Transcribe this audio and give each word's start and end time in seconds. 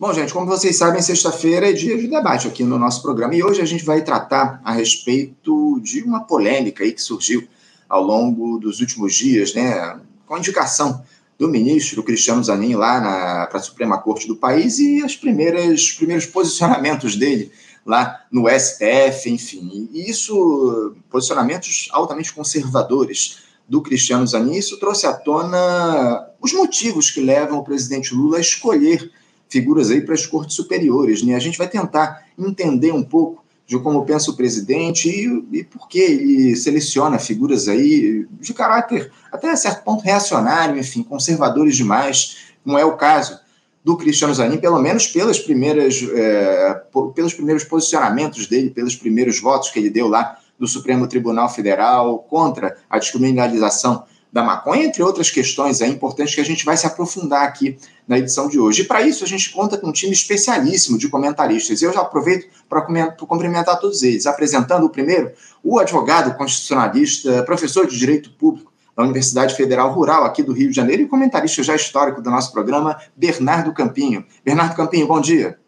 Bom, 0.00 0.14
gente, 0.14 0.32
como 0.32 0.46
vocês 0.46 0.76
sabem, 0.76 1.02
sexta-feira 1.02 1.68
é 1.68 1.74
dia 1.74 1.94
de 1.94 2.08
debate 2.08 2.48
aqui 2.48 2.64
no 2.64 2.78
nosso 2.78 3.02
programa 3.02 3.34
e 3.34 3.42
hoje 3.42 3.60
a 3.60 3.66
gente 3.66 3.84
vai 3.84 4.02
tratar 4.02 4.58
a 4.64 4.72
respeito 4.72 5.78
de 5.82 6.02
uma 6.02 6.24
polêmica 6.24 6.82
aí 6.82 6.92
que 6.92 7.02
surgiu 7.02 7.46
ao 7.86 8.02
longo 8.02 8.58
dos 8.58 8.80
últimos 8.80 9.14
dias, 9.14 9.52
né, 9.52 10.00
com 10.26 10.36
a 10.36 10.38
indicação 10.38 11.04
do 11.38 11.46
ministro 11.48 12.02
Cristiano 12.02 12.42
Zanin 12.42 12.76
lá 12.76 13.46
para 13.46 13.58
a 13.58 13.62
Suprema 13.62 13.98
Corte 13.98 14.26
do 14.26 14.36
país 14.36 14.78
e 14.78 15.04
as 15.04 15.14
primeiras 15.14 15.82
os 15.82 15.92
primeiros 15.92 16.24
posicionamentos 16.24 17.14
dele 17.14 17.52
lá 17.84 18.24
no 18.32 18.48
STF, 18.48 19.28
enfim. 19.28 19.86
E 19.92 20.08
isso, 20.08 20.94
posicionamentos 21.10 21.90
altamente 21.92 22.32
conservadores 22.32 23.40
do 23.68 23.82
Cristiano 23.82 24.26
Zanin, 24.26 24.56
isso 24.56 24.80
trouxe 24.80 25.06
à 25.06 25.12
tona 25.12 26.26
os 26.40 26.54
motivos 26.54 27.10
que 27.10 27.20
levam 27.20 27.58
o 27.58 27.64
presidente 27.64 28.14
Lula 28.14 28.38
a 28.38 28.40
escolher 28.40 29.12
figuras 29.50 29.90
aí 29.90 30.00
para 30.00 30.14
as 30.14 30.24
cortes 30.24 30.56
superiores. 30.56 31.22
Né? 31.22 31.34
A 31.34 31.40
gente 31.40 31.58
vai 31.58 31.68
tentar 31.68 32.24
entender 32.38 32.92
um 32.92 33.02
pouco 33.02 33.44
de 33.66 33.78
como 33.78 34.04
pensa 34.04 34.30
o 34.30 34.36
presidente 34.36 35.08
e, 35.08 35.58
e 35.58 35.64
por 35.64 35.88
que 35.88 35.98
ele 35.98 36.56
seleciona 36.56 37.18
figuras 37.18 37.68
aí 37.68 38.26
de 38.40 38.54
caráter 38.54 39.12
até 39.30 39.54
certo 39.54 39.84
ponto 39.84 40.02
reacionário, 40.02 40.78
enfim, 40.78 41.02
conservadores 41.02 41.76
demais, 41.76 42.38
como 42.64 42.78
é 42.78 42.84
o 42.84 42.96
caso 42.96 43.38
do 43.84 43.96
Cristiano 43.96 44.34
Zanin, 44.34 44.58
pelo 44.58 44.78
menos 44.80 45.06
pelas 45.06 45.38
primeiras, 45.38 46.04
é, 46.14 46.82
pelos 47.14 47.32
primeiros 47.32 47.64
posicionamentos 47.64 48.46
dele, 48.46 48.70
pelos 48.70 48.96
primeiros 48.96 49.40
votos 49.40 49.70
que 49.70 49.78
ele 49.78 49.88
deu 49.88 50.08
lá 50.08 50.36
do 50.58 50.66
Supremo 50.66 51.06
Tribunal 51.06 51.48
Federal 51.48 52.18
contra 52.18 52.76
a 52.88 52.98
descriminalização 52.98 54.04
da 54.32 54.42
maconha, 54.42 54.84
entre 54.84 55.02
outras 55.02 55.30
questões 55.30 55.82
aí 55.82 55.90
importantes 55.90 56.34
que 56.34 56.40
a 56.40 56.44
gente 56.44 56.64
vai 56.64 56.76
se 56.76 56.86
aprofundar 56.86 57.44
aqui 57.44 57.78
na 58.06 58.18
edição 58.18 58.48
de 58.48 58.58
hoje. 58.58 58.82
E 58.82 58.84
para 58.84 59.02
isso 59.02 59.24
a 59.24 59.26
gente 59.26 59.50
conta 59.50 59.76
com 59.76 59.88
um 59.88 59.92
time 59.92 60.12
especialíssimo 60.12 60.98
de 60.98 61.08
comentaristas. 61.08 61.82
Eu 61.82 61.92
já 61.92 62.00
aproveito 62.00 62.48
para 62.68 62.82
cumprimentar 63.26 63.78
todos 63.78 64.02
eles, 64.02 64.26
apresentando 64.26 64.84
o 64.84 64.90
primeiro, 64.90 65.32
o 65.62 65.78
advogado 65.78 66.36
constitucionalista, 66.36 67.42
professor 67.42 67.86
de 67.86 67.98
Direito 67.98 68.30
Público 68.30 68.70
da 68.96 69.04
Universidade 69.04 69.54
Federal 69.54 69.92
Rural 69.92 70.24
aqui 70.24 70.42
do 70.42 70.52
Rio 70.52 70.70
de 70.70 70.76
Janeiro 70.76 71.02
e 71.02 71.06
comentarista 71.06 71.62
já 71.62 71.74
histórico 71.74 72.20
do 72.20 72.30
nosso 72.30 72.52
programa, 72.52 72.98
Bernardo 73.16 73.72
Campinho. 73.72 74.24
Bernardo 74.44 74.74
Campinho, 74.74 75.06
bom 75.06 75.20
dia. 75.20 75.59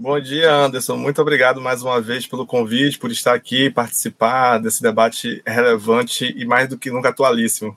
Bom 0.00 0.20
dia, 0.20 0.54
Anderson. 0.54 0.96
Muito 0.96 1.20
obrigado 1.20 1.60
mais 1.60 1.82
uma 1.82 2.00
vez 2.00 2.24
pelo 2.24 2.46
convite, 2.46 3.00
por 3.00 3.10
estar 3.10 3.34
aqui, 3.34 3.68
participar 3.68 4.58
desse 4.58 4.80
debate 4.80 5.42
relevante 5.44 6.32
e 6.36 6.44
mais 6.44 6.68
do 6.68 6.78
que 6.78 6.88
nunca 6.88 7.08
atualíssimo. 7.08 7.76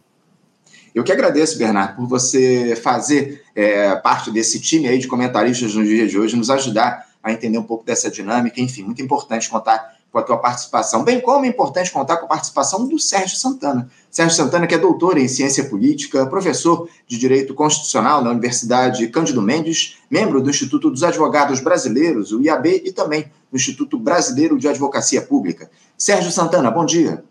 Eu 0.94 1.04
que 1.04 1.12
agradeço, 1.12 1.58
Bernardo, 1.58 1.96
por 1.96 2.08
você 2.08 2.76
fazer 2.76 3.44
é, 3.56 3.96
parte 3.96 4.30
desse 4.30 4.62
time 4.62 4.88
aí 4.88 5.00
de 5.00 5.08
comentaristas 5.08 5.74
no 5.74 5.84
dia 5.84 6.08
de 6.08 6.16
hoje, 6.16 6.36
nos 6.36 6.52
ajudar 6.52 7.08
a 7.24 7.32
entender 7.32 7.58
um 7.58 7.64
pouco 7.64 7.84
dessa 7.84 8.12
dinâmica. 8.12 8.62
Enfim, 8.62 8.84
muito 8.84 9.02
importante 9.02 9.50
contar 9.50 9.98
com 10.12 10.20
a 10.20 10.22
tua 10.22 10.38
participação, 10.38 11.04
bem 11.04 11.22
como 11.22 11.46
é 11.46 11.48
importante 11.48 11.92
contar 11.92 12.18
com 12.18 12.26
a 12.26 12.30
participação 12.30 12.86
do 12.86 13.00
Sérgio 13.00 13.38
Santana. 13.38 13.90
Sérgio 14.10 14.36
Santana, 14.36 14.68
que 14.68 14.76
é 14.76 14.78
doutor 14.78 15.18
em 15.18 15.28
ciência 15.28 15.64
política, 15.64 16.26
professor 16.26 16.90
de 17.08 17.18
Direito 17.18 17.54
Constitucional 17.54 18.22
na 18.22 18.32
Universidade 18.32 19.08
Cândido 19.08 19.42
Mendes, 19.42 19.98
membro 20.10 20.42
do 20.42 20.50
Instituto 20.50 20.90
dos 20.90 21.02
Advogados 21.02 21.62
Brasileiros, 21.62 22.34
o 22.34 22.42
IAB, 22.42 22.82
e 22.84 22.92
também 22.92 23.32
do 23.50 23.56
Instituto 23.56 23.98
Brasileiro 23.98 24.58
de 24.60 24.68
Advocacia 24.68 25.22
Pública. 25.22 25.72
Sérgio 25.98 26.32
Santana, 26.32 26.70
bom 26.70 26.84
dia. 26.86 27.24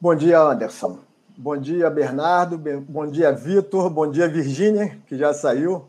Bom 0.00 0.14
dia, 0.14 0.40
Anderson. 0.40 0.98
Bom 1.36 1.56
dia, 1.56 1.90
Bernardo. 1.90 2.56
Bom 2.56 3.06
dia, 3.06 3.32
Vitor. 3.32 3.90
Bom 3.90 4.08
dia, 4.08 4.28
Virgínia, 4.28 4.98
que 5.06 5.18
já 5.18 5.34
saiu. 5.34 5.84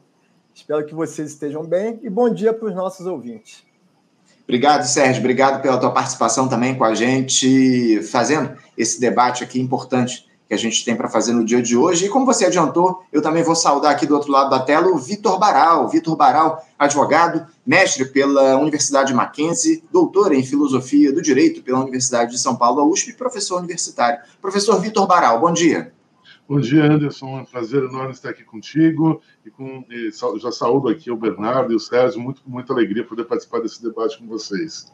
Espero 0.53 0.85
que 0.85 0.95
vocês 0.95 1.31
estejam 1.31 1.63
bem. 1.63 1.99
E 2.01 2.09
bom 2.09 2.29
dia 2.29 2.53
para 2.53 2.67
os 2.67 2.75
nossos 2.75 3.05
ouvintes. 3.05 3.63
Obrigado, 4.51 4.83
Sérgio. 4.83 5.21
Obrigado 5.21 5.61
pela 5.61 5.77
tua 5.77 5.91
participação 5.91 6.45
também 6.45 6.75
com 6.75 6.83
a 6.83 6.93
gente, 6.93 8.03
fazendo 8.03 8.51
esse 8.77 8.99
debate 8.99 9.45
aqui 9.45 9.61
importante 9.61 10.27
que 10.45 10.53
a 10.53 10.57
gente 10.57 10.83
tem 10.83 10.93
para 10.93 11.07
fazer 11.07 11.31
no 11.31 11.45
dia 11.45 11.61
de 11.61 11.77
hoje. 11.77 12.05
E 12.05 12.09
como 12.09 12.25
você 12.25 12.43
adiantou, 12.43 13.01
eu 13.13 13.21
também 13.21 13.43
vou 13.43 13.55
saudar 13.55 13.93
aqui 13.93 14.05
do 14.05 14.13
outro 14.13 14.29
lado 14.29 14.49
da 14.49 14.59
tela 14.59 14.89
o 14.89 14.97
Vitor 14.97 15.39
Baral. 15.39 15.87
Vitor 15.87 16.17
Baral, 16.17 16.67
advogado, 16.77 17.47
mestre 17.65 18.03
pela 18.03 18.57
Universidade 18.57 19.13
Mackenzie, 19.13 19.85
doutor 19.89 20.33
em 20.33 20.43
filosofia 20.43 21.13
do 21.13 21.21
direito 21.21 21.63
pela 21.63 21.79
Universidade 21.79 22.31
de 22.31 22.37
São 22.37 22.53
Paulo, 22.53 22.81
a 22.81 22.85
USP, 22.85 23.13
professor 23.13 23.57
universitário. 23.59 24.19
Professor 24.41 24.81
Vitor 24.81 25.07
Baral, 25.07 25.39
bom 25.39 25.53
dia. 25.53 25.93
Bom 26.51 26.59
dia, 26.59 26.83
Anderson. 26.83 27.39
É 27.39 27.41
um 27.43 27.45
prazer 27.45 27.81
enorme 27.81 28.11
estar 28.11 28.29
aqui 28.29 28.43
contigo. 28.43 29.21
E, 29.45 29.49
com, 29.49 29.85
e 29.89 30.11
já 30.37 30.51
saúdo 30.51 30.89
aqui 30.89 31.09
o 31.09 31.15
Bernardo 31.15 31.71
e 31.71 31.75
o 31.77 31.79
Sérgio. 31.79 32.19
Muito, 32.19 32.41
muita 32.45 32.73
alegria 32.73 33.05
poder 33.05 33.23
participar 33.23 33.61
desse 33.61 33.81
debate 33.81 34.17
com 34.17 34.27
vocês. 34.27 34.91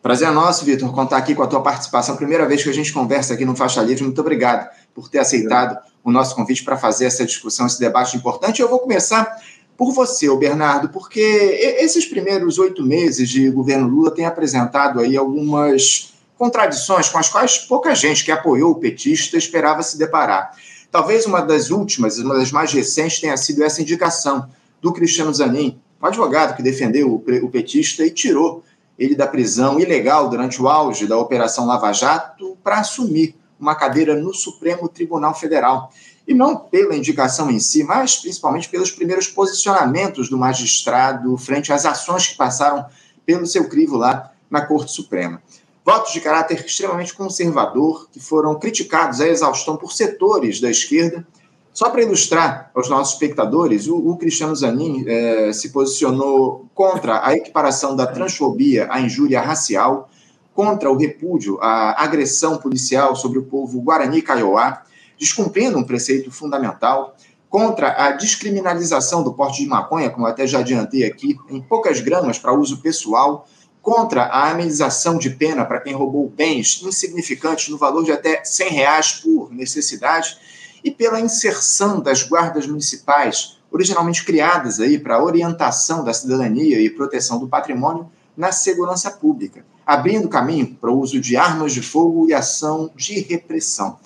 Prazer 0.00 0.26
é 0.26 0.30
nosso, 0.30 0.64
Vitor, 0.64 0.90
contar 0.94 1.18
aqui 1.18 1.34
com 1.34 1.42
a 1.42 1.46
tua 1.46 1.62
participação. 1.62 2.16
Primeira 2.16 2.48
vez 2.48 2.62
que 2.62 2.70
a 2.70 2.72
gente 2.72 2.94
conversa 2.94 3.34
aqui 3.34 3.44
no 3.44 3.54
Faixa 3.54 3.82
Livre. 3.82 4.04
Muito 4.04 4.22
obrigado 4.22 4.70
por 4.94 5.10
ter 5.10 5.18
aceitado 5.18 5.78
o 6.02 6.10
nosso 6.10 6.34
convite 6.34 6.64
para 6.64 6.78
fazer 6.78 7.04
essa 7.04 7.26
discussão, 7.26 7.66
esse 7.66 7.78
debate 7.78 8.16
importante. 8.16 8.62
Eu 8.62 8.68
vou 8.70 8.78
começar 8.78 9.36
por 9.76 9.92
você, 9.92 10.34
Bernardo, 10.34 10.88
porque 10.88 11.20
esses 11.20 12.06
primeiros 12.06 12.58
oito 12.58 12.82
meses 12.82 13.28
de 13.28 13.50
governo 13.50 13.86
Lula 13.86 14.10
têm 14.10 14.24
apresentado 14.24 14.98
aí 15.00 15.14
algumas 15.14 16.14
contradições 16.38 17.10
com 17.10 17.18
as 17.18 17.28
quais 17.28 17.58
pouca 17.58 17.94
gente 17.94 18.24
que 18.24 18.32
apoiou 18.32 18.70
o 18.70 18.76
petista 18.76 19.36
esperava 19.36 19.82
se 19.82 19.98
deparar. 19.98 20.52
Talvez 20.90 21.26
uma 21.26 21.40
das 21.40 21.70
últimas, 21.70 22.18
uma 22.18 22.36
das 22.36 22.52
mais 22.52 22.72
recentes, 22.72 23.20
tenha 23.20 23.36
sido 23.36 23.62
essa 23.62 23.82
indicação 23.82 24.48
do 24.80 24.92
Cristiano 24.92 25.32
Zanin, 25.32 25.78
um 26.00 26.06
advogado 26.06 26.56
que 26.56 26.62
defendeu 26.62 27.12
o 27.14 27.50
petista 27.50 28.04
e 28.04 28.10
tirou 28.10 28.62
ele 28.98 29.14
da 29.14 29.26
prisão 29.26 29.78
ilegal 29.78 30.28
durante 30.28 30.60
o 30.60 30.68
auge 30.68 31.06
da 31.06 31.18
Operação 31.18 31.66
Lava 31.66 31.92
Jato 31.92 32.56
para 32.62 32.80
assumir 32.80 33.34
uma 33.58 33.74
cadeira 33.74 34.14
no 34.14 34.32
Supremo 34.32 34.88
Tribunal 34.88 35.34
Federal. 35.34 35.90
E 36.26 36.34
não 36.34 36.56
pela 36.56 36.96
indicação 36.96 37.50
em 37.50 37.60
si, 37.60 37.84
mas 37.84 38.16
principalmente 38.16 38.68
pelos 38.68 38.90
primeiros 38.90 39.28
posicionamentos 39.28 40.28
do 40.28 40.36
magistrado 40.36 41.36
frente 41.36 41.72
às 41.72 41.86
ações 41.86 42.26
que 42.28 42.36
passaram 42.36 42.86
pelo 43.24 43.46
seu 43.46 43.68
crivo 43.68 43.96
lá 43.96 44.32
na 44.50 44.64
Corte 44.64 44.92
Suprema 44.92 45.40
votos 45.86 46.12
de 46.12 46.20
caráter 46.20 46.64
extremamente 46.66 47.14
conservador, 47.14 48.08
que 48.10 48.18
foram 48.18 48.58
criticados 48.58 49.20
à 49.20 49.28
exaustão 49.28 49.76
por 49.76 49.92
setores 49.92 50.60
da 50.60 50.68
esquerda. 50.68 51.24
Só 51.72 51.90
para 51.90 52.02
ilustrar 52.02 52.72
aos 52.74 52.88
nossos 52.88 53.12
espectadores, 53.12 53.86
o, 53.86 53.96
o 53.96 54.16
Cristiano 54.16 54.56
Zanin 54.56 55.04
eh, 55.06 55.52
se 55.52 55.68
posicionou 55.68 56.66
contra 56.74 57.24
a 57.24 57.36
equiparação 57.36 57.94
da 57.94 58.04
transfobia 58.04 58.88
à 58.90 59.00
injúria 59.00 59.40
racial, 59.40 60.10
contra 60.52 60.90
o 60.90 60.96
repúdio 60.96 61.56
à 61.60 62.02
agressão 62.02 62.56
policial 62.56 63.14
sobre 63.14 63.38
o 63.38 63.44
povo 63.44 63.80
Guarani 63.80 64.22
Kaiowá, 64.22 64.82
descumprindo 65.16 65.78
um 65.78 65.84
preceito 65.84 66.32
fundamental, 66.32 67.14
contra 67.48 67.92
a 67.92 68.10
descriminalização 68.10 69.22
do 69.22 69.32
porte 69.32 69.62
de 69.62 69.68
maconha, 69.68 70.10
como 70.10 70.26
até 70.26 70.48
já 70.48 70.58
adiantei 70.58 71.04
aqui, 71.04 71.36
em 71.48 71.60
poucas 71.60 72.00
gramas 72.00 72.38
para 72.40 72.52
uso 72.52 72.78
pessoal, 72.78 73.46
contra 73.86 74.24
a 74.24 74.50
amenização 74.50 75.16
de 75.16 75.30
pena 75.30 75.64
para 75.64 75.78
quem 75.78 75.94
roubou 75.94 76.28
bens 76.28 76.82
insignificantes 76.82 77.68
no 77.68 77.78
valor 77.78 78.02
de 78.02 78.10
até 78.10 78.42
100 78.44 78.68
reais 78.70 79.12
por 79.12 79.54
necessidade 79.54 80.36
e 80.82 80.90
pela 80.90 81.20
inserção 81.20 82.00
das 82.00 82.24
guardas 82.24 82.66
municipais, 82.66 83.58
originalmente 83.70 84.24
criadas 84.24 84.80
aí 84.80 84.98
para 84.98 85.22
orientação 85.22 86.02
da 86.02 86.12
cidadania 86.12 86.80
e 86.80 86.90
proteção 86.90 87.38
do 87.38 87.46
patrimônio 87.46 88.10
na 88.36 88.50
segurança 88.50 89.08
pública, 89.08 89.64
abrindo 89.86 90.28
caminho 90.28 90.76
para 90.80 90.90
o 90.90 90.98
uso 90.98 91.20
de 91.20 91.36
armas 91.36 91.72
de 91.72 91.80
fogo 91.80 92.28
e 92.28 92.34
ação 92.34 92.90
de 92.96 93.20
repressão. 93.20 94.00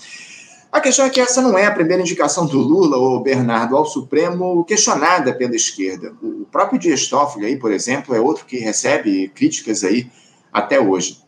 A 0.73 0.81
questão 0.81 1.05
é 1.05 1.11
que 1.11 1.21
essa 1.21 1.43
não 1.43 1.59
é 1.59 1.67
a 1.67 1.73
primeira 1.73 2.01
indicação 2.01 2.47
do 2.47 2.59
Lula 2.59 2.97
ou 2.97 3.21
Bernardo 3.21 3.77
ao 3.77 3.85
Supremo 3.85 4.65
questionada 4.65 5.35
pela 5.35 5.57
esquerda. 5.57 6.15
O 6.23 6.47
próprio 6.51 6.79
Dias 6.79 7.09
Toffoli, 7.09 7.47
aí, 7.47 7.57
por 7.57 7.73
exemplo, 7.73 8.15
é 8.15 8.21
outro 8.21 8.45
que 8.47 8.59
recebe 8.59 9.29
críticas 9.35 9.83
aí 9.83 10.09
até 10.53 10.79
hoje. 10.79 11.19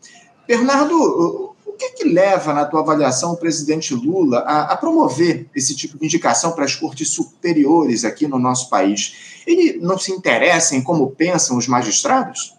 Bernardo, 0.47 1.53
o 1.65 1.73
que, 1.73 1.85
é 1.85 1.89
que 1.89 2.03
leva, 2.05 2.53
na 2.53 2.65
tua 2.65 2.79
avaliação, 2.79 3.33
o 3.33 3.37
presidente 3.37 3.93
Lula 3.93 4.39
a, 4.39 4.73
a 4.73 4.77
promover 4.77 5.47
esse 5.53 5.75
tipo 5.75 5.97
de 5.97 6.05
indicação 6.05 6.53
para 6.53 6.63
as 6.63 6.75
cortes 6.75 7.09
superiores 7.09 8.05
aqui 8.05 8.27
no 8.27 8.39
nosso 8.39 8.69
país? 8.69 9.41
Ele 9.45 9.77
não 9.81 9.97
se 9.97 10.11
interessa 10.11 10.75
em 10.75 10.81
como 10.81 11.11
pensam 11.11 11.57
os 11.57 11.67
magistrados? 11.67 12.55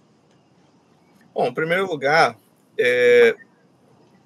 Bom, 1.34 1.46
em 1.46 1.54
primeiro 1.54 1.86
lugar, 1.86 2.36
é, 2.78 3.36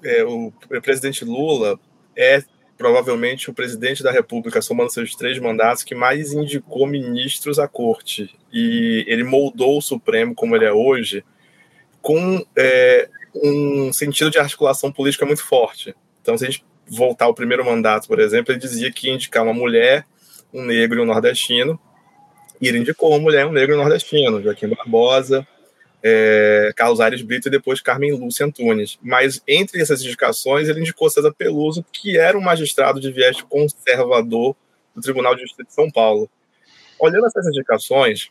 é, 0.02 0.24
o 0.24 0.52
presidente 0.82 1.24
Lula 1.24 1.78
é 2.16 2.42
provavelmente 2.78 3.50
o 3.50 3.54
presidente 3.54 4.02
da 4.04 4.12
República, 4.12 4.62
somando 4.62 4.92
seus 4.92 5.14
três 5.16 5.38
mandatos, 5.40 5.82
que 5.82 5.96
mais 5.96 6.32
indicou 6.32 6.86
ministros 6.86 7.58
à 7.58 7.66
corte. 7.66 8.34
E 8.52 9.04
ele 9.08 9.24
moldou 9.24 9.76
o 9.76 9.82
Supremo 9.82 10.34
como 10.34 10.54
ele 10.54 10.64
é 10.64 10.72
hoje, 10.72 11.24
com 12.00 12.42
é, 12.56 13.08
um 13.34 13.92
sentido 13.92 14.30
de 14.30 14.38
articulação 14.38 14.92
política 14.92 15.26
muito 15.26 15.44
forte. 15.44 15.94
Então, 16.22 16.38
se 16.38 16.46
a 16.46 16.50
gente 16.50 16.64
voltar 16.86 17.24
ao 17.24 17.34
primeiro 17.34 17.64
mandato, 17.64 18.06
por 18.06 18.20
exemplo, 18.20 18.52
ele 18.52 18.60
dizia 18.60 18.92
que 18.92 19.08
ia 19.08 19.14
indicar 19.14 19.42
uma 19.42 19.52
mulher, 19.52 20.06
um 20.54 20.64
negro 20.64 21.00
e 21.00 21.02
um 21.02 21.06
nordestino, 21.06 21.78
E 22.60 22.68
ele 22.68 22.78
indicou 22.78 23.10
uma 23.10 23.18
mulher, 23.18 23.46
um 23.46 23.52
negro 23.52 23.76
nordestino, 23.76 24.42
Joaquim 24.42 24.68
Barbosa, 24.68 25.46
é, 26.02 26.72
Carlos 26.76 27.00
Aires 27.00 27.22
Brito 27.22 27.48
e 27.48 27.50
depois 27.50 27.80
Carmen 27.80 28.12
Lúcia 28.12 28.46
Antunes. 28.46 28.98
Mas 29.02 29.42
entre 29.46 29.80
essas 29.80 30.02
indicações, 30.02 30.68
ele 30.68 30.80
indicou 30.80 31.10
César 31.10 31.32
Peluso, 31.32 31.84
que 31.92 32.16
era 32.16 32.38
um 32.38 32.42
magistrado 32.42 33.00
de 33.00 33.10
viés 33.10 33.40
conservador 33.42 34.54
do 34.94 35.02
Tribunal 35.02 35.34
de 35.34 35.42
Justiça 35.42 35.64
de 35.64 35.74
São 35.74 35.90
Paulo. 35.90 36.30
Olhando 36.98 37.26
essas 37.26 37.46
indicações, 37.46 38.30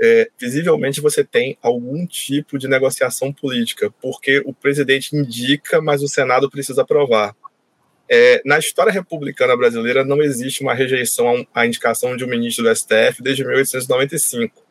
é, 0.00 0.28
visivelmente 0.38 1.00
você 1.00 1.24
tem 1.24 1.56
algum 1.62 2.06
tipo 2.06 2.58
de 2.58 2.68
negociação 2.68 3.32
política, 3.32 3.92
porque 4.00 4.42
o 4.44 4.52
presidente 4.52 5.16
indica, 5.16 5.80
mas 5.80 6.02
o 6.02 6.08
Senado 6.08 6.50
precisa 6.50 6.82
aprovar. 6.82 7.34
É, 8.08 8.42
na 8.44 8.58
história 8.58 8.92
republicana 8.92 9.56
brasileira 9.56 10.04
não 10.04 10.20
existe 10.20 10.62
uma 10.62 10.74
rejeição 10.74 11.46
à 11.54 11.66
indicação 11.66 12.16
de 12.16 12.24
um 12.24 12.28
ministro 12.28 12.64
do 12.64 12.74
STF 12.74 13.22
desde 13.22 13.44
1895. 13.44 14.63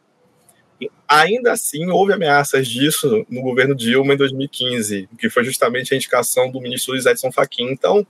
Ainda 1.07 1.51
assim, 1.51 1.89
houve 1.89 2.13
ameaças 2.13 2.67
disso 2.67 3.25
no 3.29 3.41
governo 3.41 3.75
Dilma 3.75 4.13
em 4.13 4.17
2015, 4.17 5.09
que 5.17 5.29
foi 5.29 5.43
justamente 5.43 5.93
a 5.93 5.97
indicação 5.97 6.49
do 6.49 6.61
ministro 6.61 6.93
Luiz 6.93 7.05
Edson 7.05 7.31
Fachin. 7.31 7.71
Então, 7.71 8.05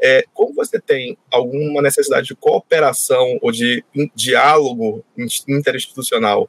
é, 0.00 0.24
como 0.32 0.54
você 0.54 0.80
tem 0.80 1.18
alguma 1.30 1.82
necessidade 1.82 2.26
de 2.28 2.34
cooperação 2.34 3.38
ou 3.42 3.52
de 3.52 3.84
diálogo 4.14 5.04
interinstitucional 5.46 6.48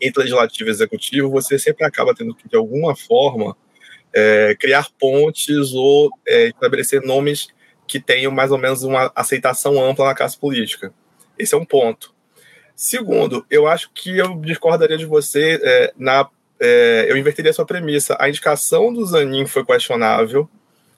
entre 0.00 0.22
legislativo 0.22 0.68
e 0.68 0.72
executivo, 0.72 1.30
você 1.30 1.58
sempre 1.58 1.84
acaba 1.84 2.14
tendo 2.14 2.34
que, 2.34 2.48
de 2.48 2.56
alguma 2.56 2.96
forma, 2.96 3.56
é, 4.12 4.56
criar 4.58 4.88
pontes 4.98 5.72
ou 5.72 6.10
é, 6.26 6.46
estabelecer 6.48 7.02
nomes 7.02 7.48
que 7.86 8.00
tenham 8.00 8.32
mais 8.32 8.50
ou 8.50 8.58
menos 8.58 8.82
uma 8.82 9.10
aceitação 9.14 9.82
ampla 9.82 10.06
na 10.06 10.14
classe 10.14 10.38
política. 10.38 10.92
Esse 11.38 11.54
é 11.54 11.58
um 11.58 11.64
ponto. 11.64 12.14
Segundo, 12.80 13.44
eu 13.50 13.66
acho 13.66 13.90
que 13.92 14.16
eu 14.16 14.36
discordaria 14.36 14.96
de 14.96 15.04
você 15.04 15.60
é, 15.60 15.92
na. 15.98 16.30
É, 16.60 17.06
eu 17.08 17.16
inverteria 17.16 17.50
a 17.50 17.54
sua 17.54 17.66
premissa. 17.66 18.16
A 18.20 18.28
indicação 18.28 18.92
do 18.92 19.04
Zanin 19.04 19.46
foi 19.48 19.64
questionável, 19.64 20.48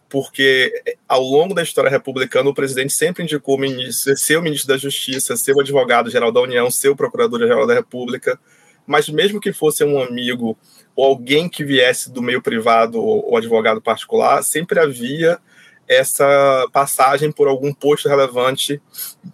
porque 0.07 0.75
ao 1.09 1.23
longo 1.23 1.55
da 1.55 1.63
história 1.63 1.89
republicana 1.89 2.51
o 2.51 2.55
presidente 2.55 2.93
sempre 2.93 3.23
indicou 3.23 3.57
ministro, 3.57 4.15
ser 4.15 4.37
o 4.37 4.43
ministro 4.43 4.69
da 4.69 4.77
Justiça, 4.77 5.39
ser 5.39 5.55
o 5.55 5.61
advogado-geral 5.61 6.31
da 6.31 6.43
União, 6.43 6.71
ser 6.71 6.91
o 6.91 6.97
procurador-geral 6.97 7.67
da 7.67 7.73
República, 7.73 8.39
mas 8.87 9.09
mesmo 9.09 9.41
que 9.41 9.51
fosse 9.51 9.83
um 9.83 10.03
amigo 10.03 10.59
ou 10.95 11.07
alguém 11.07 11.49
que 11.49 11.65
viesse 11.65 12.13
do 12.13 12.21
meio 12.21 12.43
privado 12.43 13.03
ou, 13.03 13.39
advogado 13.39 13.81
particular, 13.81 14.43
sempre 14.43 14.79
havia 14.79 15.39
essa 15.91 16.69
passagem 16.73 17.33
por 17.33 17.49
algum 17.49 17.75
posto 17.75 18.09
relevante 18.09 18.81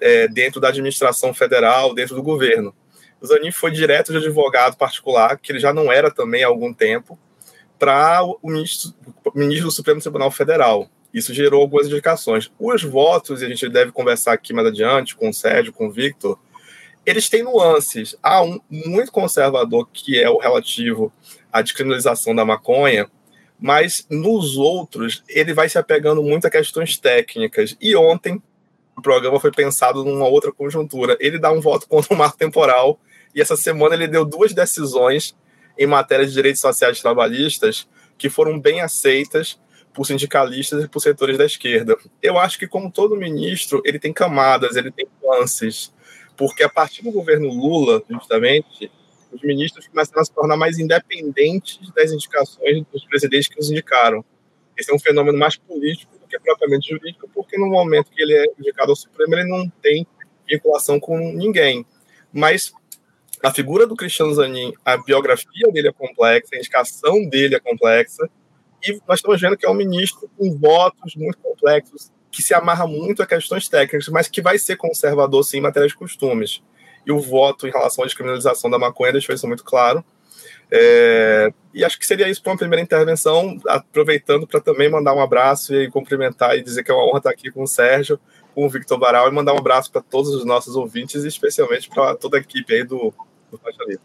é, 0.00 0.26
dentro 0.26 0.58
da 0.58 0.68
administração 0.68 1.34
federal, 1.34 1.94
dentro 1.94 2.16
do 2.16 2.22
governo. 2.22 2.74
O 3.20 3.26
Zanin 3.26 3.52
foi 3.52 3.70
direto 3.70 4.10
de 4.10 4.16
advogado 4.16 4.74
particular, 4.74 5.38
que 5.38 5.52
ele 5.52 5.58
já 5.58 5.70
não 5.70 5.92
era 5.92 6.10
também 6.10 6.42
há 6.42 6.46
algum 6.46 6.72
tempo, 6.72 7.18
para 7.78 8.22
o 8.22 8.38
ministro, 8.44 8.94
ministro 9.34 9.66
do 9.66 9.70
Supremo 9.70 10.00
Tribunal 10.00 10.30
Federal. 10.30 10.88
Isso 11.12 11.34
gerou 11.34 11.60
algumas 11.60 11.88
indicações. 11.88 12.50
Os 12.58 12.82
votos, 12.82 13.42
e 13.42 13.44
a 13.44 13.48
gente 13.50 13.68
deve 13.68 13.92
conversar 13.92 14.32
aqui 14.32 14.54
mais 14.54 14.68
adiante 14.68 15.14
com 15.14 15.28
o 15.28 15.34
Sérgio, 15.34 15.74
com 15.74 15.88
o 15.88 15.92
Victor, 15.92 16.38
eles 17.04 17.28
têm 17.28 17.42
nuances. 17.42 18.16
Há 18.22 18.42
um 18.42 18.58
muito 18.70 19.12
conservador, 19.12 19.86
que 19.92 20.18
é 20.18 20.30
o 20.30 20.38
relativo 20.38 21.12
à 21.52 21.60
descriminalização 21.60 22.34
da 22.34 22.46
maconha, 22.46 23.10
mas 23.58 24.06
nos 24.10 24.56
outros 24.56 25.22
ele 25.28 25.54
vai 25.54 25.68
se 25.68 25.78
apegando 25.78 26.22
muito 26.22 26.46
a 26.46 26.50
questões 26.50 26.98
técnicas. 26.98 27.76
E 27.80 27.96
ontem 27.96 28.42
o 28.96 29.02
programa 29.02 29.38
foi 29.40 29.50
pensado 29.50 30.04
numa 30.04 30.26
outra 30.26 30.52
conjuntura. 30.52 31.16
Ele 31.20 31.38
dá 31.38 31.50
um 31.52 31.60
voto 31.60 31.86
contra 31.88 32.14
o 32.14 32.16
marco 32.16 32.38
temporal, 32.38 32.98
e 33.34 33.40
essa 33.40 33.56
semana 33.56 33.94
ele 33.94 34.08
deu 34.08 34.24
duas 34.24 34.52
decisões 34.52 35.36
em 35.78 35.86
matéria 35.86 36.26
de 36.26 36.32
direitos 36.32 36.60
sociais 36.60 37.00
trabalhistas 37.00 37.86
que 38.16 38.30
foram 38.30 38.58
bem 38.58 38.80
aceitas 38.80 39.58
por 39.92 40.06
sindicalistas 40.06 40.84
e 40.84 40.88
por 40.88 41.00
setores 41.00 41.36
da 41.36 41.44
esquerda. 41.44 41.96
Eu 42.22 42.38
acho 42.38 42.58
que, 42.58 42.66
como 42.66 42.90
todo 42.90 43.16
ministro, 43.16 43.82
ele 43.84 43.98
tem 43.98 44.12
camadas, 44.12 44.76
ele 44.76 44.90
tem 44.90 45.06
nuances, 45.22 45.92
porque 46.36 46.62
a 46.62 46.68
partir 46.68 47.02
do 47.02 47.10
governo 47.10 47.48
Lula, 47.48 48.02
justamente, 48.08 48.90
os 49.32 49.42
ministros 49.42 49.86
começaram 49.88 50.22
a 50.22 50.24
se 50.24 50.32
tornar 50.32 50.56
mais 50.56 50.78
independentes 50.78 51.90
das 51.92 52.12
indicações 52.12 52.84
dos 52.92 53.04
presidentes 53.04 53.48
que 53.48 53.58
os 53.58 53.70
indicaram. 53.70 54.24
Esse 54.76 54.92
é 54.92 54.94
um 54.94 54.98
fenômeno 54.98 55.38
mais 55.38 55.56
político 55.56 56.18
do 56.18 56.26
que 56.26 56.38
propriamente 56.38 56.90
jurídico, 56.90 57.28
porque 57.34 57.58
no 57.58 57.66
momento 57.66 58.10
que 58.10 58.22
ele 58.22 58.34
é 58.34 58.44
indicado 58.58 58.90
ao 58.90 58.96
Supremo, 58.96 59.34
ele 59.34 59.48
não 59.48 59.68
tem 59.82 60.06
vinculação 60.48 61.00
com 61.00 61.18
ninguém. 61.18 61.84
Mas 62.32 62.72
a 63.42 63.52
figura 63.52 63.86
do 63.86 63.96
Cristiano 63.96 64.34
Zanin, 64.34 64.72
a 64.84 64.96
biografia 64.96 65.70
dele 65.72 65.88
é 65.88 65.92
complexa, 65.92 66.54
a 66.54 66.58
indicação 66.58 67.28
dele 67.28 67.54
é 67.54 67.60
complexa, 67.60 68.28
e 68.84 69.00
nós 69.08 69.18
estamos 69.18 69.40
vendo 69.40 69.56
que 69.56 69.66
é 69.66 69.70
um 69.70 69.74
ministro 69.74 70.30
com 70.36 70.56
votos 70.58 71.14
muito 71.16 71.38
complexos, 71.38 72.10
que 72.30 72.42
se 72.42 72.54
amarra 72.54 72.86
muito 72.86 73.22
a 73.22 73.26
questões 73.26 73.68
técnicas, 73.68 74.08
mas 74.08 74.28
que 74.28 74.42
vai 74.42 74.58
ser 74.58 74.76
conservador, 74.76 75.42
sim, 75.42 75.58
em 75.58 75.60
matéria 75.60 75.88
de 75.88 75.96
costumes. 75.96 76.62
E 77.06 77.12
o 77.12 77.20
voto 77.20 77.66
em 77.66 77.70
relação 77.70 78.02
à 78.02 78.06
descriminalização 78.06 78.68
da 78.68 78.78
maconha 78.78 79.12
deixou 79.12 79.34
isso 79.34 79.46
muito 79.46 79.64
claro. 79.64 80.04
É, 80.70 81.52
e 81.72 81.84
acho 81.84 81.98
que 81.98 82.06
seria 82.06 82.28
isso 82.28 82.42
para 82.42 82.52
uma 82.52 82.58
primeira 82.58 82.82
intervenção, 82.82 83.56
aproveitando 83.68 84.46
para 84.46 84.60
também 84.60 84.90
mandar 84.90 85.14
um 85.14 85.20
abraço 85.20 85.74
e 85.74 85.90
cumprimentar 85.90 86.56
e 86.56 86.62
dizer 86.62 86.82
que 86.82 86.90
é 86.90 86.94
uma 86.94 87.06
honra 87.06 87.18
estar 87.18 87.30
aqui 87.30 87.50
com 87.50 87.62
o 87.62 87.68
Sérgio, 87.68 88.18
com 88.54 88.66
o 88.66 88.68
Victor 88.68 88.98
Baral, 88.98 89.28
e 89.28 89.32
mandar 89.32 89.54
um 89.54 89.58
abraço 89.58 89.92
para 89.92 90.00
todos 90.00 90.34
os 90.34 90.44
nossos 90.44 90.74
ouvintes, 90.74 91.24
e 91.24 91.28
especialmente 91.28 91.88
para 91.88 92.16
toda 92.16 92.36
a 92.36 92.40
equipe 92.40 92.74
aí 92.74 92.82
do, 92.82 93.14
do 93.50 93.58
Faixa 93.58 93.84
Livre. 93.84 94.02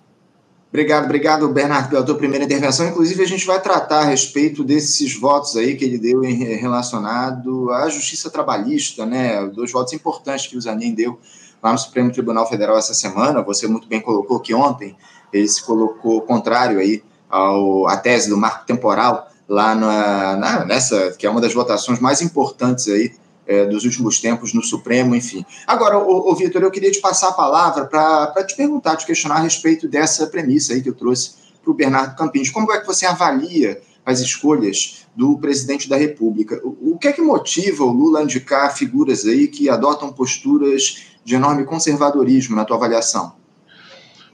Obrigado, 0.70 1.04
obrigado, 1.04 1.50
Bernardo, 1.50 1.90
pela 1.90 2.04
tua 2.04 2.16
primeira 2.16 2.46
intervenção. 2.46 2.88
Inclusive, 2.88 3.22
a 3.22 3.28
gente 3.28 3.46
vai 3.46 3.62
tratar 3.62 4.02
a 4.02 4.06
respeito 4.06 4.64
desses 4.64 5.20
votos 5.20 5.58
aí 5.58 5.76
que 5.76 5.84
ele 5.84 5.98
deu 5.98 6.24
em 6.24 6.34
relacionado 6.56 7.70
à 7.72 7.90
justiça 7.90 8.30
trabalhista, 8.30 9.06
né? 9.06 9.46
Dois 9.48 9.70
votos 9.70 9.92
importantes 9.92 10.48
que 10.48 10.56
o 10.56 10.62
Zanin 10.62 10.94
deu 10.94 11.20
lá 11.62 11.72
no 11.72 11.78
Supremo 11.78 12.12
Tribunal 12.12 12.48
Federal 12.48 12.78
essa 12.78 12.94
semana. 12.94 13.42
Você 13.42 13.68
muito 13.68 13.88
bem 13.88 14.02
colocou 14.02 14.40
que 14.40 14.54
ontem 14.54 14.96
ele 15.32 15.48
se 15.48 15.64
colocou 15.64 16.22
contrário 16.22 16.80
aí 16.80 17.04
ao, 17.30 17.88
à 17.88 17.98
tese 17.98 18.30
do 18.30 18.38
marco 18.38 18.66
temporal 18.66 19.30
lá 19.48 19.76
na, 19.76 20.38
na, 20.38 20.66
nessa, 20.66 21.12
que 21.12 21.26
é 21.26 21.30
uma 21.30 21.42
das 21.42 21.54
votações 21.54 22.00
mais 22.00 22.22
importantes 22.22 22.88
aí 22.88 23.14
é, 23.46 23.66
dos 23.66 23.84
últimos 23.84 24.20
tempos 24.20 24.54
no 24.54 24.64
Supremo, 24.64 25.16
enfim. 25.16 25.46
Agora, 25.68 25.98
o, 25.98 26.34
Vitor, 26.36 26.62
eu 26.62 26.72
queria 26.72 26.92
te 26.92 27.02
passar 27.02 27.30
a 27.30 27.34
palavra 27.34 27.86
para 27.86 28.44
te 28.46 28.56
perguntar, 28.56 28.96
te 28.96 29.06
questionar 29.06 29.36
a 29.36 29.42
respeito 29.42 29.88
dessa 29.88 30.28
premissa 30.28 30.74
aí 30.74 30.82
que 30.82 30.90
eu 30.90 30.94
trouxe 30.94 31.32
para 31.62 31.72
o 31.72 31.74
Bernardo 31.74 32.16
Campins. 32.16 32.50
Como 32.50 32.72
é 32.72 32.80
que 32.80 32.88
você 32.88 33.06
avalia 33.06 33.82
as 34.06 34.20
escolhas 34.20 35.06
do 35.16 35.38
presidente 35.38 35.90
da 35.90 35.98
República? 35.98 36.62
O, 36.64 36.94
o 36.94 36.98
que 36.98 37.10
é 37.10 37.12
que 37.12 37.22
motiva 37.22 37.84
o 37.84 37.92
Lula 37.92 38.20
a 38.20 38.24
indicar 38.24 38.74
figuras 38.76 39.26
aí 39.26 39.48
que 39.48 39.70
adotam 39.70 40.14
posturas 40.14 41.11
de 41.24 41.36
enorme 41.36 41.66
conservadorismo 41.66 42.56
na 42.56 42.66
tua 42.66 42.78
avaliação? 42.78 43.36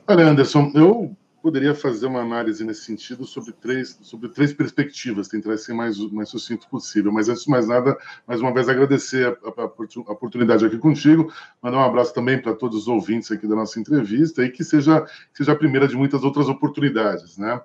Olha, 0.07 0.25
Anderson, 0.25 0.71
eu 0.73 1.15
poderia 1.41 1.73
fazer 1.73 2.07
uma 2.07 2.21
análise 2.21 2.63
nesse 2.63 2.81
sentido 2.81 3.25
sobre 3.25 3.53
três, 3.53 3.97
sobre 4.01 4.27
três 4.29 4.51
perspectivas, 4.51 5.27
tentar 5.27 5.57
ser 5.57 5.73
mais, 5.73 5.97
mais 6.11 6.27
sucinto 6.29 6.67
possível. 6.67 7.11
Mas 7.11 7.29
antes 7.29 7.43
de 7.43 7.49
mais 7.49 7.67
nada, 7.67 7.97
mais 8.27 8.41
uma 8.41 8.53
vez 8.53 8.67
agradecer 8.67 9.27
a, 9.27 9.61
a, 9.61 9.63
a 9.63 10.11
oportunidade 10.11 10.65
aqui 10.65 10.77
contigo, 10.77 11.31
mandar 11.61 11.77
um 11.77 11.83
abraço 11.85 12.13
também 12.13 12.41
para 12.41 12.53
todos 12.53 12.81
os 12.81 12.87
ouvintes 12.87 13.31
aqui 13.31 13.47
da 13.47 13.55
nossa 13.55 13.79
entrevista 13.79 14.43
e 14.43 14.49
que 14.49 14.63
seja, 14.63 15.01
que 15.01 15.37
seja 15.37 15.53
a 15.53 15.55
primeira 15.55 15.87
de 15.87 15.95
muitas 15.95 16.23
outras 16.23 16.49
oportunidades, 16.49 17.37
né? 17.37 17.61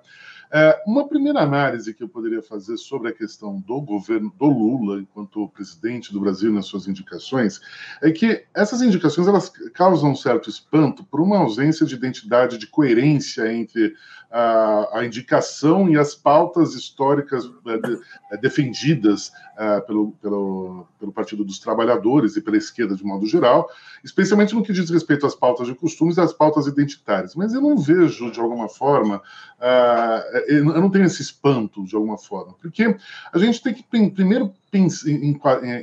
É, 0.55 0.79
uma 0.85 1.07
primeira 1.07 1.41
análise 1.41 1.95
que 1.95 2.03
eu 2.03 2.07
poderia 2.07 2.43
fazer 2.43 2.77
sobre 2.77 3.09
a 3.09 3.11
questão 3.11 3.59
do 3.59 3.81
governo 3.81 4.31
do 4.37 4.45
Lula 4.45 5.01
enquanto 5.01 5.49
presidente 5.49 6.13
do 6.13 6.19
Brasil 6.19 6.53
nas 6.53 6.67
suas 6.67 6.87
indicações 6.87 7.59
é 8.03 8.11
que 8.11 8.45
essas 8.53 8.83
indicações 8.83 9.27
elas 9.27 9.49
causam 9.73 10.11
um 10.11 10.15
certo 10.15 10.51
espanto 10.51 11.03
por 11.05 11.19
uma 11.21 11.39
ausência 11.39 11.87
de 11.87 11.95
identidade, 11.95 12.59
de 12.59 12.67
coerência 12.67 13.51
entre 13.51 13.95
a, 14.33 14.99
a 14.99 15.05
indicação 15.05 15.87
e 15.87 15.95
as 15.95 16.15
pautas 16.15 16.73
históricas 16.73 17.47
é, 17.67 17.77
de, 17.77 17.99
é, 18.31 18.37
defendidas 18.37 19.31
é, 19.55 19.79
pelo, 19.81 20.13
pelo, 20.13 20.87
pelo 20.99 21.13
Partido 21.13 21.45
dos 21.45 21.59
Trabalhadores 21.59 22.35
e 22.35 22.41
pela 22.41 22.57
esquerda 22.57 22.95
de 22.95 23.03
modo 23.03 23.27
geral, 23.27 23.69
especialmente 24.03 24.55
no 24.55 24.63
que 24.63 24.73
diz 24.73 24.89
respeito 24.89 25.27
às 25.27 25.35
pautas 25.35 25.67
de 25.67 25.75
costumes 25.75 26.17
e 26.17 26.21
às 26.21 26.33
pautas 26.33 26.65
identitárias. 26.65 27.35
Mas 27.35 27.53
eu 27.53 27.61
não 27.61 27.77
vejo, 27.77 28.31
de 28.31 28.39
alguma 28.39 28.67
forma, 28.67 29.17
uh, 29.59 30.37
eu 30.47 30.65
não 30.65 30.89
tenho 30.89 31.05
esse 31.05 31.21
espanto, 31.21 31.85
de 31.85 31.95
alguma 31.95 32.17
forma, 32.17 32.55
porque 32.59 32.97
a 33.31 33.37
gente 33.37 33.61
tem 33.61 33.75
que 33.75 33.83
primeiro 33.83 34.51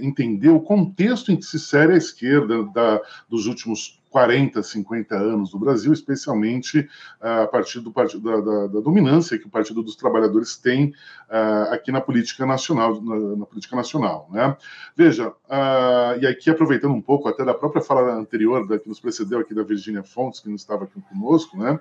entender 0.02 0.48
o 0.48 0.60
contexto 0.60 1.30
em 1.30 1.36
que 1.36 1.44
se 1.44 1.56
insere 1.56 1.92
a 1.92 1.96
esquerda 1.96 2.64
da, 2.64 3.00
dos 3.28 3.46
últimos 3.46 3.99
40, 4.10 4.62
50 4.62 5.14
anos 5.14 5.54
no 5.54 5.60
Brasil, 5.60 5.92
especialmente 5.92 6.80
uh, 7.20 7.42
a 7.44 7.46
partir 7.46 7.80
do 7.80 7.90
da, 7.92 8.40
da, 8.40 8.66
da, 8.66 8.80
dominância 8.80 9.38
que 9.38 9.46
o 9.46 9.50
Partido 9.50 9.82
dos 9.82 9.94
Trabalhadores 9.94 10.56
tem 10.56 10.88
uh, 11.28 11.72
aqui 11.72 11.92
na 11.92 12.00
política 12.00 12.44
nacional. 12.44 13.00
Na, 13.00 13.36
na 13.36 13.46
política 13.46 13.76
nacional 13.76 14.28
né? 14.32 14.56
Veja, 14.96 15.28
uh, 15.28 16.20
e 16.20 16.26
aqui 16.26 16.50
aproveitando 16.50 16.92
um 16.92 17.00
pouco 17.00 17.28
até 17.28 17.44
da 17.44 17.54
própria 17.54 17.82
fala 17.82 18.12
anterior 18.14 18.66
da, 18.66 18.78
que 18.78 18.88
nos 18.88 18.98
precedeu 18.98 19.38
aqui 19.38 19.54
da 19.54 19.62
Virginia 19.62 20.02
Fontes, 20.02 20.40
que 20.40 20.48
não 20.48 20.56
estava 20.56 20.84
aqui 20.84 21.00
conosco, 21.08 21.56
né? 21.56 21.78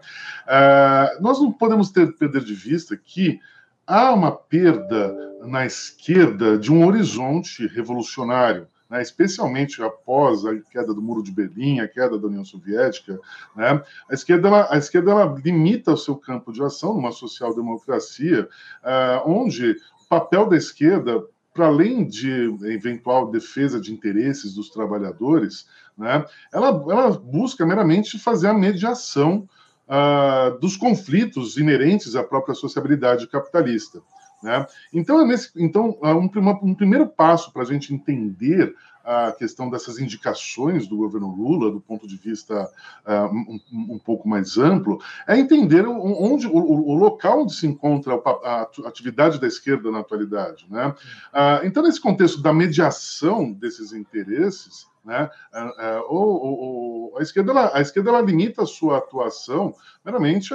nós 1.20 1.40
não 1.40 1.52
podemos 1.52 1.90
ter, 1.90 2.12
perder 2.14 2.44
de 2.44 2.54
vista 2.54 2.96
que 2.96 3.40
há 3.86 4.14
uma 4.14 4.32
perda 4.32 5.16
na 5.42 5.66
esquerda 5.66 6.58
de 6.58 6.72
um 6.72 6.86
horizonte 6.86 7.66
revolucionário 7.68 8.68
né, 8.90 9.02
especialmente 9.02 9.82
após 9.84 10.46
a 10.46 10.58
queda 10.72 10.94
do 10.94 11.02
Muro 11.02 11.22
de 11.22 11.32
Berlim, 11.32 11.80
a 11.80 11.88
queda 11.88 12.18
da 12.18 12.28
União 12.28 12.44
Soviética, 12.44 13.20
né, 13.56 13.82
a 14.10 14.14
esquerda, 14.14 14.48
ela, 14.48 14.68
a 14.74 14.78
esquerda 14.78 15.12
ela 15.12 15.36
limita 15.44 15.94
o 15.94 15.98
seu 15.98 16.16
campo 16.16 16.52
de 16.52 16.64
ação 16.64 16.94
numa 16.94 17.12
social-democracia, 17.12 18.50
uh, 18.84 19.30
onde 19.30 19.72
o 19.72 20.10
papel 20.10 20.48
da 20.48 20.58
esquerda, 20.58 21.24
para 21.54 21.68
além 21.68 22.08
de 22.08 22.32
eventual 22.64 23.30
defesa 23.30 23.80
de 23.80 23.94
interesses 23.94 24.56
dos 24.56 24.70
trabalhadores, 24.70 25.68
né, 25.98 26.26
ela, 26.52 26.68
ela 26.68 27.12
busca 27.12 27.66
meramente 27.66 28.18
fazer 28.18 28.48
a 28.48 28.54
mediação 28.54 29.48
uh, 29.88 30.58
dos 30.60 30.78
conflitos 30.78 31.58
inerentes 31.58 32.16
à 32.16 32.24
própria 32.24 32.56
sociabilidade 32.56 33.28
capitalista. 33.28 34.02
Né? 34.42 34.66
Então, 34.94 35.22
é 35.22 35.26
nesse, 35.26 35.52
então 35.58 35.98
um, 36.02 36.70
um 36.70 36.76
primeiro 36.76 37.08
passo 37.08 37.52
para 37.52 37.64
a 37.64 37.66
gente 37.66 37.94
entender 37.94 38.74
a 39.04 39.32
questão 39.32 39.70
dessas 39.70 39.98
indicações 39.98 40.88
do 40.88 40.96
governo 40.96 41.34
Lula, 41.34 41.72
do 41.72 41.82
ponto 41.82 42.08
de 42.08 42.16
vista 42.16 42.70
uh, 43.08 43.26
um, 43.34 43.60
um, 43.96 43.98
pouco 43.98 44.28
mais 44.30 44.58
amplo, 44.58 45.02
é 45.28 45.38
entender 45.38 45.88
onde 45.88 46.48
o, 46.48 46.54
o, 46.54 46.94
local 46.94 47.42
onde 47.42 47.56
se 47.56 47.66
encontra 47.66 48.14
a, 48.14 48.30
a 48.30 48.88
atividade 48.88 49.40
da 49.40 49.48
esquerda 49.48 49.90
na 49.90 50.00
atualidade. 50.00 50.68
Né? 50.70 50.90
Uh, 50.90 51.66
então, 51.66 51.82
nesse 51.82 52.00
contexto 52.00 52.42
da 52.42 52.54
mediação 52.54 53.52
desses 53.52 53.94
interesses, 53.94 54.89
né? 55.04 55.30
Uh, 55.54 56.04
ou, 56.08 57.18
a 57.18 57.22
esquerda, 57.22 57.52
ela, 57.52 57.72
a 57.74 57.82
esquerda 57.82 58.10
ela 58.10 58.22
limita 58.22 58.64
a 58.64 58.68
sua 58.68 58.98
atuação 58.98 59.74
meramente, 60.04 60.54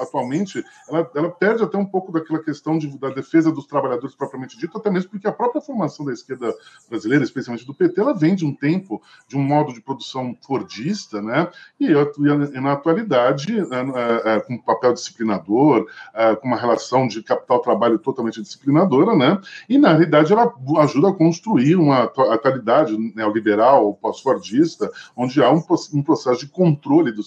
atualmente, 0.00 0.64
ela, 0.88 1.10
ela 1.14 1.30
perde 1.30 1.62
até 1.62 1.76
um 1.76 1.84
pouco 1.84 2.10
daquela 2.10 2.42
questão 2.42 2.78
de, 2.78 2.98
da 2.98 3.10
defesa 3.10 3.52
dos 3.52 3.66
trabalhadores 3.66 4.14
propriamente 4.14 4.58
dito, 4.58 4.76
até 4.76 4.90
mesmo 4.90 5.10
porque 5.10 5.28
a 5.28 5.32
própria 5.32 5.60
formação 5.60 6.04
da 6.04 6.12
esquerda 6.12 6.52
brasileira, 6.88 7.22
especialmente 7.22 7.66
do 7.66 7.74
PT, 7.74 8.00
ela 8.00 8.14
vem 8.14 8.34
de 8.34 8.44
um 8.44 8.54
tempo, 8.54 9.00
de 9.28 9.36
um 9.36 9.42
modo 9.42 9.72
de 9.72 9.80
produção 9.80 10.36
fordista, 10.40 11.20
né? 11.22 11.48
e, 11.78 11.86
e 11.86 12.60
na 12.60 12.72
atualidade, 12.72 13.58
é, 13.60 14.34
é, 14.36 14.40
com 14.40 14.54
um 14.54 14.62
papel 14.62 14.92
disciplinador, 14.92 15.86
é, 16.14 16.34
com 16.34 16.48
uma 16.48 16.56
relação 16.56 17.06
de 17.06 17.22
capital-trabalho 17.22 17.98
totalmente 17.98 18.42
disciplinadora, 18.42 19.14
né? 19.14 19.40
e 19.68 19.78
na 19.78 19.90
realidade 19.90 20.32
ela 20.32 20.52
ajuda 20.80 21.10
a 21.10 21.14
construir 21.14 21.76
uma 21.76 22.04
atualidade 22.04 22.96
neoliberal, 23.14 23.77
pós-fordista, 23.94 24.90
onde 25.16 25.42
há 25.42 25.50
um, 25.50 25.62
um 25.94 26.02
processo 26.02 26.40
de 26.40 26.48
controle 26.48 27.12
do, 27.12 27.22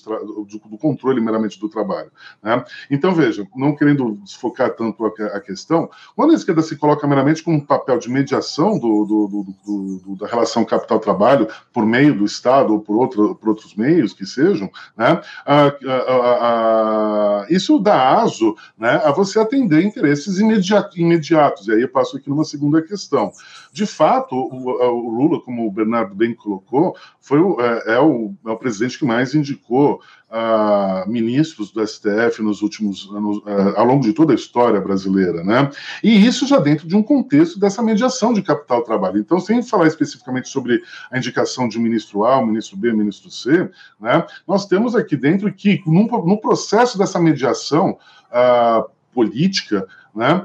do 0.46 0.78
controle 0.78 1.22
meramente 1.22 1.60
do 1.60 1.70
trabalho. 1.70 2.12
Né? 2.42 2.64
Então, 2.90 3.14
veja, 3.14 3.48
não 3.56 3.76
querendo 3.76 4.18
desfocar 4.24 4.74
tanto 4.76 5.06
a, 5.06 5.10
a, 5.38 5.42
questão, 5.42 5.90
quando 6.16 6.32
a 6.32 6.36
esquerda 6.36 6.62
se 6.62 6.76
coloca 6.76 7.08
meramente 7.08 7.44
com 7.44 7.54
um 7.54 7.60
papel 7.60 7.98
de 7.98 8.10
mediação 8.10 8.78
do, 8.80 9.06
do, 9.66 10.16
da 10.16 10.28
relação 10.28 10.66
capital-trabalho 10.66 11.48
por 11.74 11.86
meio 11.86 12.18
do 12.18 12.26
Estado 12.26 12.74
ou 12.74 12.80
por, 12.80 12.96
outro, 12.96 13.36
por 13.36 13.50
outros 13.50 13.76
meios 13.76 14.14
que 14.14 14.26
sejam, 14.26 14.70
né? 14.98 15.22
isso 17.50 17.80
dá 17.80 18.22
aso 18.22 18.56
né, 18.78 19.02
a 19.04 19.12
você 19.12 19.40
atender 19.40 19.84
interesses 19.84 20.40
imediatos. 20.40 21.68
E 21.68 21.72
aí 21.72 21.82
eu 21.82 21.90
passo 21.90 22.18
aqui 22.18 22.30
numa 22.30 22.44
segunda 22.44 22.82
questão. 22.82 23.32
De 23.72 23.86
fato, 23.86 24.36
o, 24.36 24.70
o 24.70 25.10
Lula, 25.10 25.40
como 25.42 25.68
o 25.68 25.72
Bernardo 25.72 26.16
bem 26.16 26.34
colocou, 26.42 26.96
foi 27.20 27.40
o, 27.40 27.60
é, 27.62 27.96
é, 27.96 28.00
o, 28.00 28.34
é 28.46 28.50
o 28.50 28.58
presidente 28.58 28.98
que 28.98 29.06
mais 29.06 29.36
indicou 29.36 30.02
uh, 30.30 31.10
ministros 31.10 31.72
do 31.72 31.86
STF 31.86 32.42
nos 32.42 32.62
últimos 32.62 33.10
anos, 33.14 33.38
uh, 33.38 33.74
ao 33.76 33.86
longo 33.86 34.04
de 34.04 34.14
toda 34.14 34.34
a 34.34 34.36
história 34.36 34.80
brasileira, 34.80 35.44
né? 35.44 35.70
E 36.04 36.26
isso 36.26 36.48
já 36.48 36.58
dentro 36.58 36.88
de 36.88 36.96
um 36.96 37.04
contexto 37.04 37.60
dessa 37.60 37.82
mediação 37.82 38.34
de 38.34 38.42
capital-trabalho. 38.42 39.20
Então, 39.20 39.40
sem 39.40 39.62
falar 39.62 39.88
especificamente 39.88 40.50
sobre 40.50 40.82
a 41.12 41.18
indicação 41.18 41.68
de 41.68 41.80
ministro 41.80 42.26
A, 42.26 42.44
ministro 42.46 42.78
B, 42.78 42.92
ministro 42.94 43.30
C, 43.30 43.70
né? 44.00 44.26
Nós 44.48 44.66
temos 44.66 44.96
aqui 44.96 45.16
dentro 45.16 45.52
que, 45.54 45.84
no, 45.86 46.04
no 46.26 46.38
processo 46.38 46.98
dessa 46.98 47.20
mediação 47.20 47.98
uh, 48.32 48.90
política, 49.14 49.86
né? 50.16 50.44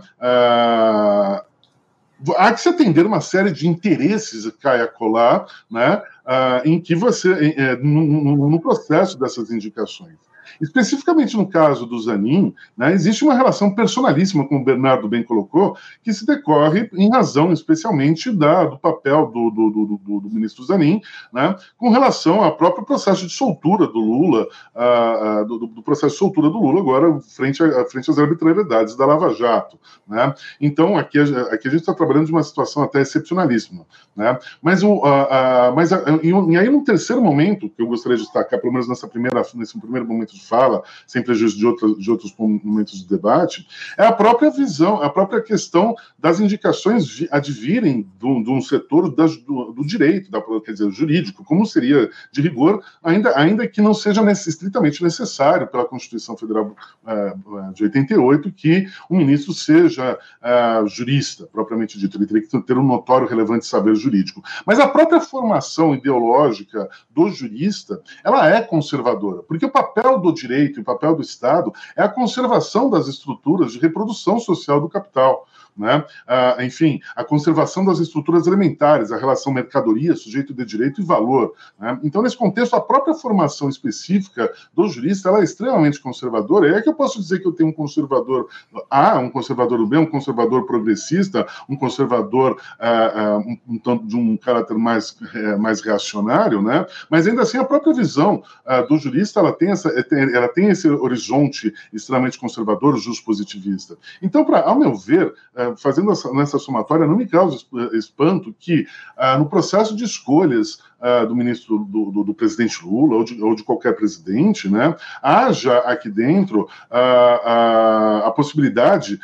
Há 2.37 2.52
que 2.52 2.61
se 2.61 2.68
atender 2.68 3.04
uma 3.06 3.20
série 3.20 3.50
de 3.50 3.68
interesses, 3.68 4.50
Caia 4.61 4.87
Colar, 4.87 5.46
né, 5.70 6.02
uh, 6.25 6.68
em 6.68 6.80
que 6.80 6.94
você, 6.94 7.76
no, 7.82 8.49
no, 8.50 8.61
processo 8.61 9.18
dessas 9.18 9.50
indicações. 9.50 10.25
Especificamente 10.60 11.36
no 11.36 11.46
caso 11.46 11.86
do 11.86 11.98
Zanin, 11.98 12.54
né, 12.76 12.92
existe 12.92 13.25
uma 13.25 13.34
relação 13.34 13.75
personalíssima, 13.75 14.46
como 14.46 14.60
o 14.60 14.64
Bernardo 14.64 15.08
bem 15.08 15.22
colocou, 15.22 15.76
que 16.02 16.12
se 16.12 16.26
decorre 16.26 16.90
em 16.94 17.10
razão, 17.10 17.52
especialmente, 17.52 18.30
da, 18.30 18.64
do 18.64 18.78
papel 18.78 19.26
do, 19.26 19.50
do, 19.50 19.70
do, 19.70 20.20
do 20.20 20.30
ministro 20.30 20.64
Zanin, 20.64 21.00
né, 21.32 21.54
com 21.76 21.90
relação 21.90 22.42
ao 22.42 22.56
próprio 22.56 22.84
processo 22.84 23.26
de 23.26 23.32
soltura 23.32 23.86
do 23.86 23.98
Lula, 23.98 24.46
uh, 24.75 25.42
uh, 25.42 25.58
do, 25.58 25.82
processo 25.82 26.14
de 26.14 26.18
soltura 26.18 26.48
do 26.48 26.58
Lula, 26.58 26.80
agora 26.80 27.20
frente, 27.20 27.62
a, 27.62 27.84
frente 27.84 28.10
às 28.10 28.18
arbitrariedades 28.18 28.96
da 28.96 29.06
Lava 29.06 29.34
Jato. 29.34 29.78
Né? 30.06 30.34
Então, 30.60 30.96
aqui, 30.96 31.18
aqui 31.18 31.68
a 31.68 31.70
gente 31.70 31.80
está 31.80 31.94
trabalhando 31.94 32.26
de 32.26 32.32
uma 32.32 32.42
situação 32.42 32.82
até 32.82 33.00
excepcionalíssima. 33.00 33.86
Né? 34.14 34.38
Mas, 34.62 34.82
o, 34.82 34.98
uh, 34.98 35.75
mas 35.75 35.90
e 36.22 36.56
aí, 36.56 36.68
num 36.68 36.84
terceiro 36.84 37.22
momento, 37.22 37.68
que 37.68 37.82
eu 37.82 37.86
gostaria 37.86 38.16
de 38.16 38.25
destacar, 38.25 38.60
pelo 38.60 38.72
menos 38.72 38.88
nessa 38.88 39.06
primeira, 39.06 39.42
nesse 39.54 39.78
primeiro 39.78 40.06
momento 40.06 40.34
de 40.34 40.40
fala, 40.46 40.82
sem 41.06 41.22
prejuízo 41.22 41.56
de, 41.56 41.66
outra, 41.66 41.94
de 41.94 42.10
outros 42.10 42.34
momentos 42.38 43.00
de 43.00 43.08
debate, 43.08 43.66
é 43.96 44.06
a 44.06 44.12
própria 44.12 44.50
visão, 44.50 45.02
a 45.02 45.10
própria 45.10 45.40
questão 45.40 45.94
das 46.18 46.40
indicações 46.40 47.26
advirem 47.30 48.08
de 48.18 48.26
um 48.26 48.60
setor 48.60 49.14
das, 49.14 49.36
do, 49.36 49.72
do, 49.72 49.86
direito, 49.86 50.30
da, 50.30 50.40
quer 50.64 50.72
dizer, 50.72 50.90
jurídico, 50.90 51.44
como 51.44 51.66
seria 51.66 52.10
de 52.32 52.40
rigor, 52.40 52.82
ainda, 53.02 53.38
ainda 53.38 53.66
que 53.66 53.80
não 53.80 53.94
seja 53.94 54.22
estritamente 54.30 55.02
necessário 55.02 55.66
pela 55.66 55.84
Constituição 55.84 56.36
Federal 56.36 56.74
uh, 57.04 57.72
de 57.72 57.84
88 57.84 58.52
que 58.52 58.86
o 59.08 59.16
ministro 59.16 59.52
seja 59.52 60.18
uh, 60.42 60.86
jurista, 60.88 61.46
propriamente 61.46 61.98
dito, 61.98 62.16
ele 62.16 62.26
teria 62.26 62.42
que 62.42 62.60
ter 62.62 62.78
um 62.78 62.84
notório 62.84 63.26
relevante 63.26 63.66
saber 63.66 63.94
jurídico. 63.94 64.42
Mas 64.64 64.78
a 64.78 64.88
própria 64.88 65.20
formação 65.20 65.94
ideológica 65.94 66.88
do 67.10 67.30
jurista, 67.30 68.02
ela 68.24 68.48
é 68.48 68.60
conservadora, 68.62 69.42
porque 69.42 69.66
o 69.66 69.70
papel 69.70 70.18
do 70.18 70.36
direito 70.37 70.78
e 70.78 70.83
o 70.83 70.85
papel 70.85 71.16
do 71.16 71.23
Estado 71.23 71.73
é 71.97 72.02
a 72.02 72.09
conservação 72.09 72.88
das 72.88 73.09
estruturas 73.09 73.73
de 73.73 73.78
reprodução 73.78 74.38
social 74.38 74.81
do 74.81 74.88
capital 74.88 75.47
né? 75.76 76.04
Ah, 76.26 76.56
enfim, 76.61 77.00
a 77.14 77.25
conservação 77.25 77.85
das 77.85 77.99
estruturas 77.99 78.47
elementares, 78.47 79.12
a 79.12 79.16
relação 79.16 79.52
mercadoria, 79.52 80.16
sujeito 80.16 80.54
de 80.54 80.64
direito 80.64 81.00
e 81.00 81.04
valor. 81.04 81.52
Né? 81.78 81.99
Então, 82.02 82.23
nesse 82.23 82.37
contexto, 82.37 82.75
a 82.75 82.80
própria 82.80 83.14
formação 83.14 83.68
específica 83.68 84.52
do 84.75 84.88
jurista 84.88 85.28
ela 85.28 85.40
é 85.40 85.45
extremamente 85.45 86.00
conservadora. 86.00 86.68
E 86.68 86.75
é 86.75 86.83
que 86.83 86.88
eu 86.88 86.95
posso 86.95 87.21
dizer 87.21 87.40
que 87.40 87.47
eu 87.47 87.52
tenho 87.52 87.71
um 87.71 87.73
conservador 87.73 88.49
A, 88.90 89.18
um 89.18 89.30
conservador 89.30 89.85
B, 89.87 89.97
um 89.97 90.06
conservador 90.06 90.66
progressista, 90.66 91.47
um 91.68 91.76
conservador 91.76 92.61
ah, 92.78 93.12
ah, 93.14 93.38
um, 93.38 93.59
um 93.68 93.78
tanto 93.78 94.06
de 94.06 94.16
um 94.16 94.37
caráter 94.37 94.76
mais, 94.76 95.16
é, 95.35 95.56
mais 95.56 95.80
reacionário, 95.80 96.62
né? 96.62 96.87
mas 97.11 97.26
ainda 97.26 97.42
assim 97.42 97.59
a 97.59 97.64
própria 97.64 97.92
visão 97.92 98.42
ah, 98.64 98.83
do 98.83 98.97
jurista 98.99 99.40
ela 99.40 99.52
tem, 99.52 99.71
essa, 99.71 99.88
ela 100.11 100.49
tem 100.49 100.68
esse 100.68 100.88
horizonte 100.88 101.73
extremamente 101.92 102.38
conservador, 102.38 102.97
positivista. 103.25 103.97
Então, 104.23 104.45
pra, 104.45 104.62
ao 104.62 104.78
meu 104.78 104.95
ver, 104.95 105.33
ah, 105.54 105.65
fazendo 105.76 106.12
essa, 106.12 106.32
nessa 106.32 106.58
somatória, 106.58 107.06
não 107.06 107.16
me 107.16 107.26
causa 107.26 107.64
espanto 107.92 108.54
que, 108.58 108.87
ah, 109.16 109.38
no 109.38 109.49
processo 109.49 109.96
de 109.96 110.04
escolhas 110.04 110.78
uh, 111.00 111.26
do 111.26 111.34
ministro, 111.34 111.78
do, 111.78 112.10
do, 112.10 112.24
do, 112.24 112.34
presidente 112.34 112.84
Lula 112.84 113.16
ou 113.16 113.24
de, 113.24 113.42
ou 113.42 113.54
de, 113.54 113.62
qualquer 113.62 113.94
presidente, 113.94 114.68
né, 114.68 114.94
haja 115.22 115.78
aqui 115.78 116.10
dentro 116.10 116.62
uh, 116.62 116.64
uh, 116.64 118.26
a 118.26 118.32
possibilidade 118.34 119.20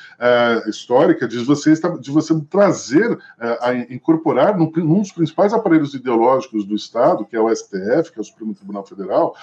histórica 0.67 1.27
de 1.27 1.39
você, 1.39 1.75
de 2.01 2.11
você 2.11 2.39
trazer, 2.49 3.19
a 3.61 3.75
incorporar 3.75 4.57
num, 4.57 4.71
num, 4.77 5.01
dos 5.01 5.13
principais 5.13 5.53
aparelhos 5.53 5.95
ideológicos 5.95 6.65
do 6.65 6.75
Estado, 6.75 7.25
que 7.25 7.37
é 7.37 7.41
o 7.41 7.55
STF, 7.55 8.13
que 8.13 8.19
é 8.19 8.21
o 8.21 8.25
Supremo 8.25 8.55
Tribunal 8.55 8.85
Federal, 8.85 9.35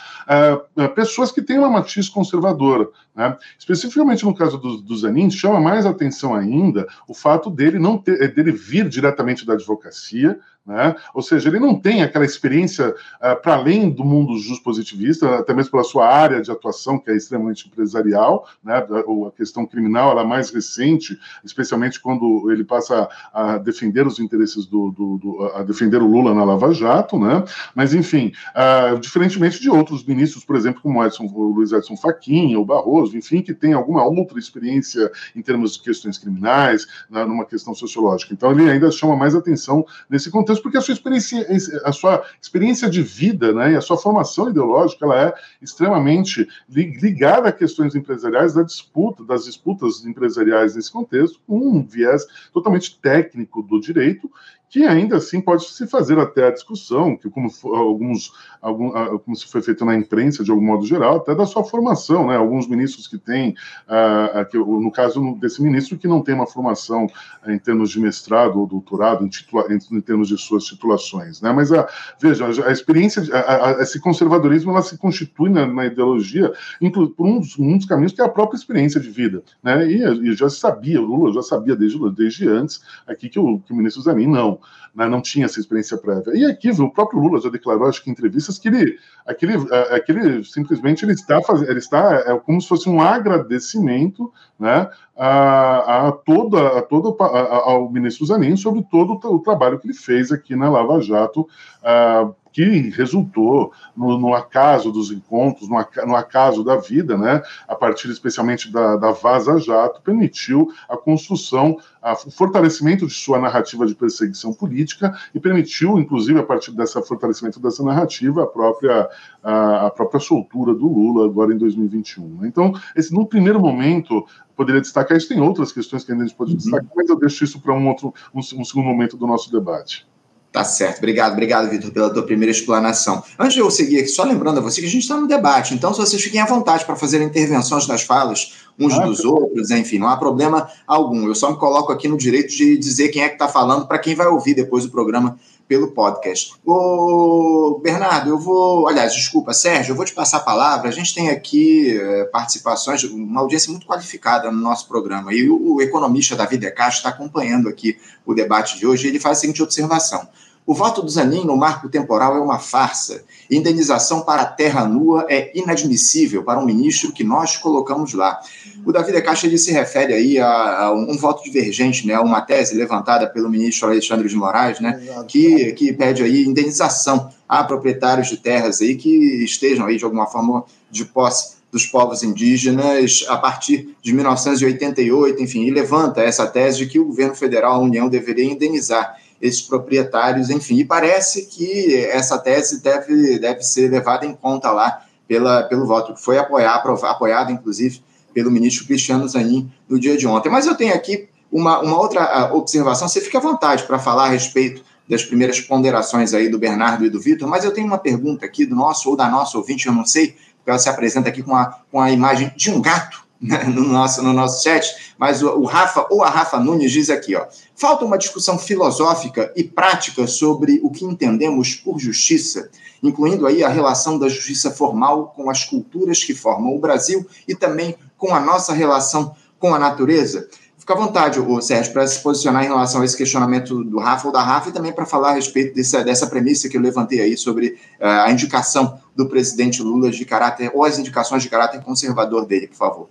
pessoas 0.95 1.31
que 1.31 1.41
têm 1.41 1.59
uma 1.59 1.69
matiz 1.69 2.09
conservadora. 2.09 2.87
Né? 3.15 3.37
Especificamente 3.57 4.25
no 4.25 4.33
caso 4.33 4.57
do, 4.57 4.77
do 4.77 4.97
Zanin, 4.97 5.29
chama 5.29 5.59
mais 5.59 5.85
atenção 5.85 6.33
ainda 6.33 6.87
o 7.07 7.13
fato 7.13 7.49
dele 7.49 7.79
não 7.79 7.97
ter, 7.97 8.33
dele 8.33 8.51
vir 8.51 8.87
diretamente 8.87 9.45
da 9.45 9.53
advocacia, 9.53 10.39
Né? 10.69 10.95
Ou 11.15 11.23
seja, 11.23 11.49
ele 11.49 11.59
não 11.59 11.73
tem 11.73 12.03
aquela 12.03 12.23
experiência 12.23 12.89
uh, 12.89 13.41
para 13.41 13.55
além 13.55 13.89
do 13.89 14.05
mundo 14.05 14.35
positivista, 14.63 15.39
até 15.39 15.51
mesmo 15.51 15.71
pela 15.71 15.83
sua 15.83 16.07
área 16.07 16.41
de 16.41 16.51
atuação, 16.51 16.99
que 16.99 17.09
é 17.09 17.15
extremamente 17.15 17.67
empresarial, 17.67 18.47
né? 18.63 18.75
a 18.75 19.31
questão 19.31 19.65
criminal 19.65 20.11
ela 20.11 20.21
é 20.21 20.25
mais 20.25 20.51
recente, 20.51 21.17
especialmente 21.43 21.99
quando 21.99 22.51
ele 22.51 22.63
passa 22.63 23.09
a 23.33 23.57
defender 23.57 24.05
os 24.05 24.19
interesses 24.19 24.67
do, 24.67 24.91
do, 24.91 25.17
do 25.17 25.51
a 25.55 25.63
defender 25.63 26.03
o 26.03 26.07
Lula 26.07 26.35
na 26.35 26.43
Lava 26.43 26.71
Jato, 26.71 27.17
né? 27.17 27.43
mas 27.73 27.95
enfim, 27.95 28.31
uh, 28.53 28.99
diferentemente 28.99 29.59
de 29.59 29.71
outros 29.71 30.05
ministros, 30.05 30.45
por 30.45 30.55
exemplo, 30.55 30.83
como 30.83 31.03
Edson, 31.03 31.25
o 31.33 31.51
Luiz 31.51 31.71
Edson 31.71 31.97
Fachin 31.97 32.55
ou 32.55 32.63
Barroso, 32.63 33.17
enfim, 33.17 33.41
que 33.41 33.55
tem 33.55 33.73
alguma 33.73 34.03
outra 34.03 34.37
experiência 34.37 35.11
em 35.35 35.41
termos 35.41 35.73
de 35.73 35.81
questões 35.81 36.19
criminais, 36.19 36.85
né, 37.09 37.25
numa 37.25 37.45
questão 37.45 37.73
sociológica. 37.73 38.35
Então 38.35 38.51
ele 38.51 38.69
ainda 38.69 38.91
chama 38.91 39.15
mais 39.15 39.33
atenção 39.33 39.83
nesse 40.07 40.29
contexto 40.29 40.48
porque 40.57 40.77
a 40.77 40.81
sua 40.81 40.93
experiência, 40.93 41.45
a 41.83 41.91
sua 41.91 42.23
experiência 42.41 42.89
de 42.89 43.03
vida, 43.03 43.51
né, 43.51 43.73
e 43.73 43.75
a 43.75 43.81
sua 43.81 43.97
formação 43.97 44.49
ideológica, 44.49 45.05
ela 45.05 45.27
é 45.27 45.33
extremamente 45.61 46.47
ligada 46.69 47.49
a 47.49 47.51
questões 47.51 47.93
empresariais 47.93 48.53
da 48.53 48.63
disputa, 48.63 49.23
das 49.25 49.43
disputas 49.43 50.05
empresariais 50.05 50.75
nesse 50.75 50.91
contexto, 50.91 51.41
um 51.47 51.83
viés 51.83 52.25
totalmente 52.53 52.97
técnico 52.99 53.61
do 53.61 53.81
direito 53.81 54.31
que 54.69 54.85
ainda 54.85 55.17
assim 55.17 55.41
pode 55.41 55.65
se 55.65 55.87
fazer 55.87 56.19
até 56.19 56.47
a 56.47 56.51
discussão, 56.51 57.17
que 57.17 57.27
como 57.27 57.49
alguns, 57.75 58.31
algum, 58.61 58.91
como 59.19 59.35
se 59.35 59.47
foi 59.47 59.63
feito 59.63 59.83
na 59.83 59.95
imprensa 59.95 60.43
de 60.43 60.51
algum 60.51 60.63
modo 60.63 60.85
geral, 60.85 61.17
até 61.17 61.33
da 61.33 61.45
sua 61.45 61.63
formação, 61.63 62.27
né? 62.27 62.37
Alguns 62.37 62.67
ministros 62.67 63.07
que 63.07 63.17
têm, 63.17 63.55
uh, 63.87 64.45
que, 64.49 64.57
no 64.57 64.91
caso 64.91 65.35
desse 65.41 65.61
ministro 65.61 65.97
que 65.97 66.07
não 66.07 66.21
tem 66.21 66.35
uma 66.35 66.45
formação 66.45 67.07
em 67.47 67.57
termos 67.57 67.89
de 67.89 67.99
mestrado 67.99 68.59
ou 68.59 68.67
doutorado, 68.67 69.25
em, 69.25 69.27
titula, 69.27 69.65
em, 69.73 69.79
em, 69.97 70.01
termos 70.01 70.27
de 70.27 70.37
suas 70.37 70.65
titulações, 70.65 71.41
né? 71.41 71.51
Mas 71.51 71.71
a, 71.71 71.87
veja, 72.21 72.45
a 72.45 72.71
experiência, 72.71 73.23
a, 73.35 73.69
a, 73.69 73.81
esse 73.81 73.99
conservadorismo, 73.99 74.71
ela 74.71 74.83
se 74.83 74.99
constitui 74.99 75.49
na, 75.49 75.65
na 75.65 75.87
ideologia 75.87 76.53
por 76.93 77.25
um 77.25 77.39
dos, 77.39 77.57
um 77.57 77.75
dos, 77.75 77.87
caminhos 77.87 78.11
que 78.11 78.21
é 78.21 78.25
a 78.25 78.29
própria 78.29 78.57
experiência 78.57 79.01
de 79.01 79.09
vida, 79.09 79.41
né? 79.63 79.87
E, 79.87 80.03
e 80.29 80.33
já 80.33 80.47
sabia, 80.47 81.01
o 81.01 81.05
Lula 81.05 81.33
já 81.33 81.41
sabia 81.41 81.75
desde, 81.75 81.97
desde 82.11 82.47
antes 82.47 82.81
aqui 83.07 83.29
que 83.29 83.39
o, 83.39 83.59
que 83.59 83.73
o 83.73 83.75
ministro 83.75 84.03
Zanin 84.03 84.27
não 84.27 84.58
né, 84.95 85.07
não 85.07 85.21
tinha 85.21 85.45
essa 85.45 85.59
experiência 85.59 85.97
prévia. 85.97 86.33
E 86.35 86.45
aqui 86.45 86.69
o 86.69 86.89
próprio 86.89 87.19
Lula 87.19 87.39
já 87.39 87.49
declarou, 87.49 87.87
acho 87.87 88.03
que 88.03 88.09
em 88.09 88.13
entrevistas, 88.13 88.57
que 88.57 88.67
ele, 88.67 88.97
aquele, 89.25 89.53
aquele 89.91 90.43
simplesmente 90.43 91.05
ele 91.05 91.13
está 91.13 91.41
fazendo, 91.41 91.69
ele 91.69 91.79
está 91.79 92.23
é 92.25 92.39
como 92.39 92.61
se 92.61 92.67
fosse 92.67 92.89
um 92.89 93.01
agradecimento, 93.01 94.31
né, 94.59 94.89
a, 95.17 96.07
a 96.07 96.11
toda, 96.11 96.79
a 96.79 96.81
todo 96.81 97.15
ao 97.19 97.91
ministro 97.91 98.25
Zanin 98.25 98.55
sobre 98.55 98.83
todo 98.89 99.19
o, 99.23 99.39
trabalho 99.39 99.79
que 99.79 99.87
ele 99.87 99.93
fez 99.93 100.31
aqui 100.31 100.55
na 100.55 100.69
Lava 100.69 101.01
Jato. 101.01 101.41
Uh, 101.81 102.33
que 102.51 102.89
resultou 102.89 103.71
no, 103.95 104.17
no, 104.17 104.33
acaso 104.33 104.91
dos 104.91 105.11
encontros, 105.11 105.69
no, 105.69 106.15
acaso 106.15 106.63
da 106.63 106.75
vida, 106.77 107.17
né, 107.17 107.41
a 107.67 107.75
partir 107.75 108.09
especialmente 108.09 108.71
da, 108.71 108.95
da 108.95 109.11
Vaza 109.11 109.59
Jato, 109.59 110.01
permitiu 110.01 110.71
a 110.87 110.97
construção, 110.97 111.77
a, 112.01 112.13
o 112.13 112.31
fortalecimento 112.31 113.05
de 113.05 113.13
sua 113.13 113.39
narrativa 113.39 113.85
de 113.85 113.95
perseguição 113.95 114.53
política 114.53 115.13
e 115.33 115.39
permitiu, 115.39 115.99
inclusive, 115.99 116.39
a 116.39 116.43
partir 116.43 116.71
desse 116.71 116.99
fortalecimento 117.03 117.59
dessa 117.59 117.83
narrativa, 117.83 118.43
a 118.43 118.47
própria, 118.47 119.09
a, 119.43 119.87
a 119.87 119.91
própria 119.91 120.19
soltura 120.19 120.73
do 120.73 120.87
Lula 120.87 121.25
agora 121.25 121.53
em 121.53 121.57
2021. 121.57 122.45
Então, 122.45 122.73
esse, 122.95 123.13
no 123.13 123.25
primeiro 123.25 123.59
momento, 123.59 124.25
poderia 124.55 124.81
destacar 124.81 125.17
isso, 125.17 125.29
tem 125.29 125.39
outras 125.39 125.71
questões 125.71 126.03
que 126.03 126.11
ainda 126.11 126.23
a 126.23 126.27
gente 126.27 126.35
pode 126.35 126.51
uhum. 126.51 126.57
destacar, 126.57 126.89
mas 126.95 127.09
eu 127.09 127.17
deixo 127.17 127.43
isso 127.43 127.61
para 127.61 127.73
um 127.73 127.87
outro, 127.87 128.13
um, 128.33 128.39
um 128.39 128.65
segundo 128.65 128.85
momento 128.85 129.15
do 129.15 129.25
nosso 129.25 129.51
debate. 129.51 130.07
Tá 130.51 130.63
certo. 130.63 130.97
Obrigado, 130.97 131.33
obrigado, 131.33 131.69
Vitor, 131.69 131.91
pela 131.91 132.11
tua 132.11 132.23
primeira 132.23 132.51
explanação. 132.51 133.23
Antes 133.37 133.53
de 133.53 133.59
eu 133.59 133.69
seguir 133.69 133.99
aqui, 133.99 134.07
só 134.07 134.23
lembrando 134.23 134.57
a 134.57 134.61
você 134.61 134.81
que 134.81 134.87
a 134.87 134.89
gente 134.89 135.03
está 135.03 135.15
no 135.15 135.27
debate, 135.27 135.75
então 135.75 135.93
se 135.93 135.99
vocês 135.99 136.21
fiquem 136.21 136.41
à 136.41 136.45
vontade 136.45 136.85
para 136.85 136.95
fazer 136.95 137.21
intervenções 137.21 137.87
nas 137.87 138.01
falas 138.01 138.53
uns 138.79 138.93
ah, 138.93 139.05
dos 139.05 139.25
outros, 139.25 139.69
enfim, 139.71 139.99
não 139.99 140.07
há 140.07 140.15
problema 140.17 140.69
algum. 140.87 141.27
Eu 141.27 141.35
só 141.35 141.51
me 141.51 141.57
coloco 141.57 141.91
aqui 141.91 142.07
no 142.07 142.17
direito 142.17 142.55
de 142.55 142.77
dizer 142.77 143.09
quem 143.09 143.23
é 143.23 143.27
que 143.27 143.35
está 143.35 143.47
falando 143.47 143.87
para 143.87 143.99
quem 143.99 144.15
vai 144.15 144.27
ouvir 144.27 144.53
depois 144.53 144.85
o 144.85 144.89
programa 144.89 145.37
pelo 145.67 145.89
podcast. 145.89 146.53
Ô, 146.65 147.79
Bernardo, 147.83 148.29
eu 148.31 148.39
vou. 148.39 148.87
Aliás, 148.87 149.13
desculpa, 149.13 149.53
Sérgio, 149.53 149.91
eu 149.91 149.95
vou 149.95 150.03
te 150.03 150.13
passar 150.13 150.37
a 150.37 150.41
palavra. 150.41 150.89
A 150.89 150.91
gente 150.91 151.13
tem 151.13 151.29
aqui 151.29 151.95
é, 151.95 152.23
participações, 152.25 153.03
uma 153.03 153.41
audiência 153.41 153.69
muito 153.69 153.85
qualificada 153.85 154.51
no 154.51 154.59
nosso 154.59 154.87
programa. 154.87 155.31
E 155.31 155.47
o, 155.47 155.75
o 155.75 155.81
economista 155.81 156.35
Davi 156.35 156.57
Decacho 156.57 156.97
está 156.97 157.09
acompanhando 157.09 157.69
aqui 157.69 157.99
o 158.25 158.33
debate 158.33 158.79
de 158.79 158.87
hoje. 158.87 159.05
E 159.05 159.09
ele 159.09 159.19
faz 159.19 159.37
a 159.37 159.41
seguinte 159.41 159.61
observação. 159.61 160.27
O 160.69 160.73
voto 160.75 161.01
do 161.01 161.09
Zanin 161.09 161.45
no 161.45 161.57
marco 161.57 161.89
temporal 161.89 162.35
é 162.35 162.39
uma 162.39 162.59
farsa. 162.59 163.23
Indenização 163.49 164.21
para 164.21 164.43
a 164.43 164.45
terra 164.45 164.85
nua 164.85 165.25
é 165.27 165.51
inadmissível 165.57 166.43
para 166.43 166.59
um 166.59 166.65
ministro 166.65 167.11
que 167.11 167.23
nós 167.23 167.57
colocamos 167.57 168.13
lá. 168.13 168.39
O 168.85 168.91
Davi 168.91 169.11
de 169.11 169.21
Caixa 169.21 169.47
ele 169.47 169.57
se 169.57 169.71
refere 169.71 170.13
aí 170.13 170.39
a, 170.39 170.79
a 170.83 170.93
um, 170.93 171.11
um, 171.11 171.17
voto 171.17 171.43
divergente, 171.43 172.07
né, 172.07 172.17
uma 172.19 172.41
tese 172.41 172.75
levantada 172.75 173.27
pelo 173.27 173.49
ministro 173.49 173.87
Alexandre 173.87 174.27
de 174.27 174.35
Moraes, 174.35 174.79
né, 174.79 174.99
que, 175.27 175.73
que 175.73 175.93
pede 175.93 176.23
aí 176.23 176.43
indenização 176.43 177.29
a 177.47 177.63
proprietários 177.63 178.27
de 178.27 178.37
terras 178.37 178.81
aí 178.81 178.95
que 178.95 179.43
estejam 179.43 179.85
aí 179.85 179.97
de 179.97 180.03
alguma 180.03 180.27
forma 180.27 180.63
de 180.89 181.05
posse 181.05 181.59
dos 181.71 181.85
povos 181.85 182.23
indígenas 182.23 183.25
a 183.27 183.37
partir 183.37 183.95
de 184.01 184.13
1988, 184.13 185.41
enfim, 185.41 185.63
e 185.65 185.71
levanta 185.71 186.21
essa 186.21 186.47
tese 186.47 186.79
de 186.79 186.87
que 186.87 186.99
o 186.99 187.05
governo 187.05 187.35
federal, 187.35 187.73
a 187.73 187.79
União, 187.79 188.09
deveria 188.09 188.45
indenizar 188.45 189.17
esses 189.41 189.61
proprietários, 189.61 190.49
enfim. 190.49 190.77
E 190.77 190.85
parece 190.85 191.45
que 191.45 191.95
essa 192.05 192.37
tese 192.37 192.81
deve, 192.81 193.39
deve 193.39 193.61
ser 193.61 193.89
levada 193.89 194.25
em 194.25 194.33
conta 194.33 194.71
lá 194.71 195.05
pela, 195.27 195.63
pelo 195.63 195.85
voto, 195.85 196.13
que 196.13 196.21
foi 196.21 196.37
apoiar, 196.37 196.75
apoiado, 196.75 197.51
inclusive, 197.51 198.01
pelo 198.33 198.51
ministro 198.51 198.85
Cristiano 198.85 199.27
Zanin 199.27 199.71
no 199.87 199.99
dia 199.99 200.17
de 200.17 200.27
ontem. 200.27 200.49
Mas 200.49 200.65
eu 200.65 200.75
tenho 200.75 200.93
aqui 200.93 201.27
uma, 201.51 201.79
uma 201.79 201.99
outra 201.99 202.23
ah, 202.23 202.53
observação, 202.53 203.07
você 203.07 203.21
fica 203.21 203.37
à 203.37 203.41
vontade 203.41 203.83
para 203.83 203.97
falar 203.97 204.25
a 204.25 204.29
respeito 204.29 204.83
das 205.09 205.23
primeiras 205.23 205.59
ponderações 205.59 206.33
aí 206.33 206.49
do 206.49 206.59
Bernardo 206.59 207.03
e 207.03 207.09
do 207.09 207.19
Vitor, 207.19 207.49
mas 207.49 207.65
eu 207.65 207.73
tenho 207.73 207.87
uma 207.87 207.97
pergunta 207.97 208.45
aqui 208.45 208.65
do 208.65 208.75
nosso 208.75 209.09
ou 209.09 209.15
da 209.15 209.27
nossa 209.27 209.57
ouvinte, 209.57 209.87
eu 209.87 209.93
não 209.93 210.05
sei, 210.05 210.35
porque 210.57 210.69
ela 210.69 210.77
se 210.77 210.87
apresenta 210.87 211.29
aqui 211.29 211.41
com 211.41 211.55
a, 211.55 211.79
com 211.91 211.99
a 211.99 212.11
imagem 212.11 212.53
de 212.55 212.69
um 212.69 212.79
gato 212.79 213.27
né, 213.41 213.63
no 213.63 213.83
nosso, 213.83 214.21
no 214.21 214.33
nosso 214.33 214.63
chat, 214.63 215.15
mas 215.17 215.41
o, 215.41 215.49
o, 215.49 215.65
Rafa 215.65 216.05
ou 216.11 216.23
a 216.23 216.29
Rafa 216.29 216.59
Nunes 216.59 216.91
diz 216.91 217.09
aqui, 217.09 217.35
ó, 217.35 217.47
falta 217.75 218.05
uma 218.05 218.17
discussão 218.17 218.59
filosófica 218.59 219.51
e 219.55 219.63
prática 219.63 220.27
sobre 220.27 220.79
o 220.83 220.91
que 220.91 221.05
entendemos 221.05 221.73
por 221.73 221.97
justiça, 221.99 222.69
incluindo 223.01 223.47
aí 223.47 223.63
a 223.63 223.69
relação 223.69 224.19
da 224.19 224.27
justiça 224.27 224.69
formal 224.69 225.33
com 225.35 225.49
as 225.49 225.63
culturas 225.63 226.23
que 226.23 226.35
formam 226.35 226.75
o 226.75 226.79
Brasil 226.79 227.25
e 227.47 227.55
também 227.55 227.95
com 228.19 228.35
a 228.35 228.39
nossa 228.39 228.73
relação 228.73 229.33
com 229.57 229.73
a 229.73 229.79
natureza. 229.79 230.47
Fica 230.77 230.93
à 230.93 230.97
vontade, 230.97 231.39
o 231.39 231.61
Sérgio, 231.61 231.93
para 231.93 232.07
se 232.07 232.21
posicionar 232.21 232.63
em 232.63 232.67
relação 232.67 233.01
a 233.01 233.05
esse 233.05 233.15
questionamento 233.15 233.83
do 233.83 233.99
Rafa 233.99 234.27
ou 234.27 234.33
da 234.33 234.41
Rafa 234.41 234.69
e 234.69 234.71
também 234.71 234.91
para 234.91 235.05
falar 235.05 235.29
a 235.29 235.33
respeito 235.33 235.75
dessa, 235.75 236.03
dessa 236.03 236.27
premissa 236.27 236.69
que 236.69 236.77
eu 236.77 236.81
levantei 236.81 237.21
aí 237.21 237.37
sobre 237.37 237.77
uh, 237.99 238.25
a 238.25 238.31
indicação 238.31 238.99
do 239.15 239.27
presidente 239.27 239.83
Lula 239.83 240.09
de 240.09 240.25
caráter, 240.25 240.71
ou 240.73 240.83
as 240.83 240.97
indicações 240.97 241.43
de 241.43 241.49
caráter 241.49 241.81
conservador 241.83 242.45
dele, 242.45 242.67
por 242.67 242.75
favor. 242.75 243.09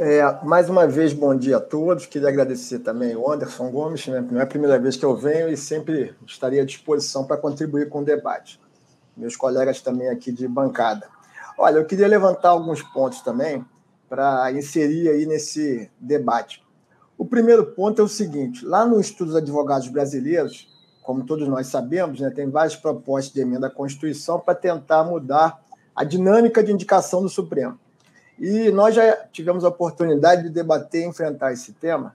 É, 0.00 0.22
mais 0.44 0.70
uma 0.70 0.86
vez, 0.86 1.12
bom 1.12 1.36
dia 1.36 1.58
a 1.58 1.60
todos. 1.60 2.06
Queria 2.06 2.28
agradecer 2.28 2.78
também 2.80 3.14
o 3.14 3.30
Anderson 3.30 3.70
Gomes, 3.70 4.06
né? 4.06 4.24
não 4.30 4.40
é 4.40 4.44
a 4.44 4.46
primeira 4.46 4.78
vez 4.78 4.96
que 4.96 5.04
eu 5.04 5.16
venho 5.16 5.48
e 5.48 5.56
sempre 5.56 6.14
estaria 6.26 6.62
à 6.62 6.64
disposição 6.64 7.24
para 7.24 7.36
contribuir 7.36 7.88
com 7.88 8.00
o 8.00 8.04
debate. 8.04 8.60
Meus 9.16 9.36
colegas 9.36 9.80
também 9.80 10.08
aqui 10.08 10.32
de 10.32 10.46
bancada. 10.48 11.06
Olha, 11.58 11.78
eu 11.78 11.84
queria 11.84 12.06
levantar 12.06 12.50
alguns 12.50 12.80
pontos 12.80 13.20
também 13.20 13.64
para 14.08 14.50
inserir 14.52 15.08
aí 15.08 15.26
nesse 15.26 15.90
debate. 15.98 16.64
O 17.16 17.24
primeiro 17.24 17.66
ponto 17.66 18.00
é 18.00 18.04
o 18.04 18.08
seguinte: 18.08 18.64
lá 18.64 18.86
no 18.86 19.00
Estudo 19.00 19.28
dos 19.28 19.36
Advogados 19.36 19.88
Brasileiros, 19.88 20.68
como 21.02 21.24
todos 21.24 21.48
nós 21.48 21.66
sabemos, 21.66 22.20
né, 22.20 22.30
tem 22.30 22.48
várias 22.48 22.76
propostas 22.76 23.32
de 23.32 23.40
emenda 23.40 23.66
à 23.66 23.70
Constituição 23.70 24.38
para 24.38 24.54
tentar 24.54 25.04
mudar 25.04 25.60
a 25.94 26.04
dinâmica 26.04 26.62
de 26.62 26.70
indicação 26.70 27.22
do 27.22 27.28
Supremo. 27.28 27.78
E 28.38 28.70
nós 28.70 28.94
já 28.94 29.16
tivemos 29.32 29.64
a 29.64 29.68
oportunidade 29.68 30.44
de 30.44 30.50
debater 30.50 31.02
e 31.02 31.08
enfrentar 31.08 31.52
esse 31.52 31.72
tema, 31.72 32.14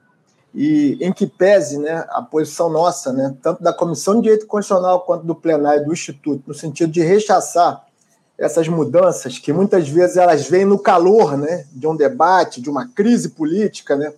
e 0.54 0.98
em 1.02 1.12
que 1.12 1.28
pese 1.28 1.80
né, 1.80 2.06
a 2.10 2.22
posição 2.22 2.70
nossa, 2.70 3.12
né, 3.12 3.36
tanto 3.42 3.62
da 3.62 3.74
Comissão 3.74 4.16
de 4.16 4.22
Direito 4.22 4.48
Constitucional 4.48 5.02
quanto 5.02 5.26
do 5.26 5.36
plenário 5.36 5.84
do 5.84 5.92
Instituto, 5.92 6.44
no 6.48 6.54
sentido 6.54 6.92
de 6.92 7.02
rechaçar 7.02 7.86
essas 8.44 8.68
mudanças, 8.68 9.40
que 9.40 9.54
muitas 9.54 9.88
vezes 9.88 10.18
elas 10.18 10.48
vêm 10.48 10.66
no 10.66 10.78
calor 10.78 11.38
né, 11.38 11.66
de 11.72 11.88
um 11.88 11.96
debate, 11.96 12.62
de 12.62 12.70
uma 12.70 12.88
crise 12.88 13.30
política, 13.30 13.96
né, 13.96 14.14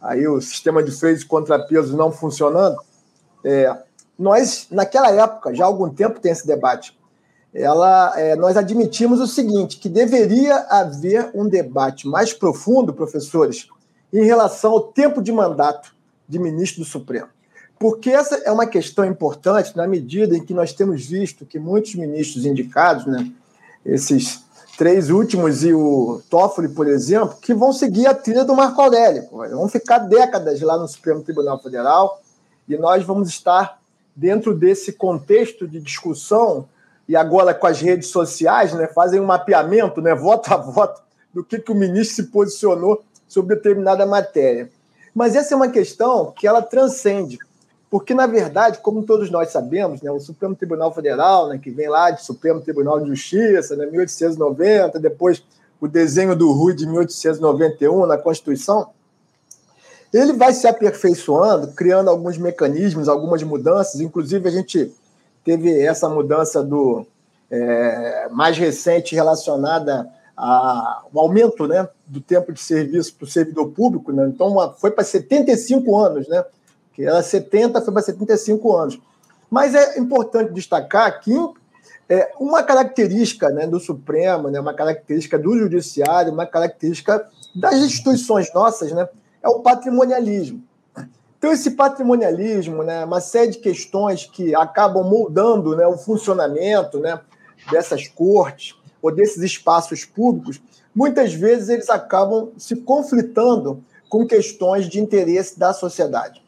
aí 0.00 0.26
o 0.26 0.40
sistema 0.40 0.82
de 0.82 0.90
freios 0.90 1.22
e 1.22 1.26
contrapesos 1.26 1.94
não 1.94 2.10
funcionando, 2.10 2.76
é, 3.44 3.76
nós, 4.18 4.66
naquela 4.70 5.10
época, 5.10 5.54
já 5.54 5.64
há 5.64 5.66
algum 5.66 5.88
tempo 5.88 6.18
tem 6.18 6.32
esse 6.32 6.46
debate, 6.46 6.96
ela, 7.54 8.12
é, 8.18 8.34
nós 8.36 8.56
admitimos 8.56 9.20
o 9.20 9.26
seguinte, 9.26 9.78
que 9.78 9.88
deveria 9.88 10.56
haver 10.68 11.30
um 11.34 11.48
debate 11.48 12.06
mais 12.06 12.32
profundo, 12.32 12.92
professores, 12.92 13.68
em 14.12 14.24
relação 14.24 14.72
ao 14.72 14.80
tempo 14.80 15.22
de 15.22 15.32
mandato 15.32 15.94
de 16.28 16.38
ministro 16.38 16.82
do 16.82 16.86
Supremo. 16.86 17.28
Porque 17.78 18.10
essa 18.10 18.36
é 18.36 18.50
uma 18.50 18.66
questão 18.66 19.04
importante 19.04 19.76
na 19.76 19.86
medida 19.86 20.36
em 20.36 20.44
que 20.44 20.54
nós 20.54 20.72
temos 20.72 21.04
visto 21.04 21.44
que 21.44 21.58
muitos 21.58 21.94
ministros 21.94 22.46
indicados, 22.46 23.06
né, 23.06 23.30
esses 23.84 24.44
três 24.78 25.10
últimos 25.10 25.62
e 25.62 25.72
o 25.72 26.22
Toffoli, 26.30 26.68
por 26.68 26.86
exemplo, 26.86 27.36
que 27.40 27.54
vão 27.54 27.72
seguir 27.72 28.06
a 28.06 28.14
trilha 28.14 28.44
do 28.44 28.54
Marco 28.54 28.80
Aurélio. 28.80 29.28
Vão 29.30 29.68
ficar 29.68 29.98
décadas 29.98 30.60
lá 30.60 30.78
no 30.78 30.88
Supremo 30.88 31.22
Tribunal 31.22 31.60
Federal 31.62 32.20
e 32.68 32.76
nós 32.76 33.04
vamos 33.04 33.28
estar 33.28 33.80
dentro 34.14 34.54
desse 34.54 34.92
contexto 34.92 35.68
de 35.68 35.80
discussão 35.80 36.66
e 37.08 37.14
agora 37.14 37.54
com 37.54 37.66
as 37.66 37.80
redes 37.80 38.08
sociais, 38.08 38.72
né, 38.72 38.86
fazem 38.86 39.20
um 39.20 39.26
mapeamento, 39.26 40.00
né, 40.00 40.14
voto 40.14 40.52
a 40.52 40.56
voto, 40.56 41.02
do 41.32 41.44
que, 41.44 41.58
que 41.58 41.70
o 41.70 41.74
ministro 41.74 42.16
se 42.16 42.30
posicionou 42.30 43.02
sobre 43.28 43.54
determinada 43.54 44.04
matéria. 44.06 44.70
Mas 45.14 45.36
essa 45.36 45.54
é 45.54 45.56
uma 45.56 45.68
questão 45.68 46.32
que 46.32 46.46
ela 46.46 46.62
transcende 46.62 47.38
porque, 47.90 48.14
na 48.14 48.26
verdade, 48.26 48.78
como 48.78 49.04
todos 49.04 49.30
nós 49.30 49.50
sabemos, 49.50 50.02
né, 50.02 50.10
o 50.10 50.18
Supremo 50.18 50.54
Tribunal 50.56 50.92
Federal, 50.92 51.48
né, 51.48 51.58
que 51.58 51.70
vem 51.70 51.88
lá 51.88 52.10
de 52.10 52.24
Supremo 52.24 52.60
Tribunal 52.60 53.00
de 53.00 53.08
Justiça, 53.08 53.76
né, 53.76 53.86
1890, 53.86 54.98
depois 54.98 55.42
o 55.80 55.86
desenho 55.86 56.34
do 56.34 56.52
Rui 56.52 56.74
de 56.74 56.86
1891 56.86 58.06
na 58.06 58.18
Constituição, 58.18 58.88
ele 60.12 60.32
vai 60.32 60.52
se 60.52 60.66
aperfeiçoando, 60.66 61.68
criando 61.68 62.08
alguns 62.08 62.38
mecanismos, 62.38 63.08
algumas 63.08 63.42
mudanças. 63.42 64.00
Inclusive, 64.00 64.48
a 64.48 64.52
gente 64.52 64.92
teve 65.44 65.80
essa 65.80 66.08
mudança 66.08 66.62
do 66.62 67.06
é, 67.50 68.28
mais 68.30 68.56
recente 68.56 69.14
relacionada 69.14 70.08
ao 70.36 71.10
aumento 71.14 71.66
né, 71.66 71.88
do 72.06 72.20
tempo 72.20 72.52
de 72.52 72.60
serviço 72.60 73.14
para 73.14 73.24
o 73.24 73.28
servidor 73.28 73.68
público. 73.70 74.12
Né? 74.12 74.26
Então, 74.28 74.74
foi 74.78 74.90
para 74.90 75.04
75 75.04 75.96
anos, 75.98 76.28
né? 76.28 76.44
Que 76.96 77.04
era 77.04 77.22
70, 77.22 77.82
foi 77.82 77.92
para 77.92 78.02
75 78.02 78.74
anos. 78.74 78.98
Mas 79.50 79.74
é 79.74 79.98
importante 79.98 80.52
destacar 80.54 81.20
que 81.20 81.32
é, 82.08 82.32
uma 82.40 82.62
característica 82.62 83.50
né, 83.50 83.66
do 83.66 83.78
Supremo, 83.78 84.48
né, 84.48 84.58
uma 84.58 84.72
característica 84.72 85.38
do 85.38 85.58
Judiciário, 85.58 86.32
uma 86.32 86.46
característica 86.46 87.28
das 87.54 87.74
instituições 87.74 88.52
nossas, 88.54 88.92
né, 88.92 89.06
é 89.42 89.48
o 89.48 89.60
patrimonialismo. 89.60 90.62
Então, 91.38 91.52
esse 91.52 91.72
patrimonialismo, 91.72 92.82
né, 92.82 93.04
uma 93.04 93.20
série 93.20 93.50
de 93.50 93.58
questões 93.58 94.24
que 94.24 94.54
acabam 94.54 95.04
moldando 95.04 95.76
né, 95.76 95.86
o 95.86 95.98
funcionamento 95.98 96.98
né, 96.98 97.20
dessas 97.70 98.08
cortes 98.08 98.74
ou 99.02 99.14
desses 99.14 99.42
espaços 99.42 100.02
públicos, 100.04 100.62
muitas 100.94 101.34
vezes 101.34 101.68
eles 101.68 101.90
acabam 101.90 102.52
se 102.56 102.74
conflitando 102.76 103.84
com 104.08 104.26
questões 104.26 104.88
de 104.88 104.98
interesse 104.98 105.58
da 105.58 105.74
sociedade. 105.74 106.45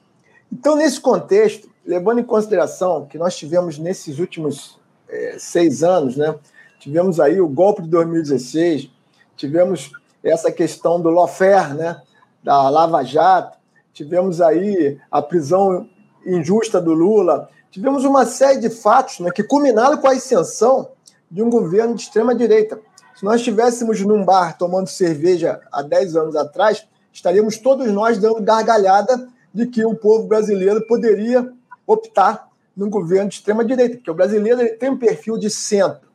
Então, 0.52 0.76
nesse 0.76 1.00
contexto, 1.00 1.68
levando 1.84 2.20
em 2.20 2.24
consideração 2.24 3.06
que 3.06 3.18
nós 3.18 3.36
tivemos 3.36 3.78
nesses 3.78 4.18
últimos 4.18 4.78
é, 5.08 5.36
seis 5.38 5.82
anos, 5.82 6.16
né, 6.16 6.34
tivemos 6.78 7.20
aí 7.20 7.40
o 7.40 7.48
golpe 7.48 7.82
de 7.82 7.88
2016, 7.88 8.90
tivemos 9.36 9.92
essa 10.22 10.50
questão 10.50 11.00
do 11.00 11.10
lawfare, 11.10 11.74
né, 11.74 12.02
da 12.42 12.68
Lava 12.68 13.02
Jato, 13.02 13.58
tivemos 13.92 14.40
aí 14.40 14.98
a 15.10 15.20
prisão 15.20 15.88
injusta 16.24 16.80
do 16.80 16.92
Lula, 16.92 17.48
tivemos 17.70 18.04
uma 18.04 18.24
série 18.24 18.60
de 18.60 18.70
fatos 18.70 19.20
né, 19.20 19.30
que 19.30 19.42
culminaram 19.42 19.98
com 19.98 20.08
a 20.08 20.12
ascensão 20.12 20.90
de 21.30 21.42
um 21.42 21.50
governo 21.50 21.94
de 21.94 22.02
extrema-direita. 22.02 22.80
Se 23.14 23.24
nós 23.24 23.36
estivéssemos 23.36 24.00
num 24.00 24.24
bar 24.24 24.56
tomando 24.56 24.88
cerveja 24.88 25.60
há 25.72 25.82
10 25.82 26.16
anos 26.16 26.36
atrás, 26.36 26.86
estaríamos 27.12 27.58
todos 27.58 27.90
nós 27.92 28.18
dando 28.18 28.42
gargalhada 28.42 29.28
de 29.52 29.66
que 29.66 29.84
o 29.84 29.94
povo 29.94 30.26
brasileiro 30.26 30.86
poderia 30.86 31.52
optar 31.86 32.48
num 32.76 32.88
governo 32.88 33.28
de 33.28 33.36
extrema-direita, 33.36 33.96
porque 33.96 34.10
o 34.10 34.14
brasileiro 34.14 34.76
tem 34.78 34.90
um 34.90 34.98
perfil 34.98 35.36
de 35.36 35.50
centro. 35.50 36.08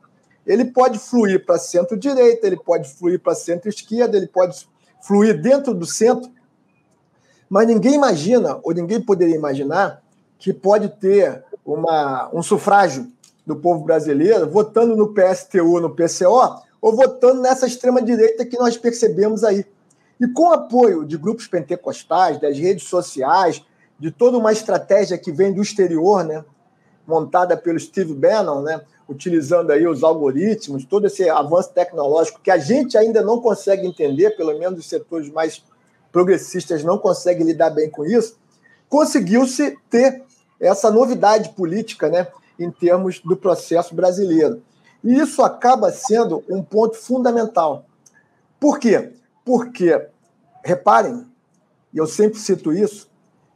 Ele 0.46 0.64
pode 0.64 0.98
fluir 0.98 1.44
para 1.44 1.58
centro-direita, 1.58 2.46
ele 2.46 2.56
pode 2.56 2.88
fluir 2.94 3.20
para 3.20 3.34
centro-esquerda, 3.34 4.16
ele 4.16 4.26
pode 4.26 4.66
fluir 5.02 5.40
dentro 5.40 5.74
do 5.74 5.84
centro, 5.84 6.30
mas 7.48 7.66
ninguém 7.66 7.94
imagina, 7.94 8.58
ou 8.62 8.72
ninguém 8.72 9.00
poderia 9.00 9.36
imaginar, 9.36 10.02
que 10.38 10.52
pode 10.52 10.88
ter 10.88 11.44
uma, 11.64 12.30
um 12.32 12.42
sufrágio 12.42 13.10
do 13.46 13.56
povo 13.56 13.84
brasileiro 13.84 14.48
votando 14.48 14.96
no 14.96 15.12
PSTU, 15.12 15.80
no 15.80 15.94
PCO, 15.94 16.62
ou 16.80 16.94
votando 16.94 17.40
nessa 17.40 17.66
extrema-direita 17.66 18.44
que 18.44 18.58
nós 18.58 18.76
percebemos 18.76 19.44
aí. 19.44 19.64
E 20.20 20.28
com 20.28 20.52
apoio 20.52 21.04
de 21.04 21.16
grupos 21.16 21.46
pentecostais, 21.46 22.40
das 22.40 22.58
redes 22.58 22.88
sociais, 22.88 23.64
de 23.98 24.10
toda 24.10 24.38
uma 24.38 24.52
estratégia 24.52 25.18
que 25.18 25.32
vem 25.32 25.52
do 25.52 25.62
exterior, 25.62 26.24
né, 26.24 26.44
montada 27.06 27.56
pelo 27.56 27.78
Steve 27.78 28.14
Bannon, 28.14 28.62
né, 28.62 28.80
utilizando 29.08 29.70
aí 29.70 29.86
os 29.86 30.02
algoritmos, 30.02 30.84
todo 30.84 31.06
esse 31.06 31.28
avanço 31.28 31.72
tecnológico 31.72 32.40
que 32.40 32.50
a 32.50 32.58
gente 32.58 32.96
ainda 32.96 33.22
não 33.22 33.40
consegue 33.40 33.86
entender, 33.86 34.30
pelo 34.36 34.58
menos 34.58 34.78
os 34.78 34.88
setores 34.88 35.30
mais 35.30 35.62
progressistas 36.10 36.82
não 36.82 36.96
conseguem 36.96 37.46
lidar 37.46 37.70
bem 37.70 37.90
com 37.90 38.04
isso, 38.04 38.38
conseguiu-se 38.88 39.76
ter 39.90 40.22
essa 40.60 40.90
novidade 40.90 41.50
política, 41.50 42.08
né, 42.08 42.28
em 42.58 42.70
termos 42.70 43.18
do 43.20 43.36
processo 43.36 43.94
brasileiro. 43.94 44.62
E 45.02 45.18
isso 45.18 45.42
acaba 45.42 45.90
sendo 45.90 46.42
um 46.48 46.62
ponto 46.62 46.96
fundamental. 46.96 47.84
Por 48.58 48.78
quê? 48.78 49.12
Porque, 49.44 50.08
reparem, 50.64 51.26
e 51.92 51.98
eu 51.98 52.06
sempre 52.06 52.38
cito 52.38 52.72
isso, 52.72 53.08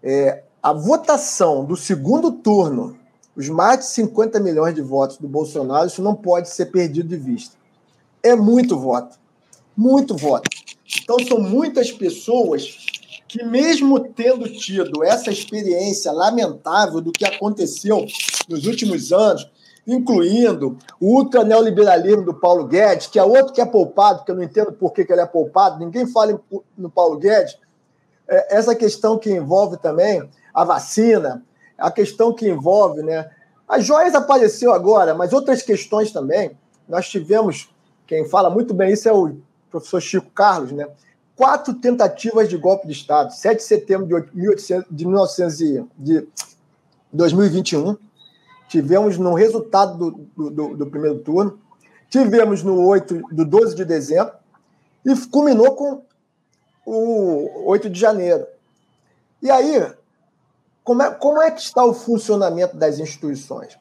é, 0.03 0.44
a 0.62 0.72
votação 0.72 1.64
do 1.64 1.77
segundo 1.77 2.31
turno, 2.31 2.98
os 3.35 3.48
mais 3.48 3.79
de 3.81 3.87
50 3.87 4.40
milhões 4.40 4.74
de 4.74 4.83
votos 4.83 5.16
do 5.16 5.29
Bolsonaro, 5.29 5.87
isso 5.87 6.03
não 6.03 6.14
pode 6.14 6.51
ser 6.51 6.66
perdido 6.66 7.09
de 7.09 7.16
vista. 7.16 7.57
É 8.22 8.35
muito 8.35 8.79
voto. 8.79 9.18
Muito 9.77 10.16
voto. 10.16 10.51
Então, 11.03 11.16
são 11.27 11.40
muitas 11.40 11.92
pessoas 11.92 12.77
que, 13.29 13.44
mesmo 13.44 14.01
tendo 14.01 14.48
tido 14.48 15.05
essa 15.05 15.31
experiência 15.31 16.11
lamentável 16.11 17.01
do 17.01 17.12
que 17.12 17.24
aconteceu 17.24 18.07
nos 18.48 18.66
últimos 18.66 19.12
anos, 19.12 19.48
incluindo 19.88 20.77
o 21.01 21.14
ultra 21.14 21.42
neoliberalismo 21.42 22.22
do 22.22 22.35
Paulo 22.35 22.66
Guedes, 22.66 23.07
que 23.07 23.18
é 23.18 23.24
outro 23.24 23.55
que 23.55 23.61
é 23.61 23.64
poupado, 23.64 24.22
que 24.22 24.31
eu 24.31 24.37
não 24.37 24.42
entendo 24.42 24.70
por 24.70 24.92
que, 24.92 25.07
ele 25.09 25.22
é 25.22 25.27
poupado, 25.27 25.79
ninguém 25.79 26.07
fala 26.07 26.38
no 26.77 26.90
Paulo 26.90 27.16
Guedes. 27.16 27.59
É, 28.29 28.59
essa 28.59 28.74
questão 28.74 29.18
que 29.18 29.31
envolve 29.31 29.79
também 29.79 30.29
a 30.53 30.62
vacina, 30.62 31.42
a 31.79 31.90
questão 31.90 32.35
que 32.35 32.46
envolve, 32.46 33.03
né? 33.03 33.31
As 33.66 33.85
joias 33.85 34.14
apareceu 34.14 34.74
agora, 34.74 35.14
mas 35.14 35.33
outras 35.33 35.62
questões 35.62 36.12
também. 36.12 36.51
Nós 36.87 37.09
tivemos, 37.09 37.70
quem 38.07 38.29
fala 38.29 38.51
muito 38.51 38.74
bem 38.74 38.92
isso 38.92 39.09
é 39.09 39.12
o 39.12 39.37
professor 39.70 40.01
Chico 40.03 40.31
Carlos, 40.31 40.72
né? 40.72 40.87
Quatro 41.35 41.72
tentativas 41.74 42.48
de 42.48 42.59
golpe 42.59 42.87
de 42.87 42.92
Estado, 42.92 43.33
7 43.33 43.57
de 43.57 43.62
setembro 43.62 44.07
de, 44.07 44.37
1800, 44.37 44.87
de, 44.90 45.07
1900, 45.07 45.59
de 45.96 46.29
2021 47.12 47.96
tivemos 48.68 49.18
no 49.18 49.35
resultado 49.35 49.96
do, 50.37 50.50
do, 50.50 50.76
do, 50.76 50.87
primeiro 50.87 51.18
turno, 51.20 51.59
tivemos 52.09 52.62
no 52.62 52.87
8, 52.87 53.22
do 53.33 53.44
12 53.44 53.74
de 53.74 53.85
dezembro 53.85 54.35
e 55.04 55.16
culminou 55.28 55.74
com 55.74 56.02
o 56.85 57.66
8 57.66 57.90
de 57.90 57.98
janeiro. 57.98 58.46
E 59.42 59.50
aí, 59.50 59.92
como 60.85 61.02
é, 61.02 61.11
como 61.11 61.42
é 61.42 61.50
que 61.50 61.61
está 61.61 61.85
o 61.85 61.94
funcionamento 61.94 62.76
das 62.76 62.98
instituições? 62.98 63.78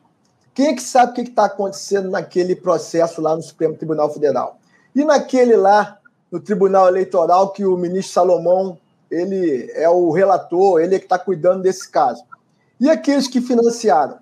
Quem 0.53 0.67
é 0.67 0.73
que 0.73 0.81
sabe 0.81 1.11
o 1.11 1.15
que 1.15 1.21
está 1.21 1.45
acontecendo 1.45 2.09
naquele 2.09 2.55
processo 2.55 3.21
lá 3.21 3.35
no 3.35 3.43
Supremo 3.43 3.75
Tribunal 3.75 4.11
Federal? 4.11 4.59
E 4.95 5.05
naquele 5.05 5.55
lá, 5.55 5.99
no 6.31 6.39
Tribunal 6.39 6.87
Eleitoral, 6.87 7.51
que 7.51 7.65
o 7.65 7.77
ministro 7.77 8.13
Salomão 8.13 8.77
ele 9.09 9.71
é 9.73 9.87
o 9.89 10.11
relator, 10.11 10.81
ele 10.81 10.95
é 10.95 10.99
que 10.99 11.05
está 11.05 11.17
cuidando 11.17 11.61
desse 11.61 11.89
caso. 11.89 12.23
E 12.79 12.89
aqueles 12.89 13.27
que 13.27 13.41
financiaram? 13.41 14.17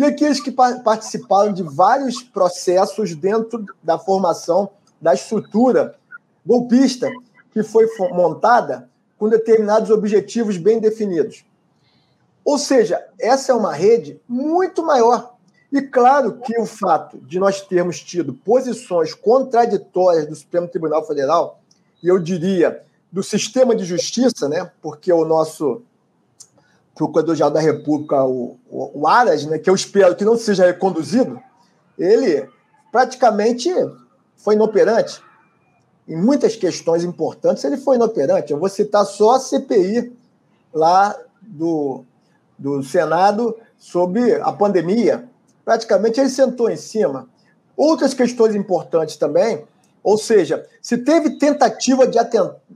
E 0.00 0.04
aqueles 0.04 0.40
que 0.40 0.50
participaram 0.50 1.52
de 1.52 1.62
vários 1.62 2.22
processos 2.22 3.14
dentro 3.14 3.66
da 3.82 3.98
formação 3.98 4.70
da 4.98 5.12
estrutura 5.12 5.94
golpista 6.44 7.06
que 7.52 7.62
foi 7.62 7.86
montada 8.10 8.88
com 9.18 9.28
determinados 9.28 9.90
objetivos 9.90 10.56
bem 10.56 10.80
definidos. 10.80 11.44
Ou 12.42 12.56
seja, 12.56 13.06
essa 13.20 13.52
é 13.52 13.54
uma 13.54 13.74
rede 13.74 14.18
muito 14.26 14.82
maior. 14.82 15.34
E 15.70 15.82
claro 15.82 16.40
que 16.40 16.58
o 16.58 16.64
fato 16.64 17.18
de 17.18 17.38
nós 17.38 17.60
termos 17.60 18.00
tido 18.00 18.32
posições 18.32 19.12
contraditórias 19.12 20.26
do 20.26 20.34
Supremo 20.34 20.66
Tribunal 20.66 21.06
Federal, 21.06 21.60
e 22.02 22.08
eu 22.08 22.18
diria 22.18 22.82
do 23.12 23.22
sistema 23.22 23.76
de 23.76 23.84
justiça, 23.84 24.48
né, 24.48 24.70
porque 24.80 25.12
o 25.12 25.26
nosso 25.26 25.82
Procurador-Geral 27.00 27.50
da 27.50 27.60
República, 27.60 28.22
o, 28.24 28.58
o, 28.68 29.00
o 29.00 29.06
Aras, 29.06 29.46
né, 29.46 29.58
que 29.58 29.70
eu 29.70 29.74
espero 29.74 30.14
que 30.14 30.22
não 30.22 30.36
seja 30.36 30.66
reconduzido, 30.66 31.40
ele 31.98 32.46
praticamente 32.92 33.70
foi 34.36 34.54
inoperante. 34.54 35.22
Em 36.06 36.14
muitas 36.14 36.56
questões 36.56 37.02
importantes, 37.02 37.64
ele 37.64 37.78
foi 37.78 37.96
inoperante. 37.96 38.52
Eu 38.52 38.58
vou 38.58 38.68
citar 38.68 39.06
só 39.06 39.36
a 39.36 39.40
CPI 39.40 40.12
lá 40.74 41.16
do, 41.40 42.04
do 42.58 42.82
Senado 42.82 43.56
sobre 43.78 44.34
a 44.34 44.52
pandemia. 44.52 45.26
Praticamente 45.64 46.20
ele 46.20 46.28
sentou 46.28 46.68
em 46.68 46.76
cima. 46.76 47.26
Outras 47.74 48.12
questões 48.12 48.54
importantes 48.54 49.16
também, 49.16 49.64
ou 50.02 50.18
seja, 50.18 50.66
se 50.82 50.98
teve 50.98 51.38
tentativa 51.38 52.06
de 52.06 52.18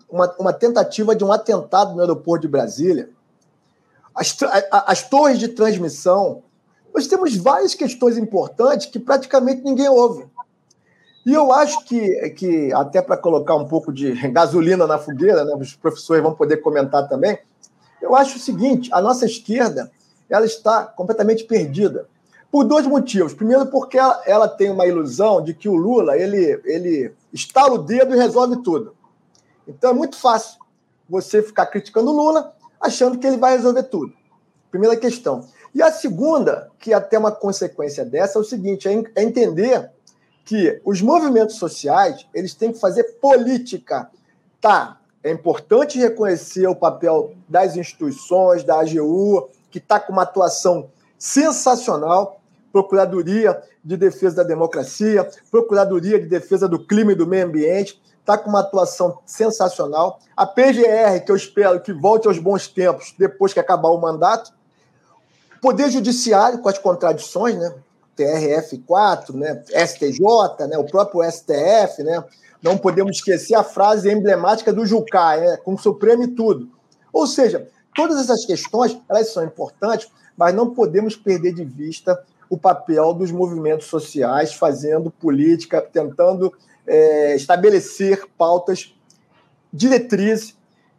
uma, 0.08 0.34
uma 0.38 0.52
tentativa 0.52 1.14
de 1.14 1.22
um 1.22 1.30
atentado 1.30 1.94
no 1.94 2.00
aeroporto 2.00 2.42
de 2.42 2.48
Brasília, 2.48 3.10
as, 4.14 4.36
as 4.70 5.02
torres 5.08 5.38
de 5.38 5.48
transmissão, 5.48 6.42
nós 6.94 7.06
temos 7.06 7.36
várias 7.36 7.74
questões 7.74 8.16
importantes 8.16 8.86
que 8.86 9.00
praticamente 9.00 9.62
ninguém 9.62 9.88
ouve. 9.88 10.26
E 11.26 11.32
eu 11.32 11.52
acho 11.52 11.84
que, 11.84 12.30
que 12.30 12.72
até 12.72 13.00
para 13.00 13.16
colocar 13.16 13.56
um 13.56 13.66
pouco 13.66 13.92
de 13.92 14.12
gasolina 14.30 14.86
na 14.86 14.98
fogueira, 14.98 15.44
né, 15.44 15.54
os 15.58 15.74
professores 15.74 16.22
vão 16.22 16.34
poder 16.34 16.58
comentar 16.58 17.08
também, 17.08 17.38
eu 18.00 18.14
acho 18.14 18.36
o 18.36 18.40
seguinte: 18.40 18.90
a 18.92 19.00
nossa 19.00 19.24
esquerda 19.24 19.90
ela 20.28 20.44
está 20.44 20.84
completamente 20.84 21.44
perdida. 21.44 22.06
Por 22.50 22.62
dois 22.62 22.86
motivos. 22.86 23.34
Primeiro, 23.34 23.66
porque 23.66 23.98
ela, 23.98 24.22
ela 24.24 24.48
tem 24.48 24.70
uma 24.70 24.86
ilusão 24.86 25.42
de 25.42 25.52
que 25.52 25.68
o 25.68 25.74
Lula 25.74 26.16
ele, 26.16 26.60
ele 26.64 27.12
estala 27.32 27.74
o 27.74 27.78
dedo 27.78 28.14
e 28.14 28.18
resolve 28.18 28.62
tudo. 28.62 28.94
Então 29.66 29.90
é 29.90 29.94
muito 29.94 30.16
fácil 30.16 30.60
você 31.08 31.42
ficar 31.42 31.66
criticando 31.66 32.12
o 32.12 32.16
Lula 32.16 32.54
achando 32.84 33.18
que 33.18 33.26
ele 33.26 33.36
vai 33.36 33.56
resolver 33.56 33.84
tudo. 33.84 34.12
Primeira 34.70 34.96
questão. 34.96 35.48
E 35.74 35.82
a 35.82 35.90
segunda, 35.90 36.70
que 36.78 36.92
é 36.92 36.94
até 36.94 37.18
uma 37.18 37.32
consequência 37.32 38.04
dessa, 38.04 38.38
é 38.38 38.40
o 38.40 38.44
seguinte: 38.44 38.88
é, 38.88 39.02
é 39.16 39.22
entender 39.22 39.90
que 40.44 40.80
os 40.84 41.00
movimentos 41.00 41.56
sociais 41.56 42.26
eles 42.34 42.54
têm 42.54 42.72
que 42.72 42.78
fazer 42.78 43.04
política. 43.20 44.10
Tá, 44.60 45.00
é 45.22 45.30
importante 45.30 45.98
reconhecer 45.98 46.66
o 46.66 46.76
papel 46.76 47.34
das 47.48 47.76
instituições, 47.76 48.62
da 48.62 48.80
AGU, 48.80 49.48
que 49.70 49.78
está 49.78 49.98
com 49.98 50.12
uma 50.12 50.22
atuação 50.22 50.90
sensacional, 51.18 52.40
Procuradoria 52.70 53.62
de 53.84 53.96
Defesa 53.96 54.36
da 54.36 54.42
Democracia, 54.42 55.28
Procuradoria 55.50 56.18
de 56.18 56.26
Defesa 56.26 56.68
do 56.68 56.84
Clima 56.84 57.12
e 57.12 57.14
do 57.14 57.26
Meio 57.26 57.46
Ambiente, 57.46 58.02
está 58.24 58.38
com 58.38 58.48
uma 58.48 58.60
atuação 58.60 59.18
sensacional. 59.26 60.18
A 60.34 60.46
PGR, 60.46 61.22
que 61.24 61.30
eu 61.30 61.36
espero 61.36 61.80
que 61.80 61.92
volte 61.92 62.26
aos 62.26 62.38
bons 62.38 62.66
tempos 62.66 63.14
depois 63.18 63.52
que 63.52 63.60
acabar 63.60 63.90
o 63.90 64.00
mandato. 64.00 64.50
Poder 65.60 65.90
Judiciário, 65.90 66.58
com 66.58 66.68
as 66.68 66.78
contradições, 66.78 67.56
né? 67.56 67.74
TRF4, 68.16 69.34
né? 69.34 69.62
STJ, 69.86 70.66
né? 70.68 70.78
o 70.78 70.84
próprio 70.84 71.22
STF, 71.30 72.02
né? 72.02 72.24
Não 72.62 72.78
podemos 72.78 73.16
esquecer 73.16 73.54
a 73.54 73.62
frase 73.62 74.10
emblemática 74.10 74.72
do 74.72 74.86
Jucá, 74.86 75.36
né? 75.36 75.58
com 75.58 75.74
o 75.74 75.78
Supremo 75.78 76.22
e 76.22 76.28
tudo. 76.28 76.70
Ou 77.12 77.26
seja, 77.26 77.68
todas 77.94 78.18
essas 78.18 78.46
questões 78.46 78.98
elas 79.08 79.32
são 79.32 79.44
importantes, 79.44 80.08
mas 80.36 80.54
não 80.54 80.72
podemos 80.72 81.14
perder 81.14 81.52
de 81.52 81.64
vista 81.64 82.18
o 82.48 82.56
papel 82.56 83.12
dos 83.12 83.30
movimentos 83.30 83.86
sociais 83.88 84.54
fazendo 84.54 85.10
política, 85.10 85.82
tentando 85.82 86.52
é, 86.86 87.34
estabelecer 87.34 88.26
pautas, 88.36 88.94
diretrizes. 89.72 90.56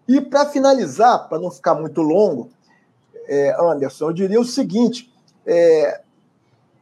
E 0.08 0.22
para 0.22 0.46
finalizar, 0.48 1.28
para 1.28 1.40
não 1.40 1.50
ficar 1.50 1.76
muito 1.76 2.02
longo, 2.02 2.50
é, 3.28 3.56
Anderson, 3.60 4.10
eu 4.10 4.14
diria 4.14 4.40
o 4.40 4.46
seguinte: 4.46 5.12
é, 5.46 6.02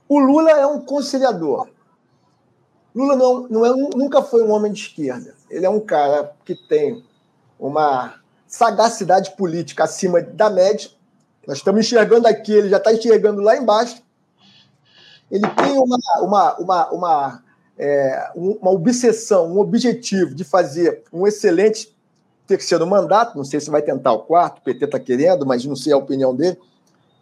o 0.07 0.19
Lula 0.19 0.51
é 0.51 0.67
um 0.67 0.81
conciliador. 0.81 1.69
Lula 2.93 3.15
não, 3.15 3.47
não 3.47 3.65
é, 3.65 3.69
nunca 3.95 4.21
foi 4.21 4.43
um 4.43 4.51
homem 4.51 4.71
de 4.71 4.81
esquerda. 4.81 5.35
Ele 5.49 5.65
é 5.65 5.69
um 5.69 5.79
cara 5.79 6.33
que 6.45 6.53
tem 6.53 7.03
uma 7.59 8.15
sagacidade 8.45 9.31
política 9.35 9.85
acima 9.85 10.21
da 10.21 10.49
média. 10.49 10.89
Nós 11.47 11.57
estamos 11.57 11.85
enxergando 11.85 12.27
aqui, 12.27 12.53
ele 12.53 12.69
já 12.69 12.77
está 12.77 12.93
enxergando 12.93 13.41
lá 13.41 13.57
embaixo 13.57 14.03
ele 15.33 15.49
tem 15.49 15.71
uma, 15.79 15.97
uma, 16.21 16.55
uma, 16.57 16.89
uma, 16.91 17.43
é, 17.77 18.31
uma 18.35 18.71
obsessão, 18.71 19.51
um 19.51 19.59
objetivo 19.59 20.35
de 20.35 20.43
fazer 20.43 21.03
um 21.11 21.25
excelente 21.25 21.95
terceiro 22.47 22.85
mandato. 22.85 23.37
Não 23.37 23.43
sei 23.43 23.59
se 23.59 23.69
vai 23.69 23.81
tentar 23.81 24.11
o 24.13 24.19
quarto, 24.19 24.59
o 24.59 24.61
PT 24.61 24.85
está 24.85 24.99
querendo, 24.99 25.45
mas 25.45 25.65
não 25.65 25.75
sei 25.75 25.93
a 25.93 25.97
opinião 25.97 26.35
dele. 26.35 26.57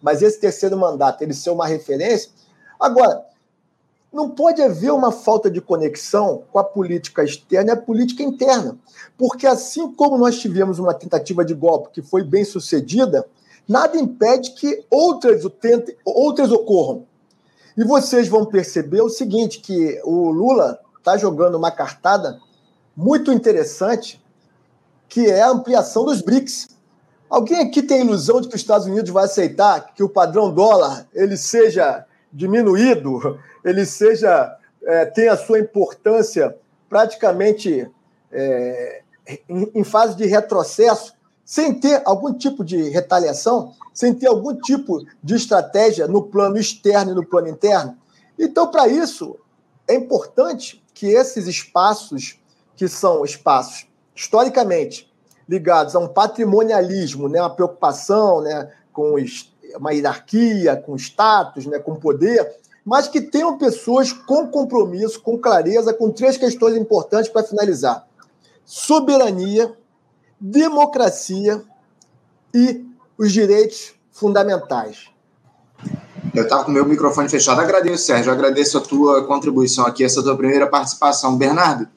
Mas 0.02 0.22
esse 0.22 0.40
terceiro 0.40 0.78
mandato, 0.78 1.22
ele 1.22 1.34
ser 1.34 1.52
uma 1.52 1.68
referência. 1.68 2.32
Agora, 2.80 3.24
não 4.12 4.30
pode 4.30 4.62
haver 4.62 4.92
uma 4.92 5.12
falta 5.12 5.50
de 5.50 5.62
conexão 5.62 6.44
com 6.52 6.60
a 6.60 6.64
política 6.64 7.24
externa 7.24 7.72
e 7.72 7.74
a 7.74 7.78
política 7.78 8.24
interna. 8.24 8.78
Porque 9.18 9.48
assim 9.48 9.92
como 9.94 10.18
nós 10.18 10.40
tivemos 10.40 10.80
uma 10.80 10.94
tentativa 10.94 11.46
de 11.46 11.54
golpe 11.54 11.92
que 11.94 12.02
foi 12.02 12.24
bem 12.24 12.44
sucedida, 12.44 13.26
nada 13.68 13.98
impede 13.98 14.52
que 14.52 14.84
outras, 14.90 15.44
outras 16.04 16.52
ocorram. 16.52 17.06
E 17.82 17.84
vocês 17.84 18.28
vão 18.28 18.46
perceber 18.46 19.02
o 19.02 19.10
seguinte, 19.10 19.60
que 19.60 20.00
o 20.04 20.30
Lula 20.30 20.80
está 21.00 21.18
jogando 21.18 21.56
uma 21.56 21.72
cartada 21.72 22.40
muito 22.96 23.32
interessante, 23.32 24.24
que 25.10 25.26
é 25.26 25.42
a 25.42 25.50
ampliação 25.50 26.06
dos 26.06 26.22
BRICS. 26.22 26.68
Alguém 27.28 27.58
aqui 27.58 27.82
tem 27.82 28.02
ilusão 28.02 28.40
de 28.40 28.48
que 28.48 28.54
os 28.54 28.62
Estados 28.62 28.86
Unidos 28.86 29.10
vai 29.10 29.26
aceitar 29.26 29.96
que 29.96 30.04
o 30.04 30.10
padrão 30.10 30.54
dólar 30.54 31.08
ele 31.12 31.36
seja 31.36 32.06
diminuído, 32.32 33.40
ele 33.66 33.84
seja 33.84 34.56
é, 34.84 35.08
tenha 35.08 35.34
a 35.34 35.38
sua 35.38 35.58
importância 35.58 36.56
praticamente 36.88 37.90
é, 38.32 39.02
em, 39.50 39.72
em 39.74 39.84
fase 39.84 40.16
de 40.16 40.28
retrocesso, 40.28 41.16
sem 41.52 41.74
ter 41.74 42.02
algum 42.06 42.34
tipo 42.34 42.64
de 42.64 42.90
retaliação? 42.90 43.74
sem 43.94 44.14
ter 44.14 44.28
algum 44.28 44.56
tipo 44.56 45.06
de 45.22 45.36
estratégia 45.36 46.08
no 46.08 46.24
plano 46.24 46.58
externo 46.58 47.12
e 47.12 47.16
no 47.16 47.26
plano 47.26 47.50
interno. 47.50 47.98
Então, 48.40 48.70
para 48.70 48.88
isso, 48.88 49.38
é 49.88 49.94
importante 49.96 50.84
que 50.94 51.08
esses 51.08 51.48
espaços, 51.48 52.40
que 52.76 52.88
são 52.88 53.24
espaços 53.26 53.88
historicamente 54.16 55.12
ligados 55.48 55.96
a 55.96 56.00
um 56.00 56.08
patrimonialismo, 56.08 57.28
né, 57.28 57.42
uma 57.42 57.54
preocupação 57.54 58.42
né, 58.42 58.72
com 58.94 59.16
uma 59.76 59.94
hierarquia, 59.94 60.76
com 60.76 60.96
status, 60.96 61.66
né, 61.66 61.80
com 61.80 61.96
poder, 61.96 62.56
mas 62.86 63.08
que 63.08 63.22
tenham 63.22 63.58
pessoas 63.58 64.12
com 64.14 64.48
compromisso, 64.48 65.22
com 65.22 65.38
clareza, 65.38 65.94
com 65.94 66.10
três 66.10 66.38
questões 66.38 66.76
importantes 66.76 67.30
para 67.30 67.44
finalizar: 67.44 68.08
soberania, 68.66 69.76
democracia 70.42 71.64
e 72.54 72.84
os 73.16 73.32
direitos 73.32 73.94
fundamentais. 74.12 75.12
Eu 76.34 76.44
estava 76.44 76.64
com 76.64 76.72
o 76.72 76.74
meu 76.74 76.86
microfone 76.86 77.30
fechado. 77.30 77.62
Agradeço, 77.62 78.06
Sérgio. 78.06 78.32
Agradeço 78.32 78.78
a 78.78 78.82
tua 78.82 79.26
contribuição 79.26 79.86
aqui, 79.86 80.04
essa 80.04 80.24
tua 80.24 80.36
primeira 80.36 80.66
participação. 80.68 81.38
Bernardo, 81.38 81.88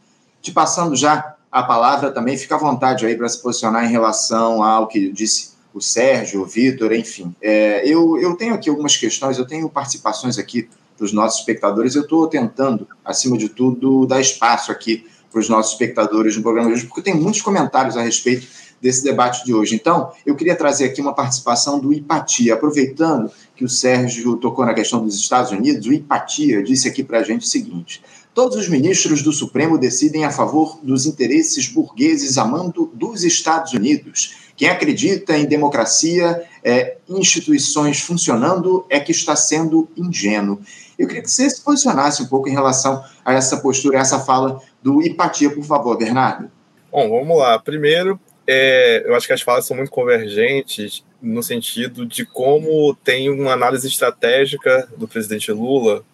te 0.43 0.53
passando 0.53 0.95
já 0.95 1.37
a 1.51 1.63
palavra 1.63 2.11
também, 2.11 2.37
fica 2.37 2.57
à 2.57 2.59
vontade 2.59 3.07
aí 3.07 3.17
para 3.17 3.29
se 3.29 3.41
posicionar 3.41 3.85
em 3.85 3.91
relação 3.91 4.63
ao 4.63 4.89
que 4.89 5.11
disse 5.11 5.55
o 5.73 5.81
Sérgio, 5.81 6.43
o 6.43 6.47
Vitor, 6.47 6.93
enfim. 6.93 7.35
É, 7.41 7.87
eu, 7.89 8.19
eu 8.19 8.37
tenho 8.37 8.55
aqui 8.55 8.69
algumas 8.69 8.97
questões, 8.97 9.39
eu 9.39 9.47
tenho 9.47 9.69
participações 9.69 10.37
aqui 10.37 10.69
dos 10.99 11.13
nossos 11.13 11.41
espectadores. 11.41 11.95
Eu 11.95 12.03
estou 12.03 12.27
tentando, 12.27 12.87
acima 13.05 13.39
de 13.39 13.49
tudo, 13.49 14.07
dar 14.07 14.21
espaço 14.21 14.71
aqui 14.71 15.07
para 15.35 15.41
os 15.41 15.49
nossos 15.49 15.73
espectadores 15.73 16.37
no 16.37 16.43
programa 16.43 16.69
de 16.69 16.75
hoje, 16.75 16.87
porque 16.87 17.03
tem 17.03 17.15
muitos 17.15 17.43
comentários 17.43 17.97
a 17.97 18.03
respeito 18.03 18.47
desse 18.81 19.03
debate 19.03 19.45
de 19.45 19.53
hoje. 19.53 19.75
Então, 19.75 20.13
eu 20.25 20.37
queria 20.37 20.55
trazer 20.55 20.85
aqui 20.85 21.01
uma 21.01 21.13
participação 21.13 21.81
do 21.81 21.93
Ipatia, 21.93 22.55
aproveitando 22.55 23.31
que 23.57 23.65
o 23.65 23.69
Sérgio 23.69 24.37
tocou 24.37 24.65
na 24.65 24.75
questão 24.75 25.05
dos 25.05 25.17
Estados 25.17 25.51
Unidos, 25.51 25.87
o 25.87 25.93
Ipatia 25.93 26.63
disse 26.63 26.87
aqui 26.87 27.03
para 27.03 27.19
a 27.19 27.23
gente 27.25 27.43
o 27.43 27.49
seguinte: 27.49 28.01
todos 28.33 28.57
os 28.57 28.69
ministros 28.69 29.23
do 29.23 29.33
Supremo 29.33 29.77
decidem 29.77 30.25
a 30.25 30.31
favor 30.31 30.79
dos 30.83 31.05
interesses 31.05 31.67
burgueses 31.67 32.39
a 32.39 32.45
mando 32.45 32.93
dos 32.95 33.25
Estados 33.25 33.73
Unidos. 33.73 34.37
Quem 34.57 34.69
acredita 34.69 35.37
em 35.37 35.47
democracia, 35.47 36.45
é, 36.63 36.99
instituições 37.09 38.01
funcionando, 38.01 38.87
é 38.89 39.01
que 39.01 39.11
está 39.11 39.35
sendo 39.35 39.89
ingênuo. 39.97 40.61
Eu 40.97 41.09
queria 41.09 41.23
que 41.23 41.31
você 41.31 41.51
se 41.51 41.61
posicionasse 41.61 42.23
um 42.23 42.27
pouco 42.27 42.49
em 42.49 42.53
relação 42.53 43.03
a 43.25 43.33
essa 43.33 43.57
postura, 43.57 43.99
a 43.99 44.01
essa 44.03 44.21
fala 44.21 44.61
do 44.85 45.01
Ipatia, 45.01 45.49
por 45.49 45.65
favor, 45.65 45.97
Bernardo. 45.97 46.51
Bom, 46.93 47.09
vamos 47.09 47.39
lá. 47.39 47.59
Primeiro, 47.59 48.21
é, 48.47 49.03
eu 49.07 49.15
acho 49.15 49.27
que 49.27 49.33
as 49.33 49.41
falas 49.41 49.67
são 49.67 49.75
muito 49.75 49.91
convergentes 49.91 51.03
no 51.23 51.43
sentido 51.43 52.05
de 52.05 52.27
como 52.27 52.95
tem 52.97 53.31
uma 53.31 53.55
análise 53.55 53.89
estratégica 53.89 54.87
do 54.95 55.09
presidente 55.09 55.51
Lula 55.51 56.05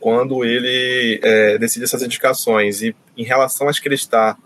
quando 0.00 0.42
ele 0.42 1.20
é, 1.22 1.58
decide 1.58 1.84
essas 1.84 2.02
indicações. 2.02 2.80
E 2.80 2.96
em 3.14 3.24
relação 3.24 3.68
às 3.68 3.78
que 3.78 3.86
ele 3.86 3.94
está 3.94 4.38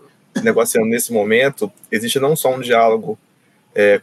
negociando 0.43 0.89
nesse 0.89 1.13
momento, 1.13 1.71
existe 1.89 2.19
não 2.19 2.35
só 2.35 2.53
um 2.53 2.59
diálogo 2.59 3.17
é, 3.73 4.01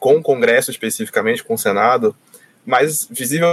com 0.00 0.16
o 0.16 0.22
Congresso 0.22 0.70
especificamente, 0.70 1.44
com 1.44 1.52
o 1.52 1.58
Senado, 1.58 2.16
mas 2.64 3.06
visível 3.10 3.46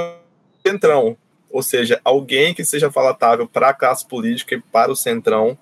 centrão, 0.66 1.18
ou 1.52 1.62
seja, 1.64 2.00
alguém 2.04 2.54
que 2.54 2.64
seja 2.64 2.90
palatável 2.90 3.48
para 3.48 3.70
a 3.70 3.74
classe 3.74 4.08
política 4.08 4.56
e 4.56 4.62
para 4.62 4.92
o 4.92 4.96
centrão 4.96 5.58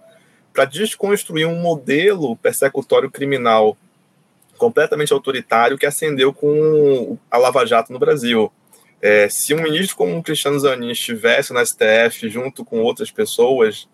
para 0.54 0.66
desconstruir 0.66 1.48
um 1.48 1.60
modelo 1.60 2.36
persecutório 2.36 3.10
criminal 3.10 3.78
completamente 4.58 5.14
autoritário 5.14 5.78
que 5.78 5.86
acendeu 5.86 6.34
com 6.34 7.18
a 7.32 7.38
Lava 7.38 7.66
Jato 7.66 7.94
no 7.94 8.00
Brasil. 8.00 8.52
É, 9.02 9.30
se 9.30 9.54
um 9.54 9.62
ministro 9.62 9.96
como 9.96 10.18
o 10.18 10.24
Cristiano 10.24 10.60
Zanin 10.60 10.92
estivesse 10.92 11.54
na 11.54 11.66
STF 11.66 12.28
junto 12.28 12.66
com 12.66 12.82
outras 12.82 13.10
pessoas, 13.10 13.88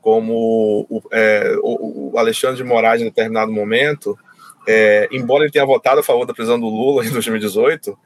como 0.00 0.86
o, 0.88 1.02
é, 1.12 1.54
o 1.62 2.14
Alexandre 2.16 2.56
de 2.56 2.64
Moraes 2.64 3.02
em 3.02 3.06
determinado 3.06 3.52
momento, 3.52 4.18
é, 4.66 5.08
embora 5.12 5.44
ele 5.44 5.52
tenha 5.52 5.66
votado 5.66 6.00
a 6.00 6.02
favor 6.02 6.24
da 6.24 6.32
prisão 6.32 6.58
do 6.58 6.66
Lula 6.66 7.04
em 7.04 7.10
2018, 7.10 7.96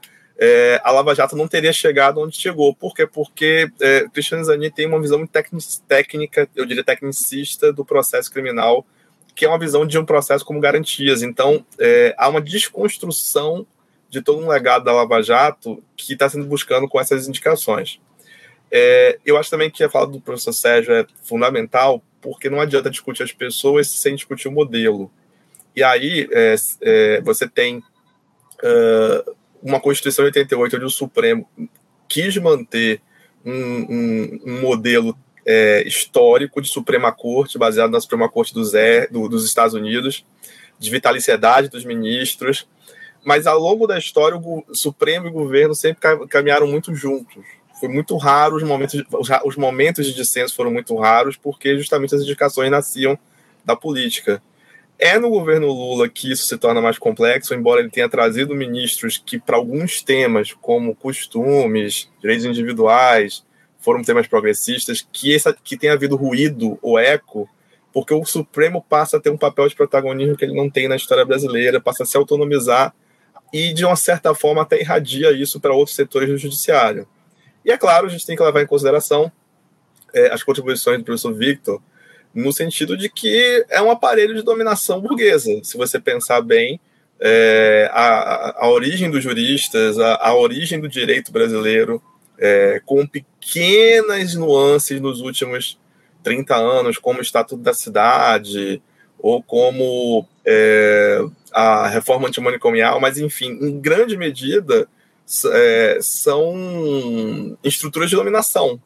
é, 0.43 0.81
a 0.83 0.91
Lava 0.91 1.15
Jato 1.15 1.37
não 1.37 1.47
teria 1.47 1.71
chegado 1.71 2.19
onde 2.19 2.35
chegou. 2.35 2.75
Por 2.75 2.95
quê? 2.95 3.07
Porque 3.07 3.71
é, 3.79 4.09
Cristiano 4.09 4.43
Zanin 4.43 4.71
tem 4.71 4.87
uma 4.87 4.99
visão 4.99 5.29
técnica, 5.87 6.49
eu 6.57 6.65
diria 6.65 6.83
tecnicista, 6.83 7.71
do 7.71 7.85
processo 7.85 8.33
criminal, 8.33 8.87
que 9.35 9.45
é 9.45 9.49
uma 9.49 9.59
visão 9.59 9.87
de 9.87 9.99
um 9.99 10.05
processo 10.05 10.43
como 10.43 10.59
garantias. 10.59 11.23
Então, 11.23 11.63
é, 11.79 12.15
há 12.17 12.27
uma 12.27 12.41
desconstrução 12.41 13.67
de 14.09 14.23
todo 14.23 14.43
um 14.43 14.49
legado 14.49 14.83
da 14.83 14.93
Lava 14.93 15.23
Jato 15.23 15.85
que 15.95 16.15
está 16.15 16.27
sendo 16.27 16.47
buscando 16.47 16.89
com 16.89 16.99
essas 16.99 17.29
indicações. 17.29 18.01
É, 18.71 19.19
eu 19.27 19.37
acho 19.37 19.51
também 19.51 19.71
que 19.71 19.85
a 19.85 19.91
fala 19.91 20.07
do 20.07 20.23
professor 20.23 20.55
Sérgio 20.55 20.95
é 20.95 21.07
fundamental, 21.23 22.03
porque 22.19 22.49
não 22.49 22.63
adianta 22.63 22.89
discutir 22.89 23.25
as 23.25 23.33
pessoas 23.33 23.89
sem 23.91 24.15
discutir 24.15 24.49
o 24.49 24.53
modelo. 24.53 25.13
E 25.77 25.83
aí 25.83 26.27
é, 26.33 26.55
é, 26.81 27.21
você 27.21 27.47
tem 27.47 27.79
uh, 27.79 29.37
uma 29.63 29.81
Constituição 29.81 30.25
de 30.25 30.29
88, 30.29 30.77
onde 30.77 30.85
o 30.85 30.91
Supremo 30.91 31.49
quis 32.09 32.37
manter 32.39 33.01
um, 33.45 33.53
um, 33.53 34.41
um 34.47 34.61
modelo 34.61 35.17
é, 35.47 35.83
histórico 35.87 36.61
de 36.61 36.69
Suprema 36.69 37.13
Corte, 37.13 37.59
baseado 37.59 37.91
na 37.91 38.01
Suprema 38.01 38.29
Corte 38.29 38.53
do 38.55 38.65
Zé, 38.65 39.07
do, 39.09 39.29
dos 39.29 39.45
Estados 39.45 39.75
Unidos, 39.75 40.25
de 40.79 40.91
vitaliciedade 40.91 41.69
dos 41.69 41.85
ministros, 41.85 42.67
mas 43.25 43.47
ao 43.47 43.59
longo 43.59 43.87
da 43.87 43.99
história 43.99 44.37
o 44.37 44.65
Supremo 44.73 45.27
e 45.27 45.31
o 45.31 45.33
governo 45.33 45.75
sempre 45.75 46.27
caminharam 46.29 46.67
muito 46.67 46.95
juntos. 46.95 47.45
Foi 47.79 47.89
muito 47.89 48.17
raro 48.17 48.57
os 48.57 48.63
momentos, 48.63 49.03
os 49.45 49.57
momentos 49.57 50.07
de 50.07 50.15
dissenso 50.15 50.55
foram 50.55 50.71
muito 50.71 50.95
raros 50.97 51.37
porque 51.37 51.77
justamente 51.77 52.15
as 52.15 52.23
indicações 52.23 52.71
nasciam 52.71 53.19
da 53.65 53.75
política. 53.77 54.43
É 55.03 55.19
no 55.19 55.31
governo 55.31 55.67
Lula 55.69 56.11
que 56.11 56.31
isso 56.31 56.47
se 56.47 56.59
torna 56.59 56.79
mais 56.79 56.99
complexo, 56.99 57.55
embora 57.55 57.81
ele 57.81 57.89
tenha 57.89 58.07
trazido 58.07 58.55
ministros 58.55 59.17
que, 59.17 59.39
para 59.39 59.57
alguns 59.57 60.03
temas, 60.03 60.53
como 60.53 60.95
costumes, 60.95 62.11
direitos 62.21 62.45
individuais, 62.45 63.43
foram 63.79 64.03
temas 64.03 64.27
progressistas, 64.27 65.07
que, 65.11 65.35
essa, 65.35 65.55
que 65.55 65.75
tem 65.75 65.89
havido 65.89 66.17
ruído 66.17 66.79
ou 66.83 66.99
eco, 66.99 67.49
porque 67.95 68.13
o 68.13 68.27
Supremo 68.27 68.85
passa 68.87 69.17
a 69.17 69.21
ter 69.21 69.31
um 69.31 69.39
papel 69.39 69.67
de 69.69 69.75
protagonismo 69.75 70.37
que 70.37 70.45
ele 70.45 70.55
não 70.55 70.69
tem 70.69 70.87
na 70.87 70.97
história 70.97 71.25
brasileira, 71.25 71.81
passa 71.81 72.03
a 72.03 72.07
se 72.07 72.19
autonomizar 72.19 72.95
e, 73.51 73.73
de 73.73 73.87
uma 73.87 73.97
certa 73.97 74.35
forma, 74.35 74.61
até 74.61 74.79
irradia 74.79 75.33
isso 75.33 75.59
para 75.59 75.73
outros 75.73 75.97
setores 75.97 76.29
do 76.29 76.37
judiciário. 76.37 77.09
E, 77.65 77.73
é 77.73 77.79
claro, 77.79 78.07
a 78.07 78.11
gente 78.11 78.27
tem 78.27 78.37
que 78.37 78.43
levar 78.43 78.61
em 78.61 78.67
consideração 78.67 79.33
é, 80.13 80.31
as 80.31 80.43
contribuições 80.43 80.99
do 80.99 81.05
professor 81.05 81.33
Victor, 81.33 81.81
no 82.35 82.53
sentido 82.53 82.97
de 82.97 83.09
que 83.09 83.65
é 83.69 83.83
um 83.83 83.91
aparelho 83.91 84.35
de 84.35 84.43
dominação 84.43 85.01
burguesa. 85.01 85.51
Se 85.63 85.77
você 85.77 85.99
pensar 85.99 86.41
bem, 86.41 86.81
é, 87.21 87.91
a, 87.93 88.65
a, 88.65 88.69
origem 88.69 89.11
dos 89.11 89.23
juristas, 89.23 89.99
a, 89.99 90.29
a 90.29 90.35
origem 90.35 90.81
do 90.81 90.89
direito 90.89 91.33
brasileiro, 91.33 92.03
é, 92.39 92.81
com 92.87 93.07
pequenas 93.07 94.35
nuances 94.35 95.01
nos 95.01 95.21
últimos 95.21 95.79
30 96.23 96.57
anos, 96.57 96.99
como 96.99 97.19
o 97.19 97.23
Estatuto 97.23 97.63
da 97.63 97.75
Cidade, 97.75 98.81
ou 99.19 99.43
como 99.43 100.27
é, 100.47 101.21
a 101.53 101.89
reforma 101.89 102.29
antimanicomial, 102.29 103.01
mas, 103.01 103.19
enfim, 103.19 103.59
em 103.61 103.79
grande 103.79 104.17
medida, 104.17 104.89
é, 105.53 105.99
são 106.01 107.59
estruturas 107.63 108.09
de 108.09 108.17
dominação. 108.17 108.81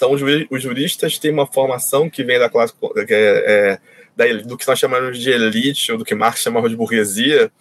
Então, 0.00 0.14
os 0.50 0.62
juristas 0.62 1.18
têm 1.18 1.30
uma 1.30 1.46
formação 1.46 2.08
que 2.08 2.24
vem 2.24 2.38
da 2.38 2.48
classe 2.48 2.72
que 3.06 3.12
é, 3.12 3.78
é, 4.16 4.34
do 4.38 4.56
que 4.56 4.66
nós 4.66 4.78
chamamos 4.78 5.18
de 5.18 5.30
elite, 5.30 5.92
ou 5.92 5.98
do 5.98 6.06
que 6.06 6.14
Marx 6.14 6.40
chamava 6.40 6.70
de 6.70 6.76
burguesia, 6.76 7.52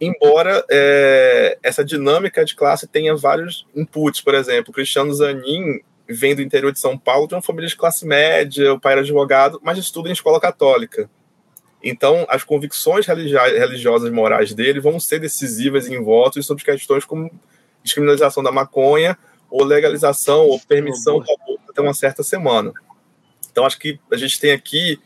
embora 0.00 0.64
é, 0.70 1.58
essa 1.62 1.84
dinâmica 1.84 2.42
de 2.42 2.56
classe 2.56 2.86
tenha 2.86 3.14
vários 3.14 3.66
inputs. 3.76 4.22
Por 4.22 4.34
exemplo, 4.34 4.72
Cristiano 4.72 5.12
Zanin 5.12 5.80
vem 6.08 6.34
do 6.34 6.40
interior 6.40 6.72
de 6.72 6.80
São 6.80 6.96
Paulo, 6.96 7.28
de 7.28 7.34
uma 7.34 7.42
família 7.42 7.68
de 7.68 7.76
classe 7.76 8.06
média, 8.06 8.72
o 8.72 8.80
pai 8.80 8.92
era 8.92 9.02
advogado, 9.02 9.60
mas 9.62 9.76
estuda 9.76 10.08
em 10.08 10.12
escola 10.12 10.40
católica. 10.40 11.10
Então, 11.84 12.24
as 12.30 12.44
convicções 12.44 13.06
religiosas 13.06 14.10
morais 14.10 14.54
dele 14.54 14.80
vão 14.80 14.98
ser 14.98 15.18
decisivas 15.18 15.86
em 15.86 16.02
votos 16.02 16.46
sobre 16.46 16.64
questões 16.64 17.04
como 17.04 17.30
descriminalização 17.84 18.42
da 18.42 18.50
maconha 18.50 19.18
ou 19.50 19.64
legalização 19.64 20.46
ou 20.46 20.60
permissão 20.60 21.22
até 21.68 21.80
uma 21.80 21.94
certa 21.94 22.22
semana. 22.22 22.72
Então, 23.50 23.64
acho 23.64 23.78
que 23.78 23.98
a 24.12 24.16
gente 24.16 24.38
tem 24.38 24.52
aqui. 24.52 25.00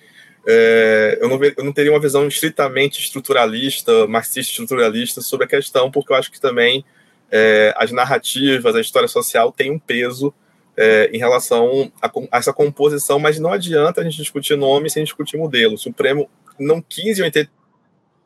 É, 0.47 1.19
eu, 1.21 1.29
não, 1.29 1.43
eu 1.43 1.65
não 1.65 1.73
teria 1.73 1.93
uma 1.93 2.01
visão 2.01 2.27
estritamente 2.27 3.01
estruturalista, 3.01 4.07
marxista-estruturalista 4.09 5.21
sobre 5.21 5.47
a 5.47 5.49
questão, 5.49 5.91
porque 5.91 6.13
eu 6.13 6.17
acho 6.17 6.33
que 6.33 6.41
também 6.41 6.85
é, 7.31 7.73
as 7.77 7.93
narrativas, 7.93 8.75
a 8.75 8.81
história 8.81 9.09
social 9.09 9.53
tem 9.53 9.71
um 9.71 9.79
peso 9.79 10.35
é, 10.77 11.11
em 11.13 11.19
relação 11.19 11.93
a, 12.01 12.09
a, 12.09 12.39
essa 12.39 12.53
composição, 12.53 13.19
mas 13.19 13.39
não 13.39 13.53
adianta 13.53 14.01
a 14.01 14.05
gente 14.05 14.17
discutir 14.17 14.57
nome 14.57 14.91
sem 14.91 15.05
discutir 15.05 15.37
modelo. 15.37 15.75
O 15.75 15.79
Supremo 15.79 16.29
não 16.59 16.83
quis 16.83 17.19
em 17.19 17.23
80 17.23 17.51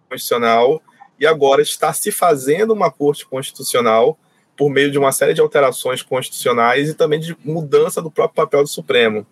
constitucional 0.09 0.83
e 1.19 1.27
agora 1.27 1.63
está 1.63 1.93
se 1.93 2.11
fazendo 2.11 2.73
uma 2.73 2.91
corte 2.91 3.27
constitucional 3.27 4.19
por 4.57 4.71
meio 4.71 4.91
de 4.91 4.99
uma 4.99 5.13
série 5.13 5.35
de 5.35 5.41
alterações 5.41 6.03
constitucionais 6.03 6.89
e 6.89 6.95
também 6.95 7.21
de 7.21 7.37
mudança 7.45 8.01
do 8.01 8.11
próprio 8.11 8.37
papel 8.37 8.63
do 8.63 8.69
Supremo. 8.69 9.27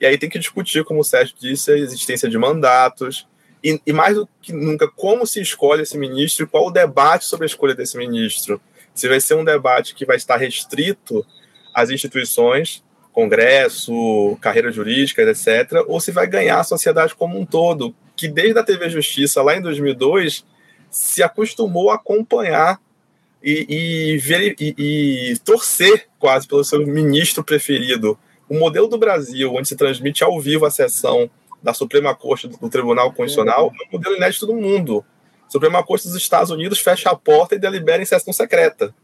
E 0.00 0.06
aí 0.06 0.16
tem 0.16 0.30
que 0.30 0.38
discutir, 0.38 0.84
como 0.84 1.00
o 1.00 1.04
Sérgio 1.04 1.34
disse, 1.38 1.72
a 1.72 1.76
existência 1.76 2.28
de 2.28 2.38
mandatos 2.38 3.26
e, 3.62 3.80
e 3.84 3.92
mais 3.92 4.14
do 4.14 4.28
que 4.40 4.52
nunca, 4.52 4.86
como 4.88 5.26
se 5.26 5.40
escolhe 5.40 5.82
esse 5.82 5.98
ministro 5.98 6.44
e 6.44 6.48
qual 6.48 6.66
o 6.66 6.70
debate 6.70 7.24
sobre 7.24 7.44
a 7.44 7.48
escolha 7.48 7.74
desse 7.74 7.96
ministro. 7.96 8.60
Se 8.94 9.08
vai 9.08 9.20
ser 9.20 9.34
um 9.34 9.44
debate 9.44 9.94
que 9.94 10.06
vai 10.06 10.16
estar 10.16 10.36
restrito 10.36 11.26
às 11.74 11.90
instituições, 11.90 12.82
Congresso, 13.12 14.38
carreira 14.40 14.70
jurídica, 14.70 15.22
etc., 15.22 15.84
ou 15.88 15.98
se 15.98 16.12
vai 16.12 16.24
ganhar 16.26 16.60
a 16.60 16.64
sociedade 16.64 17.16
como 17.16 17.36
um 17.36 17.44
todo, 17.44 17.92
que 18.14 18.28
desde 18.28 18.56
a 18.58 18.62
TV 18.62 18.88
Justiça, 18.88 19.42
lá 19.42 19.56
em 19.56 19.60
2002, 19.60 20.44
se 20.88 21.20
acostumou 21.22 21.90
a 21.90 21.96
acompanhar 21.96 22.80
e, 23.42 23.66
e, 24.14 24.18
ver, 24.18 24.56
e, 24.60 24.74
e 24.76 25.38
torcer 25.38 26.08
quase 26.18 26.46
pelo 26.46 26.64
seu 26.64 26.84
ministro 26.86 27.44
preferido. 27.44 28.18
O 28.48 28.58
modelo 28.58 28.88
do 28.88 28.98
Brasil, 28.98 29.54
onde 29.54 29.68
se 29.68 29.76
transmite 29.76 30.24
ao 30.24 30.40
vivo 30.40 30.66
a 30.66 30.70
sessão 30.70 31.30
da 31.62 31.74
Suprema 31.74 32.14
Corte 32.14 32.48
do 32.48 32.68
Tribunal 32.68 33.12
Constitucional, 33.12 33.72
é 33.80 33.88
um 33.88 33.92
modelo 33.92 34.16
inédito 34.16 34.46
do 34.46 34.54
mundo. 34.54 35.04
A 35.46 35.50
Suprema 35.50 35.82
Corte 35.82 36.06
dos 36.06 36.16
Estados 36.16 36.50
Unidos 36.50 36.78
fecha 36.78 37.10
a 37.10 37.16
porta 37.16 37.54
e 37.54 37.58
delibera 37.58 38.02
em 38.02 38.06
sessão 38.06 38.32
secreta. 38.32 38.94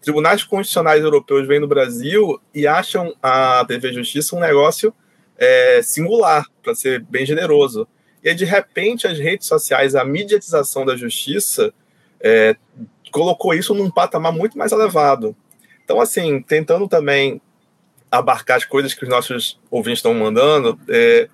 Tribunais 0.00 0.42
constitucionais 0.42 1.02
europeus 1.02 1.46
vêm 1.46 1.60
no 1.60 1.68
Brasil 1.68 2.40
e 2.54 2.66
acham 2.66 3.14
a 3.22 3.64
TV 3.66 3.92
Justiça 3.92 4.34
um 4.34 4.40
negócio 4.40 4.94
é, 5.36 5.80
singular, 5.82 6.46
para 6.62 6.74
ser 6.74 7.00
bem 7.00 7.24
generoso. 7.24 7.86
E 8.22 8.28
aí, 8.28 8.34
de 8.34 8.44
repente, 8.44 9.06
as 9.06 9.18
redes 9.18 9.46
sociais, 9.46 9.94
a 9.94 10.04
mediatização 10.04 10.84
da 10.84 10.96
justiça, 10.96 11.72
é, 12.20 12.54
colocou 13.10 13.54
isso 13.54 13.74
num 13.74 13.90
patamar 13.90 14.32
muito 14.32 14.56
mais 14.56 14.72
elevado. 14.72 15.36
Então, 15.84 16.00
assim, 16.00 16.40
tentando 16.42 16.88
também 16.88 17.40
abarcar 18.10 18.56
as 18.56 18.64
coisas 18.64 18.94
que 18.94 19.04
os 19.04 19.08
nossos 19.08 19.58
ouvintes 19.70 19.98
estão 19.98 20.14
mandando, 20.14 20.78
é, 20.88 21.28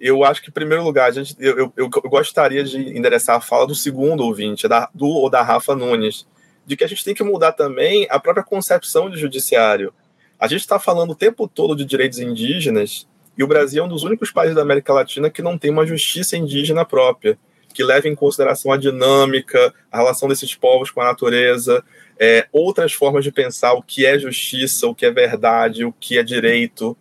eu 0.00 0.24
acho 0.24 0.42
que, 0.42 0.50
em 0.50 0.52
primeiro 0.52 0.82
lugar, 0.82 1.08
a 1.08 1.12
gente, 1.12 1.36
eu, 1.38 1.56
eu, 1.58 1.72
eu, 1.76 1.88
gostaria 1.88 2.64
de 2.64 2.96
endereçar 2.96 3.36
a 3.36 3.40
fala 3.40 3.66
do 3.66 3.74
segundo 3.74 4.24
ouvinte, 4.24 4.66
da, 4.66 4.88
do 4.92 5.06
ou 5.06 5.30
da 5.30 5.42
Rafa 5.42 5.76
Nunes, 5.76 6.26
de 6.66 6.76
que 6.76 6.84
a 6.84 6.88
gente 6.88 7.04
tem 7.04 7.14
que 7.14 7.22
mudar 7.22 7.52
também 7.52 8.06
a 8.10 8.18
própria 8.18 8.44
concepção 8.44 9.08
de 9.08 9.16
judiciário. 9.16 9.92
A 10.38 10.48
gente 10.48 10.60
está 10.60 10.78
falando 10.78 11.10
o 11.10 11.14
tempo 11.14 11.46
todo 11.46 11.76
de 11.76 11.84
direitos 11.84 12.18
indígenas, 12.18 13.06
e 13.38 13.44
o 13.44 13.46
Brasil 13.46 13.82
é 13.82 13.86
um 13.86 13.88
dos 13.88 14.02
únicos 14.02 14.30
países 14.30 14.56
da 14.56 14.62
América 14.62 14.92
Latina 14.92 15.30
que 15.30 15.40
não 15.40 15.56
tem 15.56 15.70
uma 15.70 15.86
justiça 15.86 16.36
indígena 16.36 16.84
própria 16.84 17.38
que 17.72 17.82
leve 17.82 18.08
em 18.08 18.14
consideração 18.14 18.72
a 18.72 18.76
dinâmica, 18.76 19.72
a 19.90 19.98
relação 19.98 20.28
desses 20.28 20.54
povos 20.54 20.90
com 20.90 21.00
a 21.00 21.06
natureza, 21.06 21.82
é, 22.18 22.46
outras 22.52 22.92
formas 22.92 23.24
de 23.24 23.32
pensar 23.32 23.72
o 23.72 23.82
que 23.82 24.06
é 24.06 24.18
justiça, 24.18 24.86
o 24.86 24.94
que 24.94 25.06
é 25.06 25.10
verdade, 25.10 25.84
o 25.84 25.92
que 25.92 26.18
é 26.18 26.22
direito, 26.22 26.96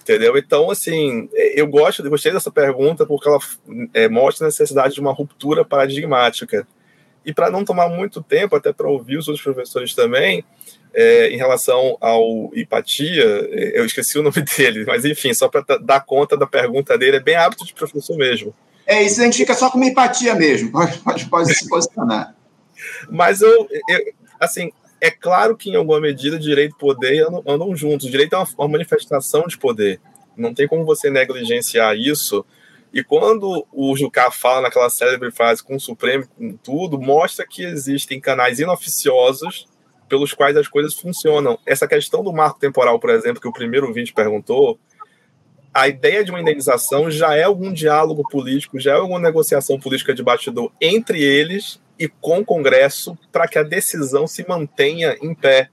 entendeu? 0.00 0.36
Então, 0.36 0.70
assim, 0.70 1.28
eu 1.32 1.66
gosto, 1.66 2.08
gostei 2.10 2.32
dessa 2.32 2.50
pergunta 2.50 3.06
porque 3.06 3.28
ela 3.28 3.38
é, 3.92 4.08
mostra 4.08 4.46
a 4.46 4.48
necessidade 4.48 4.94
de 4.94 5.00
uma 5.00 5.12
ruptura 5.12 5.64
paradigmática. 5.64 6.66
E 7.24 7.32
para 7.32 7.50
não 7.50 7.64
tomar 7.64 7.88
muito 7.88 8.22
tempo, 8.22 8.54
até 8.54 8.72
para 8.72 8.88
ouvir 8.88 9.16
os 9.16 9.28
outros 9.28 9.42
professores 9.42 9.94
também, 9.94 10.44
é, 10.92 11.28
em 11.28 11.36
relação 11.36 11.96
ao 12.00 12.50
Hipatia, 12.54 13.24
eu 13.74 13.84
esqueci 13.84 14.18
o 14.18 14.22
nome 14.22 14.42
dele, 14.56 14.84
mas 14.86 15.04
enfim, 15.04 15.32
só 15.32 15.48
para 15.48 15.64
dar 15.78 16.00
conta 16.04 16.36
da 16.36 16.46
pergunta 16.46 16.98
dele, 16.98 17.16
é 17.16 17.20
bem 17.20 17.34
hábito 17.34 17.64
de 17.64 17.72
professor 17.72 18.16
mesmo. 18.16 18.54
É, 18.86 19.02
isso 19.02 19.20
a 19.20 19.24
gente 19.24 19.38
fica 19.38 19.54
só 19.54 19.70
com 19.70 19.78
uma 19.78 19.86
empatia 19.86 20.34
mesmo. 20.34 20.70
Pode, 20.70 20.98
pode, 20.98 21.26
pode 21.26 21.54
se 21.54 21.68
posicionar. 21.68 22.34
Mas 23.08 23.40
eu, 23.40 23.68
eu, 23.88 24.12
assim, 24.38 24.70
é 25.00 25.10
claro 25.10 25.56
que 25.56 25.70
em 25.70 25.76
alguma 25.76 26.00
medida 26.00 26.38
direito 26.38 26.74
e 26.76 26.78
poder 26.78 27.26
andam, 27.46 27.76
juntos. 27.76 28.10
direito 28.10 28.34
é 28.34 28.38
uma, 28.38 28.48
uma 28.58 28.68
manifestação 28.68 29.46
de 29.46 29.58
poder. 29.58 30.00
Não 30.36 30.52
tem 30.52 30.66
como 30.66 30.84
você 30.84 31.10
negligenciar 31.10 31.96
isso. 31.96 32.44
E 32.92 33.02
quando 33.02 33.66
o 33.72 33.96
Jucá 33.96 34.30
fala 34.30 34.62
naquela 34.62 34.88
célebre 34.88 35.30
frase 35.30 35.62
com 35.62 35.76
o 35.76 35.80
Supremo, 35.80 36.26
com 36.28 36.56
tudo, 36.56 37.00
mostra 37.00 37.46
que 37.46 37.64
existem 37.64 38.20
canais 38.20 38.60
inoficiosos 38.60 39.66
pelos 40.08 40.32
quais 40.32 40.56
as 40.56 40.68
coisas 40.68 40.94
funcionam. 40.94 41.58
Essa 41.66 41.88
questão 41.88 42.22
do 42.22 42.32
marco 42.32 42.60
temporal, 42.60 43.00
por 43.00 43.10
exemplo, 43.10 43.40
que 43.40 43.48
o 43.48 43.52
primeiro 43.52 43.88
ouvinte 43.88 44.12
perguntou, 44.12 44.78
a 45.74 45.88
ideia 45.88 46.24
de 46.24 46.30
uma 46.30 46.40
indenização 46.40 47.10
já 47.10 47.34
é 47.34 47.42
algum 47.42 47.72
diálogo 47.72 48.22
político, 48.28 48.78
já 48.78 48.92
é 48.92 48.94
alguma 48.94 49.18
negociação 49.18 49.78
política 49.78 50.14
de 50.14 50.22
bastidor 50.22 50.70
entre 50.80 51.20
eles 51.20 51.80
e 51.98 52.08
com 52.08 52.38
o 52.38 52.44
Congresso 52.44 53.18
para 53.32 53.48
que 53.48 53.58
a 53.58 53.62
decisão 53.64 54.26
se 54.26 54.46
mantenha 54.48 55.16
em 55.20 55.34
pé, 55.34 55.70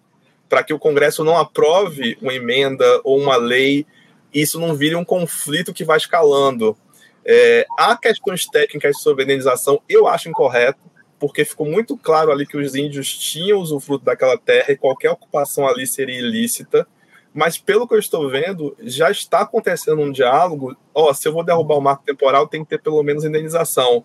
para 0.50 0.64
que 0.64 0.74
o 0.74 0.80
Congresso 0.80 1.24
não 1.24 1.38
aprove 1.38 2.18
uma 2.20 2.34
emenda 2.34 2.86
ou 3.04 3.20
uma 3.20 3.38
lei 3.38 3.86
e 4.34 4.42
isso 4.42 4.60
não 4.60 4.76
vire 4.76 4.96
um 4.96 5.06
conflito 5.06 5.74
que 5.74 5.86
vai 5.86 5.98
escalando. 5.98 6.76
É, 7.24 7.68
há 7.78 7.96
questões 7.96 8.48
técnicas 8.48 9.00
sobre 9.02 9.24
indenização, 9.24 9.82
eu 9.88 10.08
acho 10.08 10.30
incorreto, 10.30 10.80
porque 11.20 11.46
ficou 11.46 11.68
muito 11.68 11.96
claro 11.96 12.32
ali 12.32 12.48
que 12.48 12.58
os 12.58 12.74
índios 12.74 13.16
tinham 13.16 13.60
usufruto 13.60 14.04
daquela 14.04 14.38
terra 14.38 14.72
e 14.72 14.78
qualquer 14.78 15.12
ocupação 15.12 15.68
ali 15.68 15.86
seria 15.86 16.18
ilícita. 16.18 16.88
Mas 17.34 17.58
pelo 17.58 17.88
que 17.88 17.94
eu 17.94 18.00
estou 18.00 18.30
vendo, 18.30 18.76
já 18.80 19.10
está 19.10 19.42
acontecendo 19.42 20.02
um 20.02 20.12
diálogo. 20.12 20.76
Ó, 20.94 21.10
oh, 21.10 21.14
se 21.14 21.28
eu 21.28 21.34
vou 21.34 21.44
derrubar 21.44 21.78
o 21.78 21.82
marco 21.82 22.04
temporal, 22.04 22.48
tem 22.48 22.64
que 22.64 22.70
ter 22.70 22.82
pelo 22.82 23.02
menos 23.04 23.24
indenização. 23.24 24.04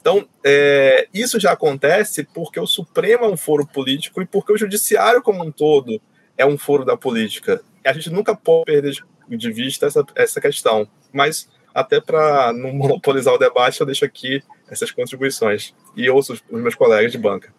Então, 0.00 0.26
é, 0.44 1.08
isso 1.14 1.40
já 1.40 1.52
acontece 1.52 2.24
porque 2.34 2.60
o 2.60 2.66
Supremo 2.66 3.24
é 3.24 3.28
um 3.28 3.36
foro 3.36 3.66
político 3.66 4.20
e 4.20 4.26
porque 4.26 4.52
o 4.52 4.58
Judiciário 4.58 5.22
como 5.22 5.42
um 5.42 5.50
todo 5.50 6.00
é 6.36 6.44
um 6.44 6.58
foro 6.58 6.84
da 6.84 6.96
política. 6.96 7.62
A 7.84 7.92
gente 7.92 8.10
nunca 8.10 8.34
pode 8.34 8.66
perder 8.66 8.96
de 9.28 9.52
vista 9.52 9.86
essa, 9.86 10.04
essa 10.14 10.40
questão. 10.40 10.86
Mas, 11.12 11.48
até 11.72 12.00
para 12.00 12.52
não 12.52 12.72
monopolizar 12.74 13.32
o 13.32 13.38
debate, 13.38 13.80
eu 13.80 13.86
deixo 13.86 14.04
aqui 14.04 14.42
essas 14.68 14.90
contribuições 14.90 15.74
e 15.96 16.10
ouço 16.10 16.34
os, 16.34 16.42
os 16.50 16.60
meus 16.60 16.74
colegas 16.74 17.12
de 17.12 17.18
banca. 17.18 17.54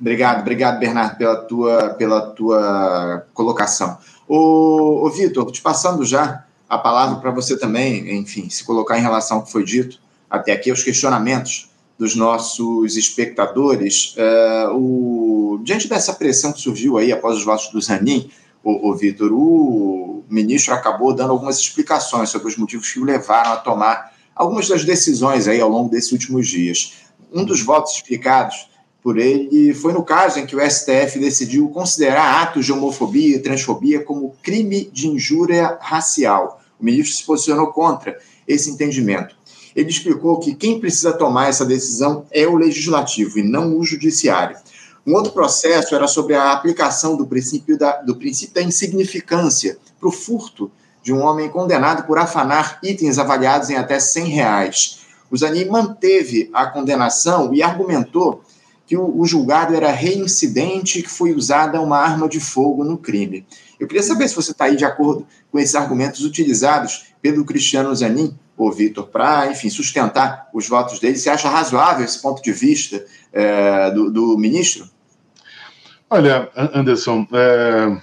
Obrigado, 0.00 0.40
obrigado, 0.40 0.78
Bernardo, 0.80 1.16
pela 1.16 1.36
tua, 1.36 1.90
pela 1.90 2.20
tua 2.32 3.26
colocação. 3.32 3.98
Ô, 4.26 5.10
Vitor, 5.10 5.50
te 5.50 5.60
passando 5.60 6.04
já 6.04 6.44
a 6.68 6.78
palavra 6.78 7.16
para 7.20 7.30
você 7.30 7.58
também, 7.58 8.18
enfim, 8.18 8.48
se 8.48 8.64
colocar 8.64 8.98
em 8.98 9.02
relação 9.02 9.38
ao 9.38 9.42
que 9.44 9.52
foi 9.52 9.64
dito 9.64 9.98
até 10.30 10.52
aqui, 10.52 10.72
os 10.72 10.82
questionamentos 10.82 11.70
dos 11.98 12.16
nossos 12.16 12.96
espectadores. 12.96 14.16
Uh, 14.16 14.76
o, 14.76 15.60
diante 15.62 15.88
dessa 15.88 16.12
pressão 16.12 16.52
que 16.52 16.60
surgiu 16.60 16.98
aí 16.98 17.12
após 17.12 17.36
os 17.36 17.44
votos 17.44 17.68
do 17.68 17.80
Zanin, 17.80 18.30
o, 18.62 18.90
o 18.90 18.94
Vitor, 18.96 19.30
o 19.32 20.24
ministro 20.28 20.74
acabou 20.74 21.14
dando 21.14 21.30
algumas 21.30 21.58
explicações 21.58 22.30
sobre 22.30 22.48
os 22.48 22.56
motivos 22.56 22.90
que 22.90 22.98
o 22.98 23.04
levaram 23.04 23.52
a 23.52 23.56
tomar 23.56 24.12
algumas 24.34 24.68
das 24.68 24.84
decisões 24.84 25.46
aí 25.46 25.60
ao 25.60 25.68
longo 25.68 25.90
desses 25.90 26.10
últimos 26.10 26.48
dias. 26.48 26.94
Um 27.32 27.44
dos 27.44 27.62
votos 27.62 27.92
explicados 27.92 28.68
por 29.04 29.18
ele 29.18 29.74
foi 29.74 29.92
no 29.92 30.02
caso 30.02 30.38
em 30.38 30.46
que 30.46 30.56
o 30.56 30.70
STF 30.70 31.18
decidiu 31.18 31.68
considerar 31.68 32.42
atos 32.42 32.64
de 32.64 32.72
homofobia 32.72 33.36
e 33.36 33.38
transfobia 33.38 34.02
como 34.02 34.34
crime 34.42 34.88
de 34.90 35.08
injúria 35.08 35.76
racial. 35.78 36.58
O 36.80 36.84
ministro 36.84 37.14
se 37.14 37.22
posicionou 37.22 37.66
contra 37.66 38.18
esse 38.48 38.70
entendimento. 38.70 39.36
Ele 39.76 39.90
explicou 39.90 40.40
que 40.40 40.54
quem 40.54 40.80
precisa 40.80 41.12
tomar 41.12 41.50
essa 41.50 41.66
decisão 41.66 42.24
é 42.30 42.46
o 42.46 42.56
legislativo 42.56 43.38
e 43.38 43.42
não 43.42 43.76
o 43.76 43.84
judiciário. 43.84 44.56
Um 45.06 45.12
outro 45.12 45.32
processo 45.32 45.94
era 45.94 46.08
sobre 46.08 46.34
a 46.34 46.52
aplicação 46.52 47.14
do 47.14 47.26
princípio 47.26 47.76
da, 47.76 48.00
do 48.00 48.16
princípio 48.16 48.54
da 48.54 48.62
insignificância 48.62 49.76
para 50.00 50.08
o 50.08 50.12
furto 50.12 50.72
de 51.02 51.12
um 51.12 51.20
homem 51.20 51.50
condenado 51.50 52.06
por 52.06 52.16
afanar 52.16 52.78
itens 52.82 53.18
avaliados 53.18 53.68
em 53.68 53.76
até 53.76 54.00
100 54.00 54.28
reais. 54.28 55.00
O 55.30 55.36
Zanin 55.36 55.66
manteve 55.66 56.48
a 56.54 56.64
condenação 56.64 57.52
e 57.52 57.62
argumentou 57.62 58.42
que 58.86 58.96
o, 58.96 59.20
o 59.20 59.26
julgado 59.26 59.74
era 59.74 59.90
reincidente 59.90 60.98
e 60.98 61.02
que 61.02 61.10
foi 61.10 61.32
usada 61.32 61.80
uma 61.80 61.98
arma 61.98 62.28
de 62.28 62.40
fogo 62.40 62.84
no 62.84 62.98
crime. 62.98 63.46
Eu 63.78 63.86
queria 63.86 64.02
saber 64.02 64.28
se 64.28 64.36
você 64.36 64.52
está 64.52 64.66
aí 64.66 64.76
de 64.76 64.84
acordo 64.84 65.26
com 65.50 65.58
esses 65.58 65.74
argumentos 65.74 66.24
utilizados 66.24 67.14
pelo 67.20 67.44
Cristiano 67.44 67.94
Zanin, 67.94 68.36
ou 68.56 68.70
Vitor, 68.70 69.08
para, 69.08 69.50
enfim, 69.50 69.68
sustentar 69.68 70.48
os 70.52 70.68
votos 70.68 71.00
dele. 71.00 71.16
Você 71.16 71.28
acha 71.28 71.48
razoável 71.48 72.04
esse 72.04 72.20
ponto 72.22 72.42
de 72.42 72.52
vista 72.52 73.04
é, 73.32 73.90
do, 73.90 74.10
do, 74.10 74.38
ministro? 74.38 74.88
Olha, 76.08 76.48
Anderson, 76.54 77.26
é, 77.32 78.00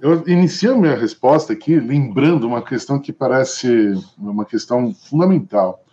eu 0.00 0.22
inicio 0.28 0.78
minha 0.78 0.96
resposta 0.96 1.52
aqui 1.52 1.80
lembrando 1.80 2.46
uma 2.46 2.62
questão 2.62 3.00
que 3.00 3.12
parece 3.12 3.94
uma 4.16 4.44
questão 4.44 4.94
fundamental, 4.94 5.84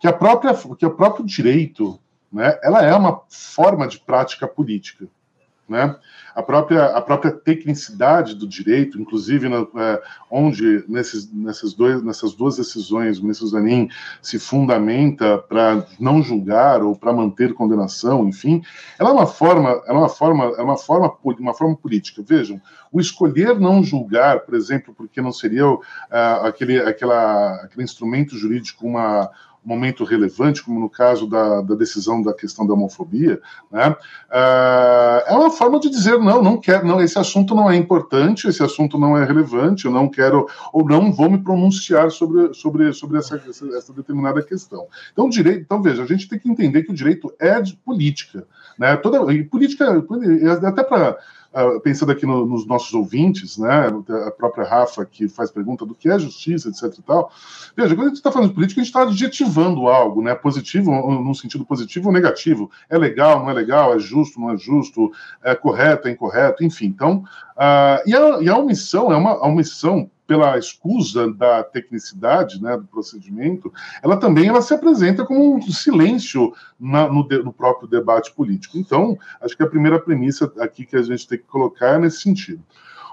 que 0.00 0.06
a 0.06 0.12
própria, 0.12 0.54
que 0.78 0.86
o 0.86 0.90
próprio 0.90 1.26
direito 1.26 2.00
né, 2.34 2.58
ela 2.62 2.82
é 2.84 2.92
uma 2.92 3.22
forma 3.28 3.86
de 3.86 4.00
prática 4.00 4.48
política. 4.48 5.06
Né? 5.66 5.96
A, 6.34 6.42
própria, 6.42 6.84
a 6.86 7.00
própria 7.00 7.32
tecnicidade 7.32 8.34
do 8.34 8.46
direito, 8.46 9.00
inclusive 9.00 9.48
na, 9.48 9.66
é, 9.76 10.02
onde 10.30 10.84
nesses, 10.86 11.32
nessas, 11.32 11.72
dois, 11.72 12.02
nessas 12.02 12.34
duas 12.34 12.56
decisões 12.56 13.18
o 13.18 13.22
ministro 13.22 13.46
Zanin 13.46 13.88
se 14.20 14.38
fundamenta 14.38 15.38
para 15.38 15.86
não 15.98 16.22
julgar 16.22 16.82
ou 16.82 16.94
para 16.94 17.14
manter 17.14 17.54
condenação, 17.54 18.28
enfim, 18.28 18.62
ela 18.98 19.08
é 19.08 19.12
uma 19.14 19.26
forma, 19.26 19.70
ela 19.86 20.00
é 20.00 20.02
uma 20.02 20.08
forma, 20.08 20.44
é 20.58 20.62
uma 20.62 20.76
forma, 20.76 21.16
uma 21.24 21.54
forma 21.54 21.76
política. 21.76 22.22
Vejam, 22.22 22.60
o 22.92 23.00
escolher 23.00 23.58
não 23.58 23.82
julgar, 23.82 24.40
por 24.40 24.54
exemplo, 24.54 24.92
porque 24.94 25.22
não 25.22 25.32
seria 25.32 25.66
uh, 25.66 25.80
aquele, 26.42 26.78
aquela, 26.78 27.54
aquele 27.62 27.84
instrumento 27.84 28.36
jurídico 28.36 28.86
uma 28.86 29.30
momento 29.64 30.04
relevante, 30.04 30.62
como 30.62 30.78
no 30.78 30.90
caso 30.90 31.26
da, 31.26 31.62
da 31.62 31.74
decisão 31.74 32.22
da 32.22 32.34
questão 32.34 32.66
da 32.66 32.74
homofobia, 32.74 33.40
né, 33.70 33.88
uh, 33.90 35.26
é 35.26 35.32
uma 35.32 35.50
forma 35.50 35.80
de 35.80 35.88
dizer 35.88 36.18
não, 36.18 36.42
não 36.42 36.58
quero, 36.58 36.86
não, 36.86 37.00
esse 37.00 37.18
assunto 37.18 37.54
não 37.54 37.70
é 37.70 37.76
importante, 37.76 38.46
esse 38.46 38.62
assunto 38.62 38.98
não 38.98 39.16
é 39.16 39.24
relevante, 39.24 39.86
eu 39.86 39.90
não 39.90 40.08
quero 40.08 40.46
ou 40.72 40.86
não 40.86 41.12
vou 41.12 41.30
me 41.30 41.38
pronunciar 41.38 42.10
sobre, 42.10 42.52
sobre, 42.54 42.92
sobre 42.92 43.18
essa, 43.18 43.36
essa, 43.48 43.92
determinada 43.92 44.42
questão. 44.42 44.86
Então, 45.12 45.28
direito, 45.28 45.60
então 45.60 45.82
veja, 45.82 46.02
a 46.02 46.06
gente 46.06 46.28
tem 46.28 46.38
que 46.38 46.50
entender 46.50 46.82
que 46.82 46.90
o 46.90 46.94
direito 46.94 47.32
é 47.38 47.60
de 47.60 47.76
política, 47.76 48.46
né? 48.78 48.96
Toda 48.96 49.32
e 49.32 49.44
política 49.44 50.04
até 50.66 50.82
para 50.82 51.16
Uh, 51.54 51.80
pensando 51.80 52.10
aqui 52.10 52.26
no, 52.26 52.44
nos 52.44 52.66
nossos 52.66 52.92
ouvintes, 52.92 53.56
né, 53.58 53.88
a 54.26 54.30
própria 54.32 54.66
Rafa 54.66 55.04
que 55.06 55.28
faz 55.28 55.52
pergunta 55.52 55.86
do 55.86 55.94
que 55.94 56.08
é 56.08 56.18
justiça, 56.18 56.68
etc 56.68 56.98
e 56.98 57.02
tal. 57.02 57.30
Veja, 57.76 57.94
quando 57.94 58.06
a 58.06 58.08
gente 58.08 58.16
está 58.16 58.32
falando 58.32 58.48
de 58.48 58.54
política, 58.56 58.80
a 58.80 58.84
gente 58.84 58.90
está 58.90 59.02
adjetivando 59.02 59.86
algo, 59.86 60.20
né, 60.20 60.34
positivo, 60.34 60.90
num 60.90 61.32
sentido 61.32 61.64
positivo 61.64 62.08
ou 62.08 62.12
negativo. 62.12 62.70
É 62.90 62.98
legal, 62.98 63.40
não 63.40 63.50
é 63.50 63.52
legal, 63.52 63.94
é 63.94 64.00
justo, 64.00 64.40
não 64.40 64.50
é 64.50 64.56
justo, 64.56 65.12
é 65.44 65.54
correto, 65.54 66.08
é 66.08 66.10
incorreto, 66.10 66.64
enfim. 66.64 66.86
Então, 66.86 67.24
uh, 67.56 68.02
e, 68.04 68.14
a, 68.14 68.40
e 68.40 68.48
a 68.48 68.58
omissão 68.58 69.12
é 69.12 69.16
uma 69.16 69.34
a 69.34 69.46
omissão 69.46 70.10
pela 70.26 70.56
escusa 70.58 71.32
da 71.32 71.62
tecnicidade 71.62 72.62
né, 72.62 72.76
do 72.76 72.84
procedimento, 72.84 73.72
ela 74.02 74.16
também 74.16 74.48
ela 74.48 74.62
se 74.62 74.72
apresenta 74.72 75.24
como 75.24 75.56
um 75.56 75.62
silêncio 75.62 76.54
na, 76.80 77.08
no, 77.08 77.26
de, 77.26 77.42
no, 77.42 77.52
próprio 77.52 77.88
debate 77.88 78.32
político. 78.32 78.78
Então, 78.78 79.18
acho 79.40 79.56
que 79.56 79.62
a 79.62 79.68
primeira 79.68 80.00
premissa 80.00 80.50
aqui 80.58 80.86
que 80.86 80.96
a 80.96 81.02
gente 81.02 81.28
tem 81.28 81.38
que 81.38 81.44
colocar 81.44 81.94
é 81.94 81.98
nesse 81.98 82.20
sentido. 82.20 82.62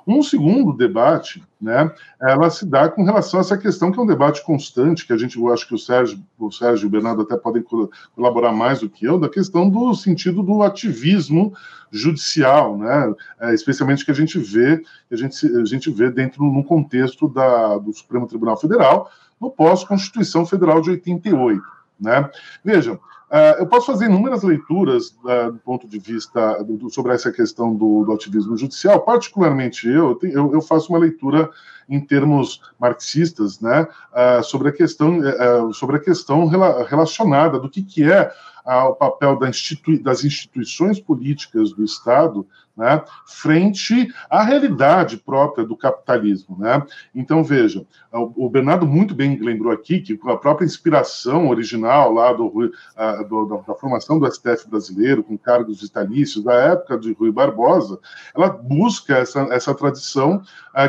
Um 0.08 0.24
segundo 0.24 0.74
debate, 0.74 1.44
né, 1.60 1.92
ela 2.20 2.50
se 2.50 2.66
dá 2.66 2.90
com 2.90 3.04
relação 3.04 3.40
a 3.40 3.42
essa 3.42 3.58
questão 3.58 3.92
que 3.92 4.00
é 4.00 4.02
um 4.02 4.08
debate 4.08 4.44
constante, 4.44 5.06
que 5.06 5.14
a 5.14 5.18
gente, 5.18 5.38
eu 5.38 5.54
acho 5.54 5.68
que 5.68 5.76
o 5.76 5.78
Sérgio, 5.78 6.20
o 6.40 6.52
Sérgio 6.52 6.86
e 6.86 6.88
o 6.88 6.90
Bernardo 6.90 7.22
até 7.22 7.38
podem 7.38 7.64
colaborar 8.16 8.52
mais 8.52 8.80
do 8.80 8.90
que 8.90 9.06
eu, 9.06 9.20
da 9.20 9.30
questão 9.30 9.70
do 9.70 9.94
sentido 9.94 10.42
do 10.42 10.64
ativismo 10.64 11.54
judicial, 11.92 12.78
né, 12.78 13.14
é, 13.40 13.54
especialmente 13.54 14.04
que 14.04 14.12
a 14.12 14.16
gente 14.16 14.40
vê, 14.40 14.82
a 15.12 15.16
gente, 15.16 15.46
a 15.46 15.66
gente 15.66 15.92
vê 15.92 16.10
dentro 16.10 16.44
no 16.44 16.64
contexto 16.64 17.28
da, 17.28 17.78
do 17.78 17.94
Supremo 17.94 18.28
Tribunal 18.28 18.58
Federal, 18.58 19.10
no 19.40 19.50
pós-Constituição 19.50 20.46
Federal 20.46 20.82
de 20.82 20.92
88. 20.92 21.62
Né? 22.00 22.30
Vejam, 22.64 23.00
Uh, 23.32 23.60
eu 23.60 23.66
posso 23.66 23.86
fazer 23.86 24.08
inúmeras 24.08 24.44
leituras 24.44 25.16
uh, 25.24 25.54
do 25.54 25.60
ponto 25.60 25.88
de 25.88 25.98
vista 25.98 26.62
do, 26.64 26.90
sobre 26.90 27.14
essa 27.14 27.32
questão 27.32 27.74
do, 27.74 28.04
do, 28.04 28.12
ativismo 28.12 28.58
judicial, 28.58 29.00
particularmente 29.00 29.88
eu, 29.88 30.20
eu, 30.22 30.52
eu, 30.52 30.62
faço 30.62 30.92
uma 30.92 31.00
leitura 31.00 31.50
em 31.88 32.02
termos 32.02 32.60
marxistas, 32.78 33.62
né, 33.62 33.88
uh, 34.12 34.44
sobre 34.44 34.68
a 34.68 34.72
questão, 34.74 35.20
sobre 35.74 35.96
a 35.96 36.00
questão 36.00 36.46
rela, 36.46 36.86
relacionada 36.86 37.58
do 37.58 37.70
que, 37.70 37.82
que 37.82 38.04
é 38.04 38.30
ao 38.66 38.96
papel 38.96 39.38
da 39.38 39.50
institui 39.50 39.98
das 39.98 40.24
instituições 40.24 41.00
políticas 41.00 41.72
do 41.72 41.84
Estado 41.84 42.46
né, 42.76 43.04
frente 43.26 44.12
à 44.30 44.44
realidade 44.44 45.18
própria 45.18 45.66
do 45.66 45.76
capitalismo. 45.76 46.58
Né? 46.58 46.82
Então, 47.14 47.44
veja, 47.44 47.86
o 48.12 48.50
Bernardo 48.50 48.86
muito 48.86 49.14
bem 49.14 49.38
lembrou 49.38 49.72
aqui 49.72 50.00
que 50.00 50.20
a 50.30 50.38
própria 50.38 50.66
inspiração 50.66 51.50
original 51.50 52.14
lá 52.14 52.34
do, 52.34 52.50
do, 53.30 53.64
da 53.68 53.76
formação 53.76 54.20
do 54.20 54.32
STF 54.32 54.70
brasileiro, 54.70 55.24
com 55.24 55.38
cargos 55.38 55.82
vitalícios, 55.82 56.44
da 56.44 56.54
época 56.54 56.98
de 56.98 57.14
Rui 57.14 57.32
Barbosa, 57.32 58.00
ela 58.36 58.50
busca 58.50 59.18
essa, 59.18 59.42
essa 59.52 59.74
tradição 59.74 60.42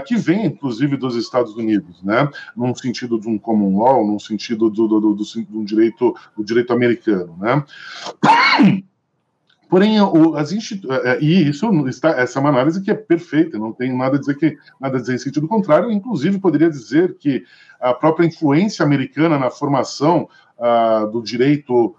que 0.06 0.16
vem, 0.16 0.46
inclusive, 0.46 0.96
dos 0.96 1.16
Estados 1.16 1.54
Unidos, 1.54 2.02
né? 2.02 2.28
num 2.56 2.74
sentido 2.74 3.20
de 3.20 3.28
um 3.28 3.38
common 3.38 3.78
law, 3.78 4.06
num 4.06 4.18
sentido 4.18 4.70
do, 4.70 4.88
do, 4.88 5.00
do, 5.00 5.14
do, 5.14 5.24
do 5.48 5.64
direito, 5.64 6.14
do 6.36 6.44
direito 6.44 6.72
americano. 6.72 7.36
Né? 7.38 7.61
Porém, 9.72 9.98
o, 10.02 10.36
as 10.36 10.52
institu... 10.52 10.92
É, 10.92 11.12
é, 11.12 11.22
e 11.22 11.48
isso 11.48 11.88
está, 11.88 12.10
essa 12.10 12.38
é 12.38 12.40
uma 12.40 12.50
análise 12.50 12.82
que 12.82 12.90
é 12.90 12.94
perfeita, 12.94 13.58
não 13.58 13.72
tem 13.72 13.96
nada 13.96 14.16
a 14.16 14.20
dizer 14.20 14.36
que 14.36 14.58
nada 14.78 14.98
a 14.98 15.00
dizer 15.00 15.14
em 15.14 15.18
sentido 15.18 15.48
contrário. 15.48 15.90
Inclusive, 15.90 16.38
poderia 16.38 16.68
dizer 16.68 17.16
que 17.16 17.42
a 17.80 17.94
própria 17.94 18.26
influência 18.26 18.84
americana 18.84 19.38
na 19.38 19.50
formação 19.50 20.28
uh, 20.58 21.10
do 21.10 21.22
direito 21.22 21.96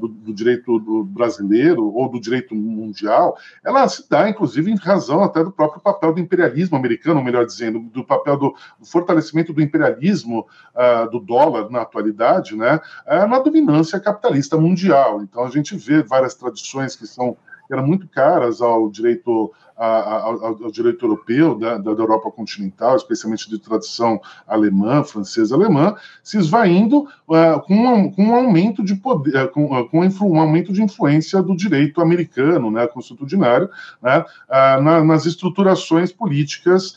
do, 0.00 0.08
do, 0.08 0.32
direito 0.32 0.78
do 0.78 1.04
brasileiro 1.04 1.92
ou 1.92 2.08
do 2.08 2.18
direito 2.18 2.54
mundial, 2.54 3.36
ela 3.62 3.86
se 3.86 4.08
dá, 4.08 4.28
inclusive, 4.28 4.70
em 4.70 4.76
razão 4.76 5.22
até 5.22 5.44
do 5.44 5.52
próprio 5.52 5.82
papel 5.82 6.14
do 6.14 6.20
imperialismo 6.20 6.76
americano, 6.76 7.22
melhor 7.22 7.44
dizendo, 7.44 7.78
do 7.80 8.02
papel 8.02 8.38
do, 8.38 8.54
do 8.78 8.86
fortalecimento 8.86 9.52
do 9.52 9.60
imperialismo 9.60 10.46
uh, 10.74 11.10
do 11.10 11.20
dólar 11.20 11.70
na 11.70 11.82
atualidade, 11.82 12.56
né, 12.56 12.80
uh, 13.06 13.28
na 13.28 13.38
dominância 13.38 14.00
capitalista 14.00 14.56
mundial. 14.56 15.22
Então, 15.22 15.44
a 15.44 15.50
gente 15.50 15.76
vê 15.76 16.02
várias 16.02 16.34
tradições 16.34 16.96
que 16.96 17.06
são 17.06 17.36
eram 17.72 17.86
muito 17.86 18.08
caras 18.08 18.60
ao 18.60 18.88
direito 18.90 19.52
ao, 19.78 20.44
ao, 20.44 20.70
direito 20.72 21.04
europeu 21.04 21.54
da, 21.54 21.78
da, 21.78 21.90
Europa 21.90 22.30
continental, 22.32 22.96
especialmente 22.96 23.48
de 23.48 23.58
tradição 23.60 24.20
alemã, 24.46 25.04
francesa, 25.04 25.54
alemã, 25.54 25.94
se 26.22 26.36
esvaindo 26.36 27.02
uh, 27.28 27.60
com, 27.64 27.74
um, 27.74 28.10
com 28.10 28.24
um 28.24 28.34
aumento 28.34 28.82
de 28.82 28.96
poder, 28.96 29.44
uh, 29.44 29.48
com, 29.48 29.66
uh, 29.66 29.88
com 29.88 30.00
um 30.00 30.40
aumento 30.40 30.72
de 30.72 30.82
influência 30.82 31.40
do 31.40 31.56
direito 31.56 32.00
americano, 32.00 32.70
né, 32.72 32.88
constitucionário, 32.88 33.70
né, 34.02 34.24
na, 34.48 35.04
nas 35.04 35.26
estruturações 35.26 36.10
políticas 36.10 36.96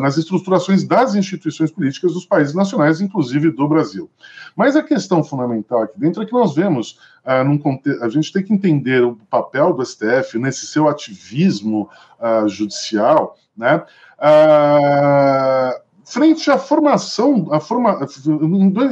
nas 0.00 0.16
estruturações 0.16 0.84
das 0.84 1.16
instituições 1.16 1.72
políticas 1.72 2.14
dos 2.14 2.24
países 2.24 2.54
nacionais, 2.54 3.00
inclusive 3.00 3.50
do 3.50 3.66
Brasil. 3.66 4.08
Mas 4.54 4.76
a 4.76 4.82
questão 4.82 5.24
fundamental 5.24 5.82
aqui 5.82 5.98
dentro 5.98 6.22
é 6.22 6.26
que 6.26 6.32
nós 6.32 6.54
vemos, 6.54 6.98
uh, 7.24 7.44
num 7.44 7.60
a 8.02 8.08
gente 8.08 8.32
tem 8.32 8.42
que 8.42 8.52
entender 8.52 9.02
o 9.02 9.16
papel 9.28 9.72
do 9.72 9.84
STF 9.84 10.38
nesse 10.38 10.66
seu 10.66 10.88
ativismo 10.88 11.88
uh, 12.20 12.48
judicial, 12.48 13.36
né? 13.56 13.82
Uh, 14.18 15.90
frente 16.04 16.50
à 16.50 16.58
formação, 16.58 17.48
a 17.52 17.60
forma, 17.60 18.00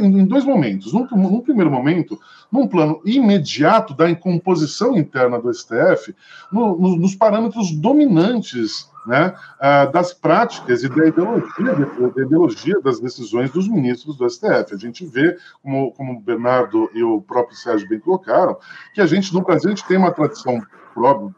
em, 0.00 0.24
dois, 0.24 0.44
momentos. 0.44 0.92
Num, 0.92 1.06
num, 1.10 1.40
primeiro 1.40 1.70
momento, 1.70 2.18
num 2.50 2.68
plano 2.68 3.00
imediato 3.04 3.92
da 3.92 4.08
incomposição 4.08 4.96
interna 4.96 5.38
do 5.40 5.52
STF, 5.52 6.14
no, 6.52 6.78
no, 6.78 6.96
nos 6.96 7.16
parâmetros 7.16 7.72
dominantes 7.72 8.88
né, 9.08 9.34
das 9.90 10.12
práticas 10.12 10.84
e 10.84 10.88
da 10.88 11.06
ideologia, 11.06 11.74
da 11.74 12.22
ideologia 12.22 12.80
das 12.82 13.00
decisões 13.00 13.50
dos 13.50 13.66
ministros 13.66 14.18
do 14.18 14.28
STF. 14.28 14.74
A 14.74 14.76
gente 14.76 15.06
vê, 15.06 15.34
como, 15.62 15.90
como 15.92 16.12
o 16.12 16.20
Bernardo 16.20 16.90
e 16.94 17.02
o 17.02 17.22
próprio 17.22 17.56
Sérgio 17.56 17.88
bem 17.88 17.98
colocaram, 17.98 18.58
que 18.92 19.00
a 19.00 19.06
gente, 19.06 19.32
no 19.32 19.42
Brasil, 19.42 19.70
a 19.70 19.74
gente 19.74 19.88
tem 19.88 19.96
uma 19.96 20.12
tradição 20.12 20.60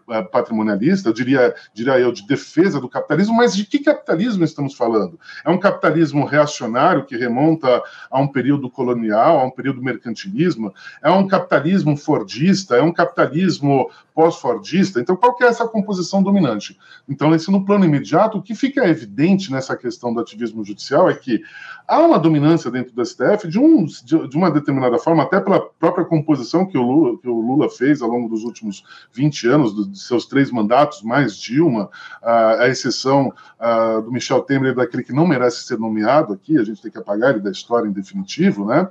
é, 0.09 0.23
patrimonialista, 0.23 1.09
eu 1.09 1.13
diria, 1.13 1.55
diria 1.75 1.99
eu, 1.99 2.11
de 2.11 2.27
defesa 2.27 2.81
do 2.81 2.89
capitalismo, 2.89 3.37
mas 3.37 3.55
de 3.55 3.65
que 3.65 3.79
capitalismo 3.79 4.43
estamos 4.43 4.75
falando? 4.75 5.21
É 5.45 5.51
um 5.51 5.59
capitalismo 5.59 6.25
reacionário 6.25 7.05
que 7.05 7.17
remonta 7.17 7.83
a 8.11 8.21
um 8.21 8.27
período 8.27 8.71
colonial, 8.71 9.39
a 9.39 9.45
um 9.45 9.51
período 9.51 9.83
mercantilismo? 9.83 10.73
É 11.03 11.11
um 11.11 11.27
capitalismo 11.27 11.97
fordista? 11.97 12.77
É 12.77 12.83
um 12.83 12.93
capitalismo 12.93 13.91
pós-fordista? 14.15 15.01
Então, 15.01 15.15
qual 15.15 15.35
que 15.35 15.45
é 15.45 15.49
essa 15.49 15.69
composição 15.69 16.23
dominante? 16.23 16.79
Então, 17.09 17.35
esse 17.35 17.51
no 17.61 17.67
plano 17.67 17.85
imediato, 17.85 18.39
o 18.39 18.43
que 18.43 18.55
fica 18.55 18.89
evidente 18.89 19.53
nessa 19.53 19.77
questão 19.77 20.13
do 20.13 20.21
ativismo 20.21 20.65
judicial 20.65 21.09
é 21.09 21.15
que 21.15 21.43
há 21.87 21.99
uma 21.99 22.19
dominância 22.19 22.71
dentro 22.71 22.95
do 22.95 23.05
STF 23.05 23.47
de, 23.49 23.59
um, 23.59 23.85
de, 23.85 24.37
uma 24.37 24.51
determinada 24.51 24.99
forma, 24.99 25.25
até 25.25 25.41
pela 25.41 25.61
própria 25.61 26.05
composição 26.05 26.65
que 26.65 26.79
o 26.79 26.83
Lula, 26.83 27.19
que 27.19 27.29
o 27.29 27.41
Lula 27.41 27.69
fez 27.69 28.01
ao 28.01 28.09
longo 28.09 28.29
dos 28.29 28.45
últimos 28.45 28.85
20 29.13 29.49
anos, 29.49 29.91
de 29.91 29.99
seus 29.99 30.25
três 30.27 30.51
mandatos, 30.51 31.03
mais 31.03 31.37
Dilma, 31.37 31.91
a, 32.23 32.69
exceção 32.69 33.33
do 34.05 34.13
Michel 34.13 34.41
Temer, 34.43 34.75
daquele 34.75 35.03
que 35.03 35.13
não 35.13 35.27
merece 35.27 35.65
ser 35.65 35.79
nomeado 35.79 36.33
aqui, 36.33 36.57
a 36.59 36.65
gente 36.65 36.81
tem 36.81 36.91
que 36.91 36.99
apagar 36.99 37.31
ele 37.31 37.41
da 37.41 37.51
história 37.51 37.89
em 37.89 37.93
definitivo, 37.93 38.65
né? 38.65 38.89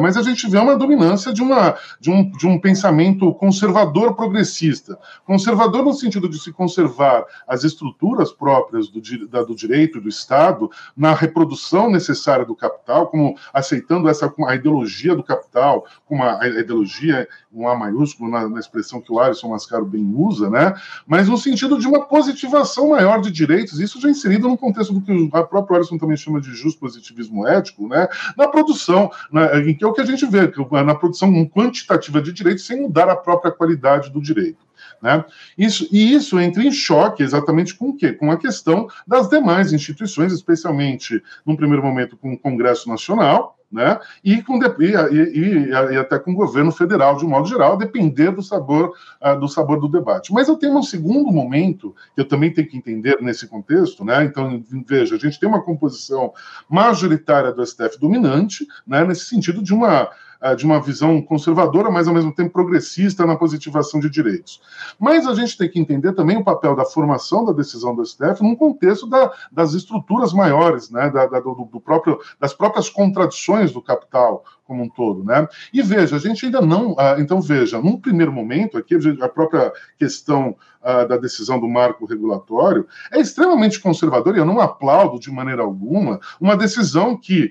mas 0.00 0.16
a 0.16 0.22
gente 0.22 0.48
vê 0.50 0.58
uma 0.58 0.76
dominância 0.76 1.32
de, 1.32 1.42
uma, 1.42 1.76
de, 2.00 2.10
um, 2.10 2.30
de 2.30 2.46
um 2.46 2.58
pensamento 2.58 3.32
conservador 3.34 4.14
progressista. 4.14 4.98
Conservador 5.24 5.84
no 5.84 5.94
sentido 5.94 6.28
de 6.28 6.38
se 6.38 6.52
conservar 6.52 7.24
as 7.54 7.64
estruturas 7.64 8.32
próprias 8.32 8.88
do, 8.88 9.00
da, 9.28 9.42
do 9.42 9.54
direito 9.54 10.00
do 10.00 10.08
Estado 10.08 10.70
na 10.96 11.14
reprodução 11.14 11.90
necessária 11.90 12.44
do 12.44 12.54
capital, 12.54 13.06
como 13.06 13.36
aceitando 13.52 14.08
essa 14.08 14.32
a 14.46 14.54
ideologia 14.54 15.14
do 15.14 15.22
capital, 15.22 15.86
como 16.04 16.22
a, 16.22 16.42
a 16.42 16.48
ideologia, 16.48 17.28
um 17.52 17.68
A 17.68 17.76
maiúsculo 17.76 18.28
na, 18.28 18.48
na 18.48 18.58
expressão 18.58 19.00
que 19.00 19.12
o 19.12 19.20
Alisson 19.20 19.48
Mascaro 19.48 19.86
bem 19.86 20.12
usa, 20.16 20.50
né? 20.50 20.74
mas 21.06 21.28
no 21.28 21.38
sentido 21.38 21.78
de 21.78 21.86
uma 21.86 22.04
positivação 22.06 22.88
maior 22.88 23.20
de 23.20 23.30
direitos, 23.30 23.78
isso 23.78 24.00
já 24.00 24.08
inserido 24.08 24.48
no 24.48 24.58
contexto 24.58 24.92
do 24.92 25.00
que 25.00 25.12
o 25.12 25.46
próprio 25.46 25.76
Alisson 25.76 25.96
também 25.96 26.16
chama 26.16 26.40
de 26.40 26.50
justo 26.50 26.80
positivismo 26.80 27.46
ético, 27.46 27.86
né? 27.86 28.08
na 28.36 28.48
produção, 28.48 29.10
né? 29.30 29.60
em 29.60 29.74
que 29.76 29.84
é 29.84 29.86
o 29.86 29.92
que 29.92 30.00
a 30.00 30.04
gente 30.04 30.26
vê, 30.26 30.52
na 30.84 30.94
produção 30.94 31.46
quantitativa 31.46 32.20
de 32.20 32.32
direitos 32.32 32.66
sem 32.66 32.82
mudar 32.82 33.08
a 33.08 33.16
própria 33.16 33.52
qualidade 33.52 34.10
do 34.10 34.20
direito. 34.20 34.63
Né? 35.04 35.22
Isso, 35.58 35.86
e 35.92 36.14
isso 36.14 36.40
entra 36.40 36.64
em 36.64 36.72
choque 36.72 37.22
exatamente 37.22 37.74
com 37.74 37.90
o 37.90 37.94
quê? 37.94 38.10
Com 38.10 38.30
a 38.30 38.38
questão 38.38 38.88
das 39.06 39.28
demais 39.28 39.70
instituições, 39.70 40.32
especialmente, 40.32 41.22
num 41.44 41.54
primeiro 41.54 41.82
momento, 41.82 42.16
com 42.16 42.32
o 42.32 42.38
Congresso 42.38 42.88
Nacional, 42.88 43.58
né? 43.70 44.00
E, 44.24 44.40
com, 44.40 44.58
e, 44.80 44.94
e, 45.12 45.68
e, 45.68 45.96
até 45.98 46.18
com 46.18 46.30
o 46.30 46.34
governo 46.34 46.72
federal, 46.72 47.18
de 47.18 47.26
um 47.26 47.28
modo 47.28 47.46
geral, 47.46 47.74
a 47.74 47.76
depender 47.76 48.30
do 48.30 48.42
sabor, 48.42 48.94
uh, 49.20 49.38
do 49.38 49.46
sabor 49.46 49.78
do 49.78 49.88
debate. 49.88 50.32
Mas 50.32 50.48
eu 50.48 50.56
tenho 50.56 50.78
um 50.78 50.82
segundo 50.82 51.30
momento 51.30 51.94
que 52.14 52.22
eu 52.22 52.24
também 52.26 52.50
tenho 52.50 52.66
que 52.66 52.78
entender 52.78 53.18
nesse 53.20 53.46
contexto, 53.46 54.06
né? 54.06 54.24
Então, 54.24 54.64
veja, 54.86 55.16
a 55.16 55.18
gente 55.18 55.38
tem 55.38 55.46
uma 55.46 55.60
composição 55.60 56.32
majoritária 56.66 57.52
do 57.52 57.66
STF 57.66 58.00
dominante, 58.00 58.66
né? 58.86 59.04
nesse 59.04 59.26
sentido 59.26 59.62
de 59.62 59.74
uma 59.74 60.08
de 60.56 60.64
uma 60.64 60.80
visão 60.80 61.20
conservadora, 61.22 61.90
mas 61.90 62.06
ao 62.06 62.14
mesmo 62.14 62.34
tempo 62.34 62.52
progressista 62.52 63.26
na 63.26 63.36
positivação 63.36 64.00
de 64.00 64.10
direitos. 64.10 64.60
Mas 64.98 65.26
a 65.26 65.34
gente 65.34 65.56
tem 65.56 65.68
que 65.68 65.78
entender 65.78 66.12
também 66.12 66.36
o 66.36 66.44
papel 66.44 66.76
da 66.76 66.84
formação 66.84 67.44
da 67.44 67.52
decisão 67.52 67.94
do 67.94 68.04
STF 68.04 68.42
num 68.42 68.54
contexto 68.54 69.06
da, 69.06 69.32
das 69.50 69.72
estruturas 69.72 70.32
maiores, 70.32 70.90
né, 70.90 71.10
da, 71.10 71.26
da, 71.26 71.40
do, 71.40 71.68
do, 71.70 71.80
próprio, 71.80 72.18
das 72.38 72.52
próprias 72.52 72.88
contradições 72.88 73.72
do 73.72 73.82
capital 73.82 74.44
como 74.64 74.82
um 74.82 74.88
todo, 74.88 75.22
né? 75.22 75.46
E 75.72 75.82
veja, 75.82 76.16
a 76.16 76.18
gente 76.18 76.46
ainda 76.46 76.60
não, 76.60 76.94
ah, 76.98 77.16
então 77.18 77.40
veja, 77.40 77.80
num 77.80 78.00
primeiro 78.00 78.32
momento 78.32 78.78
aqui 78.78 78.96
a 79.20 79.28
própria 79.28 79.72
questão 79.98 80.56
ah, 80.82 81.04
da 81.04 81.16
decisão 81.16 81.60
do 81.60 81.68
marco 81.68 82.04
regulatório 82.06 82.86
é 83.10 83.20
extremamente 83.20 83.80
conservadora 83.80 84.36
e 84.36 84.40
eu 84.40 84.44
não 84.44 84.60
aplaudo 84.60 85.18
de 85.18 85.30
maneira 85.30 85.62
alguma 85.62 86.20
uma 86.40 86.56
decisão 86.56 87.16
que 87.16 87.50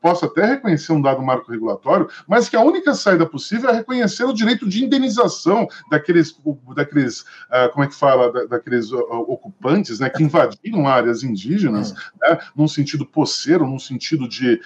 possa 0.00 0.26
até 0.26 0.44
reconhecer 0.44 0.92
um 0.92 1.00
dado 1.00 1.22
marco 1.22 1.50
regulatório, 1.50 2.08
mas 2.26 2.48
que 2.48 2.56
a 2.56 2.60
única 2.60 2.94
saída 2.94 3.26
possível 3.26 3.70
é 3.70 3.74
reconhecer 3.74 4.24
o 4.24 4.32
direito 4.32 4.68
de 4.68 4.84
indenização 4.84 5.66
daqueles, 5.90 6.38
daqueles 6.74 7.24
ah, 7.50 7.68
como 7.68 7.84
é 7.84 7.88
que 7.88 7.94
fala, 7.94 8.46
daqueles 8.46 8.92
ocupantes, 8.92 10.00
né, 10.00 10.08
que 10.08 10.22
invadiram 10.22 10.86
áreas 10.86 11.22
indígenas, 11.22 11.92
hum. 11.92 11.94
né, 12.22 12.38
num 12.54 12.68
sentido 12.68 13.04
posseiro, 13.04 13.66
num 13.66 13.78
sentido 13.78 14.28
de, 14.28 14.60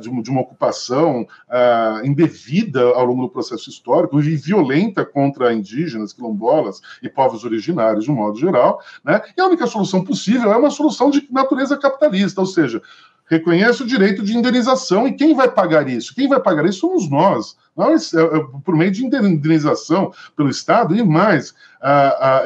de, 0.00 0.22
de 0.22 0.30
uma 0.30 0.40
ocupação 0.40 1.26
uh, 1.48 2.06
indevida 2.06 2.80
ao 2.80 3.04
longo 3.04 3.22
do 3.22 3.30
processo 3.30 3.68
histórico 3.70 4.20
e 4.20 4.36
violenta 4.36 5.04
contra 5.04 5.52
indígenas, 5.52 6.12
quilombolas 6.12 6.80
e 7.02 7.08
povos 7.08 7.44
originários 7.44 8.04
de 8.04 8.10
um 8.10 8.14
modo 8.14 8.38
geral, 8.38 8.80
né? 9.04 9.20
E 9.36 9.40
a 9.40 9.46
única 9.46 9.66
solução 9.66 10.04
possível 10.04 10.52
é 10.52 10.56
uma 10.56 10.70
solução 10.70 11.10
de 11.10 11.26
natureza 11.30 11.76
capitalista, 11.76 12.40
ou 12.40 12.46
seja, 12.46 12.82
reconhece 13.26 13.82
o 13.82 13.86
direito 13.86 14.22
de 14.22 14.36
indenização 14.36 15.08
e 15.08 15.14
quem 15.14 15.34
vai 15.34 15.50
pagar 15.50 15.88
isso? 15.88 16.14
Quem 16.14 16.28
vai 16.28 16.40
pagar 16.40 16.66
isso 16.66 16.80
somos 16.80 17.08
nós. 17.08 17.56
É, 17.78 18.20
é, 18.20 18.44
por 18.64 18.76
meio 18.76 18.90
de 18.90 19.04
indenização 19.04 20.12
pelo 20.36 20.50
Estado 20.50 20.94
e 20.94 21.02
mais 21.02 21.54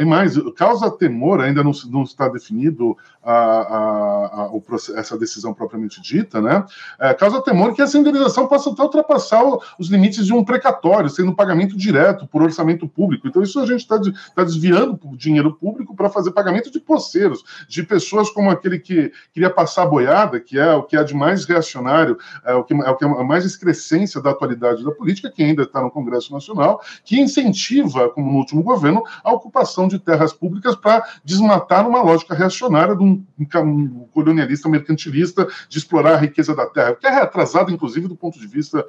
e 0.01 0.05
mais, 0.07 0.35
causa 0.57 0.91
temor, 0.91 1.43
ainda 1.43 1.63
não, 1.63 1.73
não 1.91 2.05
está 2.05 2.27
definido 2.27 2.97
o, 4.53 4.63
essa 4.97 5.19
decisão 5.19 5.53
propriamente 5.53 6.01
dita, 6.01 6.41
né? 6.41 6.65
Uh, 6.99 7.19
causa 7.19 7.43
temor 7.43 7.75
que 7.75 7.83
essa 7.83 7.99
indenização 7.99 8.47
possa 8.47 8.71
até 8.71 8.83
ultrapassar 8.83 9.43
os 9.79 9.89
limites 9.89 10.25
de 10.25 10.33
um 10.33 10.45
precatório, 10.45 11.11
sendo 11.11 11.35
pagamento 11.35 11.77
direto 11.77 12.27
por 12.27 12.41
orçamento 12.41 12.89
público. 12.89 13.27
Então, 13.27 13.43
isso 13.43 13.59
a 13.59 13.67
gente 13.67 13.81
está 13.81 13.99
tá 14.35 14.45
desviando 14.45 14.99
dinheiro 15.17 15.53
público 15.53 15.95
para 15.95 16.09
fazer 16.09 16.31
pagamento 16.31 16.71
de 16.71 16.79
poceiros, 16.79 17.45
de 17.69 17.83
pessoas 17.83 18.31
como 18.31 18.49
aquele 18.49 18.79
que 18.79 19.13
queria 19.33 19.51
passar 19.51 19.83
a 19.83 19.87
boiada, 19.87 20.39
que 20.39 20.57
é 20.59 20.73
o 20.73 20.85
que 20.85 20.97
é 20.97 21.03
de 21.03 21.15
mais 21.15 21.45
reacionário, 21.45 22.17
é 22.45 22.55
o 22.55 22.63
que 22.63 22.75
é, 22.75 22.91
o 22.91 22.97
que 22.97 23.05
é 23.05 23.09
a 23.09 23.25
mais 23.25 23.45
excrescência 23.45 24.21
da 24.21 24.31
atualidade 24.31 24.85
da 24.85 24.93
política, 24.93 25.16
que 25.23 25.43
ainda 25.43 25.63
está 25.63 25.83
no 25.83 25.91
Congresso 25.91 26.33
Nacional, 26.33 26.81
que 27.05 27.21
incentiva, 27.21 28.09
como 28.11 28.31
no 28.31 28.39
último 28.39 28.63
governo, 28.63 29.03
a 29.23 29.33
ocupação 29.33 29.89
de 29.89 29.99
terras 29.99 30.33
públicas 30.33 30.77
para 30.77 31.05
desmatar 31.25 31.89
uma 31.89 32.03
lógica 32.03 32.35
reacionária 32.35 32.95
de 32.95 33.03
um, 33.03 33.25
colonialista 34.13 34.69
mercantilista 34.69 35.47
de 35.69 35.79
explorar 35.79 36.15
a 36.15 36.17
riqueza 36.19 36.55
da 36.55 36.67
terra, 36.67 36.95
que 36.95 37.07
é 37.07 37.21
atrasado, 37.21 37.71
inclusive, 37.71 38.09
do 38.09 38.17
ponto 38.17 38.39
de 38.39 38.47
vista 38.47 38.85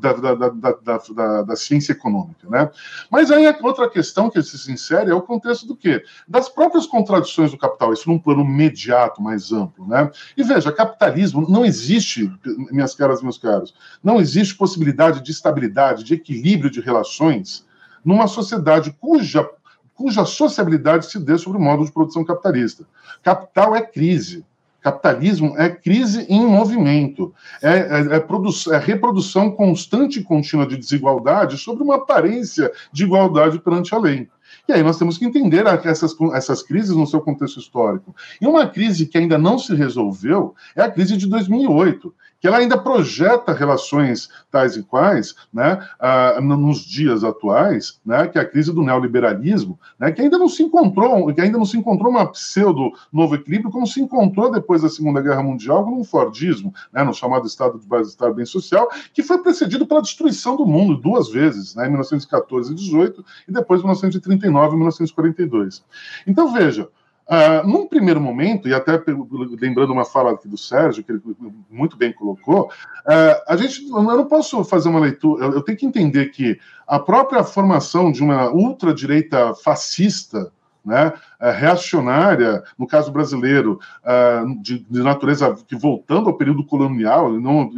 da, 0.00 0.12
da, 0.12 0.34
da, 0.34 0.74
da, 0.82 1.42
da 1.42 1.56
ciência 1.56 1.92
econômica. 1.92 2.48
Né? 2.48 2.70
Mas 3.10 3.30
aí 3.30 3.52
outra 3.62 3.88
questão 3.88 4.30
que 4.30 4.42
se 4.42 4.70
insere 4.70 5.10
é 5.10 5.14
o 5.14 5.22
contexto 5.22 5.66
do 5.66 5.76
quê? 5.76 6.02
Das 6.26 6.48
próprias 6.48 6.86
contradições 6.86 7.50
do 7.50 7.58
capital, 7.58 7.92
isso 7.92 8.08
num 8.08 8.18
plano 8.18 8.42
imediato, 8.42 9.22
mais 9.22 9.52
amplo. 9.52 9.86
Né? 9.86 10.10
E 10.36 10.42
veja, 10.42 10.72
capitalismo 10.72 11.46
não 11.48 11.64
existe, 11.64 12.30
minhas 12.70 12.94
caras, 12.94 13.22
meus 13.22 13.38
caros, 13.38 13.74
não 14.02 14.20
existe 14.20 14.54
possibilidade 14.54 15.22
de 15.22 15.30
estabilidade, 15.30 15.71
de 16.04 16.14
equilíbrio 16.14 16.70
de 16.70 16.80
relações 16.80 17.66
numa 18.04 18.26
sociedade 18.26 18.94
cuja, 19.00 19.48
cuja 19.94 20.24
sociabilidade 20.24 21.06
se 21.06 21.18
dê 21.18 21.38
sobre 21.38 21.58
o 21.58 21.60
modo 21.60 21.84
de 21.84 21.92
produção 21.92 22.24
capitalista. 22.24 22.84
Capital 23.22 23.76
é 23.76 23.82
crise. 23.82 24.44
Capitalismo 24.82 25.54
é 25.56 25.70
crise 25.70 26.26
em 26.28 26.44
movimento, 26.44 27.32
é, 27.62 27.70
é, 27.70 28.16
é, 28.16 28.74
é, 28.74 28.78
reprodução 28.78 29.48
constante 29.52 30.18
e 30.18 30.24
contínua 30.24 30.66
de 30.66 30.76
desigualdade 30.76 31.56
sobre 31.56 31.84
uma 31.84 31.94
aparência 31.94 32.70
de 32.92 33.04
igualdade 33.04 33.60
perante 33.60 33.94
a 33.94 33.98
lei. 33.98 34.28
E 34.68 34.72
aí 34.72 34.82
nós 34.82 34.98
temos 34.98 35.16
que 35.16 35.24
entender 35.24 35.64
essas, 35.84 36.16
essas 36.34 36.62
crises 36.64 36.96
no 36.96 37.06
seu 37.06 37.20
contexto 37.20 37.60
histórico. 37.60 38.14
E 38.40 38.46
uma 38.46 38.66
crise 38.66 39.06
que 39.06 39.16
ainda 39.16 39.38
não 39.38 39.56
se 39.56 39.72
resolveu 39.72 40.52
é 40.74 40.82
a 40.82 40.90
crise 40.90 41.16
de 41.16 41.28
2008, 41.28 42.12
que 42.42 42.48
ela 42.48 42.58
ainda 42.58 42.76
projeta 42.76 43.52
relações 43.52 44.28
tais 44.50 44.76
e 44.76 44.82
quais, 44.82 45.36
né, 45.54 45.78
ah, 46.00 46.40
nos 46.40 46.80
dias 46.80 47.22
atuais, 47.22 48.00
né, 48.04 48.26
que 48.26 48.36
é 48.36 48.40
a 48.40 48.44
crise 48.44 48.72
do 48.72 48.82
neoliberalismo, 48.82 49.78
né, 49.96 50.10
que 50.10 50.20
ainda 50.20 50.36
não 50.36 50.48
se 50.48 50.64
encontrou, 50.64 51.32
que 51.32 51.40
ainda 51.40 51.56
não 51.56 51.64
se 51.64 51.78
encontrou 51.78 52.10
uma 52.10 52.26
pseudo 52.32 52.90
novo 53.12 53.36
equilíbrio, 53.36 53.70
como 53.70 53.86
se 53.86 54.00
encontrou 54.00 54.50
depois 54.50 54.82
da 54.82 54.88
Segunda 54.88 55.20
Guerra 55.20 55.40
Mundial 55.40 55.84
com 55.84 56.00
o 56.00 56.04
Fordismo, 56.04 56.74
né, 56.92 57.04
no 57.04 57.14
chamado 57.14 57.46
Estado 57.46 57.78
de 57.78 57.86
bem-estar 57.86 58.34
bem 58.34 58.44
social, 58.44 58.88
que 59.14 59.22
foi 59.22 59.38
precedido 59.38 59.86
pela 59.86 60.02
destruição 60.02 60.56
do 60.56 60.66
mundo 60.66 60.96
duas 60.96 61.30
vezes, 61.30 61.76
né, 61.76 61.86
em 61.86 61.90
1914 61.90 62.72
e 62.72 62.74
18 62.74 63.24
e 63.46 63.52
depois 63.52 63.78
em 63.78 63.84
1939 63.84 64.74
e 64.74 64.76
1942. 64.78 65.84
Então 66.26 66.52
veja, 66.52 66.88
Uh, 67.32 67.66
num 67.66 67.88
primeiro 67.88 68.20
momento, 68.20 68.68
e 68.68 68.74
até 68.74 69.02
lembrando 69.58 69.90
uma 69.90 70.04
fala 70.04 70.32
aqui 70.32 70.46
do 70.46 70.58
Sérgio, 70.58 71.02
que 71.02 71.12
ele 71.12 71.22
muito 71.70 71.96
bem 71.96 72.12
colocou, 72.12 72.66
uh, 72.66 73.42
a 73.48 73.56
gente, 73.56 73.88
eu 73.88 74.02
não 74.02 74.26
posso 74.26 74.62
fazer 74.64 74.90
uma 74.90 75.00
leitura, 75.00 75.46
eu, 75.46 75.62
tenho 75.62 75.78
que 75.78 75.86
entender 75.86 76.26
que 76.26 76.60
a 76.86 76.98
própria 76.98 77.42
formação 77.42 78.12
de 78.12 78.22
uma 78.22 78.50
ultradireita 78.50 79.54
fascista, 79.54 80.52
né, 80.84 81.14
reacionária, 81.50 82.62
no 82.78 82.86
caso 82.86 83.10
brasileiro, 83.10 83.80
é, 84.04 84.42
de, 84.60 84.86
natureza 84.90 85.56
que 85.66 85.74
voltando 85.74 86.28
ao 86.28 86.36
período 86.36 86.64
colonial, 86.64 87.32
não, 87.32 87.70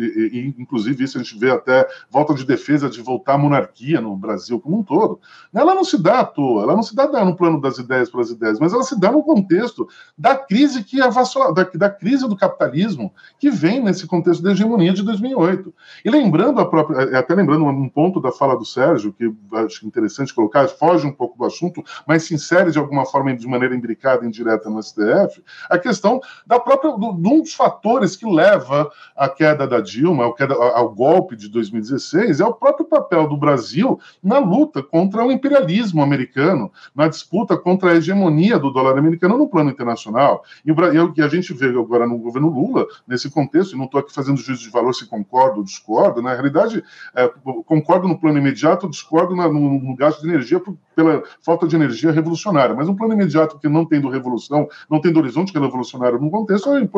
inclusive 0.59 1.05
isso 1.05 1.19
a 1.19 1.23
gente 1.23 1.39
vê 1.39 1.51
até 1.51 1.87
volta 2.11 2.35
de 2.35 2.45
defesa 2.45 2.91
de 2.91 3.01
voltar 3.01 3.35
à 3.35 3.39
monarquia 3.39 4.01
no 4.01 4.17
Brasil 4.17 4.61
como 4.61 4.79
um 4.79 4.83
todo, 4.83 5.19
ela 5.55 5.75
não 5.75 5.85
se 5.85 6.01
dá 6.01 6.21
à 6.21 6.25
toa, 6.25 6.63
ela 6.63 6.75
não 6.75 6.83
se 6.83 6.95
dá 6.95 7.25
no 7.25 7.37
plano 7.37 7.61
das 7.61 7.79
ideias 7.79 8.11
para 8.11 8.21
as 8.21 8.31
ideias, 8.31 8.59
mas 8.59 8.73
ela 8.73 8.83
se 8.83 8.99
dá 8.99 9.11
no 9.11 9.23
contexto 9.23 9.89
da 10.17 10.37
crise 10.37 10.85
que 10.85 11.01
avassola, 11.01 11.53
da, 11.53 11.65
da 11.75 11.91
crise 11.91 12.29
do 12.29 12.37
capitalismo 12.37 13.13
que 13.39 13.51
vem 13.51 13.83
nesse 13.83 14.07
contexto 14.07 14.43
da 14.43 14.53
hegemonia 14.53 14.93
de 14.93 15.03
2008. 15.03 15.73
E 16.05 16.11
lembrando 16.11 16.61
a 16.61 16.69
própria, 16.69 17.03
é, 17.03 17.17
até 17.17 17.35
lembrando 17.35 17.65
um 17.65 17.89
ponto 17.89 18.21
da 18.21 18.33
fala 18.33 18.57
do 18.57 18.65
Sérgio, 18.65 19.13
que 19.13 19.33
acho 19.55 19.87
interessante 19.87 20.35
colocar, 20.35 20.69
foge 20.69 21.07
um 21.07 21.13
pouco 21.13 21.39
do 21.39 21.45
assunto, 21.45 21.83
mas 22.07 22.25
se 22.25 22.35
insere 22.35 22.71
de 22.71 22.79
alguma 22.79 23.05
forma 23.05 23.35
de 23.35 23.47
maneira 23.55 23.75
imbricada, 23.75 24.27
indireta 24.27 24.69
no 24.69 24.83
STF, 24.83 25.43
a 25.71 25.79
questão 25.79 26.21
da 26.47 26.59
própria, 26.61 26.93
do, 26.93 27.13
de 27.13 27.29
um 27.29 27.41
dos 27.41 27.55
fatores 27.55 28.17
que 28.17 28.27
leva 28.27 28.91
à 29.17 29.29
queda 29.29 29.67
da 29.67 29.81
Dilma, 29.81 30.25
ao, 30.25 30.35
queda, 30.35 30.55
ao 30.55 30.93
golpe 30.93 31.37
de 31.37 31.49
2016, 31.49 32.41
é 32.41 32.45
o 32.45 32.53
próprio 32.53 32.87
papel 32.87 33.29
do 33.29 33.37
Brasil 33.37 33.99
na 34.23 34.39
luta 34.39 34.83
contra 34.83 35.25
o 35.25 35.33
imperialismo 35.33 36.03
americano, 36.03 36.71
na 36.95 37.09
disputa 37.09 37.57
contra 37.57 37.93
a 37.93 37.97
hegemonia 37.97 38.59
do 38.59 38.71
dólar 38.71 38.99
americano 38.99 39.39
no 39.39 39.49
plano 39.49 39.71
internacional. 39.71 40.45
E 40.65 40.73
o 40.73 41.13
que 41.13 41.23
a 41.23 41.29
gente 41.29 41.53
vê 41.53 41.69
agora 41.69 42.07
no 42.07 42.19
governo 42.19 42.49
Lula, 42.49 42.87
nesse 43.07 43.31
contexto, 43.31 43.75
e 43.75 43.79
não 43.79 43.85
estou 43.85 44.01
aqui 44.01 44.13
fazendo 44.13 44.37
juízo 44.37 44.63
de 44.63 44.71
valor 44.71 44.93
se 44.93 45.07
concordo 45.07 45.59
ou 45.59 45.65
discordo, 45.65 46.21
na 46.21 46.33
realidade, 46.33 46.83
é, 47.15 47.31
concordo 47.67 48.09
no 48.09 48.19
plano 48.19 48.39
imediato, 48.39 48.89
discordo 48.89 49.35
na, 49.35 49.49
no, 49.49 49.79
no 49.79 49.97
gasto 49.97 50.23
de 50.23 50.29
energia 50.29 50.61
por, 50.61 50.77
pela 50.95 51.23
falta 51.43 51.67
de 51.67 51.77
energia 51.77 52.11
revolucionária, 52.11 52.75
mas 52.75 52.89
um 52.89 52.95
plano 52.95 53.15
imediato 53.15 53.44
que 53.47 53.69
não 53.69 53.85
tendo 53.85 54.09
revolução, 54.09 54.69
não 54.91 55.01
tendo 55.01 55.19
horizonte 55.19 55.53
revolucionário 55.53 56.21
no 56.21 56.31
contexto, 56.31 56.71
é 56.75 56.89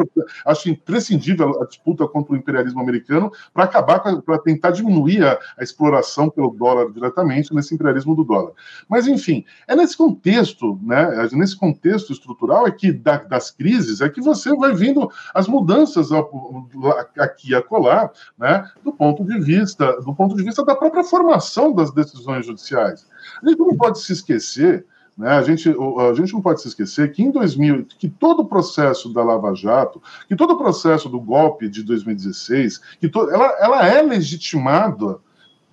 acho 0.44 0.68
imprescindível 0.68 1.62
a 1.62 1.66
disputa 1.66 2.07
contra 2.07 2.32
o 2.32 2.36
imperialismo 2.36 2.80
americano 2.80 3.30
para 3.53 3.64
acabar, 3.64 4.01
para 4.01 4.38
tentar 4.38 4.70
diminuir 4.70 5.24
a, 5.24 5.38
a, 5.59 5.62
exploração 5.62 6.30
pelo 6.30 6.51
dólar 6.51 6.90
diretamente, 6.92 7.55
nesse 7.55 7.74
imperialismo 7.74 8.14
do 8.14 8.24
dólar. 8.24 8.53
Mas, 8.88 9.07
enfim, 9.07 9.44
é 9.66 9.74
nesse 9.74 9.97
contexto, 9.97 10.78
né, 10.82 11.28
nesse 11.32 11.57
contexto 11.57 12.12
estrutural 12.12 12.66
é 12.66 12.70
que 12.70 12.92
da, 12.92 13.18
das 13.18 13.51
crises 13.51 14.01
é 14.01 14.09
que 14.09 14.20
você 14.20 14.55
vai 14.55 14.72
vendo 14.72 15.11
as 15.34 15.49
mudanças 15.49 16.11
aqui 17.18 17.51
e 17.51 17.55
acolá, 17.55 18.11
né, 18.38 18.68
do 18.84 18.92
ponto 18.92 19.24
de 19.24 19.38
vista, 19.40 20.01
do 20.03 20.14
ponto 20.14 20.36
de 20.36 20.42
vista 20.42 20.64
da 20.64 20.74
própria 20.74 21.05
formação 21.05 21.72
das 21.72 21.90
decisões 21.90 22.47
judiciais. 22.47 23.07
A 23.42 23.49
gente 23.49 23.59
não 23.59 23.76
pode 23.76 24.01
se 24.01 24.12
esquecer 24.12 24.86
né? 25.17 25.31
A, 25.31 25.43
gente, 25.43 25.69
a 25.69 26.14
gente 26.14 26.33
não 26.33 26.43
pode 26.43 26.61
se 26.61 26.69
esquecer 26.69 27.11
que 27.12 27.23
em 27.23 27.31
2000, 27.31 27.87
que 27.99 28.09
todo 28.09 28.41
o 28.41 28.45
processo 28.45 29.12
da 29.12 29.25
Lava 29.25 29.55
Jato, 29.55 30.03
que 30.29 30.37
todo 30.37 30.53
o 30.53 30.59
processo 30.59 31.09
do 31.09 31.19
golpe 31.19 31.69
de 31.69 31.83
2016, 31.83 32.81
que 33.01 33.09
to, 33.09 33.31
ela, 33.31 33.57
ela 33.59 33.87
é 33.87 34.03
legitimada 34.03 35.19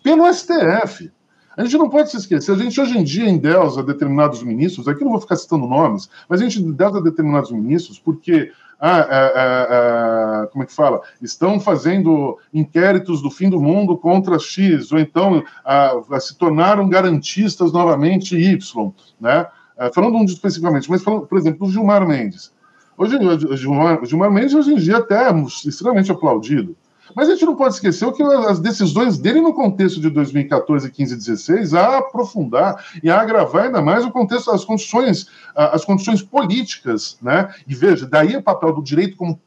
pelo 0.02 0.32
STF. 0.32 1.12
A 1.56 1.64
gente 1.64 1.78
não 1.78 1.90
pode 1.90 2.10
se 2.10 2.18
esquecer, 2.18 2.52
a 2.52 2.56
gente 2.56 2.80
hoje 2.82 2.98
em 2.98 3.04
dia 3.04 3.30
endeusa 3.30 3.84
determinados 3.84 4.42
ministros, 4.42 4.88
aqui 4.88 5.04
não 5.04 5.12
vou 5.12 5.22
ficar 5.22 5.36
citando 5.36 5.68
nomes, 5.68 6.10
mas 6.28 6.42
a 6.42 6.44
gente 6.44 6.60
endeusa 6.60 7.00
determinados 7.00 7.52
ministros 7.52 8.00
porque 8.00 8.52
ah, 8.86 10.44
é, 10.44 10.48
como 10.48 10.62
é 10.62 10.68
que 10.68 10.74
fala? 10.74 11.02
Estão 11.22 11.58
fazendo 11.58 12.38
inquéritos 12.54 13.22
do 13.22 13.32
fim 13.32 13.50
do 13.50 13.62
mundo 13.62 13.98
contra 13.98 14.38
X, 14.38 14.92
ou 14.92 15.00
então 15.00 15.42
ah, 15.64 15.96
se 16.20 16.38
tornaram 16.38 16.90
garantistas 16.90 17.72
novamente 17.72 18.36
Y, 18.36 18.92
né? 19.22 19.48
Ah, 19.78 19.90
falando 19.94 20.18
um 20.18 20.26
especificamente, 20.26 20.90
mas 20.90 21.02
falando, 21.02 21.26
por 21.26 21.38
exemplo, 21.38 21.66
do 21.66 21.72
Gilmar 21.72 22.06
Mendes. 22.06 22.54
Hoje, 22.98 23.18
Gilmar, 23.56 24.04
Gilmar 24.04 24.30
Mendes 24.30 24.54
hoje 24.54 24.74
em 24.74 24.78
dia 24.78 24.98
até 24.98 25.30
é 25.30 25.34
extremamente 25.66 26.12
aplaudido. 26.12 26.76
Mas 27.16 27.28
a 27.28 27.34
gente 27.34 27.46
não 27.46 27.56
pode 27.56 27.76
esquecer 27.76 28.12
que 28.14 28.24
as 28.24 28.60
decisões 28.60 29.18
dele 29.18 29.42
no 29.42 29.54
contexto 29.54 30.00
de 30.00 30.10
2014, 30.10 30.90
15 30.90 31.14
e 31.14 31.18
16 31.18 31.74
a 31.74 31.98
aprofundar 31.98 32.84
e 33.04 33.10
a 33.10 33.20
agravar 33.20 33.66
ainda 33.66 33.82
mais 33.82 34.06
o 34.06 34.12
contexto 34.12 34.52
das 34.52 34.64
condições, 34.66 35.28
as 35.56 35.84
condições 35.86 36.22
políticas, 36.22 37.18
né? 37.22 37.54
E 37.68 37.76
veja, 37.76 38.08
daí 38.08 38.36
o 38.36 38.44
papel 38.44 38.74
do 38.74 38.84
direito 38.84 39.18
como, 39.18 39.40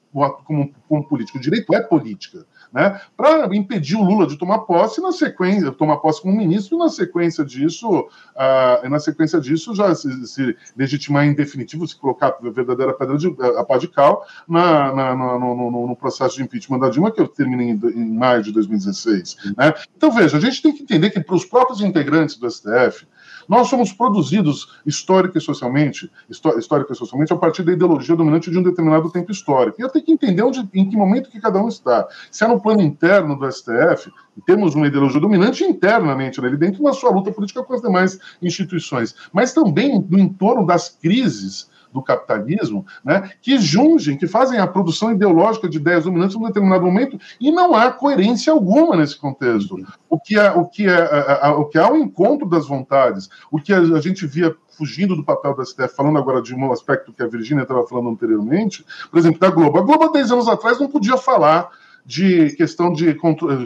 como, 0.44 0.72
como 0.88 1.08
político. 1.08 1.38
O 1.38 1.40
direito 1.40 1.74
é 1.74 1.80
política 1.80 2.46
né, 2.72 3.00
para 3.16 3.54
impedir 3.54 3.96
o 3.96 4.02
Lula 4.02 4.26
de 4.26 4.36
tomar 4.36 4.60
posse, 4.60 5.00
na 5.00 5.12
sequência, 5.12 5.72
tomar 5.72 5.98
posse 5.98 6.22
como 6.22 6.36
ministro, 6.36 6.76
e 6.76 6.78
na 6.78 6.88
sequência 6.88 7.44
disso, 7.44 7.88
uh, 8.00 8.88
na 8.88 8.98
sequência 8.98 9.40
disso, 9.40 9.74
já 9.74 9.94
se, 9.94 10.26
se, 10.26 10.56
legitimar 10.76 11.26
em 11.26 11.34
definitivo, 11.34 11.86
se 11.86 11.96
colocar 11.96 12.28
a 12.28 12.50
verdadeira 12.50 12.92
pedra 12.92 13.16
de 13.16 13.34
a 13.58 13.64
pá 13.64 13.78
de 13.78 13.88
cal 13.88 14.26
na, 14.48 14.94
na, 14.94 15.16
na 15.16 15.38
no, 15.38 15.86
no, 15.88 15.96
processo 15.96 16.36
de 16.36 16.42
impeachment 16.42 16.78
da 16.78 16.88
Dilma, 16.88 17.10
que 17.10 17.26
termina 17.28 17.62
em, 17.62 17.70
em 17.70 18.12
maio 18.12 18.42
de 18.42 18.52
2016. 18.52 19.54
Né? 19.56 19.74
Então, 19.96 20.10
veja, 20.10 20.36
a 20.36 20.40
gente 20.40 20.62
tem 20.62 20.74
que 20.74 20.82
entender 20.82 21.10
que 21.10 21.20
para 21.20 21.34
os 21.34 21.44
próprios 21.44 21.80
integrantes 21.80 22.36
do 22.36 22.50
STF, 22.50 23.06
Nós 23.48 23.68
somos 23.68 23.92
produzidos 23.92 24.80
histórica 24.84 25.38
e 25.38 25.40
socialmente, 25.40 26.10
histórica 26.28 26.92
e 26.92 26.96
socialmente 26.96 27.32
a 27.32 27.36
partir 27.36 27.62
da 27.62 27.72
ideologia 27.72 28.16
dominante 28.16 28.50
de 28.50 28.58
um 28.58 28.62
determinado 28.62 29.10
tempo 29.10 29.30
histórico. 29.30 29.80
E 29.80 29.82
eu 29.82 29.88
tenho 29.88 30.04
que 30.04 30.12
entender 30.12 30.42
onde, 30.42 30.68
em 30.74 30.88
que 30.88 30.96
momento 30.96 31.30
que 31.30 31.40
cada 31.40 31.62
um 31.62 31.68
está. 31.68 32.06
Se 32.30 32.44
é 32.44 32.48
no 32.48 32.60
plano 32.60 32.82
interno 32.82 33.38
do 33.38 33.50
STF, 33.50 34.10
temos 34.44 34.74
uma 34.74 34.86
ideologia 34.86 35.20
dominante 35.20 35.64
internamente 35.64 36.40
ali 36.40 36.56
dentro 36.56 36.82
na 36.82 36.92
sua 36.92 37.10
luta 37.10 37.32
política 37.32 37.62
com 37.62 37.74
as 37.74 37.80
demais 37.80 38.18
instituições, 38.42 39.14
mas 39.32 39.52
também 39.52 40.04
no 40.08 40.18
entorno 40.18 40.66
das 40.66 40.88
crises 40.88 41.68
do 41.96 42.02
capitalismo, 42.02 42.84
né, 43.02 43.30
que 43.40 43.58
jungem, 43.58 44.18
que 44.18 44.26
fazem 44.26 44.58
a 44.58 44.66
produção 44.66 45.12
ideológica 45.12 45.66
de 45.66 45.78
ideias 45.78 46.04
dominantes 46.04 46.36
em 46.36 46.38
um 46.38 46.46
determinado 46.46 46.84
momento, 46.84 47.18
e 47.40 47.50
não 47.50 47.74
há 47.74 47.90
coerência 47.90 48.52
alguma 48.52 48.94
nesse 48.96 49.16
contexto. 49.16 49.78
O 50.10 50.20
que 50.20 50.38
é, 50.38 50.50
o 50.50 50.66
que 50.66 50.86
é, 50.86 51.48
o 51.56 51.64
que 51.64 51.78
há 51.78 51.90
o 51.90 51.96
encontro 51.96 52.46
das 52.46 52.68
vontades, 52.68 53.30
o 53.50 53.58
que 53.58 53.72
a, 53.72 54.00
gente 54.00 54.26
via 54.26 54.54
fugindo 54.76 55.16
do 55.16 55.24
papel 55.24 55.56
da 55.56 55.64
STF, 55.64 55.96
falando 55.96 56.18
agora 56.18 56.42
de 56.42 56.54
um 56.54 56.70
aspecto 56.70 57.14
que 57.14 57.22
a 57.22 57.26
Virgínia 57.26 57.62
estava 57.62 57.86
falando 57.86 58.10
anteriormente, 58.10 58.84
por 59.10 59.18
exemplo, 59.18 59.40
da 59.40 59.48
Globo. 59.48 59.78
A 59.78 59.82
Globo, 59.82 60.04
há 60.04 60.12
10 60.12 60.32
anos 60.32 60.48
atrás, 60.48 60.78
não 60.78 60.88
podia 60.88 61.16
falar 61.16 61.70
de 62.04 62.54
questão 62.56 62.92
de 62.92 63.16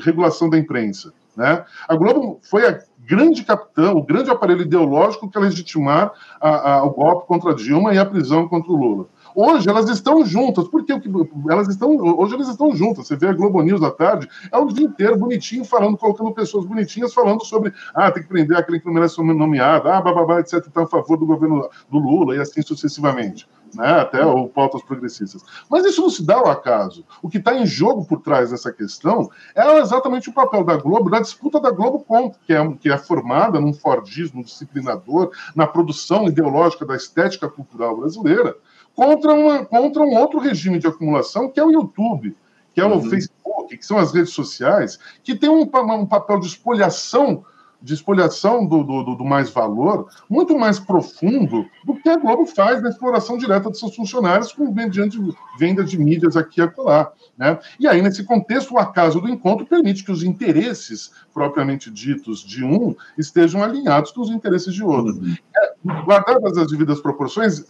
regulação 0.05 0.49
da 0.49 0.57
imprensa. 0.57 1.13
Né? 1.37 1.65
A 1.89 1.97
Globo 1.97 2.41
foi 2.43 2.63
grande 3.11 3.43
capitã, 3.43 3.91
o 3.91 4.05
grande 4.05 4.31
aparelho 4.31 4.63
ideológico 4.63 5.29
que 5.29 5.37
legitimar 5.37 6.13
a, 6.41 6.75
a, 6.75 6.85
o 6.85 6.91
golpe 6.91 7.27
contra 7.27 7.53
Dilma 7.53 7.93
e 7.93 7.99
a 7.99 8.07
prisão 8.07 8.47
contra 8.47 8.71
o 8.71 8.77
Lula. 8.77 9.07
Hoje 9.35 9.69
elas 9.69 9.89
estão 9.91 10.25
juntas, 10.25 10.69
porque 10.69 10.93
elas 11.51 11.67
estão, 11.69 11.97
hoje 11.97 12.35
elas 12.35 12.49
estão 12.49 12.73
juntas. 12.73 13.09
Você 13.09 13.17
vê 13.17 13.27
a 13.27 13.33
Globo 13.33 13.61
News 13.63 13.83
à 13.83 13.91
tarde, 13.91 14.29
é 14.53 14.57
o 14.57 14.67
dia 14.67 14.87
inteiro 14.87 15.17
bonitinho 15.17 15.65
falando, 15.65 15.97
colocando 15.97 16.33
pessoas 16.33 16.65
bonitinhas 16.65 17.13
falando 17.13 17.45
sobre 17.45 17.73
ah, 17.93 18.13
tem 18.13 18.23
que 18.23 18.29
prender 18.29 18.57
aquele 18.57 18.79
que 18.79 18.87
não 18.87 18.95
merece 18.95 19.17
ser 19.17 19.23
nomeado, 19.23 19.89
ah, 19.89 20.01
bababá, 20.01 20.39
etc, 20.39 20.65
está 20.65 20.83
a 20.85 20.87
favor 20.87 21.17
do 21.17 21.27
governo 21.27 21.69
do 21.91 21.99
Lula 21.99 22.37
e 22.37 22.41
assim 22.41 22.63
sucessivamente 22.63 23.49
né, 23.75 24.01
até 24.01 24.25
ou 24.25 24.49
pautas 24.49 24.83
progressistas. 24.83 25.43
Mas 25.69 25.85
isso 25.85 26.01
não 26.01 26.11
se 26.11 26.25
dá 26.25 26.37
ao 26.37 26.49
acaso. 26.49 27.05
O 27.23 27.29
que 27.29 27.39
está 27.39 27.55
em 27.55 27.67
jogo 27.67 28.05
por 28.05 28.21
trás 28.21 28.51
dessa 28.51 28.73
questão 28.73 29.31
é 29.55 29.79
exatamente 29.79 30.29
o 30.29 30.33
papel 30.33 30.65
da 30.65 30.77
Globo, 30.77 31.11
da 31.11 31.21
disputa 31.21 31.61
da 31.61 31.71
Globo 31.71 32.01
com, 32.01 32.31
que 32.31 32.53
é, 32.53 32.73
que 32.75 32.91
é 32.91 32.99
formada 32.99 33.61
num 33.61 33.73
fordismo 33.73 34.45
disciplinador, 34.45 35.31
na 35.55 35.67
produção 35.67 36.27
ideológica 36.27 36.85
da 36.85 36.97
estética 36.97 37.49
cultural 37.49 37.97
brasileira, 37.97 38.57
contra, 38.95 39.33
uma, 39.33 39.65
contra 39.65 40.03
um 40.03 40.17
outro 40.17 40.39
regime 40.39 40.79
de 40.79 40.87
acumulação, 40.87 41.49
que 41.49 41.61
é 41.61 41.65
o 41.65 41.71
YouTube, 41.71 42.37
que 42.75 42.81
é 42.81 42.85
o 42.85 42.95
uhum. 42.95 43.09
Facebook, 43.09 43.77
que 43.77 43.87
são 43.87 43.99
as 43.99 44.13
redes 44.13 44.33
sociais, 44.33 44.99
que 45.23 45.35
tem 45.35 45.49
um, 45.49 45.63
um 45.63 46.07
papel 46.07 46.41
de 46.41 46.47
espoliação 46.47 47.45
de 47.83 47.95
espoliação 47.95 48.67
do, 48.67 48.83
do, 48.83 49.15
do, 49.17 49.25
mais 49.25 49.51
valor 49.51 50.09
muito 50.29 50.59
mais 50.59 50.79
profundo 50.79 51.67
do 51.85 51.95
que 51.95 52.09
a 52.09 52.17
Globo 52.17 52.47
faz 52.47 52.83
na 52.83 52.91
exploração 52.91 53.39
direta 53.39 53.71
de 53.71 53.79
seus 53.79 53.95
funcionários 53.97 54.53
com 54.53 54.71
mediante 54.71 55.19
venda 55.59 55.83
de 55.83 55.99
mídias 55.99 56.37
aqui 56.37 56.61
e 56.61 56.65
acolá. 56.65 57.13
Né? 57.37 57.59
E 57.79 57.87
aí, 57.87 58.03
nesse 58.03 58.25
contexto, 58.25 58.75
o 58.75 58.79
acaso 58.79 59.21
do 59.21 59.29
encontro 59.29 59.65
permite 59.65 60.05
que 60.05 60.13
os 60.13 60.23
interesses 60.23 61.13
propriamente 61.33 61.91
ditos 61.91 62.41
de 62.41 62.65
um 62.65 62.95
estejam 63.17 63.63
alinhados 63.63 64.13
com 64.13 64.21
os 64.21 64.31
interesses 64.31 64.75
de 64.75 64.85
outro. 64.85 65.15
Uhum. 65.15 65.35
É, 65.57 65.73
guardadas 65.83 66.59
as 66.59 66.71
devidas 66.71 67.01
proporções, 67.01 67.65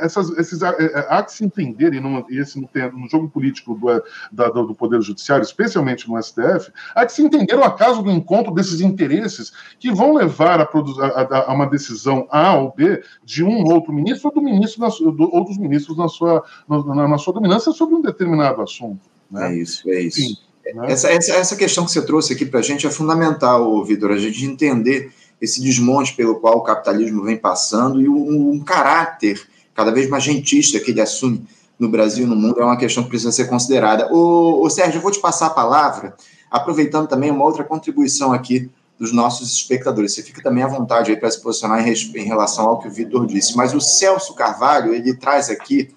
essas, 0.00 0.30
esses, 0.38 0.62
há 0.62 1.22
que 1.24 1.32
se 1.32 1.44
entender, 1.44 1.92
e, 1.92 2.00
não, 2.00 2.24
e 2.30 2.38
esse 2.38 2.58
no 2.58 3.08
jogo 3.08 3.28
político 3.28 3.74
do, 3.74 4.02
da, 4.30 4.48
do 4.48 4.74
Poder 4.74 5.02
Judiciário, 5.02 5.42
especialmente 5.42 6.08
no 6.08 6.22
STF, 6.22 6.70
há 6.94 7.04
que 7.04 7.12
se 7.12 7.22
entender 7.22 7.56
o 7.56 7.64
acaso 7.64 8.00
do 8.00 8.10
encontro 8.10 8.54
desses 8.54 8.80
interesses 8.80 9.52
que 9.80 9.92
vão 9.92 10.14
levar 10.14 10.60
a, 10.60 10.64
a, 10.64 11.50
a 11.50 11.52
uma 11.52 11.66
decisão 11.66 12.28
A 12.30 12.54
ou 12.54 12.72
B 12.72 13.02
de 13.24 13.42
um 13.42 13.64
ou 13.64 13.72
outro 13.72 13.92
ministro 13.92 14.28
ou 14.28 14.34
do 14.34 14.42
ministro 14.42 14.80
na, 14.80 14.88
do, 14.88 15.34
ou 15.34 15.44
dos 15.44 15.58
ministros 15.58 15.98
na 15.98 16.08
sua, 16.08 16.44
na, 16.68 17.08
na 17.08 17.18
sua 17.18 17.34
dominância 17.34 17.72
sobre 17.72 17.96
um 17.96 18.02
determinado 18.02 18.62
assunto. 18.62 19.00
Né? 19.28 19.52
É 19.52 19.56
isso, 19.56 19.90
é 19.90 20.00
isso. 20.00 20.20
Enfim, 20.20 20.36
né? 20.74 20.92
essa, 20.92 21.10
essa, 21.10 21.32
essa 21.34 21.56
questão 21.56 21.84
que 21.84 21.90
você 21.90 22.04
trouxe 22.04 22.34
aqui 22.34 22.46
para 22.46 22.60
a 22.60 22.62
gente 22.62 22.86
é 22.86 22.90
fundamental, 22.90 23.84
Vitor, 23.84 24.12
a 24.12 24.18
gente 24.18 24.44
entender 24.44 25.12
esse 25.40 25.62
desmonte 25.62 26.14
pelo 26.14 26.36
qual 26.36 26.58
o 26.58 26.62
capitalismo 26.62 27.22
vem 27.22 27.36
passando 27.36 28.00
e 28.00 28.08
um, 28.08 28.52
um 28.52 28.60
caráter 28.60 29.40
cada 29.74 29.92
vez 29.92 30.08
mais 30.08 30.24
gentista 30.24 30.80
que 30.80 30.90
ele 30.90 31.00
assume 31.00 31.46
no 31.78 31.88
Brasil 31.88 32.24
e 32.24 32.28
no 32.28 32.34
mundo 32.34 32.60
é 32.60 32.64
uma 32.64 32.76
questão 32.76 33.04
que 33.04 33.08
precisa 33.08 33.30
ser 33.30 33.46
considerada. 33.46 34.12
O, 34.12 34.66
o 34.66 34.68
Sérgio, 34.68 34.98
eu 34.98 35.02
vou 35.02 35.12
te 35.12 35.20
passar 35.20 35.46
a 35.46 35.50
palavra, 35.50 36.16
aproveitando 36.50 37.06
também 37.06 37.30
uma 37.30 37.44
outra 37.44 37.62
contribuição 37.62 38.32
aqui 38.32 38.68
dos 38.98 39.12
nossos 39.12 39.52
espectadores. 39.52 40.12
Você 40.12 40.22
fica 40.22 40.42
também 40.42 40.64
à 40.64 40.66
vontade 40.66 41.12
aí 41.12 41.16
para 41.16 41.30
se 41.30 41.40
posicionar 41.40 41.86
em, 41.86 41.92
em, 41.92 42.24
relação 42.24 42.66
ao 42.66 42.80
que 42.80 42.88
o 42.88 42.90
Vitor 42.90 43.26
disse. 43.26 43.56
Mas 43.56 43.72
o 43.72 43.80
Celso 43.80 44.34
Carvalho, 44.34 44.92
ele 44.92 45.14
traz 45.14 45.48
aqui 45.48 45.90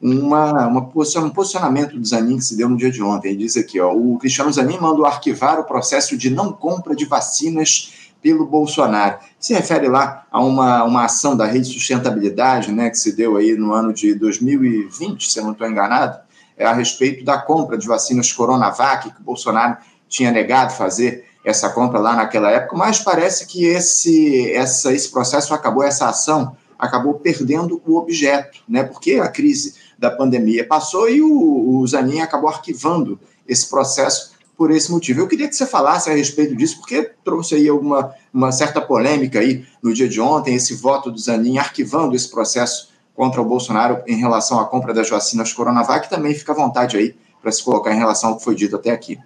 uma, 0.00 0.66
uma 0.66 0.80
um 0.80 1.30
posicionamento 1.30 1.98
do 1.98 2.04
Zanin 2.04 2.36
que 2.36 2.44
se 2.44 2.56
deu 2.56 2.68
no 2.68 2.76
dia 2.76 2.90
de 2.90 3.02
ontem. 3.02 3.28
Ele 3.28 3.38
diz 3.38 3.56
aqui, 3.56 3.80
ó, 3.80 3.94
o 3.94 4.18
Cristiano 4.18 4.52
Zanin 4.52 4.78
mandou 4.78 5.06
arquivar 5.06 5.58
o 5.58 5.64
processo 5.64 6.16
de 6.16 6.28
não 6.28 6.52
compra 6.52 6.94
de 6.94 7.06
vacinas 7.06 8.01
pelo 8.22 8.46
Bolsonaro. 8.46 9.18
Se 9.38 9.52
refere 9.52 9.88
lá 9.88 10.24
a 10.30 10.40
uma, 10.40 10.84
uma 10.84 11.04
ação 11.04 11.36
da 11.36 11.44
Rede 11.44 11.66
Sustentabilidade, 11.66 12.70
né, 12.70 12.88
que 12.88 12.96
se 12.96 13.12
deu 13.16 13.36
aí 13.36 13.54
no 13.54 13.72
ano 13.72 13.92
de 13.92 14.14
2020, 14.14 15.30
se 15.30 15.38
eu 15.38 15.44
não 15.44 15.52
estou 15.52 15.68
enganado, 15.68 16.20
é 16.56 16.64
a 16.64 16.72
respeito 16.72 17.24
da 17.24 17.38
compra 17.38 17.76
de 17.76 17.86
vacinas 17.86 18.32
Coronavac, 18.32 19.10
que 19.10 19.20
o 19.20 19.24
Bolsonaro 19.24 19.76
tinha 20.08 20.30
negado 20.30 20.72
fazer 20.72 21.24
essa 21.44 21.70
compra 21.70 21.98
lá 21.98 22.14
naquela 22.14 22.50
época, 22.50 22.76
mas 22.76 23.00
parece 23.00 23.46
que 23.46 23.64
esse, 23.64 24.52
essa, 24.52 24.92
esse 24.92 25.10
processo 25.10 25.52
acabou, 25.52 25.82
essa 25.82 26.08
ação 26.08 26.56
acabou 26.78 27.14
perdendo 27.14 27.82
o 27.84 27.96
objeto, 27.96 28.60
né, 28.68 28.84
porque 28.84 29.14
a 29.14 29.28
crise 29.28 29.74
da 29.98 30.10
pandemia 30.10 30.66
passou 30.66 31.08
e 31.08 31.20
o, 31.20 31.78
o 31.78 31.86
Zanin 31.86 32.20
acabou 32.20 32.48
arquivando 32.48 33.18
esse 33.46 33.68
processo 33.68 34.31
por 34.56 34.70
esse 34.70 34.90
motivo. 34.90 35.20
Eu 35.20 35.28
queria 35.28 35.48
que 35.48 35.56
você 35.56 35.66
falasse 35.66 36.10
a 36.10 36.14
respeito 36.14 36.54
disso, 36.54 36.78
porque 36.78 37.10
trouxe 37.24 37.54
aí 37.54 37.68
alguma 37.68 38.14
uma 38.32 38.50
certa 38.50 38.80
polêmica 38.80 39.40
aí 39.40 39.66
no 39.82 39.92
dia 39.92 40.08
de 40.08 40.20
ontem, 40.20 40.54
esse 40.54 40.74
voto 40.74 41.10
do 41.10 41.18
Zanin 41.18 41.58
arquivando 41.58 42.14
esse 42.14 42.30
processo 42.30 42.90
contra 43.14 43.40
o 43.42 43.44
Bolsonaro 43.44 44.02
em 44.06 44.16
relação 44.16 44.58
à 44.58 44.64
compra 44.64 44.94
das 44.94 45.10
vacinas 45.10 45.52
Coronavac, 45.52 46.08
também 46.08 46.34
fica 46.34 46.52
à 46.52 46.54
vontade 46.54 46.96
aí 46.96 47.14
para 47.42 47.52
se 47.52 47.62
colocar 47.62 47.92
em 47.92 47.98
relação 47.98 48.30
ao 48.30 48.36
que 48.38 48.44
foi 48.44 48.54
dito 48.54 48.76
até 48.76 48.90
aqui. 48.90 49.18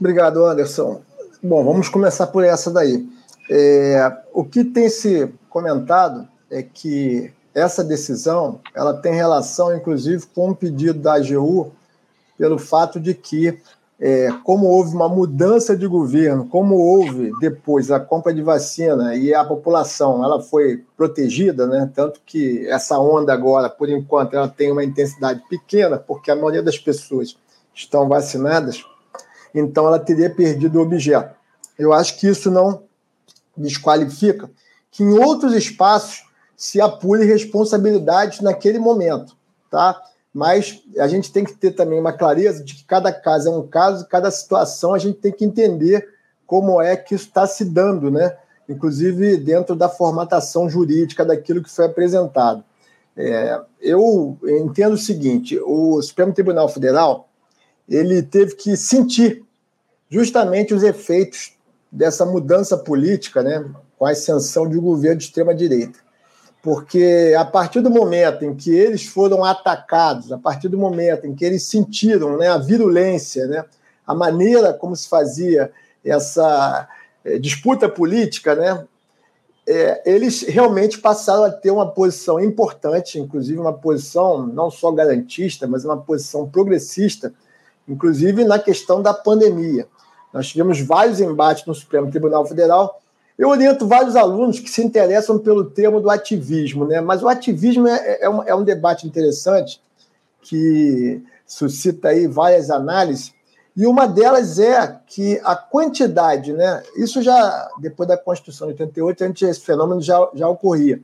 Obrigado, 0.00 0.44
Anderson. 0.44 1.00
Bom, 1.42 1.64
vamos 1.64 1.88
começar 1.88 2.26
por 2.28 2.42
essa 2.42 2.70
daí. 2.70 3.06
É, 3.50 4.12
o 4.32 4.44
que 4.44 4.64
tem 4.64 4.88
se 4.88 5.28
comentado 5.48 6.26
é 6.50 6.62
que 6.62 7.32
essa 7.54 7.84
decisão 7.84 8.60
ela 8.74 8.94
tem 8.94 9.14
relação, 9.14 9.74
inclusive, 9.76 10.24
com 10.34 10.48
o 10.48 10.50
um 10.50 10.54
pedido 10.54 10.98
da 10.98 11.14
AGU 11.14 11.72
pelo 12.36 12.58
fato 12.58 13.00
de 13.00 13.14
que 13.14 13.58
é, 14.00 14.30
como 14.44 14.66
houve 14.66 14.94
uma 14.94 15.08
mudança 15.08 15.76
de 15.76 15.86
governo, 15.86 16.48
como 16.48 16.76
houve 16.76 17.32
depois 17.40 17.90
a 17.90 17.98
compra 17.98 18.32
de 18.32 18.42
vacina 18.42 19.16
e 19.16 19.34
a 19.34 19.44
população 19.44 20.22
ela 20.24 20.40
foi 20.40 20.84
protegida, 20.96 21.66
né? 21.66 21.90
tanto 21.92 22.20
que 22.24 22.64
essa 22.68 22.98
onda 22.98 23.32
agora, 23.32 23.68
por 23.68 23.88
enquanto, 23.88 24.34
ela 24.34 24.48
tem 24.48 24.70
uma 24.70 24.84
intensidade 24.84 25.42
pequena, 25.48 25.98
porque 25.98 26.30
a 26.30 26.36
maioria 26.36 26.62
das 26.62 26.78
pessoas 26.78 27.36
estão 27.74 28.08
vacinadas, 28.08 28.84
então 29.52 29.86
ela 29.86 29.98
teria 29.98 30.30
perdido 30.30 30.78
o 30.78 30.82
objeto. 30.82 31.34
Eu 31.76 31.92
acho 31.92 32.18
que 32.18 32.28
isso 32.28 32.50
não 32.50 32.84
desqualifica 33.56 34.48
que 34.92 35.02
em 35.02 35.18
outros 35.18 35.54
espaços 35.54 36.22
se 36.56 36.80
apure 36.80 37.24
responsabilidade 37.24 38.42
naquele 38.42 38.78
momento, 38.78 39.36
tá? 39.70 40.00
Mas 40.32 40.82
a 40.98 41.08
gente 41.08 41.32
tem 41.32 41.44
que 41.44 41.54
ter 41.54 41.72
também 41.72 41.98
uma 41.98 42.12
clareza 42.12 42.62
de 42.62 42.74
que 42.74 42.84
cada 42.84 43.12
caso 43.12 43.48
é 43.48 43.50
um 43.50 43.66
caso, 43.66 44.06
cada 44.06 44.30
situação 44.30 44.94
a 44.94 44.98
gente 44.98 45.18
tem 45.18 45.32
que 45.32 45.44
entender 45.44 46.08
como 46.46 46.80
é 46.80 46.96
que 46.96 47.14
isso 47.14 47.26
está 47.26 47.46
se 47.46 47.64
dando, 47.64 48.10
né? 48.10 48.36
inclusive 48.68 49.38
dentro 49.38 49.74
da 49.74 49.88
formatação 49.88 50.68
jurídica 50.68 51.24
daquilo 51.24 51.62
que 51.62 51.70
foi 51.70 51.86
apresentado. 51.86 52.62
É, 53.16 53.60
eu 53.80 54.38
entendo 54.44 54.92
o 54.92 54.98
seguinte: 54.98 55.58
o 55.64 56.00
Supremo 56.02 56.32
Tribunal 56.32 56.68
Federal 56.68 57.28
ele 57.88 58.22
teve 58.22 58.54
que 58.54 58.76
sentir 58.76 59.42
justamente 60.10 60.74
os 60.74 60.82
efeitos 60.82 61.54
dessa 61.90 62.26
mudança 62.26 62.76
política, 62.76 63.42
né, 63.42 63.64
com 63.98 64.04
a 64.04 64.10
ascensão 64.10 64.68
de 64.68 64.78
um 64.78 64.82
governo 64.82 65.16
de 65.16 65.24
extrema 65.24 65.54
direita 65.54 65.98
porque 66.62 67.34
a 67.38 67.44
partir 67.44 67.80
do 67.80 67.90
momento 67.90 68.44
em 68.44 68.54
que 68.54 68.70
eles 68.70 69.06
foram 69.06 69.44
atacados, 69.44 70.32
a 70.32 70.38
partir 70.38 70.68
do 70.68 70.78
momento 70.78 71.26
em 71.26 71.34
que 71.34 71.44
eles 71.44 71.62
sentiram 71.62 72.36
né, 72.36 72.48
a 72.48 72.58
virulência, 72.58 73.46
né, 73.46 73.64
a 74.06 74.14
maneira 74.14 74.72
como 74.72 74.96
se 74.96 75.08
fazia 75.08 75.70
essa 76.04 76.88
é, 77.24 77.38
disputa 77.38 77.88
política, 77.88 78.54
né, 78.54 78.84
é, 79.68 80.02
eles 80.06 80.42
realmente 80.42 80.98
passaram 80.98 81.44
a 81.44 81.50
ter 81.50 81.70
uma 81.70 81.90
posição 81.90 82.40
importante, 82.40 83.18
inclusive 83.18 83.60
uma 83.60 83.72
posição 83.72 84.46
não 84.46 84.70
só 84.70 84.90
garantista, 84.90 85.66
mas 85.66 85.84
uma 85.84 85.98
posição 85.98 86.48
progressista, 86.48 87.34
inclusive 87.86 88.44
na 88.44 88.58
questão 88.58 89.02
da 89.02 89.12
pandemia. 89.12 89.86
Nós 90.32 90.48
tivemos 90.48 90.80
vários 90.80 91.20
embates 91.20 91.66
no 91.66 91.74
Supremo 91.74 92.10
Tribunal 92.10 92.46
Federal 92.46 93.00
Eu 93.38 93.50
oriento 93.50 93.86
vários 93.86 94.16
alunos 94.16 94.58
que 94.58 94.68
se 94.68 94.82
interessam 94.82 95.38
pelo 95.38 95.64
termo 95.64 96.00
do 96.00 96.10
ativismo, 96.10 96.84
né? 96.84 97.00
mas 97.00 97.22
o 97.22 97.28
ativismo 97.28 97.86
é, 97.86 98.18
é, 98.22 98.28
um, 98.28 98.42
é 98.42 98.54
um 98.54 98.64
debate 98.64 99.06
interessante 99.06 99.80
que 100.42 101.22
suscita 101.46 102.08
aí 102.08 102.26
várias 102.26 102.70
análises, 102.70 103.32
e 103.78 103.86
uma 103.86 104.08
delas 104.08 104.58
é 104.58 104.98
que 105.06 105.40
a 105.44 105.54
quantidade, 105.54 106.52
né? 106.52 106.82
Isso 106.96 107.22
já, 107.22 107.70
depois 107.78 108.08
da 108.08 108.18
Constituição 108.18 108.66
de 108.66 108.72
88, 108.72 109.22
antes 109.22 109.48
esse 109.48 109.60
fenômeno 109.60 110.00
já, 110.00 110.28
já 110.34 110.48
ocorria. 110.48 111.00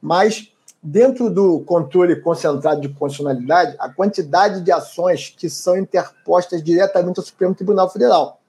Mas, 0.00 0.48
dentro 0.80 1.28
do 1.28 1.62
controle 1.62 2.14
concentrado 2.14 2.80
de 2.80 2.90
constitucionalidade, 2.90 3.74
a 3.76 3.88
quantidade 3.88 4.60
de 4.60 4.70
ações 4.70 5.34
que 5.36 5.50
são 5.50 5.76
interpostas 5.76 6.62
diretamente 6.62 7.18
ao 7.18 7.26
Supremo 7.26 7.56
Tribunal 7.56 7.90
Federal. 7.90 8.40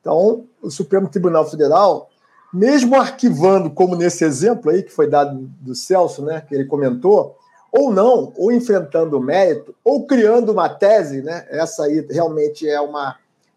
Então, 0.00 0.44
o 0.60 0.68
Supremo 0.68 1.08
Tribunal 1.08 1.48
Federal, 1.48 2.10
mesmo 2.52 2.96
arquivando, 2.96 3.70
como 3.70 3.96
nesse 3.96 4.24
exemplo 4.24 4.70
aí 4.70 4.82
que 4.82 4.92
foi 4.92 5.08
dado 5.08 5.50
do 5.60 5.74
Celso, 5.74 6.22
né, 6.22 6.42
que 6.46 6.54
ele 6.54 6.66
comentou, 6.66 7.36
ou 7.72 7.90
não, 7.90 8.32
ou 8.36 8.52
enfrentando 8.52 9.16
o 9.16 9.22
mérito, 9.22 9.74
ou 9.82 10.06
criando 10.06 10.52
uma 10.52 10.68
tese, 10.68 11.22
né? 11.22 11.46
Essa 11.48 11.84
aí 11.84 12.06
realmente 12.10 12.68
é 12.68 12.78
uma 12.78 13.16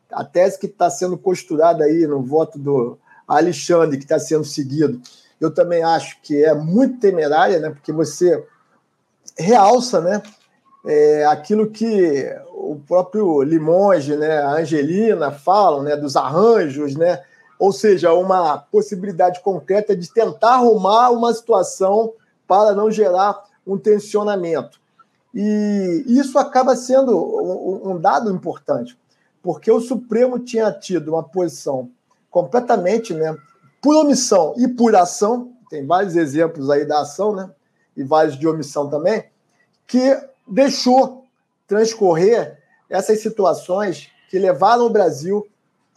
a 0.10 0.24
tese 0.24 0.58
que 0.58 0.68
está 0.68 0.89
sendo 0.89 1.18
costurada 1.18 1.84
aí 1.84 2.08
no 2.08 2.22
voto 2.22 2.58
do 2.58 2.98
Alexandre, 3.28 3.98
que 3.98 4.06
está 4.06 4.18
sendo 4.18 4.46
seguido. 4.46 5.02
Eu 5.41 5.54
também 5.54 5.84
acho 5.84 6.22
que 6.22 6.46
é 6.46 6.54
muito 6.54 7.00
temerária, 7.00 7.60
né? 7.60 7.70
Porque 7.70 7.91
você 7.91 8.41
realça, 9.38 10.00
né? 10.00 10.24
É, 10.86 11.26
aquilo 11.26 11.70
que 11.70 12.34
o 12.54 12.80
próprio 12.88 13.41
Limonge, 13.41 14.16
né, 14.16 14.38
a 14.38 14.52
Angelina 14.52 15.32
falam, 15.32 15.82
né, 15.82 15.98
dos 15.98 16.16
arranjos, 16.16 16.96
né? 16.96 17.22
Ou 17.58 17.72
seja, 17.72 18.14
uma 18.14 18.58
possibilidade 18.58 19.41
concreta 19.41 19.95
de 19.95 20.12
tentar 20.14 20.56
arrumar 20.56 21.10
uma 21.12 21.34
situação 21.34 22.14
para 22.47 22.74
não 22.74 22.91
gerar 22.91 23.43
um 23.66 23.78
tensionamento. 23.78 24.80
E 25.34 26.03
isso 26.08 26.38
acaba 26.39 26.76
sendo 26.76 27.14
um 27.84 27.99
dado 27.99 28.32
importante, 28.32 28.97
porque 29.43 29.70
o 29.70 29.82
Supremo 29.82 30.39
tinha 30.39 30.72
tido 30.72 31.10
uma 31.10 31.24
posição 31.24 31.89
completamente, 32.32 33.14
né, 33.14 33.36
por 33.82 33.95
omissão 33.97 34.53
e 34.58 34.68
por 34.68 34.95
ação, 34.95 35.51
tem 35.70 35.86
vários 35.86 36.16
exemplos 36.16 36.70
aí 36.70 36.86
da 36.86 37.01
ação, 37.01 37.36
né, 37.36 37.49
e 37.95 38.03
vários 38.03 38.38
de 38.38 38.47
omissão 38.47 38.89
também, 38.89 39.26
que 39.86 40.18
deixou 40.47 41.26
transcorrer 41.68 42.58
essas 42.89 43.22
situações 43.22 44.10
que 44.30 44.39
levaram 44.39 44.86
o 44.86 44.89
Brasil 44.89 45.45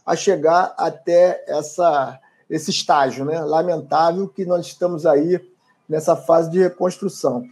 a 0.08 0.16
chegar 0.16 0.72
até 0.78 1.44
essa, 1.46 2.18
esse 2.48 2.70
estágio, 2.70 3.26
né, 3.26 3.40
lamentável 3.40 4.26
que 4.26 4.42
nós 4.46 4.64
estamos 4.64 5.04
aí 5.04 5.38
nessa 5.86 6.16
fase 6.16 6.50
de 6.50 6.58
reconstrução. 6.58 7.44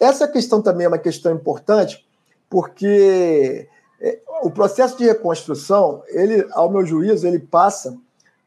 Essa 0.00 0.26
questão 0.26 0.62
também 0.62 0.86
é 0.86 0.88
uma 0.88 0.96
questão 0.96 1.34
importante, 1.34 2.08
porque 2.48 3.68
é, 4.00 4.20
o 4.40 4.50
processo 4.50 4.96
de 4.96 5.04
reconstrução, 5.04 6.02
ele, 6.06 6.48
ao 6.52 6.70
meu 6.70 6.86
juízo, 6.86 7.26
ele 7.26 7.38
passa 7.38 7.94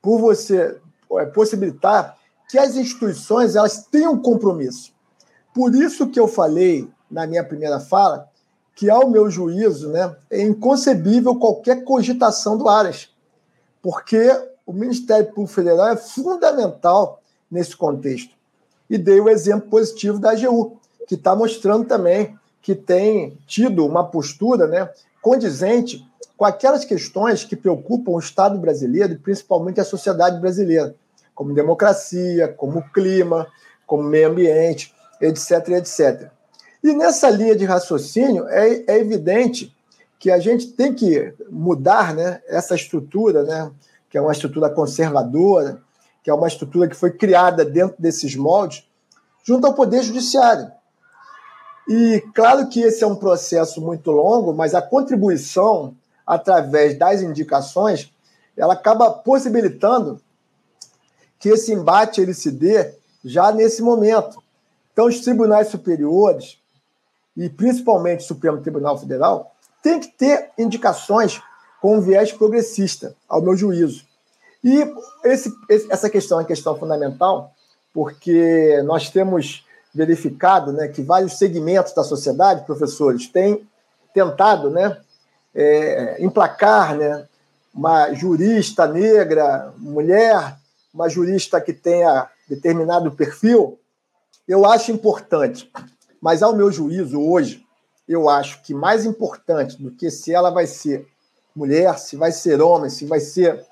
por 0.01 0.19
você 0.19 0.79
é, 1.19 1.25
possibilitar 1.27 2.17
que 2.49 2.57
as 2.57 2.75
instituições 2.75 3.55
elas 3.55 3.85
tenham 3.91 4.17
compromisso. 4.17 4.91
Por 5.53 5.75
isso 5.75 6.07
que 6.07 6.19
eu 6.19 6.27
falei 6.27 6.89
na 7.11 7.27
minha 7.27 7.43
primeira 7.43 7.79
fala 7.79 8.27
que, 8.73 8.89
ao 8.89 9.07
meu 9.07 9.29
juízo, 9.29 9.89
né, 9.89 10.15
é 10.31 10.41
inconcebível 10.41 11.35
qualquer 11.35 11.83
cogitação 11.83 12.57
do 12.57 12.67
Aras, 12.67 13.10
porque 13.81 14.29
o 14.65 14.73
Ministério 14.73 15.25
Público 15.27 15.53
Federal 15.53 15.89
é 15.89 15.97
fundamental 15.97 17.21
nesse 17.49 17.75
contexto. 17.75 18.33
E 18.89 18.97
dei 18.97 19.19
o 19.19 19.29
exemplo 19.29 19.69
positivo 19.69 20.19
da 20.19 20.31
AGU 20.31 20.77
que 21.07 21.15
está 21.15 21.35
mostrando 21.35 21.85
também 21.85 22.37
que 22.61 22.75
tem 22.75 23.37
tido 23.47 23.85
uma 23.85 24.03
postura 24.03 24.67
né, 24.67 24.89
condizente 25.21 26.05
com 26.37 26.45
aquelas 26.45 26.85
questões 26.85 27.43
que 27.43 27.55
preocupam 27.55 28.11
o 28.11 28.19
Estado 28.19 28.57
brasileiro 28.57 29.13
e 29.13 29.17
principalmente 29.17 29.79
a 29.79 29.85
sociedade 29.85 30.39
brasileira, 30.39 30.95
como 31.33 31.53
democracia, 31.53 32.47
como 32.47 32.83
clima, 32.91 33.47
como 33.85 34.03
meio 34.03 34.29
ambiente, 34.29 34.93
etc, 35.19 35.69
etc. 35.69 36.29
E 36.83 36.93
nessa 36.93 37.29
linha 37.29 37.55
de 37.55 37.65
raciocínio, 37.65 38.47
é, 38.47 38.83
é 38.87 38.99
evidente 38.99 39.75
que 40.21 40.29
a 40.29 40.37
gente 40.37 40.67
tem 40.67 40.93
que 40.93 41.33
mudar 41.49 42.13
né, 42.13 42.43
essa 42.47 42.75
estrutura, 42.75 43.43
né, 43.43 43.71
que 44.07 44.15
é 44.15 44.21
uma 44.21 44.31
estrutura 44.31 44.69
conservadora, 44.69 45.81
que 46.23 46.29
é 46.29 46.33
uma 46.33 46.47
estrutura 46.47 46.87
que 46.87 46.95
foi 46.95 47.09
criada 47.09 47.65
dentro 47.65 47.95
desses 47.99 48.35
moldes, 48.35 48.87
junto 49.43 49.65
ao 49.65 49.73
Poder 49.73 50.03
Judiciário. 50.03 50.71
E 51.89 52.23
claro 52.35 52.69
que 52.69 52.81
esse 52.81 53.03
é 53.03 53.07
um 53.07 53.15
processo 53.15 53.81
muito 53.81 54.11
longo, 54.11 54.53
mas 54.53 54.75
a 54.75 54.81
contribuição 54.81 55.95
através 56.23 56.95
das 56.99 57.23
indicações, 57.23 58.13
ela 58.55 58.73
acaba 58.73 59.09
possibilitando 59.09 60.21
que 61.39 61.49
esse 61.49 61.73
embate 61.73 62.21
ele 62.21 62.35
se 62.35 62.51
dê 62.51 62.93
já 63.25 63.51
nesse 63.51 63.81
momento. 63.81 64.39
Então, 64.93 65.07
os 65.07 65.19
tribunais 65.21 65.69
superiores, 65.69 66.59
e 67.35 67.49
principalmente 67.49 68.19
o 68.19 68.27
Supremo 68.27 68.61
Tribunal 68.61 68.99
Federal, 68.99 69.55
tem 69.81 69.99
que 69.99 70.07
ter 70.07 70.51
indicações 70.57 71.41
com 71.81 71.99
viés 71.99 72.31
progressista, 72.31 73.15
ao 73.27 73.41
meu 73.41 73.55
juízo. 73.55 74.05
E 74.63 74.85
esse, 75.23 75.51
essa 75.89 76.09
questão 76.09 76.37
é 76.37 76.41
uma 76.41 76.47
questão 76.47 76.77
fundamental, 76.77 77.51
porque 77.93 78.81
nós 78.85 79.09
temos 79.09 79.65
verificado 79.93 80.71
né, 80.71 80.87
que 80.87 81.01
vários 81.01 81.37
segmentos 81.37 81.93
da 81.93 82.03
sociedade, 82.03 82.65
professores, 82.65 83.27
têm 83.27 83.67
tentado 84.13 84.69
né, 84.69 84.97
é, 85.53 86.23
emplacar 86.23 86.95
né, 86.95 87.27
uma 87.73 88.13
jurista 88.13 88.85
negra, 88.85 89.73
mulher, 89.77 90.57
uma 90.93 91.09
jurista 91.09 91.59
que 91.59 91.73
tenha 91.73 92.29
determinado 92.47 93.11
perfil, 93.11 93.79
eu 94.47 94.65
acho 94.65 94.91
importante. 94.91 95.71
Mas, 96.21 96.43
ao 96.43 96.55
meu 96.55 96.71
juízo, 96.71 97.19
hoje, 97.19 97.65
eu 98.11 98.29
acho 98.29 98.61
que 98.61 98.73
mais 98.73 99.05
importante 99.05 99.81
do 99.81 99.91
que 99.91 100.09
se 100.11 100.33
ela 100.33 100.49
vai 100.49 100.67
ser 100.67 101.07
mulher, 101.55 101.97
se 101.97 102.15
vai 102.15 102.31
ser 102.31 102.61
homem, 102.61 102.89
se 102.89 103.05
vai 103.05 103.19
ser 103.19 103.65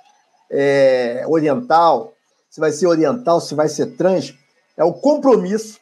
é, 0.49 1.23
oriental, 1.27 2.13
se 2.49 2.59
vai 2.59 2.71
ser 2.71 2.87
oriental, 2.87 3.39
se 3.41 3.53
vai 3.53 3.67
ser 3.67 3.97
trans, 3.97 4.33
é 4.75 4.83
o 4.83 4.93
compromisso 4.93 5.79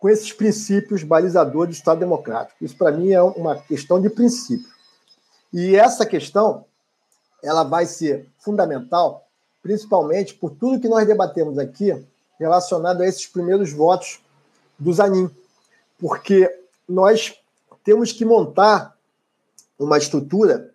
com 0.00 0.08
esses 0.08 0.32
princípios 0.32 1.04
balizadores 1.04 1.76
do 1.76 1.78
Estado 1.78 2.00
Democrático. 2.00 2.64
Isso, 2.64 2.76
para 2.76 2.90
mim, 2.90 3.12
é 3.12 3.22
uma 3.22 3.56
questão 3.56 4.00
de 4.00 4.10
princípio. 4.10 4.68
E 5.52 5.76
essa 5.76 6.04
questão 6.04 6.64
ela 7.42 7.62
vai 7.62 7.86
ser 7.86 8.26
fundamental, 8.38 9.26
principalmente 9.62 10.34
por 10.34 10.50
tudo 10.50 10.80
que 10.80 10.88
nós 10.88 11.06
debatemos 11.06 11.58
aqui 11.58 11.94
relacionado 12.38 13.02
a 13.02 13.06
esses 13.06 13.26
primeiros 13.26 13.72
votos 13.72 14.20
do 14.78 14.92
Zanin. 14.92 15.30
Porque 15.98 16.50
nós 16.88 17.34
temos 17.84 18.12
que 18.12 18.24
montar 18.24 18.96
uma 19.78 19.98
estrutura 19.98 20.70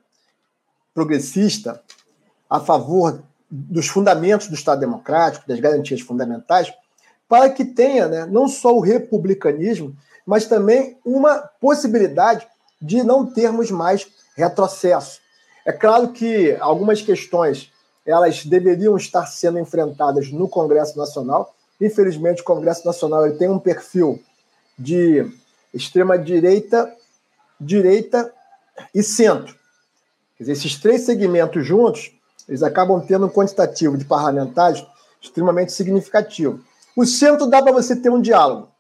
progressista 0.93 1.82
a 2.49 2.60
favor 2.60 3.22
dos 3.49 3.88
fundamentos 3.88 4.47
do 4.47 4.55
Estado 4.55 4.80
Democrático, 4.80 5.47
das 5.47 5.60
garantias 5.60 6.01
fundamentais, 6.01 6.74
para 7.28 7.49
que 7.49 7.66
tenha 7.66 8.08
né, 8.08 8.26
não 8.26 8.47
só 8.47 8.76
o 8.76 8.82
republicanismo, 8.82 9.95
mas 10.26 10.45
também 10.45 10.97
uma 11.05 11.39
possibilidade 11.60 12.47
de 12.82 13.03
não 13.03 13.26
termos 13.26 13.72
mais 13.72 14.08
retrocesso. 14.36 15.20
É 15.66 15.72
claro 15.72 16.12
que 16.12 16.55
algumas 16.60 17.01
questões 17.01 17.72
elas 18.05 18.45
deveriam 18.45 18.95
estar 18.95 19.26
sendo 19.26 19.60
enfrentadas 19.60 20.32
no 20.32 20.47
Congresso 20.47 20.97
Nacional. 20.97 21.53
Infelizmente, 21.80 22.41
o 22.41 22.45
Congresso 22.45 22.86
Nacional 22.86 23.26
ele 23.26 23.38
tem 23.38 23.49
um 23.49 23.60
perfil 23.60 24.22
de 24.80 25.30
extrema 25.78 26.18
direita, 26.18 26.94
direita 27.60 28.34
e 28.94 29.02
centro. 29.02 29.56
Quer 30.36 30.44
dizer, 30.44 30.52
esses 30.54 30.76
três 30.76 31.02
segmentos 31.02 31.66
juntos, 31.66 32.12
eles 32.48 32.62
acabam 32.62 33.04
tendo 33.06 33.26
um 33.26 33.30
quantitativo 33.30 33.98
de 33.98 34.06
parlamentares 34.06 34.86
extremamente 35.22 35.72
significativo. 35.72 36.60
O 36.96 37.06
centro 37.06 37.48
dá 37.48 37.62
para 37.62 37.72
você 37.72 37.96
ter 37.96 38.10
um 38.10 38.22
diálogo, 38.22 38.72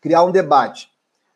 criar 0.00 0.24
um 0.24 0.32
debate. 0.32 0.90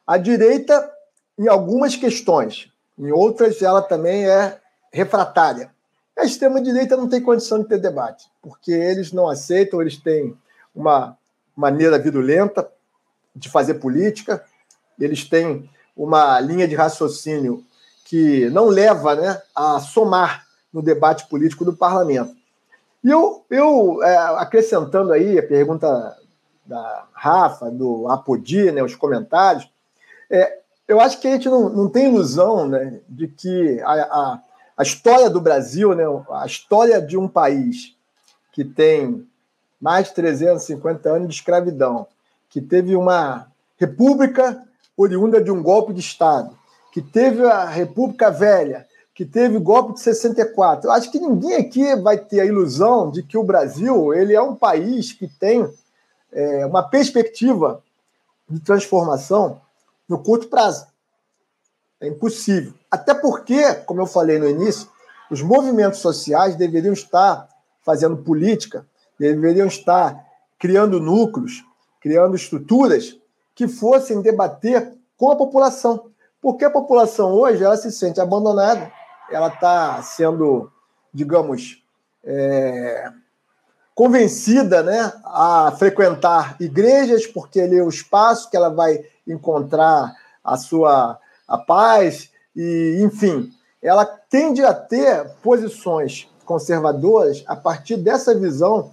A 0.06 0.16
direita, 0.16 0.90
em 1.38 1.48
algumas 1.48 1.96
questões, 1.96 2.70
em 2.98 3.10
outras, 3.10 3.62
ela 3.62 3.82
também 3.82 4.26
é 4.26 4.58
refratária. 4.92 5.70
A 6.18 6.24
extrema-direita 6.24 6.96
não 6.96 7.08
tem 7.08 7.22
condição 7.22 7.62
de 7.62 7.68
ter 7.68 7.78
debate, 7.78 8.30
porque 8.42 8.72
eles 8.72 9.12
não 9.12 9.28
aceitam, 9.28 9.80
eles 9.80 9.96
têm 9.96 10.36
uma 10.74 11.16
maneira 11.56 11.98
virulenta 11.98 12.70
de 13.34 13.48
fazer 13.48 13.74
política, 13.74 14.44
eles 14.98 15.24
têm 15.24 15.68
uma 15.96 16.40
linha 16.40 16.66
de 16.66 16.74
raciocínio 16.74 17.64
que 18.04 18.48
não 18.50 18.66
leva 18.66 19.14
né, 19.14 19.42
a 19.54 19.80
somar 19.80 20.46
no 20.72 20.82
debate 20.82 21.26
político 21.28 21.64
do 21.64 21.72
parlamento. 21.72 22.34
E 23.02 23.10
eu, 23.10 23.44
eu 23.50 24.02
é, 24.02 24.16
acrescentando 24.38 25.12
aí 25.12 25.38
a 25.38 25.46
pergunta 25.46 26.16
da 26.64 27.06
Rafa, 27.12 27.70
do 27.70 28.08
Apodi, 28.08 28.70
né, 28.70 28.82
os 28.82 28.94
comentários, 28.94 29.68
é, 30.30 30.60
eu 30.86 31.00
acho 31.00 31.20
que 31.20 31.28
a 31.28 31.32
gente 31.32 31.48
não, 31.48 31.68
não 31.68 31.88
tem 31.88 32.06
ilusão 32.06 32.68
né, 32.68 33.00
de 33.08 33.28
que 33.28 33.80
a, 33.80 33.92
a, 33.92 34.42
a 34.76 34.82
história 34.82 35.28
do 35.28 35.40
Brasil, 35.40 35.94
né, 35.94 36.04
a 36.30 36.46
história 36.46 37.00
de 37.00 37.16
um 37.16 37.28
país 37.28 37.96
que 38.52 38.64
tem 38.64 39.26
mais 39.80 40.08
de 40.08 40.14
350 40.14 41.08
anos 41.08 41.28
de 41.28 41.34
escravidão, 41.34 42.06
que 42.52 42.60
teve 42.60 42.94
uma 42.94 43.50
república 43.78 44.62
oriunda 44.94 45.42
de 45.42 45.50
um 45.50 45.62
golpe 45.62 45.94
de 45.94 46.00
Estado, 46.00 46.54
que 46.92 47.00
teve 47.00 47.42
a 47.46 47.64
República 47.64 48.30
Velha, 48.30 48.86
que 49.14 49.24
teve 49.24 49.58
golpe 49.58 49.94
de 49.94 50.00
64. 50.00 50.86
Eu 50.86 50.92
acho 50.92 51.10
que 51.10 51.18
ninguém 51.18 51.56
aqui 51.56 51.96
vai 51.96 52.18
ter 52.18 52.40
a 52.40 52.44
ilusão 52.44 53.10
de 53.10 53.22
que 53.22 53.38
o 53.38 53.42
Brasil 53.42 54.12
ele 54.12 54.34
é 54.34 54.42
um 54.42 54.54
país 54.54 55.12
que 55.12 55.26
tem 55.26 55.66
é, 56.30 56.66
uma 56.66 56.82
perspectiva 56.82 57.82
de 58.48 58.60
transformação 58.60 59.62
no 60.06 60.18
curto 60.22 60.48
prazo. 60.48 60.86
É 62.02 62.06
impossível. 62.06 62.74
Até 62.90 63.14
porque, 63.14 63.74
como 63.86 64.02
eu 64.02 64.06
falei 64.06 64.38
no 64.38 64.48
início, 64.48 64.88
os 65.30 65.40
movimentos 65.40 66.00
sociais 66.00 66.54
deveriam 66.54 66.92
estar 66.92 67.48
fazendo 67.82 68.18
política, 68.18 68.86
deveriam 69.18 69.66
estar 69.66 70.22
criando 70.58 71.00
núcleos, 71.00 71.64
criando 72.02 72.34
estruturas 72.34 73.16
que 73.54 73.68
fossem 73.68 74.20
debater 74.20 74.92
com 75.16 75.30
a 75.30 75.36
população. 75.36 76.06
Porque 76.40 76.64
a 76.64 76.70
população 76.70 77.32
hoje 77.32 77.62
ela 77.62 77.76
se 77.76 77.92
sente 77.92 78.20
abandonada, 78.20 78.90
ela 79.30 79.48
está 79.48 80.02
sendo, 80.02 80.70
digamos, 81.14 81.82
é, 82.24 83.10
convencida 83.94 84.82
né, 84.82 85.12
a 85.24 85.72
frequentar 85.78 86.56
igrejas, 86.58 87.26
porque 87.26 87.60
ali 87.60 87.78
é 87.78 87.82
o 87.82 87.88
espaço 87.88 88.50
que 88.50 88.56
ela 88.56 88.68
vai 88.68 89.04
encontrar 89.26 90.12
a 90.42 90.56
sua 90.56 91.18
a 91.46 91.58
paz, 91.58 92.30
e 92.56 93.00
enfim, 93.02 93.52
ela 93.82 94.06
tende 94.06 94.64
a 94.64 94.72
ter 94.72 95.28
posições 95.42 96.28
conservadoras 96.44 97.44
a 97.46 97.54
partir 97.54 97.96
dessa 97.96 98.34
visão 98.34 98.92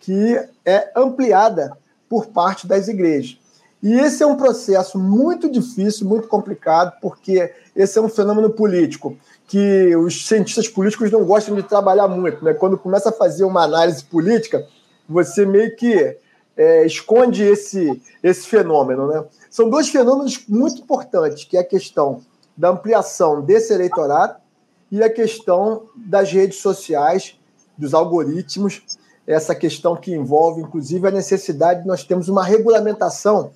que 0.00 0.36
é 0.64 0.92
ampliada 0.94 1.76
por 2.14 2.26
parte 2.26 2.64
das 2.64 2.86
igrejas. 2.86 3.36
E 3.82 3.92
esse 3.92 4.22
é 4.22 4.26
um 4.26 4.36
processo 4.36 4.96
muito 5.00 5.50
difícil, 5.50 6.06
muito 6.06 6.28
complicado, 6.28 6.92
porque 7.02 7.52
esse 7.74 7.98
é 7.98 8.00
um 8.00 8.08
fenômeno 8.08 8.50
político 8.50 9.16
que 9.48 9.96
os 9.96 10.28
cientistas 10.28 10.68
políticos 10.68 11.10
não 11.10 11.24
gostam 11.24 11.56
de 11.56 11.64
trabalhar 11.64 12.06
muito. 12.06 12.44
Né? 12.44 12.54
Quando 12.54 12.78
começa 12.78 13.08
a 13.08 13.12
fazer 13.12 13.42
uma 13.42 13.64
análise 13.64 14.04
política, 14.04 14.64
você 15.08 15.44
meio 15.44 15.74
que 15.74 16.16
é, 16.56 16.86
esconde 16.86 17.42
esse, 17.42 18.00
esse 18.22 18.46
fenômeno. 18.46 19.08
Né? 19.08 19.24
São 19.50 19.68
dois 19.68 19.88
fenômenos 19.88 20.46
muito 20.48 20.82
importantes, 20.82 21.42
que 21.42 21.56
é 21.56 21.60
a 21.60 21.64
questão 21.64 22.22
da 22.56 22.70
ampliação 22.70 23.42
desse 23.42 23.72
eleitorado 23.72 24.36
e 24.88 25.02
a 25.02 25.10
questão 25.10 25.88
das 25.96 26.30
redes 26.30 26.58
sociais, 26.58 27.36
dos 27.76 27.92
algoritmos, 27.92 28.82
essa 29.26 29.54
questão 29.54 29.96
que 29.96 30.12
envolve, 30.12 30.60
inclusive, 30.60 31.06
a 31.06 31.10
necessidade 31.10 31.82
de 31.82 31.86
nós 31.86 32.04
termos 32.04 32.28
uma 32.28 32.44
regulamentação 32.44 33.52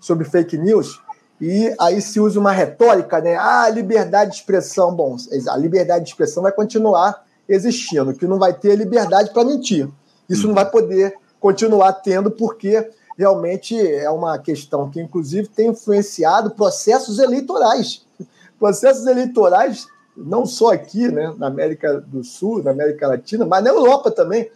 sobre 0.00 0.24
fake 0.24 0.56
news, 0.56 1.00
e 1.40 1.74
aí 1.80 2.00
se 2.00 2.20
usa 2.20 2.38
uma 2.38 2.52
retórica, 2.52 3.20
né? 3.20 3.36
Ah, 3.36 3.68
liberdade 3.68 4.30
de 4.30 4.36
expressão. 4.36 4.94
Bom, 4.94 5.16
a 5.48 5.56
liberdade 5.56 6.04
de 6.04 6.10
expressão 6.10 6.42
vai 6.42 6.52
continuar 6.52 7.24
existindo, 7.48 8.14
que 8.14 8.26
não 8.26 8.38
vai 8.38 8.54
ter 8.54 8.76
liberdade 8.76 9.32
para 9.32 9.44
mentir. 9.44 9.88
Isso 10.28 10.46
não 10.46 10.54
vai 10.54 10.70
poder 10.70 11.14
continuar 11.40 11.94
tendo, 11.94 12.30
porque 12.30 12.88
realmente 13.18 13.76
é 13.76 14.08
uma 14.08 14.38
questão 14.38 14.88
que, 14.88 15.00
inclusive, 15.00 15.48
tem 15.48 15.70
influenciado 15.70 16.52
processos 16.52 17.18
eleitorais. 17.18 18.06
Processos 18.58 19.06
eleitorais, 19.06 19.88
não 20.16 20.46
só 20.46 20.72
aqui, 20.72 21.08
né, 21.08 21.34
na 21.36 21.48
América 21.48 22.00
do 22.00 22.22
Sul, 22.22 22.62
na 22.62 22.70
América 22.70 23.08
Latina, 23.08 23.44
mas 23.44 23.64
na 23.64 23.70
Europa 23.70 24.12
também. 24.12 24.48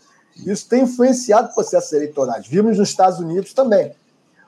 Isso 0.44 0.68
tem 0.68 0.82
influenciado 0.82 1.54
processos 1.54 1.92
eleitorais. 1.92 2.46
Vimos 2.46 2.78
nos 2.78 2.88
Estados 2.88 3.18
Unidos 3.18 3.52
também. 3.52 3.92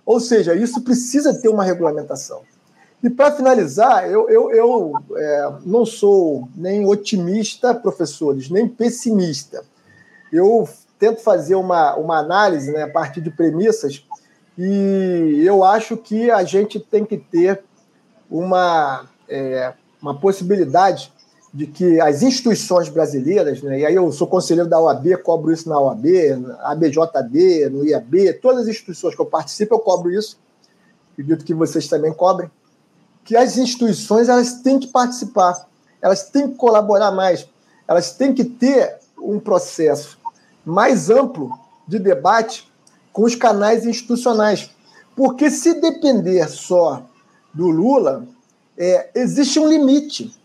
Ou 0.04 0.20
seja, 0.20 0.54
isso 0.54 0.82
precisa 0.82 1.34
ter 1.34 1.48
uma 1.48 1.64
regulamentação. 1.64 2.42
E 3.02 3.08
para 3.08 3.32
finalizar, 3.32 4.10
eu, 4.10 4.28
eu, 4.28 4.50
eu 4.50 4.92
é, 5.16 5.52
não 5.64 5.86
sou 5.86 6.48
nem 6.56 6.84
otimista, 6.86 7.74
professores, 7.74 8.50
nem 8.50 8.66
pessimista. 8.66 9.62
Eu 10.32 10.68
tento 10.98 11.20
fazer 11.20 11.54
uma, 11.54 11.94
uma 11.94 12.18
análise 12.18 12.72
né, 12.72 12.82
a 12.82 12.90
partir 12.90 13.20
de 13.20 13.30
premissas 13.30 14.04
e 14.56 15.42
eu 15.44 15.62
acho 15.62 15.96
que 15.96 16.30
a 16.30 16.42
gente 16.42 16.80
tem 16.80 17.04
que 17.04 17.16
ter 17.16 17.62
uma, 18.28 19.06
é, 19.28 19.72
uma 20.02 20.18
possibilidade 20.18 21.12
de 21.58 21.66
que 21.66 22.00
as 22.00 22.22
instituições 22.22 22.88
brasileiras, 22.88 23.60
né, 23.62 23.80
e 23.80 23.84
aí 23.84 23.96
eu 23.96 24.12
sou 24.12 24.28
conselheiro 24.28 24.70
da 24.70 24.80
OAB, 24.80 25.16
cobro 25.24 25.52
isso 25.52 25.68
na 25.68 25.76
OAB, 25.76 26.06
na 26.38 26.54
ABJD, 26.70 27.68
no 27.68 27.84
IAB, 27.84 28.34
todas 28.34 28.62
as 28.62 28.68
instituições 28.68 29.16
que 29.16 29.20
eu 29.20 29.26
participo, 29.26 29.74
eu 29.74 29.80
cobro 29.80 30.08
isso. 30.08 30.38
Acredito 31.10 31.44
que 31.44 31.52
vocês 31.52 31.88
também 31.88 32.12
cobrem. 32.12 32.48
Que 33.24 33.36
as 33.36 33.58
instituições 33.58 34.28
elas 34.28 34.60
têm 34.62 34.78
que 34.78 34.86
participar, 34.86 35.68
elas 36.00 36.30
têm 36.30 36.48
que 36.48 36.54
colaborar 36.54 37.10
mais, 37.10 37.48
elas 37.88 38.12
têm 38.12 38.32
que 38.32 38.44
ter 38.44 38.96
um 39.20 39.40
processo 39.40 40.16
mais 40.64 41.10
amplo 41.10 41.50
de 41.88 41.98
debate 41.98 42.72
com 43.12 43.24
os 43.24 43.34
canais 43.34 43.84
institucionais. 43.84 44.70
Porque 45.16 45.50
se 45.50 45.80
depender 45.80 46.48
só 46.48 47.02
do 47.52 47.66
Lula, 47.66 48.28
é, 48.76 49.10
existe 49.16 49.58
um 49.58 49.66
limite 49.66 50.38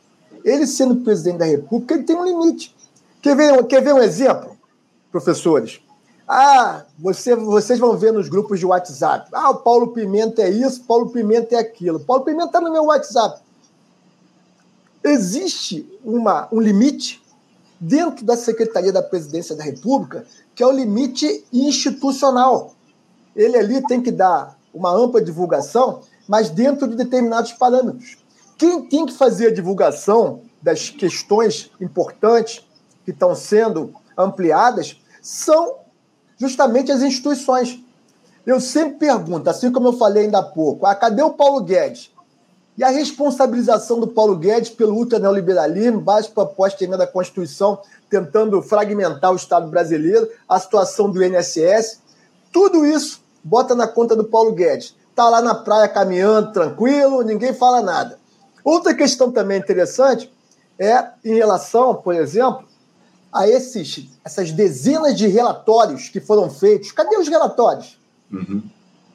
ele 0.44 0.68
sendo 0.68 0.98
presidente 0.98 1.38
da 1.38 1.46
República, 1.46 1.94
ele 1.94 2.04
tem 2.04 2.16
um 2.16 2.26
limite. 2.26 2.76
Quer 3.22 3.36
ver, 3.36 3.66
quer 3.68 3.82
ver 3.82 3.94
um 3.94 4.02
exemplo, 4.02 4.58
professores? 5.12 5.80
Ah, 6.28 6.84
você, 6.98 7.36
vocês 7.36 7.80
vão 7.80 7.98
ver 7.98 8.14
nos 8.14 8.30
grupos 8.30 8.60
de 8.60 8.66
WhatsApp. 8.66 9.30
Ah, 9.34 9.52
o 9.52 9.58
Paulo 9.58 9.90
Pimenta 9.90 10.42
é 10.42 10.50
isso, 10.50 10.84
Paulo 10.84 11.10
Pimenta 11.10 11.56
é 11.56 11.60
aquilo. 11.60 12.00
Paulo 12.00 12.24
Pimenta 12.24 12.46
está 12.46 12.62
no 12.62 12.72
meu 12.72 12.86
WhatsApp. 12.86 13.42
Existe 15.04 15.88
uma, 16.04 16.48
um 16.52 16.62
limite 16.62 17.22
dentro 17.80 18.26
da 18.26 18.38
Secretaria 18.38 18.92
da 18.92 19.04
Presidência 19.04 19.56
da 19.56 19.64
República, 19.64 20.26
que 20.56 20.64
é 20.64 20.68
o 20.68 20.72
limite 20.72 21.44
institucional. 21.52 22.74
Ele 23.36 23.58
ali 23.58 23.86
tem 23.86 24.02
que 24.02 24.12
dar 24.12 24.58
uma 24.74 24.92
ampla 24.92 25.22
divulgação, 25.22 26.02
mas 26.28 26.50
dentro 26.50 26.88
de 26.88 26.96
determinados 26.96 27.52
parâmetros. 27.54 28.18
Quem 28.64 28.82
tem 28.82 29.06
que 29.06 29.12
fazer 29.12 29.48
a 29.48 29.54
divulgação 29.54 30.44
das 30.62 30.90
questões 30.90 31.70
importantes 31.82 32.66
que 33.04 33.12
estão 33.12 33.36
sendo 33.36 33.94
ampliadas 34.18 35.02
são 35.22 35.80
justamente 36.38 36.90
as 36.90 37.02
instituições. 37.02 37.78
Eu 38.46 38.62
sempre 38.62 39.00
pergunto, 39.00 39.50
assim 39.50 39.70
como 39.70 39.90
eu 39.90 39.98
falei 39.98 40.24
ainda 40.24 40.38
há 40.38 40.44
pouco, 40.44 40.86
ah, 40.86 40.96
cadê 40.96 41.22
o 41.22 41.34
Paulo 41.34 41.60
Guedes? 41.60 42.10
E 42.78 42.86
a 42.86 42.88
responsabilização 42.88 44.00
do 44.00 44.08
Paulo 44.08 44.38
Guedes 44.38 44.70
pelo 44.70 44.96
ultraneoliberalismo, 44.96 46.00
base 46.00 46.30
proposta 46.30 46.86
emenda 46.86 47.00
da 47.00 47.08
Constituição, 47.08 47.82
tentando 48.10 48.62
fragmentar 48.62 49.34
o 49.34 49.36
Estado 49.36 49.68
brasileiro, 49.68 50.30
a 50.48 50.58
situação 50.58 51.12
do 51.12 51.22
INSS, 51.22 52.00
tudo 52.50 52.86
isso 52.86 53.20
bota 53.44 53.76
na 53.76 53.90
conta 53.90 54.16
do 54.16 54.24
Paulo 54.24 54.54
Guedes. 54.54 54.96
Está 55.10 55.28
lá 55.28 55.42
na 55.42 55.54
praia 55.54 55.90
caminhando, 55.90 56.54
tranquilo, 56.54 57.24
ninguém 57.24 57.54
fala 57.54 57.82
nada. 57.82 58.23
Outra 58.64 58.94
questão 58.94 59.32
também 59.32 59.60
interessante 59.60 60.32
é 60.80 61.08
em 61.24 61.36
relação, 61.36 61.96
por 61.96 62.16
exemplo, 62.16 62.66
a 63.32 63.48
esses, 63.48 64.08
essas 64.24 64.52
dezenas 64.52 65.16
de 65.18 65.28
relatórios 65.28 66.08
que 66.10 66.20
foram 66.20 66.50
feitos. 66.50 66.92
Cadê 66.92 67.18
os 67.18 67.28
relatórios? 67.28 68.00
Uhum. 68.32 68.64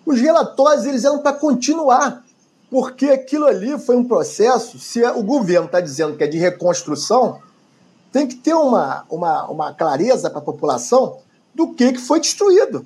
Os 0.05 0.21
relatórios 0.21 0.85
eles 0.85 1.05
eram 1.05 1.19
para 1.19 1.33
continuar, 1.33 2.25
porque 2.71 3.07
aquilo 3.07 3.47
ali 3.47 3.79
foi 3.79 3.97
um 3.97 4.05
processo. 4.05 4.79
Se 4.79 5.03
o 5.05 5.23
governo 5.23 5.67
está 5.67 5.81
dizendo 5.81 6.17
que 6.17 6.25
é 6.25 6.27
de 6.27 6.39
reconstrução, 6.39 7.41
tem 8.13 8.27
que 8.27 8.37
ter 8.37 8.55
uma, 8.55 9.05
uma, 9.09 9.47
uma 9.49 9.75
clareza 9.75 10.29
para 10.31 10.39
a 10.39 10.43
população 10.43 11.19
do 11.55 11.73
que, 11.75 11.93
que 11.93 11.99
foi 11.99 12.21
destruído. 12.21 12.85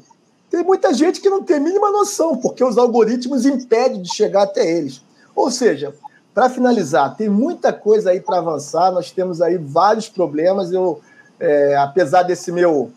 Tem 0.50 0.62
muita 0.62 0.92
gente 0.92 1.20
que 1.20 1.30
não 1.30 1.42
tem 1.42 1.56
a 1.56 1.60
mínima 1.60 1.90
noção, 1.90 2.36
porque 2.36 2.62
os 2.62 2.76
algoritmos 2.76 3.46
impedem 3.46 4.02
de 4.02 4.14
chegar 4.14 4.42
até 4.42 4.70
eles. 4.70 5.02
Ou 5.34 5.50
seja, 5.50 5.94
para 6.34 6.48
finalizar, 6.48 7.14
tem 7.16 7.28
muita 7.28 7.72
coisa 7.72 8.10
aí 8.10 8.20
para 8.20 8.38
avançar, 8.38 8.90
nós 8.90 9.10
temos 9.10 9.42
aí 9.42 9.58
vários 9.58 10.08
problemas. 10.08 10.72
Eu, 10.72 11.00
é, 11.38 11.76
apesar 11.76 12.22
desse 12.22 12.50
meu, 12.50 12.90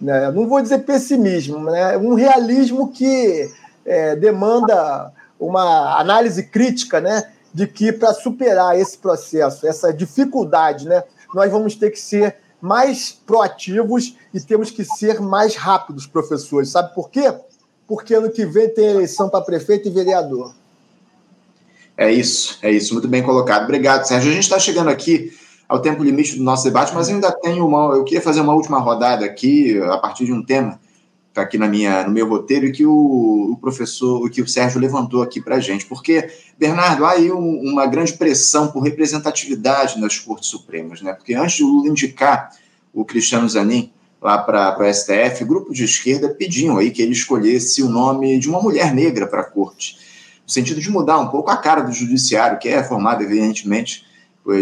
né, 0.00 0.30
não 0.30 0.48
vou 0.48 0.62
dizer 0.62 0.78
pessimismo, 0.78 1.58
né, 1.64 1.96
um 1.96 2.14
realismo 2.14 2.92
que 2.92 3.50
é, 3.84 4.14
demanda 4.14 5.12
uma 5.38 5.98
análise 5.98 6.44
crítica, 6.44 7.00
né, 7.00 7.30
de 7.52 7.66
que 7.66 7.92
para 7.92 8.14
superar 8.14 8.78
esse 8.78 8.96
processo, 8.98 9.66
essa 9.66 9.92
dificuldade, 9.92 10.86
né, 10.86 11.02
nós 11.34 11.50
vamos 11.50 11.74
ter 11.74 11.90
que 11.90 11.98
ser 11.98 12.36
mais 12.60 13.10
proativos 13.10 14.16
e 14.32 14.40
temos 14.40 14.70
que 14.70 14.84
ser 14.84 15.20
mais 15.20 15.56
rápidos, 15.56 16.06
professores. 16.06 16.70
Sabe 16.70 16.94
por 16.94 17.10
quê? 17.10 17.32
Porque 17.88 18.14
ano 18.14 18.30
que 18.30 18.44
vem 18.44 18.68
tem 18.68 18.86
eleição 18.86 19.28
para 19.28 19.44
prefeito 19.44 19.88
e 19.88 19.90
vereador. 19.90 20.54
É 22.00 22.10
isso, 22.10 22.58
é 22.62 22.72
isso, 22.72 22.94
muito 22.94 23.06
bem 23.06 23.22
colocado. 23.22 23.64
Obrigado, 23.64 24.06
Sérgio. 24.06 24.30
A 24.30 24.32
gente 24.32 24.44
está 24.44 24.58
chegando 24.58 24.88
aqui 24.88 25.34
ao 25.68 25.82
tempo 25.82 26.02
limite 26.02 26.34
do 26.34 26.42
nosso 26.42 26.64
debate, 26.64 26.94
mas 26.94 27.10
ainda 27.10 27.30
tenho 27.30 27.66
uma. 27.66 27.94
Eu 27.94 28.04
queria 28.04 28.22
fazer 28.22 28.40
uma 28.40 28.54
última 28.54 28.78
rodada 28.78 29.26
aqui, 29.26 29.78
a 29.82 29.98
partir 29.98 30.24
de 30.24 30.32
um 30.32 30.42
tema 30.42 30.80
está 31.28 31.42
aqui 31.42 31.58
na 31.58 31.68
minha, 31.68 32.04
no 32.04 32.10
meu 32.10 32.26
roteiro 32.26 32.64
e 32.64 32.72
que 32.72 32.86
o, 32.86 33.52
o 33.52 33.56
professor, 33.60 34.28
que 34.30 34.40
o 34.40 34.48
Sérgio 34.48 34.80
levantou 34.80 35.22
aqui 35.22 35.42
para 35.42 35.56
a 35.56 35.60
gente. 35.60 35.84
Porque, 35.84 36.26
Bernardo, 36.58 37.04
há 37.04 37.10
aí 37.10 37.30
um, 37.30 37.60
uma 37.70 37.84
grande 37.84 38.14
pressão 38.14 38.68
por 38.68 38.80
representatividade 38.80 40.00
nas 40.00 40.18
Cortes 40.18 40.48
Supremas, 40.48 41.02
né? 41.02 41.12
Porque 41.12 41.34
antes 41.34 41.56
de 41.56 41.64
Lula 41.64 41.86
indicar 41.86 42.50
o 42.94 43.04
Cristiano 43.04 43.46
Zanin 43.46 43.92
lá 44.22 44.38
para 44.38 44.78
o 44.80 44.94
STF, 44.94 45.44
o 45.44 45.46
grupo 45.46 45.74
de 45.74 45.84
esquerda 45.84 46.30
pediam 46.30 46.78
aí 46.78 46.90
que 46.90 47.02
ele 47.02 47.12
escolhesse 47.12 47.82
o 47.82 47.90
nome 47.90 48.38
de 48.38 48.48
uma 48.48 48.62
mulher 48.62 48.94
negra 48.94 49.26
para 49.26 49.42
a 49.42 49.44
corte, 49.44 49.98
no 50.50 50.52
sentido 50.52 50.80
de 50.80 50.90
mudar 50.90 51.16
um 51.20 51.28
pouco 51.28 51.48
a 51.48 51.56
cara 51.56 51.80
do 51.80 51.92
judiciário, 51.92 52.58
que 52.58 52.68
é 52.68 52.82
formado, 52.82 53.22
evidentemente, 53.22 54.04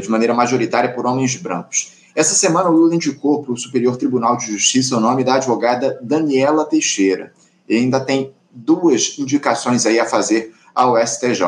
de 0.03 0.11
maneira 0.11 0.35
majoritária 0.35 0.93
por 0.93 1.07
homens 1.07 1.35
brancos. 1.37 1.93
Essa 2.15 2.35
semana, 2.35 2.69
o 2.69 2.73
Lula 2.73 2.95
indicou 2.95 3.43
para 3.43 3.53
o 3.53 3.57
Superior 3.57 3.97
Tribunal 3.97 4.37
de 4.37 4.53
Justiça 4.53 4.99
o 4.99 5.01
nome 5.01 5.25
da 5.25 5.37
advogada 5.37 5.99
Daniela 6.03 6.67
Teixeira. 6.67 7.33
E 7.67 7.77
ainda 7.77 8.01
tem 8.01 8.35
duas 8.53 9.19
indicações 9.19 9.87
aí 9.87 9.99
a 9.99 10.05
fazer 10.05 10.53
ao 10.75 10.95
STJ. 10.99 11.43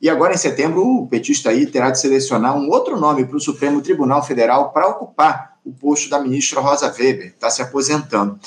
E 0.00 0.08
agora, 0.08 0.34
em 0.34 0.38
setembro, 0.38 0.86
o 0.86 1.08
petista 1.08 1.50
aí 1.50 1.66
terá 1.66 1.90
de 1.90 1.98
selecionar 1.98 2.56
um 2.56 2.70
outro 2.70 2.96
nome 2.96 3.24
para 3.24 3.36
o 3.36 3.40
Supremo 3.40 3.82
Tribunal 3.82 4.22
Federal 4.22 4.70
para 4.70 4.86
ocupar 4.86 5.56
o 5.64 5.72
posto 5.72 6.08
da 6.08 6.20
ministra 6.20 6.60
Rosa 6.60 6.86
Weber, 6.96 7.26
está 7.34 7.50
se 7.50 7.60
aposentando. 7.60 8.38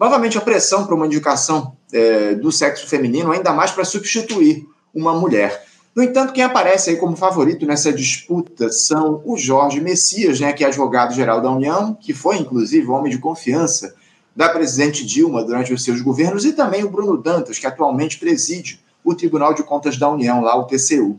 Novamente, 0.00 0.36
a 0.36 0.40
pressão 0.40 0.84
para 0.84 0.96
uma 0.96 1.06
indicação 1.06 1.76
é, 1.92 2.34
do 2.34 2.50
sexo 2.50 2.88
feminino, 2.88 3.30
ainda 3.30 3.52
mais 3.52 3.70
para 3.70 3.84
substituir 3.84 4.66
uma 4.94 5.14
mulher. 5.14 5.64
No 5.94 6.04
entanto, 6.04 6.32
quem 6.32 6.44
aparece 6.44 6.90
aí 6.90 6.96
como 6.96 7.16
favorito 7.16 7.66
nessa 7.66 7.92
disputa 7.92 8.70
são 8.70 9.20
o 9.24 9.36
Jorge 9.36 9.80
Messias, 9.80 10.38
né, 10.38 10.52
que 10.52 10.62
é 10.62 10.68
advogado-geral 10.68 11.40
da 11.40 11.50
União, 11.50 11.94
que 11.94 12.14
foi, 12.14 12.38
inclusive, 12.38 12.86
homem 12.88 13.10
de 13.10 13.18
confiança 13.18 13.94
da 14.34 14.48
presidente 14.48 15.04
Dilma 15.04 15.44
durante 15.44 15.72
os 15.72 15.82
seus 15.82 16.00
governos, 16.00 16.44
e 16.44 16.52
também 16.52 16.84
o 16.84 16.90
Bruno 16.90 17.16
Dantas, 17.20 17.58
que 17.58 17.66
atualmente 17.66 18.18
preside 18.18 18.80
o 19.04 19.14
Tribunal 19.14 19.52
de 19.52 19.62
Contas 19.62 19.98
da 19.98 20.08
União, 20.08 20.40
lá 20.40 20.56
o 20.56 20.64
TCU. 20.64 21.10
Uh, 21.10 21.18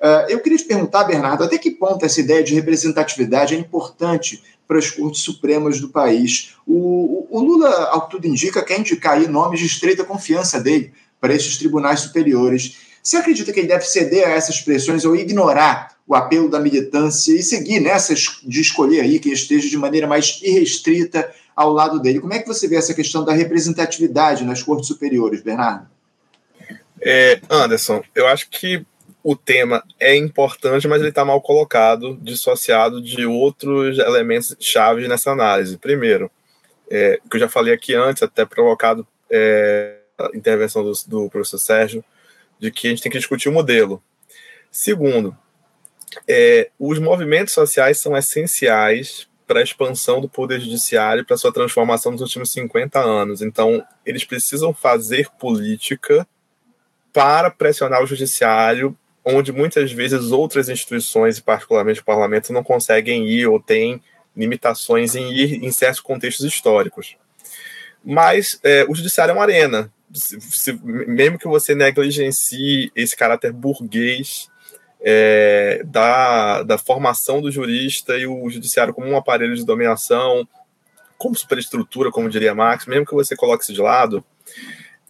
ah, 0.00 0.26
eu 0.28 0.40
queria 0.40 0.58
te 0.58 0.64
perguntar, 0.64 1.04
Bernardo, 1.04 1.44
até 1.44 1.56
que 1.56 1.70
ponto 1.70 2.04
essa 2.04 2.20
ideia 2.20 2.42
de 2.42 2.54
representatividade 2.54 3.54
é 3.54 3.58
importante 3.58 4.42
para 4.66 4.78
as 4.78 4.90
cortes 4.90 5.22
supremas 5.22 5.80
do 5.80 5.88
país? 5.88 6.54
O, 6.66 7.26
o, 7.30 7.38
o 7.38 7.40
Lula, 7.40 7.68
ao 7.90 8.02
que 8.02 8.10
tudo 8.10 8.26
indica, 8.26 8.62
quer 8.62 8.78
indicar 8.78 9.14
aí 9.14 9.26
nomes 9.28 9.60
de 9.60 9.66
estreita 9.66 10.04
confiança 10.04 10.60
dele 10.60 10.92
para 11.20 11.34
esses 11.34 11.56
tribunais 11.56 12.00
superiores. 12.00 12.87
Você 13.08 13.16
acredita 13.16 13.50
que 13.54 13.60
ele 13.60 13.68
deve 13.68 13.86
ceder 13.86 14.28
a 14.28 14.32
essas 14.32 14.60
pressões 14.60 15.02
ou 15.06 15.16
ignorar 15.16 15.96
o 16.06 16.14
apelo 16.14 16.50
da 16.50 16.60
militância 16.60 17.32
e 17.32 17.42
seguir 17.42 17.80
nessas 17.80 18.38
de 18.42 18.60
escolher 18.60 19.00
aí 19.00 19.18
quem 19.18 19.32
esteja 19.32 19.66
de 19.66 19.78
maneira 19.78 20.06
mais 20.06 20.38
irrestrita 20.42 21.32
ao 21.56 21.72
lado 21.72 21.98
dele? 22.00 22.20
Como 22.20 22.34
é 22.34 22.38
que 22.38 22.46
você 22.46 22.68
vê 22.68 22.76
essa 22.76 22.92
questão 22.92 23.24
da 23.24 23.32
representatividade 23.32 24.44
nas 24.44 24.62
cortes 24.62 24.88
superiores, 24.88 25.40
Bernardo? 25.40 25.88
É, 27.00 27.40
Anderson, 27.48 28.04
eu 28.14 28.26
acho 28.26 28.50
que 28.50 28.84
o 29.24 29.34
tema 29.34 29.82
é 29.98 30.14
importante, 30.14 30.86
mas 30.86 31.00
ele 31.00 31.08
está 31.08 31.24
mal 31.24 31.40
colocado, 31.40 32.14
dissociado 32.20 33.00
de 33.00 33.24
outros 33.24 33.98
elementos 33.98 34.54
chaves 34.60 35.08
nessa 35.08 35.30
análise. 35.30 35.78
Primeiro, 35.78 36.30
é, 36.90 37.18
que 37.30 37.36
eu 37.36 37.40
já 37.40 37.48
falei 37.48 37.72
aqui 37.72 37.94
antes, 37.94 38.22
até 38.22 38.44
provocado 38.44 39.06
é, 39.30 39.96
a 40.18 40.28
intervenção 40.36 40.84
do, 40.84 40.92
do 41.06 41.30
professor 41.30 41.58
Sérgio, 41.58 42.04
de 42.58 42.70
que 42.70 42.86
a 42.86 42.90
gente 42.90 43.02
tem 43.02 43.12
que 43.12 43.18
discutir 43.18 43.48
o 43.48 43.52
modelo. 43.52 44.02
Segundo, 44.70 45.36
é, 46.26 46.70
os 46.78 46.98
movimentos 46.98 47.54
sociais 47.54 47.98
são 47.98 48.16
essenciais 48.16 49.28
para 49.46 49.60
a 49.60 49.62
expansão 49.62 50.20
do 50.20 50.28
poder 50.28 50.60
judiciário, 50.60 51.24
para 51.24 51.36
sua 51.36 51.52
transformação 51.52 52.12
nos 52.12 52.20
últimos 52.20 52.52
50 52.52 53.00
anos. 53.00 53.40
Então, 53.40 53.82
eles 54.04 54.24
precisam 54.24 54.74
fazer 54.74 55.30
política 55.38 56.26
para 57.12 57.50
pressionar 57.50 58.02
o 58.02 58.06
judiciário, 58.06 58.96
onde 59.24 59.50
muitas 59.50 59.90
vezes 59.90 60.30
outras 60.30 60.68
instituições, 60.68 61.38
e 61.38 61.42
particularmente 61.42 62.00
o 62.00 62.04
parlamento, 62.04 62.52
não 62.52 62.62
conseguem 62.62 63.26
ir 63.26 63.46
ou 63.46 63.58
têm 63.58 64.02
limitações 64.36 65.14
em 65.14 65.32
ir 65.32 65.64
em 65.64 65.72
certos 65.72 66.00
contextos 66.00 66.44
históricos. 66.44 67.16
Mas 68.04 68.60
é, 68.62 68.84
o 68.88 68.94
judiciário 68.94 69.32
é 69.32 69.34
uma 69.34 69.42
arena, 69.42 69.92
se, 70.18 70.72
mesmo 70.82 71.38
que 71.38 71.48
você 71.48 71.74
negligencie 71.74 72.90
esse 72.94 73.16
caráter 73.16 73.52
burguês 73.52 74.48
é, 75.00 75.82
da, 75.84 76.62
da 76.62 76.78
formação 76.78 77.40
do 77.40 77.50
jurista 77.50 78.16
e 78.16 78.26
o 78.26 78.48
judiciário 78.50 78.92
como 78.92 79.08
um 79.08 79.16
aparelho 79.16 79.54
de 79.54 79.64
dominação, 79.64 80.46
como 81.16 81.34
superestrutura, 81.34 82.10
como 82.10 82.30
diria 82.30 82.54
Marx, 82.54 82.86
mesmo 82.86 83.06
que 83.06 83.14
você 83.14 83.36
coloque 83.36 83.64
isso 83.64 83.72
de 83.72 83.80
lado, 83.80 84.24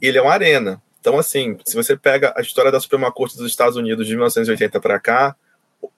ele 0.00 0.18
é 0.18 0.22
uma 0.22 0.32
arena. 0.32 0.82
Então, 1.00 1.18
assim, 1.18 1.56
se 1.64 1.74
você 1.74 1.96
pega 1.96 2.32
a 2.36 2.40
história 2.40 2.72
da 2.72 2.80
Suprema 2.80 3.10
Corte 3.12 3.36
dos 3.36 3.46
Estados 3.46 3.76
Unidos 3.76 4.06
de 4.06 4.14
1980 4.14 4.80
para 4.80 4.98
cá, 4.98 5.36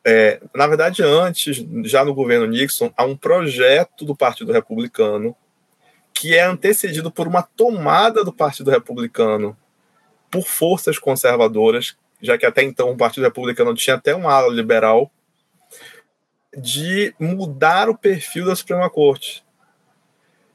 é, 0.04 0.40
na 0.54 0.66
verdade, 0.66 1.02
antes, 1.02 1.64
já 1.84 2.04
no 2.04 2.14
governo 2.14 2.46
Nixon, 2.46 2.92
há 2.96 3.04
um 3.04 3.16
projeto 3.16 4.04
do 4.04 4.14
Partido 4.14 4.52
Republicano 4.52 5.34
que 6.14 6.36
é 6.36 6.42
antecedido 6.42 7.11
por 7.11 7.26
uma 7.26 7.42
tomada 7.42 8.24
do 8.24 8.32
Partido 8.32 8.70
Republicano 8.70 9.56
por 10.30 10.46
forças 10.46 10.98
conservadoras, 10.98 11.96
já 12.20 12.38
que 12.38 12.46
até 12.46 12.62
então 12.62 12.90
o 12.90 12.96
Partido 12.96 13.24
Republicano 13.24 13.74
tinha 13.74 13.96
até 13.96 14.14
uma 14.14 14.32
ala 14.32 14.52
liberal, 14.52 15.11
de 16.56 17.14
mudar 17.18 17.88
o 17.88 17.96
perfil 17.96 18.46
da 18.46 18.56
Suprema 18.56 18.88
Corte. 18.90 19.44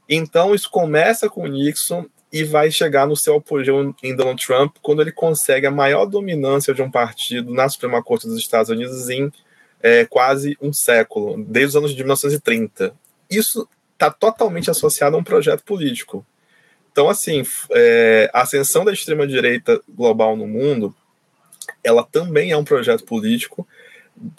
Então 0.07 0.53
isso 0.53 0.69
começa 0.69 1.29
com 1.29 1.47
Nixon 1.47 2.05
e 2.31 2.43
vai 2.43 2.69
chegar 2.69 3.07
no 3.07 3.15
seu 3.15 3.37
apogeu 3.37 3.95
em 4.03 4.15
Donald 4.15 4.45
Trump 4.45 4.75
quando 4.81 5.01
ele 5.01 5.11
consegue 5.11 5.65
a 5.65 5.71
maior 5.71 6.05
dominância 6.05 6.73
de 6.73 6.81
um 6.81 6.91
partido 6.91 7.53
na 7.53 7.67
Suprema 7.69 8.03
Corte 8.03 8.27
dos 8.27 8.37
Estados 8.37 8.69
Unidos 8.69 9.09
em 9.09 9.31
é, 9.81 10.05
quase 10.05 10.57
um 10.61 10.73
século, 10.73 11.43
desde 11.47 11.69
os 11.69 11.75
anos 11.77 11.95
de 11.95 12.03
1930. 12.03 12.93
Isso 13.29 13.67
está 13.95 14.11
totalmente 14.11 14.69
associado 14.69 15.15
a 15.15 15.19
um 15.19 15.23
projeto 15.23 15.63
político. 15.63 16.25
Então, 16.91 17.09
assim, 17.09 17.43
é, 17.71 18.29
a 18.33 18.41
ascensão 18.41 18.85
da 18.85 18.93
extrema-direita 18.93 19.81
global 19.89 20.37
no 20.37 20.47
mundo, 20.47 20.95
ela 21.83 22.03
também 22.03 22.51
é 22.51 22.57
um 22.57 22.63
projeto 22.63 23.03
político, 23.03 23.67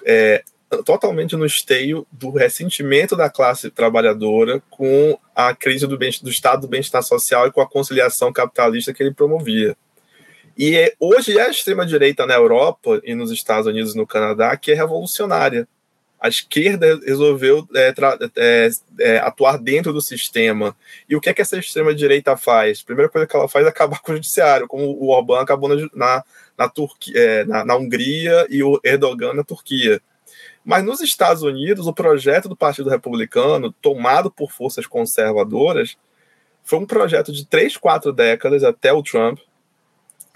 é, 0.04 0.42
totalmente 0.84 1.36
no 1.36 1.46
esteio 1.46 2.06
do 2.10 2.30
ressentimento 2.30 3.14
da 3.14 3.30
classe 3.30 3.70
trabalhadora 3.70 4.62
com 4.70 5.18
a 5.34 5.54
crise 5.54 5.86
do, 5.86 5.98
bem, 5.98 6.10
do 6.22 6.30
estado 6.30 6.62
do 6.62 6.68
bem-estar 6.68 7.02
social 7.02 7.46
e 7.46 7.52
com 7.52 7.60
a 7.60 7.68
conciliação 7.68 8.32
capitalista 8.32 8.92
que 8.92 9.02
ele 9.02 9.14
promovia. 9.14 9.76
E 10.56 10.74
é, 10.76 10.94
hoje 10.98 11.36
é 11.38 11.42
a 11.42 11.50
extrema-direita 11.50 12.26
na 12.26 12.34
Europa 12.34 13.00
e 13.04 13.14
nos 13.14 13.30
Estados 13.30 13.66
Unidos 13.66 13.94
e 13.94 13.98
no 13.98 14.06
Canadá 14.06 14.56
que 14.56 14.72
é 14.72 14.74
revolucionária 14.74 15.68
a 16.20 16.28
esquerda 16.28 16.98
resolveu 17.04 17.68
é, 17.74 17.94
é, 18.36 18.70
é, 19.00 19.18
atuar 19.18 19.58
dentro 19.58 19.92
do 19.92 20.00
sistema. 20.00 20.74
E 21.08 21.14
o 21.14 21.20
que 21.20 21.28
é 21.28 21.34
que 21.34 21.42
essa 21.42 21.58
extrema-direita 21.58 22.36
faz? 22.36 22.80
A 22.80 22.86
primeira 22.86 23.10
coisa 23.10 23.26
que 23.26 23.36
ela 23.36 23.48
faz 23.48 23.66
é 23.66 23.68
acabar 23.68 24.00
com 24.02 24.12
o 24.12 24.14
judiciário, 24.14 24.66
como 24.66 24.84
o 24.84 25.08
Orbán 25.08 25.40
acabou 25.40 25.68
na, 25.68 25.88
na, 25.94 26.24
na, 26.56 26.68
Turquia, 26.68 27.18
é, 27.18 27.44
na, 27.44 27.64
na 27.64 27.76
Hungria 27.76 28.46
e 28.48 28.62
o 28.62 28.80
Erdogan 28.82 29.34
na 29.34 29.44
Turquia. 29.44 30.00
Mas 30.64 30.82
nos 30.84 31.00
Estados 31.00 31.42
Unidos, 31.42 31.86
o 31.86 31.92
projeto 31.92 32.48
do 32.48 32.56
Partido 32.56 32.90
Republicano, 32.90 33.70
tomado 33.70 34.30
por 34.30 34.50
forças 34.50 34.86
conservadoras, 34.86 35.96
foi 36.64 36.80
um 36.80 36.86
projeto 36.86 37.30
de 37.30 37.46
três, 37.46 37.76
quatro 37.76 38.12
décadas 38.12 38.64
até 38.64 38.92
o 38.92 39.02
Trump, 39.02 39.38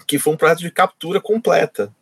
que 0.07 0.17
foi 0.17 0.33
um 0.33 0.37
projeto 0.37 0.59
de 0.59 0.71
captura 0.71 1.19
completa 1.19 1.93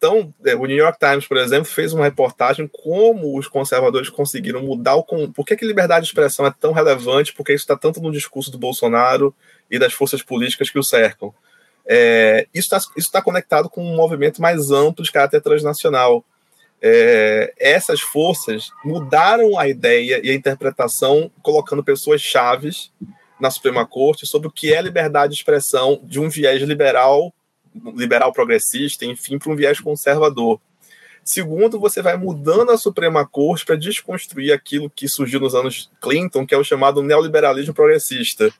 então, 0.00 0.32
é, 0.46 0.54
o 0.54 0.64
New 0.64 0.78
York 0.78 0.98
Times, 0.98 1.26
por 1.26 1.36
exemplo, 1.36 1.66
fez 1.66 1.92
uma 1.92 2.04
reportagem 2.04 2.66
como 2.66 3.38
os 3.38 3.46
conservadores 3.46 4.08
conseguiram 4.08 4.62
mudar 4.62 4.96
o. 4.96 5.04
Por 5.04 5.44
que, 5.44 5.54
que 5.54 5.66
liberdade 5.66 6.06
de 6.06 6.10
expressão 6.10 6.46
é 6.46 6.54
tão 6.58 6.72
relevante? 6.72 7.34
Porque 7.34 7.52
isso 7.52 7.64
está 7.64 7.76
tanto 7.76 8.00
no 8.00 8.10
discurso 8.10 8.50
do 8.50 8.56
Bolsonaro 8.56 9.34
e 9.70 9.78
das 9.78 9.92
forças 9.92 10.22
políticas 10.22 10.70
que 10.70 10.78
o 10.78 10.82
cercam. 10.82 11.34
É, 11.84 12.46
isso 12.54 12.74
está 12.96 13.18
tá 13.18 13.22
conectado 13.22 13.68
com 13.68 13.84
um 13.84 13.94
movimento 13.94 14.40
mais 14.40 14.70
amplo 14.70 15.04
de 15.04 15.12
caráter 15.12 15.42
transnacional. 15.42 16.24
É, 16.80 17.52
essas 17.58 18.00
forças 18.00 18.70
mudaram 18.82 19.58
a 19.58 19.68
ideia 19.68 20.18
e 20.24 20.30
a 20.30 20.34
interpretação, 20.34 21.30
colocando 21.42 21.84
pessoas 21.84 22.22
chaves 22.22 22.90
na 23.38 23.50
Suprema 23.50 23.84
Corte 23.84 24.24
sobre 24.24 24.48
o 24.48 24.50
que 24.50 24.72
é 24.72 24.80
liberdade 24.80 25.34
de 25.34 25.40
expressão 25.40 26.00
de 26.04 26.18
um 26.18 26.30
viés 26.30 26.62
liberal 26.62 27.34
liberal 27.74 28.32
progressista, 28.32 29.04
enfim, 29.04 29.38
para 29.38 29.52
um 29.52 29.56
viés 29.56 29.80
conservador. 29.80 30.60
Segundo, 31.22 31.78
você 31.78 32.02
vai 32.02 32.16
mudando 32.16 32.70
a 32.70 32.78
Suprema 32.78 33.26
Corte 33.26 33.64
para 33.64 33.76
desconstruir 33.76 34.52
aquilo 34.52 34.90
que 34.90 35.08
surgiu 35.08 35.38
nos 35.38 35.54
anos 35.54 35.90
Clinton, 36.00 36.46
que 36.46 36.54
é 36.54 36.58
o 36.58 36.64
chamado 36.64 37.02
neoliberalismo 37.02 37.74
progressista. 37.74 38.52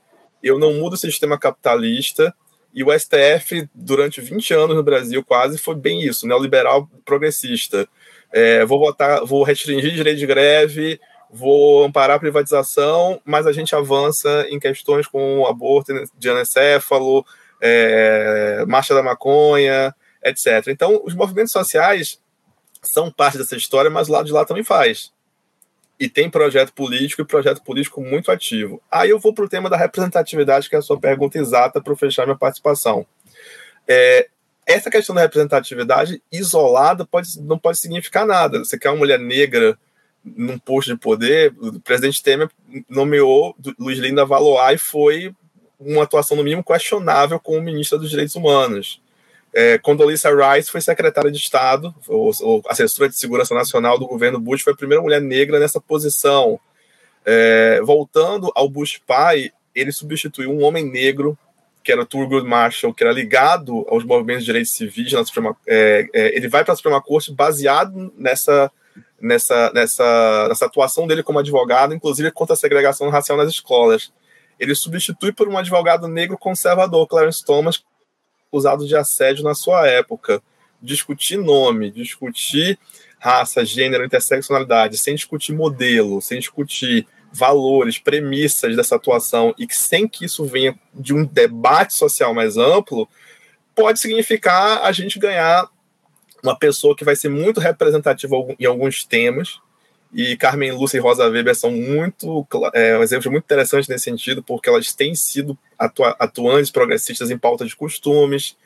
Eu 0.43 0.59
não 0.59 0.75
mudo 0.75 0.95
o 0.95 0.99
sistema 0.99 1.39
capitalista, 1.39 2.35
e 2.73 2.85
o 2.85 2.97
STF, 2.97 3.69
durante 3.75 4.21
20 4.21 4.55
anos 4.55 4.77
no 4.77 4.83
Brasil, 4.83 5.25
quase 5.25 5.59
foi 5.59 5.75
bem 5.75 6.03
isso, 6.03 6.27
neoliberal 6.27 6.89
progressista. 7.05 7.89
É, 8.33 8.65
vou 8.65 8.79
votar, 8.79 9.25
vou 9.25 9.43
restringir 9.43 9.93
direito 9.93 10.19
de 10.19 10.27
greve, 10.27 11.01
vou 11.29 11.85
amparar 11.85 12.17
a 12.17 12.21
privatização, 12.21 13.21
mas 13.25 13.47
a 13.47 13.53
gente 13.53 13.75
avança 13.75 14.47
em 14.49 14.61
questões 14.61 15.07
como 15.07 15.47
aborto 15.47 15.93
de 16.17 16.31
anencéfalo, 16.31 17.25
é, 17.61 18.65
marcha 18.67 18.95
da 18.95 19.03
maconha, 19.03 19.95
etc. 20.25 20.69
Então, 20.69 21.01
os 21.05 21.15
movimentos 21.15 21.53
sociais 21.53 22.21
são 22.83 23.11
parte 23.11 23.39
dessa 23.39 23.57
história, 23.57 23.91
mas 23.91 24.09
o 24.09 24.13
lado 24.13 24.27
de 24.27 24.33
lá 24.33 24.45
também 24.45 24.65
faz. 24.65 25.13
E 25.99 26.09
tem 26.09 26.31
projeto 26.31 26.73
político 26.73 27.21
e 27.21 27.27
projeto 27.27 27.63
político 27.63 28.01
muito 28.01 28.31
ativo. 28.31 28.83
Aí 28.91 29.11
eu 29.11 29.19
vou 29.19 29.35
para 29.35 29.45
o 29.45 29.49
tema 29.49 29.69
da 29.69 29.77
representatividade, 29.77 30.69
que 30.69 30.75
é 30.75 30.79
a 30.79 30.83
sua 30.83 30.99
pergunta 30.99 31.39
exata 31.39 31.81
para 31.81 31.95
fechar 31.95 32.25
minha 32.25 32.39
participação. 32.39 33.07
É, 33.87 34.29
essa 34.67 34.91
questão 34.91 35.15
da 35.15 35.21
representatividade 35.21 36.23
isolada 36.33 37.05
pode, 37.05 37.41
não 37.43 37.59
pode 37.59 37.79
significar 37.79 38.27
nada. 38.27 38.61
Você 38.61 38.79
quer 38.79 38.89
uma 38.91 38.99
mulher 38.99 39.19
negra 39.19 39.79
num 40.25 40.59
posto 40.59 40.93
de 40.93 41.01
poder, 41.01 41.55
o 41.59 41.81
presidente 41.81 42.23
Temer 42.23 42.49
nomeou 42.89 43.57
Luiz 43.79 43.99
Linda 43.99 44.25
Valois 44.25 44.75
e 44.75 44.85
foi 44.85 45.35
uma 45.81 46.03
atuação, 46.03 46.37
no 46.37 46.45
mínimo, 46.45 46.63
questionável 46.63 47.41
como 47.41 47.61
ministra 47.61 47.99
dos 47.99 48.11
Direitos 48.11 48.37
Humanos. 48.37 49.01
É, 49.53 49.79
Condoleezza 49.79 50.31
Rice 50.31 50.71
foi 50.71 50.81
secretária 50.81 51.31
de 51.31 51.39
Estado, 51.39 51.95
ou, 52.07 52.31
ou, 52.41 52.63
assessora 52.69 53.09
de 53.09 53.19
segurança 53.19 53.55
nacional 53.55 53.99
do 53.99 54.07
governo 54.07 54.39
Bush, 54.39 54.63
foi 54.63 54.73
a 54.73 54.77
primeira 54.77 55.03
mulher 55.03 55.21
negra 55.21 55.59
nessa 55.59 55.81
posição. 55.81 56.61
É, 57.25 57.81
voltando 57.83 58.53
ao 58.55 58.69
Bush 58.69 59.01
pai, 59.05 59.51
ele 59.75 59.91
substituiu 59.91 60.51
um 60.51 60.63
homem 60.63 60.85
negro, 60.85 61.37
que 61.83 61.91
era 61.91 62.07
Thurgood 62.07 62.47
Marshall, 62.47 62.95
que 62.95 63.03
era 63.03 63.13
ligado 63.13 63.87
aos 63.89 64.05
movimentos 64.05 64.43
de 64.43 64.47
direitos 64.47 64.73
civis 64.73 65.11
Suprema, 65.27 65.57
é, 65.67 66.07
é 66.13 66.37
ele 66.37 66.47
vai 66.47 66.63
para 66.63 66.75
a 66.75 66.77
Suprema 66.77 67.01
Corte 67.01 67.33
baseado 67.33 68.13
nessa, 68.17 68.71
nessa, 69.21 69.73
nessa, 69.73 70.47
nessa 70.49 70.67
atuação 70.67 71.07
dele 71.07 71.23
como 71.23 71.39
advogado, 71.39 71.95
inclusive 71.95 72.31
contra 72.31 72.55
a 72.55 72.57
segregação 72.57 73.09
racial 73.09 73.39
nas 73.39 73.49
escolas. 73.49 74.13
Ele 74.61 74.75
substitui 74.75 75.33
por 75.33 75.49
um 75.49 75.57
advogado 75.57 76.07
negro 76.07 76.37
conservador, 76.37 77.07
Clarence 77.09 77.43
Thomas, 77.43 77.83
acusado 78.47 78.87
de 78.87 78.95
assédio 78.95 79.43
na 79.43 79.55
sua 79.55 79.89
época. 79.89 80.43
Discutir 80.83 81.39
nome, 81.39 81.91
discutir 81.91 82.79
raça, 83.19 83.65
gênero, 83.65 84.05
interseccionalidade, 84.05 84.99
sem 84.99 85.15
discutir 85.15 85.53
modelo, 85.53 86.21
sem 86.21 86.39
discutir 86.39 87.07
valores, 87.33 87.99
premissas 87.99 88.77
dessa 88.77 88.97
atuação 88.97 89.55
e 89.59 89.67
que 89.67 89.77
sem 89.77 90.07
que 90.07 90.25
isso 90.25 90.45
venha 90.45 90.79
de 90.93 91.15
um 91.15 91.25
debate 91.25 91.95
social 91.95 92.35
mais 92.35 92.57
amplo, 92.57 93.09
pode 93.75 94.01
significar 94.01 94.83
a 94.83 94.93
gente 94.93 95.19
ganhar 95.19 95.69
uma 96.43 96.57
pessoa 96.57 96.97
que 96.97 97.05
vai 97.05 97.15
ser 97.15 97.29
muito 97.29 97.61
representativa 97.61 98.35
em 98.59 98.67
alguns 98.67 99.05
temas. 99.05 99.61
E 100.13 100.37
Carmen 100.37 100.73
Lúcia 100.73 100.99
e 100.99 101.01
Rosa 101.01 101.29
Weber 101.29 101.55
são 101.55 101.71
muito 101.71 102.47
é, 102.75 102.99
um 102.99 103.03
exemplo 103.03 103.31
muito 103.31 103.45
interessante 103.45 103.89
nesse 103.89 104.05
sentido, 104.05 104.43
porque 104.43 104.69
elas 104.69 104.93
têm 104.93 105.15
sido 105.15 105.57
atua 105.79 106.17
atuantes 106.19 106.71
progressistas 106.71 107.31
em 107.31 107.39
pauta 107.39 107.65
de 107.65 107.77
costumes, 107.77 108.57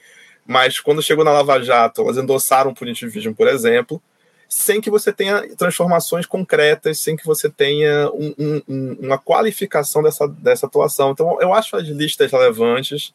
mas 0.46 0.80
quando 0.80 1.02
chegou 1.02 1.24
na 1.24 1.32
Lava 1.32 1.62
Jato, 1.62 2.02
elas 2.02 2.16
endossaram 2.16 2.70
o 2.70 2.74
punitivismo, 2.74 3.34
por 3.34 3.46
exemplo, 3.46 4.02
sem 4.48 4.80
que 4.80 4.90
você 4.90 5.12
tenha 5.12 5.54
transformações 5.56 6.26
concretas, 6.26 7.00
sem 7.00 7.16
que 7.16 7.26
você 7.26 7.50
tenha 7.50 8.10
um, 8.12 8.62
um, 8.68 8.96
uma 9.00 9.18
qualificação 9.18 10.02
dessa, 10.02 10.28
dessa 10.28 10.66
atuação. 10.66 11.10
Então, 11.10 11.38
eu 11.40 11.52
acho 11.52 11.76
as 11.76 11.86
listas 11.88 12.30
relevantes, 12.30 13.12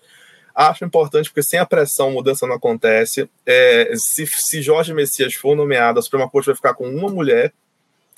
acho 0.53 0.83
importante, 0.83 1.29
porque 1.29 1.43
sem 1.43 1.59
a 1.59 1.65
pressão, 1.65 2.11
mudança 2.11 2.45
não 2.45 2.55
acontece. 2.55 3.29
É, 3.45 3.93
se, 3.95 4.27
se 4.27 4.61
Jorge 4.61 4.93
Messias 4.93 5.33
for 5.33 5.55
nomeado, 5.55 5.99
a 5.99 6.01
Suprema 6.01 6.29
Corte 6.29 6.47
vai 6.47 6.55
ficar 6.55 6.73
com 6.73 6.87
uma 6.89 7.09
mulher, 7.09 7.53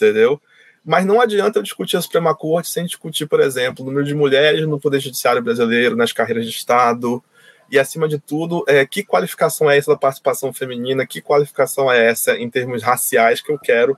entendeu? 0.02 0.42
Mas 0.84 1.06
não 1.06 1.22
adianta 1.22 1.60
eu 1.60 1.64
discutir 1.64 1.98
a 1.98 2.02
Suprema 2.02 2.34
Corte 2.36 2.70
sem 2.70 2.86
discutir, 2.86 3.28
por 3.28 3.40
exemplo, 3.40 3.84
o 3.84 3.88
número 3.88 4.06
de 4.06 4.16
mulheres 4.16 4.66
no 4.68 4.80
Poder 4.80 5.00
Judiciário 5.00 5.42
brasileiro, 5.42 5.96
nas 5.96 6.12
carreiras 6.12 6.46
de 6.46 6.52
Estado, 6.52 7.24
e, 7.70 7.80
acima 7.80 8.08
de 8.08 8.20
tudo, 8.20 8.66
é, 8.68 8.86
que 8.86 9.04
qualificação 9.04 9.70
é 9.70 9.78
essa 9.78 9.92
da 9.92 9.98
participação 9.98 10.52
feminina, 10.52 11.06
que 11.06 11.22
qualificação 11.22 11.90
é 11.90 12.06
essa 12.06 12.36
em 12.36 12.50
termos 12.50 12.84
raciais 12.84 13.42
que 13.42 13.52
eu 13.52 13.58
quero 13.58 13.98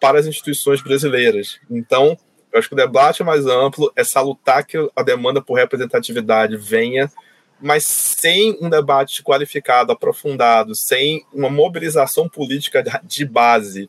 para 0.00 0.18
as 0.18 0.26
instituições 0.26 0.82
brasileiras. 0.82 1.60
Então, 1.70 2.16
eu 2.52 2.58
acho 2.58 2.68
que 2.68 2.74
o 2.74 2.76
debate 2.76 3.22
é 3.22 3.24
mais 3.24 3.46
amplo, 3.46 3.92
é 3.94 4.02
salutar 4.02 4.66
que 4.66 4.76
a 4.96 5.02
demanda 5.02 5.40
por 5.40 5.54
representatividade 5.54 6.56
venha, 6.56 7.12
mas 7.60 7.84
sem 7.84 8.58
um 8.60 8.68
debate 8.68 9.22
qualificado, 9.22 9.92
aprofundado, 9.92 10.74
sem 10.74 11.24
uma 11.32 11.48
mobilização 11.48 12.28
política 12.28 12.82
de 13.04 13.24
base 13.24 13.88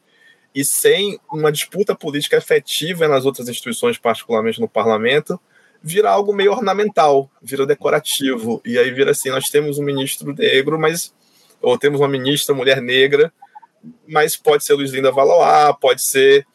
e 0.53 0.63
sem 0.63 1.19
uma 1.31 1.51
disputa 1.51 1.95
política 1.95 2.37
efetiva 2.37 3.07
nas 3.07 3.25
outras 3.25 3.49
instituições, 3.49 3.97
particularmente 3.97 4.61
no 4.61 4.67
parlamento, 4.67 5.39
vira 5.81 6.09
algo 6.09 6.33
meio 6.33 6.51
ornamental, 6.51 7.29
vira 7.41 7.65
decorativo. 7.65 8.61
E 8.65 8.77
aí 8.77 8.91
vira 8.91 9.11
assim: 9.11 9.29
nós 9.29 9.49
temos 9.49 9.77
um 9.77 9.83
ministro 9.83 10.33
negro, 10.33 10.79
mas. 10.79 11.13
Ou 11.61 11.77
temos 11.77 12.01
uma 12.01 12.09
ministra 12.09 12.53
mulher 12.53 12.81
negra, 12.81 13.31
mas 14.05 14.35
pode 14.35 14.65
ser 14.65 14.73
Luiz 14.73 14.91
Linda 14.91 15.13
Valois, 15.13 15.73
pode 15.79 16.03
ser 16.03 16.45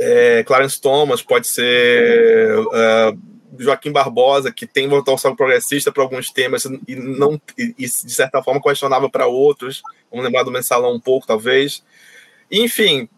é, 0.00 0.42
Clarence 0.44 0.80
Thomas, 0.80 1.20
pode 1.20 1.46
ser 1.46 2.58
uh, 2.58 3.18
Joaquim 3.58 3.92
Barbosa, 3.92 4.50
que 4.50 4.66
tem 4.66 4.88
votação 4.88 5.36
progressista 5.36 5.92
para 5.92 6.02
alguns 6.02 6.30
temas 6.30 6.64
e 6.64 6.96
não 6.96 7.40
e, 7.58 7.74
de 7.74 7.88
certa 7.88 8.42
forma 8.42 8.60
questionável 8.60 9.10
para 9.10 9.26
outros. 9.26 9.82
Vamos 10.10 10.24
lembrar 10.24 10.42
do 10.44 10.50
mensalão 10.50 10.94
um 10.94 11.00
pouco, 11.00 11.26
talvez. 11.26 11.82
Enfim, 12.52 13.08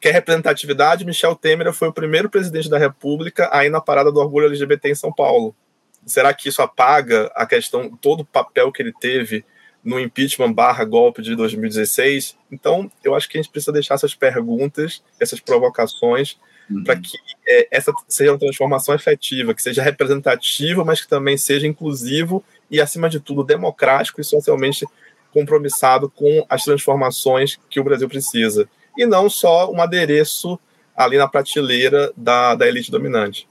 quer 0.00 0.12
representatividade, 0.12 1.04
Michel 1.04 1.34
Temer 1.34 1.72
foi 1.72 1.88
o 1.88 1.92
primeiro 1.92 2.30
presidente 2.30 2.70
da 2.70 2.78
República 2.78 3.48
aí 3.52 3.68
na 3.68 3.80
parada 3.80 4.12
do 4.12 4.20
orgulho 4.20 4.46
LGBT 4.46 4.90
em 4.90 4.94
São 4.94 5.12
Paulo. 5.12 5.54
Será 6.06 6.32
que 6.32 6.48
isso 6.48 6.62
apaga 6.62 7.28
a 7.34 7.44
questão, 7.44 7.90
todo 8.00 8.20
o 8.20 8.24
papel 8.24 8.70
que 8.70 8.80
ele 8.80 8.92
teve 8.92 9.44
no 9.82 9.98
impeachment 9.98 10.52
barra 10.52 10.84
golpe 10.84 11.20
de 11.20 11.34
2016? 11.34 12.36
Então, 12.52 12.88
eu 13.02 13.16
acho 13.16 13.28
que 13.28 13.36
a 13.36 13.42
gente 13.42 13.50
precisa 13.50 13.72
deixar 13.72 13.94
essas 13.94 14.14
perguntas, 14.14 15.02
essas 15.18 15.40
provocações, 15.40 16.38
uhum. 16.70 16.84
para 16.84 16.94
que 16.94 17.18
é, 17.48 17.66
essa 17.72 17.92
seja 18.06 18.30
uma 18.30 18.38
transformação 18.38 18.94
efetiva, 18.94 19.52
que 19.52 19.62
seja 19.62 19.82
representativa, 19.82 20.84
mas 20.84 21.00
que 21.00 21.08
também 21.08 21.36
seja 21.36 21.66
inclusivo 21.66 22.44
e, 22.70 22.80
acima 22.80 23.08
de 23.08 23.18
tudo, 23.18 23.42
democrático 23.42 24.20
e 24.20 24.24
socialmente 24.24 24.86
compromissado 25.36 26.08
com 26.08 26.46
as 26.48 26.64
transformações 26.64 27.58
que 27.68 27.78
o 27.78 27.84
Brasil 27.84 28.08
precisa 28.08 28.66
e 28.96 29.04
não 29.04 29.28
só 29.28 29.70
um 29.70 29.82
adereço 29.82 30.58
ali 30.96 31.18
na 31.18 31.28
prateleira 31.28 32.10
da, 32.16 32.54
da 32.54 32.66
elite 32.66 32.90
dominante. 32.90 33.46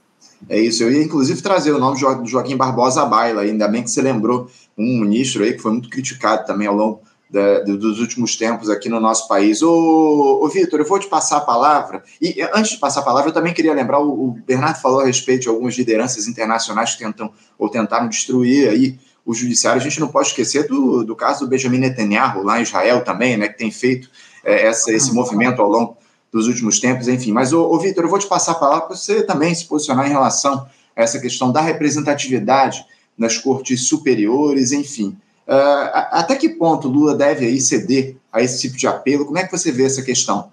É 0.48 0.58
isso, 0.58 0.82
eu 0.82 0.90
ia 0.90 1.04
inclusive 1.04 1.40
trazer 1.40 1.70
o 1.70 1.78
nome 1.78 1.96
de 1.96 2.30
Joaquim 2.30 2.56
Barbosa 2.56 3.04
baila, 3.04 3.42
ainda 3.42 3.68
bem 3.68 3.84
que 3.84 3.90
você 3.90 4.02
lembrou 4.02 4.50
um 4.76 5.00
ministro 5.00 5.44
aí 5.44 5.52
que 5.52 5.60
foi 5.60 5.70
muito 5.70 5.88
criticado 5.88 6.44
também 6.44 6.66
ao 6.66 6.74
longo 6.74 7.02
da, 7.30 7.60
dos 7.60 8.00
últimos 8.00 8.34
tempos 8.34 8.68
aqui 8.68 8.88
no 8.88 8.98
nosso 8.98 9.28
país. 9.28 9.62
Ô, 9.62 10.40
ô 10.42 10.48
Vitor, 10.48 10.80
eu 10.80 10.86
vou 10.86 10.98
te 10.98 11.06
passar 11.06 11.36
a 11.36 11.40
palavra, 11.40 12.02
e 12.20 12.42
antes 12.52 12.72
de 12.72 12.78
passar 12.78 13.00
a 13.00 13.04
palavra, 13.04 13.30
eu 13.30 13.34
também 13.34 13.54
queria 13.54 13.72
lembrar, 13.72 14.00
o, 14.00 14.28
o 14.28 14.30
Bernardo 14.44 14.80
falou 14.80 15.00
a 15.00 15.06
respeito 15.06 15.42
de 15.42 15.48
algumas 15.48 15.76
lideranças 15.76 16.26
internacionais 16.26 16.94
que 16.94 17.04
tentam 17.04 17.32
ou 17.56 17.68
tentaram 17.68 18.08
destruir 18.08 18.68
aí 18.68 18.98
o 19.26 19.34
judiciário, 19.34 19.80
a 19.80 19.82
gente 19.82 19.98
não 19.98 20.06
pode 20.08 20.28
esquecer 20.28 20.68
do, 20.68 21.02
do 21.02 21.16
caso 21.16 21.40
do 21.40 21.48
Benjamin 21.48 21.78
Netanyahu, 21.78 22.44
lá 22.44 22.60
em 22.60 22.62
Israel 22.62 23.02
também, 23.02 23.36
né, 23.36 23.48
que 23.48 23.58
tem 23.58 23.72
feito 23.72 24.08
é, 24.44 24.68
essa, 24.68 24.92
esse 24.92 25.12
movimento 25.12 25.60
ao 25.60 25.68
longo 25.68 25.96
dos 26.32 26.46
últimos 26.46 26.78
tempos, 26.78 27.08
enfim. 27.08 27.32
Mas, 27.32 27.52
ô, 27.52 27.68
ô 27.68 27.78
Vitor, 27.78 28.04
eu 28.04 28.08
vou 28.08 28.18
te 28.18 28.28
passar 28.28 28.52
a 28.52 28.56
palavra 28.56 28.86
para 28.86 28.96
você 28.96 29.22
também 29.22 29.52
se 29.52 29.64
posicionar 29.64 30.06
em 30.06 30.10
relação 30.10 30.68
a 30.94 31.02
essa 31.02 31.18
questão 31.18 31.50
da 31.50 31.60
representatividade 31.60 32.86
nas 33.18 33.36
cortes 33.36 33.88
superiores, 33.88 34.70
enfim. 34.70 35.16
Uh, 35.46 35.90
até 36.10 36.36
que 36.36 36.48
ponto 36.48 36.88
Lula 36.88 37.14
deve 37.14 37.46
aí 37.46 37.60
ceder 37.60 38.16
a 38.32 38.42
esse 38.42 38.60
tipo 38.60 38.76
de 38.76 38.86
apelo? 38.86 39.24
Como 39.24 39.38
é 39.38 39.44
que 39.44 39.50
você 39.50 39.72
vê 39.72 39.84
essa 39.84 40.02
questão? 40.02 40.50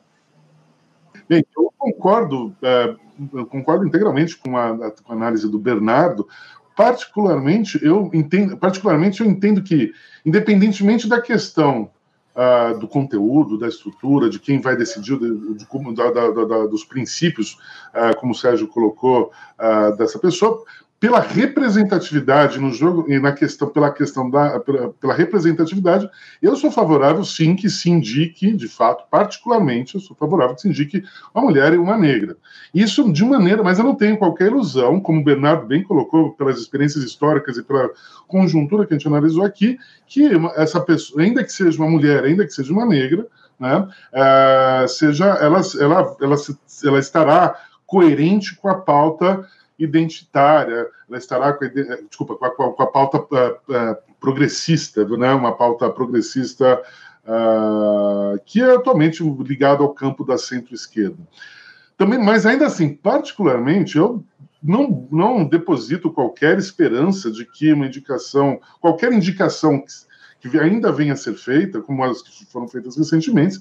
Bem, 1.27 1.45
eu 1.55 1.73
concordo, 1.77 2.55
é, 2.61 2.95
eu 3.33 3.45
concordo 3.45 3.85
integralmente 3.85 4.37
com 4.37 4.57
a, 4.57 4.91
com 4.91 5.11
a, 5.11 5.15
análise 5.15 5.49
do 5.49 5.59
Bernardo. 5.59 6.27
Particularmente, 6.75 7.79
eu 7.83 8.09
entendo, 8.13 8.57
particularmente 8.57 9.21
eu 9.21 9.27
entendo 9.27 9.61
que, 9.61 9.91
independentemente 10.25 11.07
da 11.07 11.21
questão 11.21 11.91
uh, 12.35 12.77
do 12.79 12.87
conteúdo, 12.87 13.57
da 13.57 13.67
estrutura, 13.67 14.29
de 14.29 14.39
quem 14.39 14.59
vai 14.59 14.75
decidir, 14.75 15.17
de, 15.17 15.55
de 15.55 15.65
da, 15.95 16.65
dos 16.67 16.83
princípios, 16.83 17.57
uh, 17.93 18.19
como 18.19 18.31
o 18.31 18.35
Sérgio 18.35 18.67
colocou, 18.67 19.31
uh, 19.59 19.95
dessa 19.97 20.19
pessoa. 20.19 20.63
Pela 21.03 21.19
representatividade 21.19 22.57
no 22.57 22.71
jogo 22.71 23.11
e 23.11 23.19
na 23.19 23.33
questão 23.33 23.67
pela 23.67 23.91
questão 23.91 24.29
da 24.29 24.57
pela, 24.61 24.93
pela, 24.93 25.13
representatividade, 25.13 26.09
eu 26.41 26.55
sou 26.55 26.71
favorável 26.71 27.25
sim 27.25 27.57
que 27.57 27.69
se 27.69 27.89
indique, 27.89 28.53
de 28.53 28.69
fato, 28.69 29.03
particularmente, 29.11 29.95
eu 29.95 29.99
sou 29.99 30.15
favorável 30.15 30.55
que 30.55 30.61
se 30.61 30.69
indique 30.69 31.03
uma 31.35 31.43
mulher 31.43 31.73
e 31.73 31.77
uma 31.77 31.97
negra. 31.97 32.37
Isso 32.73 33.11
de 33.11 33.25
maneira, 33.25 33.61
mas 33.61 33.79
eu 33.79 33.83
não 33.83 33.95
tenho 33.95 34.17
qualquer 34.17 34.47
ilusão, 34.47 34.97
como 35.01 35.19
o 35.19 35.23
Bernardo 35.25 35.67
bem 35.67 35.83
colocou 35.83 36.31
pelas 36.35 36.57
experiências 36.57 37.03
históricas 37.03 37.57
e 37.57 37.63
pela 37.63 37.89
conjuntura 38.25 38.85
que 38.85 38.93
a 38.93 38.97
gente 38.97 39.07
analisou 39.09 39.43
aqui, 39.43 39.77
que 40.07 40.29
essa 40.55 40.79
pessoa, 40.79 41.21
ainda 41.21 41.43
que 41.43 41.51
seja 41.51 41.83
uma 41.83 41.91
mulher, 41.91 42.23
ainda 42.23 42.45
que 42.45 42.53
seja 42.53 42.71
uma 42.71 42.85
negra, 42.85 43.27
né, 43.59 43.75
uh, 44.13 44.87
seja 44.87 45.25
ela, 45.25 45.59
ela, 45.81 46.15
ela, 46.21 46.35
ela 46.85 46.99
estará 46.99 47.55
coerente 47.85 48.55
com 48.55 48.69
a 48.69 48.75
pauta 48.75 49.45
identitária, 49.77 50.87
ela 51.07 51.17
estará 51.17 51.53
com 51.53 51.65
a, 51.65 51.67
desculpa, 52.07 52.35
com 52.35 52.45
a, 52.45 52.73
com 52.73 52.83
a 52.83 52.87
pauta 52.87 53.17
uh, 53.19 53.97
progressista, 54.19 55.05
né? 55.17 55.33
uma 55.33 55.55
pauta 55.55 55.89
progressista 55.89 56.81
uh, 57.25 58.39
que 58.45 58.61
é 58.61 58.75
atualmente 58.75 59.23
ligada 59.23 59.81
ao 59.83 59.93
campo 59.93 60.23
da 60.23 60.37
centro-esquerda. 60.37 61.17
Também, 61.97 62.19
mas 62.19 62.45
ainda 62.45 62.65
assim, 62.65 62.93
particularmente, 62.93 63.97
eu 63.97 64.23
não, 64.61 65.07
não 65.11 65.45
deposito 65.45 66.11
qualquer 66.11 66.57
esperança 66.57 67.29
de 67.29 67.45
que 67.45 67.73
uma 67.73 67.87
indicação, 67.87 68.59
qualquer 68.79 69.11
indicação 69.11 69.83
que, 70.39 70.49
que 70.49 70.57
ainda 70.57 70.91
venha 70.91 71.13
a 71.13 71.17
ser 71.17 71.33
feita, 71.33 71.81
como 71.81 72.03
as 72.03 72.21
que 72.21 72.45
foram 72.45 72.67
feitas 72.67 72.97
recentemente, 72.97 73.59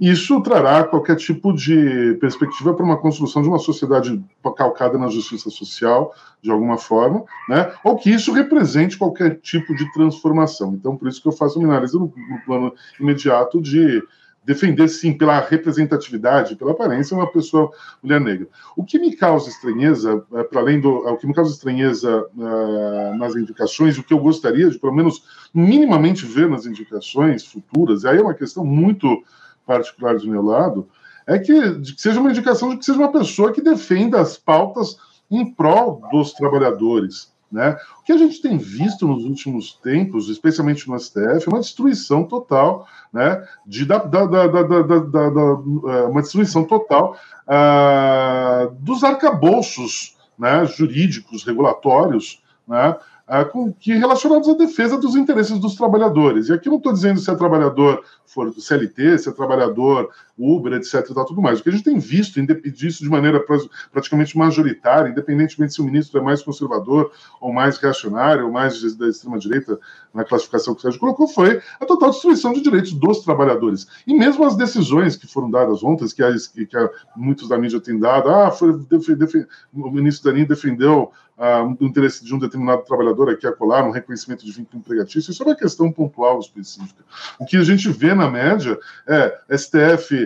isso 0.00 0.40
trará 0.40 0.84
qualquer 0.84 1.16
tipo 1.16 1.52
de 1.52 2.14
perspectiva 2.20 2.74
para 2.74 2.84
uma 2.84 2.96
construção 2.96 3.42
de 3.42 3.48
uma 3.48 3.58
sociedade 3.58 4.22
calcada 4.56 4.98
na 4.98 5.08
justiça 5.08 5.50
social, 5.50 6.12
de 6.42 6.50
alguma 6.50 6.76
forma, 6.76 7.24
né? 7.48 7.72
ou 7.84 7.96
que 7.96 8.10
isso 8.10 8.32
represente 8.32 8.98
qualquer 8.98 9.38
tipo 9.40 9.74
de 9.74 9.90
transformação. 9.92 10.74
Então, 10.74 10.96
por 10.96 11.08
isso 11.08 11.22
que 11.22 11.28
eu 11.28 11.32
faço 11.32 11.58
uma 11.58 11.68
análise 11.68 11.94
no, 11.94 12.12
no 12.28 12.40
plano 12.44 12.74
imediato 12.98 13.62
de 13.62 14.02
defender, 14.44 14.88
sim, 14.88 15.12
pela 15.16 15.40
representatividade, 15.40 16.56
pela 16.56 16.72
aparência, 16.72 17.16
uma 17.16 17.30
pessoa 17.30 17.70
mulher 18.02 18.20
negra. 18.20 18.46
O 18.76 18.84
que 18.84 18.98
me 18.98 19.16
causa 19.16 19.48
estranheza, 19.48 20.22
é, 20.34 20.44
para 20.44 20.60
além 20.60 20.80
do. 20.80 20.90
O 20.90 21.16
que 21.16 21.26
me 21.26 21.34
causa 21.34 21.52
estranheza 21.52 22.26
uh, 22.36 23.16
nas 23.16 23.34
indicações, 23.34 23.96
o 23.96 24.02
que 24.02 24.12
eu 24.12 24.18
gostaria 24.18 24.68
de, 24.68 24.78
pelo 24.78 24.94
menos, 24.94 25.24
minimamente 25.54 26.26
ver 26.26 26.48
nas 26.48 26.66
indicações 26.66 27.46
futuras, 27.46 28.02
e 28.02 28.08
aí 28.08 28.18
é 28.18 28.22
uma 28.22 28.34
questão 28.34 28.64
muito 28.64 29.22
particular 29.66 30.16
do 30.16 30.28
meu 30.28 30.42
lado, 30.42 30.88
é 31.26 31.38
que, 31.38 31.80
que 31.80 32.00
seja 32.00 32.20
uma 32.20 32.30
indicação 32.30 32.70
de 32.70 32.76
que 32.76 32.84
seja 32.84 32.98
uma 32.98 33.12
pessoa 33.12 33.52
que 33.52 33.62
defenda 33.62 34.20
as 34.20 34.36
pautas 34.36 34.96
em 35.30 35.52
prol 35.52 36.02
dos 36.10 36.32
trabalhadores. 36.32 37.32
Né? 37.50 37.76
O 38.00 38.04
que 38.04 38.12
a 38.12 38.16
gente 38.16 38.42
tem 38.42 38.58
visto 38.58 39.06
nos 39.06 39.24
últimos 39.24 39.74
tempos, 39.74 40.28
especialmente 40.28 40.88
no 40.88 40.98
STF, 40.98 41.46
é 41.46 41.48
uma 41.48 41.60
destruição 41.60 42.24
total, 42.24 42.86
né? 43.12 43.46
De, 43.64 43.84
da, 43.84 43.98
da, 43.98 44.26
da, 44.26 44.46
da 44.48 44.60
é, 44.60 46.02
uma 46.02 46.20
destruição 46.20 46.64
total 46.64 47.16
uh, 47.46 48.74
dos 48.80 49.04
arcabouços 49.04 50.16
né, 50.36 50.64
jurídicos, 50.64 51.44
regulatórios, 51.44 52.42
né, 52.66 52.96
com, 53.44 53.72
que 53.72 53.94
relacionados 53.94 54.48
à 54.48 54.54
defesa 54.54 54.98
dos 54.98 55.16
interesses 55.16 55.58
dos 55.58 55.74
trabalhadores. 55.74 56.48
E 56.48 56.52
aqui 56.52 56.68
não 56.68 56.76
estou 56.76 56.92
dizendo 56.92 57.20
se 57.20 57.30
é 57.30 57.34
trabalhador 57.34 58.02
for 58.26 58.50
do 58.50 58.60
CLT, 58.60 59.18
se 59.18 59.28
é 59.28 59.32
trabalhador 59.32 60.10
Uber, 60.38 60.72
etc. 60.72 60.94
E 60.94 61.14
tudo 61.14 61.40
mais. 61.40 61.60
O 61.60 61.62
que 61.62 61.68
a 61.68 61.72
gente 61.72 61.84
tem 61.84 61.98
visto 61.98 62.40
disso 62.72 63.02
de 63.02 63.08
maneira 63.08 63.44
praticamente 63.92 64.36
majoritária, 64.36 65.10
independentemente 65.10 65.74
se 65.74 65.80
o 65.80 65.84
ministro 65.84 66.18
é 66.20 66.22
mais 66.22 66.42
conservador 66.42 67.12
ou 67.40 67.52
mais 67.52 67.78
reacionário 67.78 68.46
ou 68.46 68.52
mais 68.52 68.94
da 68.96 69.08
extrema-direita 69.08 69.78
na 70.12 70.24
classificação 70.24 70.74
que 70.74 70.80
o 70.80 70.82
Sérgio 70.82 71.00
colocou, 71.00 71.26
foi 71.26 71.60
a 71.80 71.86
total 71.86 72.10
destruição 72.10 72.52
de 72.52 72.60
direitos 72.60 72.92
dos 72.92 73.20
trabalhadores. 73.20 73.86
E 74.06 74.14
mesmo 74.14 74.44
as 74.44 74.56
decisões 74.56 75.16
que 75.16 75.26
foram 75.26 75.50
dadas 75.50 75.82
ontem, 75.82 76.06
que, 76.08 76.22
a, 76.22 76.32
que 76.32 76.76
a, 76.76 76.90
muitos 77.16 77.48
da 77.48 77.58
mídia 77.58 77.80
têm 77.80 77.98
dado, 77.98 78.28
ah, 78.28 78.50
foi, 78.50 78.70
o 78.70 79.90
ministro 79.90 80.30
Danin 80.30 80.44
defendeu 80.44 81.12
ah, 81.36 81.62
o 81.64 81.84
interesse 81.84 82.24
de 82.24 82.32
um 82.34 82.38
determinado 82.38 82.82
trabalhador 82.82 83.28
aqui 83.28 83.46
a 83.46 83.52
colar, 83.52 83.84
um 83.84 83.90
reconhecimento 83.90 84.44
de 84.44 84.52
vínculo 84.52 84.78
empregatício, 84.78 85.32
isso 85.32 85.42
é 85.42 85.46
uma 85.46 85.56
questão 85.56 85.90
pontual 85.90 86.38
específica. 86.38 87.02
O 87.38 87.44
que 87.44 87.56
a 87.56 87.64
gente 87.64 87.88
vê 87.88 88.14
na 88.14 88.30
média 88.30 88.78
é 89.06 89.40
STF 89.56 90.23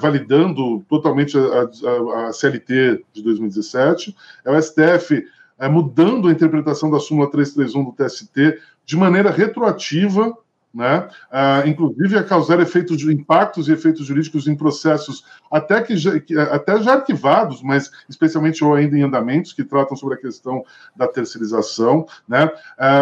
validando 0.00 0.84
totalmente 0.88 1.36
a, 1.36 1.42
a, 1.42 2.28
a, 2.28 2.32
CLT 2.32 3.04
de 3.12 3.22
2017, 3.22 4.16
é 4.44 4.50
o 4.50 4.60
STF 4.60 5.24
é, 5.58 5.68
mudando 5.68 6.28
a 6.28 6.32
interpretação 6.32 6.90
da 6.90 7.00
súmula 7.00 7.30
331 7.30 7.84
do 7.84 7.92
TST 7.92 8.58
de 8.84 8.96
maneira 8.96 9.30
retroativa 9.30 10.36
né? 10.72 11.08
Uh, 11.32 11.68
inclusive 11.68 12.18
a 12.18 12.22
causar 12.22 12.60
efeitos 12.60 12.98
de 12.98 13.12
impactos 13.12 13.68
e 13.68 13.72
efeitos 13.72 14.06
jurídicos 14.06 14.46
em 14.46 14.54
processos 14.54 15.24
até 15.50 15.80
que, 15.80 15.96
já, 15.96 16.12
até 16.52 16.80
já 16.82 16.94
arquivados, 16.94 17.62
mas 17.62 17.90
especialmente 18.08 18.62
ou 18.62 18.74
ainda 18.74 18.96
em 18.96 19.02
andamentos 19.02 19.52
que 19.52 19.64
tratam 19.64 19.96
sobre 19.96 20.14
a 20.14 20.20
questão 20.20 20.62
da 20.94 21.08
terceirização, 21.08 22.06
né? 22.28 22.50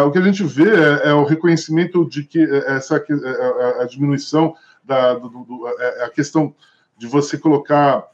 O 0.05 0.11
que 0.11 0.17
a 0.17 0.21
gente 0.21 0.43
vê 0.43 0.69
é, 0.69 1.09
é, 1.09 1.13
o 1.13 1.25
reconhecimento 1.25 2.07
de 2.09 2.23
que 2.23 2.41
essa 2.65 2.95
a, 2.95 3.83
a 3.83 3.85
diminuição 3.85 4.55
da 4.87 5.13
do, 5.13 5.29
do, 5.29 5.67
a, 5.67 6.05
a 6.05 6.09
questão 6.09 6.55
de 6.97 7.05
você 7.07 7.37
colocar 7.37 8.07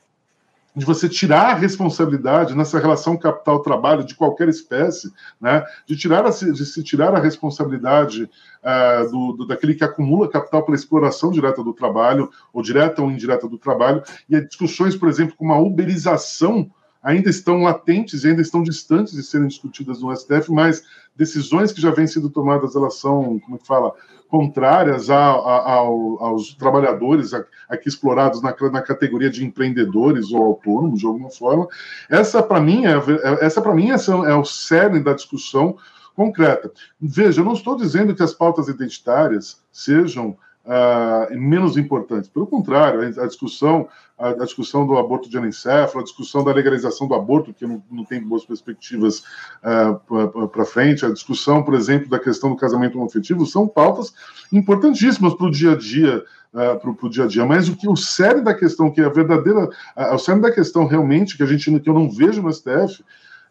de 0.75 0.85
você 0.85 1.07
tirar 1.07 1.51
a 1.51 1.53
responsabilidade 1.53 2.55
nessa 2.55 2.79
relação 2.79 3.15
capital-trabalho 3.15 4.03
de 4.03 4.15
qualquer 4.15 4.49
espécie, 4.49 5.13
né? 5.39 5.63
de, 5.85 5.95
tirar 5.95 6.25
a, 6.25 6.29
de 6.29 6.65
se 6.65 6.83
tirar 6.83 7.13
a 7.13 7.19
responsabilidade 7.19 8.23
uh, 8.23 9.11
do, 9.11 9.33
do, 9.33 9.47
daquele 9.47 9.75
que 9.75 9.83
acumula 9.83 10.27
capital 10.27 10.63
pela 10.63 10.75
exploração 10.75 11.29
direta 11.29 11.63
do 11.63 11.73
trabalho, 11.73 12.29
ou 12.51 12.63
direta 12.63 13.03
ou 13.03 13.11
indireta 13.11 13.47
do 13.47 13.57
trabalho, 13.57 14.01
e 14.27 14.41
discussões, 14.41 14.95
por 14.95 15.07
exemplo, 15.07 15.35
como 15.37 15.53
a 15.53 15.59
uberização 15.59 16.71
ainda 17.03 17.29
estão 17.29 17.61
latentes 17.61 18.23
e 18.23 18.29
ainda 18.29 18.41
estão 18.41 18.63
distantes 18.63 19.13
de 19.13 19.21
serem 19.21 19.47
discutidas 19.47 20.01
no 20.01 20.15
STF, 20.15 20.51
mas 20.51 20.83
decisões 21.15 21.71
que 21.71 21.81
já 21.81 21.91
vêm 21.91 22.07
sendo 22.07 22.29
tomadas, 22.29 22.75
elas 22.75 22.95
são, 22.95 23.39
como 23.39 23.55
é 23.55 23.59
que 23.59 23.67
fala, 23.67 23.93
contrárias 24.29 25.11
a, 25.11 25.15
a, 25.15 25.75
aos 25.75 26.55
trabalhadores 26.55 27.33
aqui 27.69 27.87
explorados 27.87 28.41
na, 28.41 28.55
na, 28.71 28.81
categoria 28.81 29.29
de 29.29 29.45
empreendedores 29.45 30.31
ou 30.31 30.41
autônomos, 30.41 31.01
de 31.01 31.05
alguma 31.05 31.29
forma. 31.29 31.67
Essa, 32.09 32.41
para 32.41 32.59
mim, 32.59 32.85
é, 32.85 32.93
é 32.93 33.45
essa, 33.45 33.61
mim, 33.73 33.91
essa 33.91 34.11
é 34.11 34.33
o 34.33 34.43
cerne 34.43 35.01
da 35.01 35.13
discussão 35.13 35.77
concreta. 36.15 36.71
Veja, 36.99 37.41
eu 37.41 37.45
não 37.45 37.53
estou 37.53 37.75
dizendo 37.75 38.15
que 38.15 38.23
as 38.23 38.33
pautas 38.33 38.67
identitárias 38.67 39.61
sejam 39.71 40.35
uh, 40.65 41.37
menos 41.37 41.77
importantes. 41.77 42.29
Pelo 42.29 42.47
contrário, 42.47 43.01
a, 43.01 43.27
discussão, 43.27 43.87
a, 44.17 44.29
a, 44.29 44.45
discussão 44.45 44.85
do 44.85 44.97
aborto 44.97 45.29
de 45.29 45.37
anencefalo, 45.37 45.99
a 45.99 46.03
discussão 46.03 46.43
da 46.43 46.53
legalização 46.53 47.07
do 47.07 47.13
aborto, 47.13 47.53
que 47.53 47.65
não, 47.65 47.83
não 47.91 48.05
tem 48.05 48.21
boas 48.21 48.45
perspectivas 48.45 49.23
uh, 49.63 50.47
para 50.47 50.65
frente, 50.65 51.05
a 51.05 51.11
discussão, 51.11 51.63
por 51.63 51.73
exemplo, 51.73 52.09
da 52.09 52.19
questão 52.19 52.49
do 52.49 52.55
casamento 52.55 52.97
homoafetivo, 52.97 53.45
são 53.45 53.67
pautas 53.67 54.13
importantíssimas 54.51 55.33
para 55.33 55.47
o 55.47 55.51
dia 55.51 55.71
a 55.71 55.77
dia. 55.77 56.23
Uh, 56.53 56.79
para 56.79 57.07
o 57.07 57.09
dia 57.09 57.23
a 57.23 57.27
dia, 57.27 57.43
mas 57.43 57.67
o 57.67 57.75
que 57.75 57.89
o 57.89 57.95
sério 57.95 58.43
da 58.43 58.53
questão, 58.53 58.91
que 58.91 59.01
é 59.01 59.05
a 59.05 59.09
verdadeira, 59.09 59.65
uh, 59.65 60.13
o 60.13 60.19
sério 60.19 60.39
da 60.39 60.51
questão 60.51 60.85
realmente 60.85 61.35
que 61.35 61.41
a 61.41 61.47
gente 61.47 61.79
que 61.79 61.89
eu 61.89 61.95
não 61.95 62.07
vejo 62.07 62.43
no 62.43 62.53
STF 62.53 63.03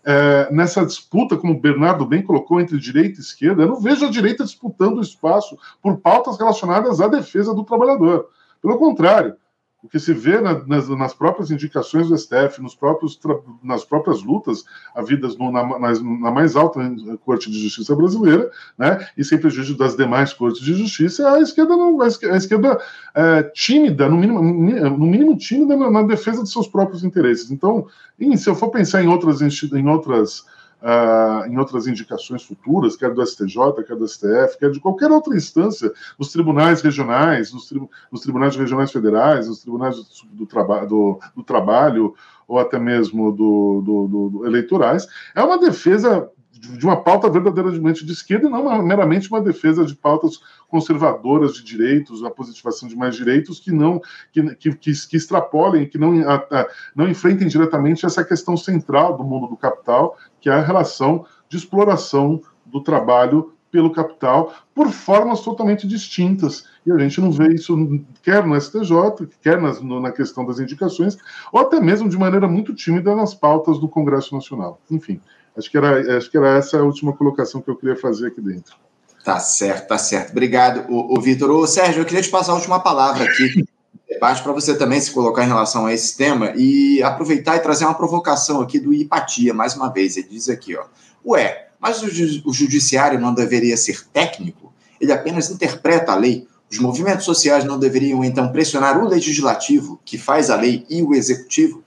é, 0.05 0.53
nessa 0.53 0.85
disputa, 0.85 1.37
como 1.37 1.53
o 1.53 1.61
Bernardo 1.61 2.05
bem 2.05 2.23
colocou, 2.23 2.61
entre 2.61 2.79
direita 2.79 3.19
e 3.19 3.23
esquerda, 3.23 3.63
eu 3.63 3.69
não 3.69 3.81
vejo 3.81 4.05
a 4.05 4.11
direita 4.11 4.45
disputando 4.45 5.01
espaço 5.01 5.57
por 5.81 5.99
pautas 5.99 6.39
relacionadas 6.39 7.01
à 7.01 7.09
defesa 7.09 7.55
do 7.55 7.65
trabalhador. 7.65 8.29
Pelo 8.61 8.79
contrário, 8.79 9.37
o 9.83 9.89
que 9.89 9.99
se 9.99 10.15
vê 10.15 10.41
na, 10.41 10.65
nas, 10.65 10.89
nas, 10.89 11.13
próprias 11.13 11.51
indicações 11.51 12.09
do 12.09 12.17
STF, 12.17 12.63
nos 12.63 12.75
próprios, 12.75 13.19
nas 13.63 13.85
próprias 13.85 14.23
lutas 14.23 14.65
havidas 14.95 15.37
no, 15.37 15.51
na, 15.51 15.67
na, 15.79 15.93
na, 15.93 16.31
mais 16.31 16.55
alta 16.55 16.81
Corte 17.25 17.51
de 17.51 17.59
Justiça 17.59 17.97
brasileira, 17.97 18.49
né, 18.79 19.07
e 19.19 19.25
sem 19.25 19.39
prejuízo 19.39 19.77
das 19.77 19.97
demais 19.97 20.33
cortes 20.33 20.63
de 20.63 20.75
justiça, 20.75 21.29
a 21.33 21.41
esquerda 21.41 21.77
não, 21.77 22.01
a 22.01 22.07
esquerda 22.07 22.81
é, 23.15 23.43
tímida, 23.55 24.09
no 24.09 24.17
mínimo, 24.17 24.41
no 24.41 25.07
mínimo 25.07 25.37
tímida 25.37 25.77
na, 25.77 26.03
defesa 26.03 26.45
de 26.45 26.51
seus 26.51 26.69
próprios 26.69 27.03
interesses. 27.03 27.51
Então, 27.51 27.87
em, 28.21 28.37
se 28.37 28.49
eu 28.49 28.55
for 28.55 28.71
pensar 28.71 29.03
em 29.03 29.09
outras, 29.09 29.41
em 29.41 29.89
outras 29.89 30.45
uh, 30.83 31.47
em 31.47 31.57
outras 31.59 31.87
indicações 31.87 32.43
futuras, 32.43 32.97
quer 32.97 33.15
do 33.15 33.25
STJ, 33.25 33.83
quer 33.87 33.97
do 33.97 34.07
STF, 34.07 34.59
quer 34.59 34.71
de 34.71 34.81
qualquer 34.81 35.11
outra 35.11 35.35
instância, 35.35 35.93
nos 36.19 36.33
tribunais 36.33 36.83
regionais, 36.83 37.53
nos, 37.53 37.69
tri 37.69 37.81
nos 38.11 38.21
tribunais 38.21 38.57
regionais 38.57 38.91
federais, 38.91 39.49
nos 39.49 39.61
tribunais 39.61 39.97
do, 39.97 40.45
do, 40.45 40.87
do, 40.87 41.21
do 41.37 41.43
trabalho 41.43 42.15
ou 42.47 42.59
até 42.59 42.79
mesmo 42.79 43.33
do, 43.33 44.43
eleitorais, 44.45 45.07
é 45.35 45.43
uma 45.43 45.59
defesa 45.59 46.29
de 46.63 46.87
uma 46.87 46.97
pauta 46.97 47.29
verdadeiramente 47.29 48.07
de 48.07 48.13
esquerda 48.13 48.47
e 48.47 48.51
não 48.51 48.83
meramente 48.83 49.29
uma 49.29 49.41
defesa 49.41 49.85
de 49.85 49.97
pautas 49.97 50.41
conservadoras 50.69 51.55
de 51.55 51.65
direitos, 51.65 52.23
a 52.23 52.31
positivação 52.31 52.89
de 52.89 52.95
mais 52.97 53.17
direitos 53.17 53.59
que 53.59 53.73
não 53.73 54.01
que, 54.33 54.55
que, 54.55 54.73
que 54.77 55.17
extrapolem, 55.17 55.89
que 55.89 55.99
não, 55.99 56.21
a, 56.29 56.37
a, 56.37 56.69
não 56.95 57.09
enfrentem 57.09 57.49
diretamente 57.49 58.07
essa 58.07 58.25
questão 58.25 58.57
central 58.57 59.17
do 59.17 59.25
mundo 59.25 59.49
do 59.49 59.57
capital, 59.57 60.17
que 60.41 60.49
é 60.49 60.53
a 60.53 60.63
relação 60.63 61.27
de 61.49 61.57
exploração 61.57 62.41
do 62.65 62.81
trabalho 62.81 63.53
pelo 63.73 63.91
capital 63.91 64.53
por 64.75 64.91
formas 64.91 65.41
totalmente 65.41 65.89
distintas. 65.89 66.67
E 66.87 66.93
a 66.93 66.99
gente 66.99 67.21
não 67.21 67.33
vê 67.33 67.55
isso 67.55 67.77
quer 68.23 68.47
no 68.47 68.61
STJ, 68.61 69.27
quer 69.41 69.61
nas, 69.61 69.81
no, 69.81 69.99
na 69.99 70.13
questão 70.13 70.45
das 70.45 70.61
indicações, 70.61 71.17
ou 71.51 71.61
até 71.61 71.81
mesmo 71.81 72.09
de 72.09 72.19
maneira 72.19 72.47
muito 72.47 72.75
tímida 72.75 73.17
nas 73.17 73.35
pautas 73.35 73.81
do 73.81 73.89
Congresso 73.89 74.35
Nacional. 74.35 74.81
Enfim, 74.91 75.21
acho 75.57 75.71
que 75.71 75.77
era, 75.77 76.17
acho 76.17 76.31
que 76.31 76.37
era 76.37 76.57
essa 76.57 76.79
a 76.79 76.83
última 76.83 77.13
colocação 77.13 77.61
que 77.61 77.71
eu 77.71 77.77
queria 77.77 77.97
fazer 77.97 78.29
aqui 78.29 78.41
dentro. 78.41 78.77
Tá 79.25 79.39
certo, 79.39 79.89
tá 79.89 79.99
certo. 79.99 80.31
Obrigado, 80.31 80.91
o, 80.91 81.17
o 81.17 81.21
Vitor. 81.21 81.51
Ô, 81.51 81.67
Sérgio, 81.67 82.03
eu 82.03 82.05
queria 82.05 82.23
te 82.23 82.29
passar 82.29 82.53
a 82.53 82.57
última 82.57 82.81
palavra 82.81 83.25
aqui 83.25 83.65
debate 84.13 84.43
para 84.43 84.53
você 84.53 84.77
também 84.77 85.01
se 85.01 85.11
colocar 85.11 85.45
em 85.45 85.49
relação 85.49 85.87
a 85.87 85.93
esse 85.93 86.17
tema 86.17 86.53
e 86.55 87.03
aproveitar 87.03 87.57
e 87.57 87.61
trazer 87.61 87.85
uma 87.85 87.95
provocação 87.95 88.61
aqui 88.61 88.79
do 88.79 88.93
Hipatia, 88.93 89.55
mais 89.55 89.75
uma 89.75 89.89
vez. 89.89 90.17
Ele 90.17 90.29
diz 90.29 90.49
aqui, 90.49 90.77
ó, 90.77 90.85
ué, 91.25 91.69
mas 91.81 92.03
o, 92.03 92.49
o 92.49 92.53
judiciário 92.53 93.19
não 93.19 93.35
deveria 93.35 93.77
ser 93.77 94.07
técnico? 94.13 94.73
Ele 95.01 95.13
apenas 95.13 95.51
interpreta 95.51 96.13
a 96.13 96.17
lei. 96.17 96.47
Os 96.71 96.79
movimentos 96.79 97.25
sociais 97.25 97.65
não 97.65 97.79
deveriam, 97.79 98.25
então, 98.25 98.51
pressionar 98.51 98.97
o 99.03 99.09
legislativo, 99.09 100.01
que 100.05 100.17
faz 100.17 100.49
a 100.49 100.57
lei, 100.57 100.87
e 100.89 101.03
o 101.03 101.15
executivo? 101.15 101.82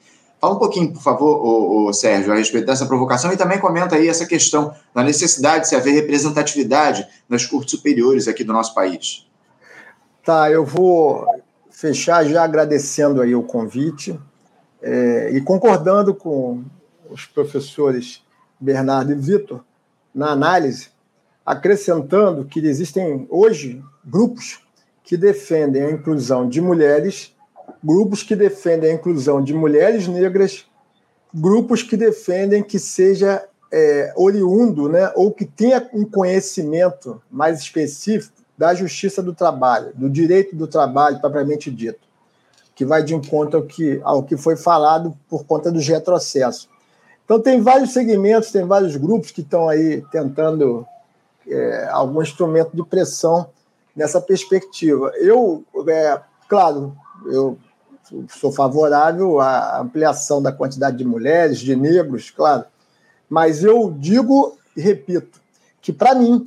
Fala 0.46 0.58
um 0.58 0.60
pouquinho, 0.60 0.94
por 0.94 1.02
favor, 1.02 1.44
ô, 1.44 1.92
Sérgio, 1.92 2.32
a 2.32 2.36
respeito 2.36 2.68
dessa 2.68 2.86
provocação 2.86 3.34
e 3.34 3.38
também 3.38 3.60
comenta 3.60 3.96
aí 3.96 4.08
essa 4.08 4.28
questão 4.28 4.76
da 4.94 5.02
necessidade 5.02 5.62
de 5.62 5.70
se 5.70 5.76
haver 5.76 5.94
representatividade 5.94 7.04
nas 7.28 7.48
cortes 7.48 7.72
superiores 7.72 8.28
aqui 8.28 8.44
do 8.44 8.54
nosso 8.54 8.76
país. 8.76 9.28
Tá, 10.24 10.52
eu 10.52 10.64
vou 10.64 11.26
fechar 11.72 12.24
já 12.26 12.44
agradecendo 12.44 13.24
aí 13.24 13.34
o 13.34 13.42
convite 13.42 14.20
é, 14.84 15.32
e 15.32 15.42
concordando 15.42 16.14
com 16.14 16.64
os 17.10 17.26
professores 17.26 18.22
Bernardo 18.60 19.14
e 19.14 19.16
Vitor 19.16 19.64
na 20.14 20.28
análise, 20.28 20.90
acrescentando 21.44 22.46
que 22.46 22.60
existem 22.60 23.26
hoje 23.32 23.84
grupos 24.06 24.60
que 25.04 25.18
defendem 25.18 25.82
a 25.82 25.92
inclusão 25.92 26.48
de 26.48 26.62
mulheres, 26.62 27.35
grupos 27.84 28.24
que 28.24 28.36
defendem 28.36 28.92
a 28.92 28.94
inclusão 28.94 29.44
de 29.44 29.54
mulheres 29.54 30.08
negras, 30.08 30.66
grupos 31.34 31.84
que 31.84 31.98
defendem 31.98 32.64
que 32.64 32.80
seja 32.80 33.44
é, 33.72 34.14
oriundo, 34.16 34.88
né, 34.88 35.12
ou 35.16 35.32
que 35.32 35.46
tenha 35.46 35.88
um 35.94 36.06
conhecimento 36.06 37.22
mais 37.30 37.60
específico 37.60 38.34
da 38.58 38.74
justiça 38.74 39.22
do 39.22 39.34
trabalho, 39.34 39.92
do 39.96 40.10
direito 40.10 40.56
do 40.56 40.66
trabalho 40.66 41.20
propriamente 41.20 41.70
dito, 41.70 42.00
que 42.74 42.86
vai 42.86 43.04
de 43.04 43.14
encontro 43.14 43.60
ao 43.60 43.66
que, 43.66 44.00
ao 44.04 44.24
que 44.24 44.38
foi 44.38 44.56
falado 44.56 45.18
por 45.30 45.46
conta 45.46 45.72
dos 45.72 45.88
retrocessos. 45.88 46.70
Então, 47.26 47.40
tem 47.40 47.60
vários 47.60 47.92
segmentos, 47.92 48.52
tem 48.52 48.64
vários 48.64 48.96
grupos 48.96 49.32
que 49.32 49.42
estão 49.42 49.68
aí 49.68 50.04
tentando 50.12 50.86
é, 51.48 51.90
algum 51.92 52.22
instrumento 52.22 52.76
de 52.76 52.84
pressão 52.86 53.50
nessa 53.96 54.22
perspectiva. 54.22 55.12
Eu, 55.16 55.64
é, 55.88 56.22
claro, 56.48 56.96
eu 57.28 57.58
sou 58.30 58.52
favorável 58.52 59.40
à 59.40 59.80
ampliação 59.80 60.42
da 60.42 60.52
quantidade 60.52 60.98
de 60.98 61.06
mulheres, 61.06 61.60
de 61.60 61.76
negros, 61.76 62.30
claro, 62.30 62.66
mas 63.30 63.64
eu 63.64 63.92
digo 63.92 64.58
e 64.76 64.82
repito 64.82 65.42
que, 65.82 65.94
para 65.94 66.14
mim, 66.14 66.46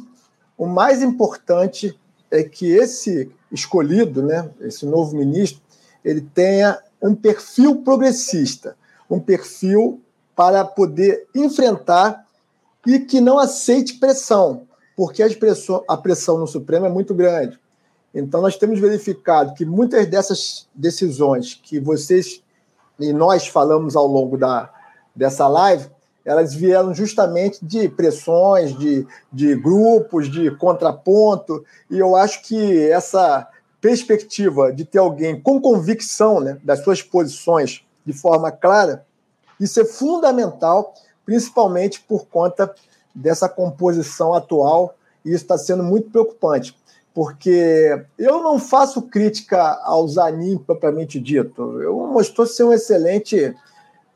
o 0.56 0.66
mais 0.66 1.02
importante 1.02 1.98
é 2.30 2.42
que 2.42 2.70
esse 2.70 3.30
escolhido, 3.50 4.22
né, 4.22 4.50
esse 4.60 4.84
novo 4.84 5.16
ministro, 5.16 5.62
ele 6.04 6.20
tenha 6.20 6.78
um 7.02 7.14
perfil 7.14 7.82
progressista, 7.82 8.76
um 9.08 9.18
perfil 9.18 10.00
para 10.36 10.64
poder 10.64 11.26
enfrentar 11.34 12.26
e 12.86 12.98
que 12.98 13.20
não 13.20 13.38
aceite 13.38 13.94
pressão, 13.94 14.66
porque 14.96 15.22
a 15.22 15.30
pressão, 15.30 15.84
a 15.88 15.96
pressão 15.96 16.38
no 16.38 16.46
Supremo 16.46 16.86
é 16.86 16.88
muito 16.88 17.14
grande. 17.14 17.58
Então, 18.14 18.40
nós 18.40 18.56
temos 18.56 18.80
verificado 18.80 19.54
que 19.54 19.64
muitas 19.64 20.06
dessas 20.06 20.68
decisões 20.74 21.54
que 21.54 21.78
vocês 21.78 22.42
e 22.98 23.12
nós 23.12 23.46
falamos 23.46 23.94
ao 23.94 24.06
longo 24.06 24.36
da, 24.36 24.70
dessa 25.14 25.46
live, 25.46 25.88
elas 26.24 26.52
vieram 26.52 26.92
justamente 26.92 27.64
de 27.64 27.88
pressões, 27.88 28.76
de, 28.76 29.06
de 29.32 29.54
grupos, 29.54 30.30
de 30.30 30.50
contraponto, 30.56 31.64
e 31.88 31.98
eu 31.98 32.16
acho 32.16 32.42
que 32.42 32.88
essa 32.90 33.46
perspectiva 33.80 34.72
de 34.72 34.84
ter 34.84 34.98
alguém 34.98 35.40
com 35.40 35.60
convicção 35.60 36.40
né, 36.40 36.58
das 36.64 36.82
suas 36.82 37.00
posições 37.00 37.84
de 38.04 38.12
forma 38.12 38.50
clara 38.50 39.06
isso 39.60 39.80
é 39.80 39.84
fundamental, 39.84 40.94
principalmente 41.24 42.00
por 42.00 42.26
conta 42.26 42.72
dessa 43.14 43.48
composição 43.48 44.34
atual, 44.34 44.94
e 45.24 45.30
isso 45.30 45.44
está 45.44 45.58
sendo 45.58 45.82
muito 45.82 46.10
preocupante, 46.10 46.77
porque 47.18 48.00
eu 48.16 48.40
não 48.44 48.60
faço 48.60 49.02
crítica 49.02 49.60
ao 49.82 50.06
Zanin 50.06 50.56
propriamente 50.56 51.18
dito. 51.18 51.82
Eu 51.82 51.96
mostrou 52.06 52.46
ser 52.46 52.62
um 52.62 52.72
excelente 52.72 53.56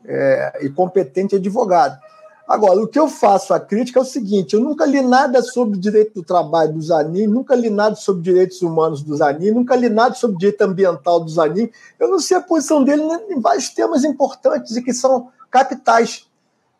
é, 0.04 0.60
e 0.62 0.70
competente 0.70 1.34
advogado. 1.34 1.98
Agora, 2.46 2.80
o 2.80 2.86
que 2.86 3.00
eu 3.00 3.08
faço 3.08 3.52
a 3.52 3.58
crítica 3.58 3.98
é 3.98 4.02
o 4.02 4.04
seguinte: 4.04 4.54
eu 4.54 4.60
nunca 4.60 4.86
li 4.86 5.02
nada 5.02 5.42
sobre 5.42 5.80
direito 5.80 6.14
do 6.14 6.22
trabalho 6.22 6.74
do 6.74 6.80
Zanin, 6.80 7.26
nunca 7.26 7.56
li 7.56 7.70
nada 7.70 7.96
sobre 7.96 8.22
direitos 8.22 8.62
humanos 8.62 9.02
do 9.02 9.16
Zanin, 9.16 9.50
nunca 9.50 9.74
li 9.74 9.88
nada 9.88 10.14
sobre 10.14 10.38
direito 10.38 10.62
ambiental 10.62 11.18
do 11.18 11.28
Zanin. 11.28 11.68
Eu 11.98 12.08
não 12.08 12.20
sei 12.20 12.36
a 12.36 12.40
posição 12.40 12.84
dele 12.84 13.02
em 13.28 13.40
vários 13.40 13.68
temas 13.70 14.04
importantes 14.04 14.76
e 14.76 14.80
que 14.80 14.94
são 14.94 15.28
capitais 15.50 16.28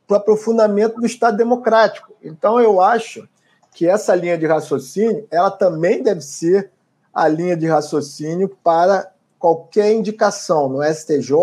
para 0.07 0.19
o 0.19 0.21
aprofundamento 0.21 1.01
do 1.01 1.07
Estado 1.07 1.37
democrático. 1.37 2.13
Então, 2.23 2.61
eu 2.61 2.81
acho 2.81 3.29
que 3.73 3.87
essa 3.87 4.15
linha 4.15 4.37
de 4.37 4.47
raciocínio 4.47 5.27
ela 5.31 5.51
também 5.51 6.03
deve 6.03 6.21
ser 6.21 6.71
a 7.13 7.29
linha 7.29 7.57
de 7.57 7.67
raciocínio 7.67 8.49
para 8.63 9.13
qualquer 9.39 9.93
indicação 9.93 10.69
no 10.69 10.83
STJ, 10.83 11.35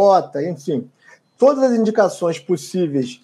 enfim, 0.49 0.89
todas 1.37 1.63
as 1.63 1.77
indicações 1.77 2.39
possíveis 2.39 3.21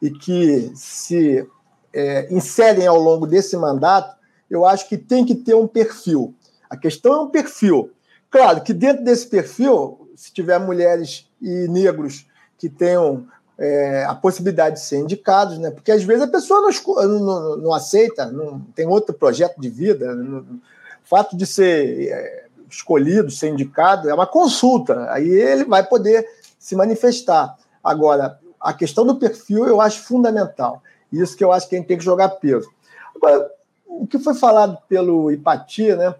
e 0.00 0.10
que 0.10 0.70
se 0.74 1.46
é, 1.92 2.32
inserem 2.32 2.86
ao 2.86 2.98
longo 2.98 3.26
desse 3.26 3.56
mandato, 3.56 4.16
eu 4.50 4.64
acho 4.64 4.88
que 4.88 4.96
tem 4.96 5.24
que 5.24 5.34
ter 5.34 5.54
um 5.54 5.66
perfil. 5.66 6.34
A 6.68 6.76
questão 6.76 7.12
é 7.14 7.20
um 7.22 7.30
perfil. 7.30 7.90
Claro 8.30 8.62
que 8.62 8.72
dentro 8.72 9.04
desse 9.04 9.26
perfil, 9.26 10.10
se 10.14 10.32
tiver 10.32 10.58
mulheres 10.58 11.28
e 11.40 11.66
negros 11.68 12.26
que 12.58 12.68
tenham 12.68 13.26
é, 13.58 14.04
a 14.04 14.14
possibilidade 14.14 14.76
de 14.76 14.82
ser 14.82 14.98
indicados, 14.98 15.58
né? 15.58 15.70
porque 15.70 15.90
às 15.90 16.04
vezes 16.04 16.22
a 16.22 16.28
pessoa 16.28 16.60
não, 16.60 17.18
não, 17.18 17.56
não 17.56 17.74
aceita, 17.74 18.26
não 18.26 18.60
tem 18.74 18.86
outro 18.86 19.12
projeto 19.12 19.60
de 19.60 19.68
vida. 19.68 20.14
Não, 20.14 20.40
o 20.40 20.60
fato 21.04 21.36
de 21.36 21.44
ser 21.44 22.08
é, 22.08 22.44
escolhido, 22.70 23.30
ser 23.30 23.48
indicado, 23.48 24.08
é 24.08 24.14
uma 24.14 24.26
consulta, 24.26 25.10
aí 25.10 25.28
ele 25.28 25.64
vai 25.64 25.84
poder 25.84 26.26
se 26.58 26.76
manifestar. 26.76 27.56
Agora, 27.82 28.38
a 28.60 28.72
questão 28.72 29.04
do 29.04 29.16
perfil 29.16 29.66
eu 29.66 29.80
acho 29.80 30.02
fundamental. 30.02 30.82
Isso 31.12 31.36
que 31.36 31.42
eu 31.42 31.52
acho 31.52 31.68
que 31.68 31.74
a 31.74 31.78
gente 31.78 31.88
tem 31.88 31.98
que 31.98 32.04
jogar 32.04 32.28
peso. 32.28 32.70
Agora, 33.16 33.50
o 33.86 34.06
que 34.06 34.18
foi 34.18 34.34
falado 34.34 34.78
pelo 34.88 35.30
Ipati, 35.32 35.94
né? 35.94 36.14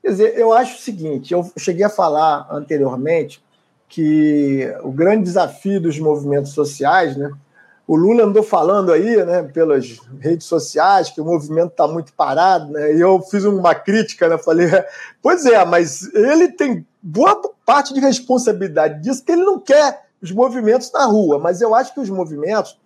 Quer 0.00 0.08
dizer, 0.08 0.38
eu 0.38 0.52
acho 0.52 0.76
o 0.76 0.80
seguinte: 0.80 1.34
eu 1.34 1.50
cheguei 1.58 1.84
a 1.84 1.90
falar 1.90 2.46
anteriormente 2.50 3.42
que 3.88 4.70
o 4.82 4.92
grande 4.92 5.24
desafio 5.24 5.80
dos 5.80 5.98
movimentos 5.98 6.52
sociais, 6.52 7.16
né? 7.16 7.30
O 7.86 7.96
Lula 7.96 8.24
andou 8.24 8.42
falando 8.42 8.92
aí, 8.92 9.24
né, 9.24 9.42
pelas 9.42 9.98
redes 10.20 10.46
sociais, 10.46 11.08
que 11.08 11.22
o 11.22 11.24
movimento 11.24 11.70
está 11.70 11.88
muito 11.88 12.12
parado, 12.12 12.70
né? 12.70 12.94
E 12.94 13.00
eu 13.00 13.18
fiz 13.22 13.44
uma 13.44 13.74
crítica, 13.74 14.28
né? 14.28 14.36
Falei, 14.36 14.68
pois 15.22 15.46
é, 15.46 15.64
mas 15.64 16.12
ele 16.12 16.52
tem 16.52 16.86
boa 17.02 17.40
parte 17.64 17.94
de 17.94 18.00
responsabilidade 18.00 19.02
disso, 19.02 19.24
que 19.24 19.32
ele 19.32 19.42
não 19.42 19.58
quer 19.58 20.06
os 20.20 20.30
movimentos 20.32 20.92
na 20.92 21.06
rua, 21.06 21.38
mas 21.38 21.62
eu 21.62 21.74
acho 21.74 21.94
que 21.94 22.00
os 22.00 22.10
movimentos 22.10 22.78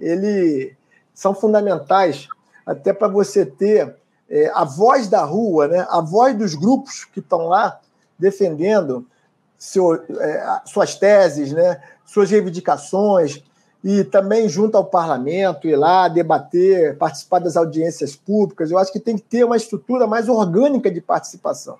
ele 0.00 0.74
são 1.12 1.34
fundamentais 1.34 2.28
até 2.64 2.92
para 2.92 3.08
você 3.08 3.44
ter 3.44 3.94
é, 4.28 4.50
a 4.54 4.64
voz 4.64 5.08
da 5.08 5.22
rua, 5.22 5.68
né? 5.68 5.86
A 5.90 6.00
voz 6.00 6.34
dos 6.34 6.54
grupos 6.54 7.04
que 7.04 7.20
estão 7.20 7.46
lá 7.46 7.78
defendendo 8.18 9.06
seu, 9.58 9.94
é, 9.94 10.60
suas 10.66 10.94
teses, 10.94 11.52
né, 11.52 11.80
suas 12.04 12.30
reivindicações, 12.30 13.42
e 13.82 14.02
também 14.02 14.48
junto 14.48 14.76
ao 14.76 14.84
parlamento, 14.84 15.68
ir 15.68 15.76
lá 15.76 16.08
debater, 16.08 16.96
participar 16.98 17.38
das 17.38 17.56
audiências 17.56 18.16
públicas. 18.16 18.70
Eu 18.70 18.78
acho 18.78 18.92
que 18.92 18.98
tem 18.98 19.16
que 19.16 19.22
ter 19.22 19.44
uma 19.44 19.56
estrutura 19.56 20.06
mais 20.06 20.28
orgânica 20.28 20.90
de 20.90 21.00
participação. 21.00 21.78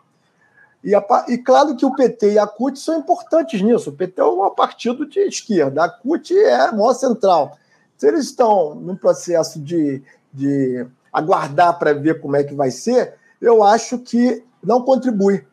E, 0.85 0.95
a, 0.95 1.05
e 1.29 1.37
claro 1.37 1.75
que 1.75 1.85
o 1.85 1.95
PT 1.95 2.35
e 2.35 2.39
a 2.39 2.47
CUT 2.47 2.79
são 2.79 2.97
importantes 2.97 3.61
nisso. 3.61 3.91
O 3.91 3.93
PT 3.93 4.21
é 4.21 4.25
um 4.25 4.49
partido 4.51 5.05
de 5.05 5.19
esquerda, 5.19 5.85
a 5.85 5.89
CUT 5.89 6.33
é 6.33 6.55
a 6.55 6.71
maior 6.71 6.95
central. 6.95 7.59
Se 7.99 8.07
eles 8.07 8.27
estão 8.27 8.75
num 8.77 8.95
processo 8.95 9.59
de, 9.59 10.01
de 10.33 10.87
aguardar 11.13 11.77
para 11.77 11.93
ver 11.93 12.21
como 12.21 12.37
é 12.37 12.45
que 12.45 12.55
vai 12.55 12.71
ser, 12.71 13.15
eu 13.41 13.65
acho 13.65 13.99
que 13.99 14.45
não 14.63 14.83
contribui. 14.83 15.45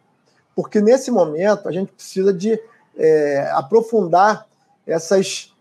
Porque 0.55 0.81
nesse 0.81 1.09
momento 1.09 1.67
a 1.67 1.71
gente 1.71 1.91
precisa 1.91 2.33
de 2.33 2.59
é, 2.95 3.49
aprofundar 3.53 4.47
essas, 4.85 5.51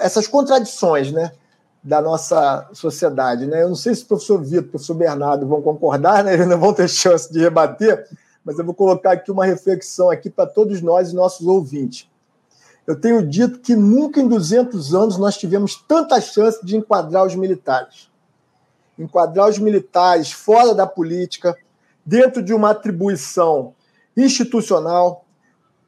essas 0.00 0.26
contradições 0.26 1.12
né, 1.12 1.32
da 1.82 2.02
nossa 2.02 2.68
sociedade. 2.72 3.46
Né? 3.46 3.62
Eu 3.62 3.68
não 3.68 3.76
sei 3.76 3.94
se 3.94 4.04
o 4.04 4.06
professor 4.06 4.42
Vitor 4.42 4.64
o 4.64 4.70
professor 4.70 4.94
Bernardo 4.94 5.46
vão 5.46 5.62
concordar, 5.62 6.24
né? 6.24 6.34
eles 6.34 6.46
não 6.46 6.58
vão 6.58 6.74
ter 6.74 6.88
chance 6.88 7.32
de 7.32 7.38
rebater, 7.38 8.06
mas 8.44 8.58
eu 8.58 8.64
vou 8.64 8.74
colocar 8.74 9.12
aqui 9.12 9.30
uma 9.30 9.46
reflexão 9.46 10.10
aqui 10.10 10.28
para 10.28 10.46
todos 10.46 10.80
nós 10.82 11.10
e 11.10 11.14
nossos 11.14 11.46
ouvintes. 11.46 12.08
Eu 12.86 12.98
tenho 12.98 13.26
dito 13.26 13.60
que 13.60 13.76
nunca 13.76 14.18
em 14.20 14.26
200 14.26 14.94
anos 14.94 15.18
nós 15.18 15.36
tivemos 15.36 15.76
tanta 15.76 16.18
chance 16.20 16.64
de 16.64 16.76
enquadrar 16.76 17.26
os 17.26 17.34
militares. 17.34 18.10
Enquadrar 18.98 19.48
os 19.48 19.58
militares 19.58 20.32
fora 20.32 20.74
da 20.74 20.86
política, 20.86 21.54
dentro 22.04 22.42
de 22.42 22.54
uma 22.54 22.70
atribuição 22.70 23.74
institucional, 24.18 25.24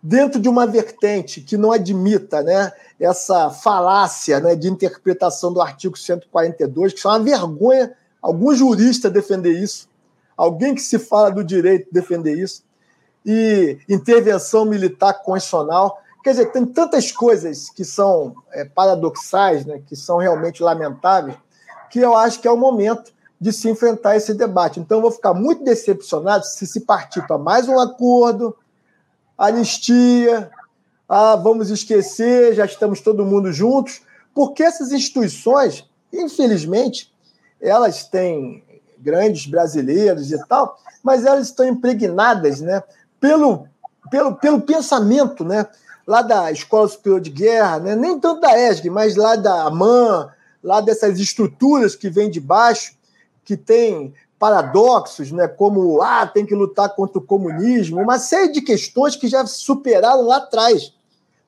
dentro 0.03 0.41
de 0.41 0.49
uma 0.49 0.67
vertente 0.67 1.41
que 1.41 1.57
não 1.57 1.73
admita 1.73 2.43
né, 2.43 2.73
essa 2.99 3.51
falácia 3.51 4.41
né, 4.41 4.55
de 4.55 4.69
interpretação 4.69 5.53
do 5.53 5.61
artigo 5.61 5.97
142, 5.97 6.95
que 6.95 7.07
é 7.07 7.11
uma 7.11 7.21
vergonha. 7.21 7.95
Algum 8.23 8.55
jurista 8.55 9.09
defender 9.09 9.53
isso, 9.53 9.89
alguém 10.37 10.75
que 10.75 10.83
se 10.83 10.99
fala 10.99 11.31
do 11.31 11.43
direito 11.43 11.89
defender 11.91 12.39
isso, 12.39 12.63
e 13.25 13.79
intervenção 13.89 14.67
militar 14.67 15.23
constitucional. 15.23 15.99
Quer 16.23 16.31
dizer, 16.33 16.53
tem 16.53 16.67
tantas 16.67 17.11
coisas 17.11 17.71
que 17.71 17.83
são 17.83 18.35
é, 18.53 18.65
paradoxais, 18.65 19.65
né, 19.65 19.81
que 19.87 19.97
são 19.97 20.19
realmente 20.19 20.63
lamentáveis, 20.63 21.37
que 21.91 21.99
eu 21.99 22.15
acho 22.15 22.41
que 22.41 22.47
é 22.47 22.51
o 22.51 22.59
momento 22.59 23.11
de 23.41 23.53
se 23.53 23.71
enfrentar 23.71 24.17
esse 24.17 24.35
debate. 24.35 24.79
Então, 24.79 25.01
vou 25.01 25.11
ficar 25.11 25.33
muito 25.33 25.65
decepcionado 25.65 26.45
se 26.45 26.67
se 26.67 26.81
partir 26.81 27.27
para 27.27 27.39
mais 27.39 27.67
um 27.69 27.81
acordo, 27.81 28.55
anistia, 29.39 30.51
ah, 31.09 31.37
vamos 31.37 31.71
esquecer, 31.71 32.55
já 32.55 32.67
estamos 32.67 33.01
todo 33.01 33.25
mundo 33.25 33.51
juntos, 33.51 34.03
porque 34.35 34.63
essas 34.63 34.93
instituições, 34.93 35.89
infelizmente, 36.13 37.11
elas 37.61 38.05
têm 38.05 38.63
grandes 38.99 39.47
brasileiros 39.47 40.31
e 40.31 40.47
tal, 40.47 40.79
mas 41.03 41.25
elas 41.25 41.47
estão 41.47 41.67
impregnadas 41.67 42.61
né, 42.61 42.83
pelo, 43.19 43.67
pelo, 44.11 44.35
pelo 44.37 44.61
pensamento 44.61 45.45
né, 45.45 45.67
lá 46.07 46.21
da 46.21 46.53
Escola 46.53 46.87
Superior 46.87 47.21
de 47.21 47.31
Guerra, 47.31 47.79
né, 47.79 47.97
nem 47.97 48.21
tanto 48.21 48.43
da 48.43 48.57
ESG, 48.69 48.91
mas 48.91 49.17
lá 49.17 49.35
da 49.35 49.65
AMAN, 49.65 50.29
lá 50.63 50.83
dessas 50.83 51.19
estruturas 51.19 51.97
que 51.97 52.11
vêm 52.11 52.31
de 52.31 52.41
baixo, 52.41 53.00
que 53.51 53.57
tem 53.57 54.15
paradoxos, 54.39 55.33
né, 55.33 55.49
como 55.49 56.01
ah, 56.01 56.25
tem 56.25 56.47
que 56.47 56.55
lutar 56.55 56.95
contra 56.95 57.19
o 57.19 57.21
comunismo, 57.23 58.01
uma 58.01 58.17
série 58.17 58.53
de 58.53 58.63
questões 58.63 59.17
que 59.17 59.27
já 59.27 59.45
superaram 59.45 60.23
lá 60.23 60.37
atrás. 60.37 60.95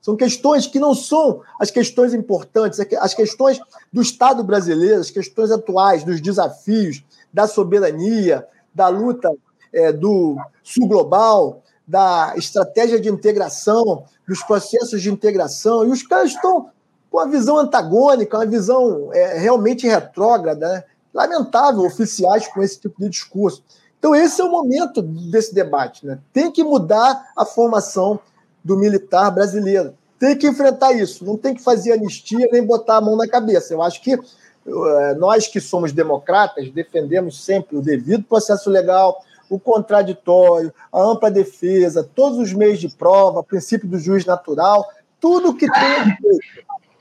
São 0.00 0.16
questões 0.16 0.66
que 0.66 0.80
não 0.80 0.96
são 0.96 1.42
as 1.60 1.70
questões 1.70 2.12
importantes, 2.12 2.80
é 2.80 2.88
as 2.98 3.14
questões 3.14 3.60
do 3.92 4.02
Estado 4.02 4.42
brasileiro, 4.42 4.98
as 5.00 5.12
questões 5.12 5.52
atuais, 5.52 6.02
dos 6.02 6.20
desafios, 6.20 7.04
da 7.32 7.46
soberania, 7.46 8.44
da 8.74 8.88
luta 8.88 9.32
é, 9.72 9.92
do 9.92 10.36
sul 10.64 10.88
global, 10.88 11.62
da 11.86 12.34
estratégia 12.36 13.00
de 13.00 13.08
integração, 13.08 14.06
dos 14.26 14.42
processos 14.42 15.00
de 15.00 15.08
integração. 15.08 15.86
E 15.86 15.90
os 15.90 16.02
caras 16.02 16.32
estão 16.32 16.68
com 17.08 17.18
uma 17.18 17.28
visão 17.28 17.58
antagônica, 17.58 18.36
uma 18.36 18.46
visão 18.46 19.10
é, 19.12 19.38
realmente 19.38 19.86
retrógrada. 19.86 20.68
Né? 20.68 20.84
Lamentável 21.12 21.82
oficiais 21.84 22.48
com 22.48 22.62
esse 22.62 22.80
tipo 22.80 23.01
de 23.01 23.09
discurso. 23.09 23.62
Então, 23.98 24.14
esse 24.14 24.40
é 24.40 24.44
o 24.44 24.51
momento 24.51 25.01
desse 25.01 25.55
debate. 25.55 26.05
Né? 26.05 26.18
Tem 26.32 26.51
que 26.51 26.64
mudar 26.64 27.30
a 27.36 27.44
formação 27.44 28.18
do 28.64 28.76
militar 28.76 29.30
brasileiro. 29.30 29.94
Tem 30.18 30.36
que 30.36 30.47
enfrentar 30.47 30.93
isso. 30.93 31.24
Não 31.24 31.36
tem 31.36 31.55
que 31.55 31.62
fazer 31.62 31.93
anistia 31.93 32.48
nem 32.51 32.64
botar 32.64 32.97
a 32.97 33.01
mão 33.01 33.16
na 33.16 33.28
cabeça. 33.28 33.72
Eu 33.72 33.82
acho 33.82 34.02
que 34.02 34.12
eh, 34.12 35.14
nós 35.18 35.47
que 35.48 35.60
somos 35.60 35.93
democratas 35.93 36.70
defendemos 36.70 37.44
sempre 37.44 37.76
o 37.76 37.82
devido 37.82 38.24
processo 38.24 38.70
legal, 38.70 39.22
o 39.51 39.59
contraditório, 39.59 40.72
a 40.93 41.02
ampla 41.02 41.30
defesa, 41.30 42.09
todos 42.14 42.39
os 42.39 42.52
meios 42.52 42.78
de 42.78 42.89
prova, 42.89 43.40
o 43.40 43.44
princípio 43.44 43.89
do 43.89 43.98
juiz 43.98 44.24
natural, 44.24 44.89
tudo 45.20 45.55
que 45.55 45.70
tem, 45.70 46.40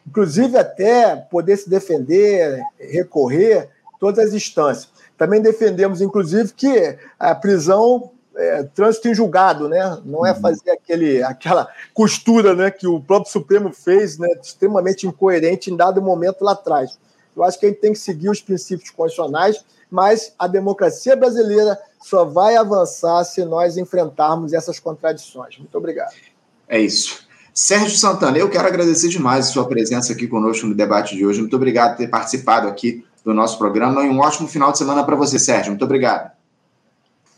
inclusive 0.06 0.58
até 0.58 1.16
poder 1.16 1.58
se 1.58 1.70
defender, 1.70 2.62
recorrer 2.78 3.70
todas 4.02 4.30
as 4.30 4.34
instâncias. 4.34 4.90
Também 5.16 5.40
defendemos, 5.40 6.02
inclusive, 6.02 6.52
que 6.54 6.98
a 7.20 7.36
prisão 7.36 8.10
é, 8.36 8.64
trânsito 8.64 9.08
em 9.08 9.14
julgado, 9.14 9.70
né? 9.70 10.02
Não 10.04 10.26
é 10.26 10.32
uhum. 10.32 10.42
fazer 10.42 10.72
aquele, 10.72 11.22
aquela 11.22 11.68
costura 11.94 12.56
né, 12.56 12.72
que 12.72 12.88
o 12.88 13.00
próprio 13.00 13.32
Supremo 13.32 13.72
fez, 13.72 14.18
né, 14.18 14.28
extremamente 14.42 15.06
incoerente 15.06 15.70
em 15.70 15.78
dado 15.78 16.02
momento 16.02 16.44
lá 16.44 16.54
atrás. 16.54 16.98
Eu 17.36 17.44
acho 17.44 17.60
que 17.60 17.68
a 17.68 17.70
gente 17.70 17.80
tem 17.80 17.94
que 17.94 18.00
seguir 18.00 18.30
os 18.30 18.42
princípios 18.42 18.90
constitucionais, 18.90 19.64
mas 19.90 20.34
a 20.40 20.48
democracia 20.48 21.16
brasileira 21.16 21.78
só 22.02 22.26
vai 22.26 22.56
avançar 22.56 23.24
se 23.24 23.46
nós 23.46 23.78
enfrentarmos 23.78 24.54
essas 24.54 24.80
contradições. 24.80 25.60
Muito 25.60 25.78
obrigado. 25.78 26.14
É 26.68 26.80
isso. 26.80 27.20
Sérgio 27.54 27.98
Santana, 27.98 28.38
eu 28.38 28.50
quero 28.50 28.68
agradecer 28.68 29.10
demais 29.10 29.50
a 29.50 29.52
sua 29.52 29.68
presença 29.68 30.14
aqui 30.14 30.28
conosco 30.28 30.66
no 30.66 30.74
debate 30.74 31.16
de 31.16 31.26
hoje. 31.26 31.42
Muito 31.42 31.56
obrigado 31.56 31.92
por 31.92 31.98
ter 31.98 32.08
participado 32.08 32.68
aqui 32.68 33.06
do 33.24 33.34
nosso 33.34 33.58
programa 33.58 34.04
e 34.04 34.10
um 34.10 34.20
ótimo 34.20 34.48
final 34.48 34.72
de 34.72 34.78
semana 34.78 35.04
para 35.04 35.16
você, 35.16 35.38
Sérgio. 35.38 35.72
Muito 35.72 35.86
obrigado. 35.86 36.32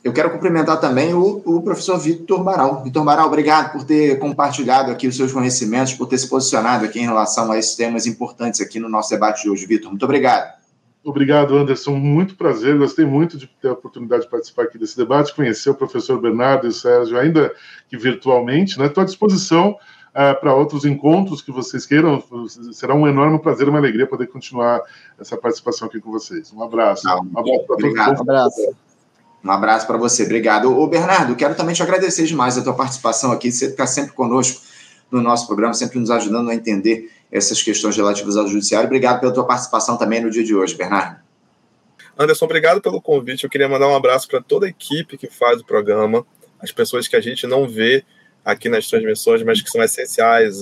Eu 0.04 0.12
quero 0.12 0.30
cumprimentar 0.32 0.82
também 0.82 1.14
o, 1.14 1.42
o 1.46 1.62
professor 1.62 1.98
Vitor 1.98 2.44
Baral. 2.44 2.84
Vitor 2.84 3.06
Baral, 3.06 3.28
obrigado 3.28 3.72
por 3.72 3.86
ter 3.86 4.20
compartilhado 4.20 4.92
aqui 4.92 5.08
os 5.08 5.16
seus 5.16 5.32
conhecimentos, 5.32 5.94
por 5.94 6.08
ter 6.08 6.18
se 6.18 6.28
posicionado 6.28 6.84
aqui 6.84 7.00
em 7.00 7.06
relação 7.06 7.50
a 7.52 7.58
esses 7.58 7.76
temas 7.76 8.06
importantes 8.06 8.60
aqui 8.60 8.80
no 8.80 8.90
nosso 8.90 9.10
debate 9.12 9.44
de 9.44 9.50
hoje, 9.50 9.66
Vitor. 9.66 9.90
Muito 9.90 10.04
obrigado. 10.04 10.62
Obrigado, 11.06 11.58
Anderson. 11.58 11.96
Muito 11.96 12.36
prazer. 12.36 12.78
Gostei 12.78 13.06
muito 13.06 13.38
de 13.38 13.48
ter 13.62 13.70
a 13.70 13.74
oportunidade 13.74 14.24
de 14.24 14.30
participar 14.30 14.64
aqui 14.64 14.78
desse 14.78 14.98
debate, 14.98 15.36
conhecer 15.36 15.70
o 15.70 15.76
professor 15.76 16.20
Bernardo 16.20 16.66
e 16.66 16.70
o 16.70 16.74
Sérgio, 16.74 17.18
ainda 17.18 17.54
que 17.90 17.98
virtualmente. 17.98 18.72
Estou 18.72 18.86
né? 18.86 19.02
à 19.02 19.06
disposição 19.06 19.78
uh, 20.14 20.40
para 20.40 20.54
outros 20.54 20.86
encontros 20.86 21.42
que 21.42 21.52
vocês 21.52 21.86
queiram. 21.86 22.24
Será 22.72 22.96
um 22.96 23.08
enorme 23.08 23.40
prazer 23.40 23.68
e 23.68 23.70
uma 23.70 23.80
alegria 23.80 24.08
poder 24.08 24.28
continuar 24.28 24.82
essa 25.20 25.36
participação 25.36 25.88
aqui 25.88 26.00
com 26.00 26.12
vocês. 26.12 26.52
Um 26.54 26.64
abraço. 26.64 27.06
Não, 27.06 27.24
um 27.24 27.40
abraço 27.40 27.66
para 27.66 27.78
todos. 27.78 28.20
Um 28.20 28.22
abraço. 28.22 28.76
Um 29.44 29.52
abraço 29.52 29.88
para 29.88 29.98
você, 29.98 30.24
obrigado. 30.24 30.74
Ô, 30.78 30.88
Bernardo, 30.88 31.36
quero 31.36 31.54
também 31.54 31.76
te 31.76 31.84
agradecer 31.84 32.26
demais 32.26 32.58
a 32.58 32.64
tua 32.64 32.74
participação 32.74 33.32
aqui, 33.32 33.52
você 33.52 33.66
está 33.66 33.86
sempre 33.86 34.14
conosco 34.14 34.62
no 35.12 35.22
nosso 35.22 35.46
programa, 35.46 35.74
sempre 35.74 36.00
nos 36.00 36.10
ajudando 36.10 36.50
a 36.50 36.56
entender 36.56 37.12
essas 37.30 37.62
questões 37.62 37.98
relativas 37.98 38.38
ao 38.38 38.48
judiciário. 38.48 38.88
Obrigado 38.88 39.20
pela 39.20 39.34
tua 39.34 39.46
participação 39.46 39.98
também 39.98 40.22
no 40.22 40.30
dia 40.30 40.44
de 40.44 40.56
hoje, 40.56 40.76
Bernardo. 40.76 41.18
Anderson, 42.18 42.46
obrigado 42.46 42.80
pelo 42.80 43.02
convite. 43.02 43.44
Eu 43.44 43.50
queria 43.50 43.68
mandar 43.68 43.88
um 43.88 43.96
abraço 43.96 44.28
para 44.28 44.42
toda 44.42 44.66
a 44.66 44.70
equipe 44.70 45.18
que 45.18 45.28
faz 45.28 45.60
o 45.60 45.66
programa, 45.66 46.26
as 46.60 46.72
pessoas 46.72 47.08
que 47.08 47.16
a 47.16 47.22
gente 47.22 47.46
não 47.46 47.68
vê 47.68 48.06
aqui 48.44 48.70
nas 48.70 48.88
transmissões, 48.88 49.44
mas 49.44 49.62
que 49.62 49.70
são 49.70 49.82
essenciais. 49.84 50.58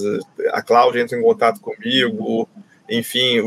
A 0.52 0.62
Cláudia 0.62 1.02
entra 1.02 1.18
em 1.18 1.22
contato 1.22 1.60
comigo, 1.60 2.48
enfim, 2.90 3.38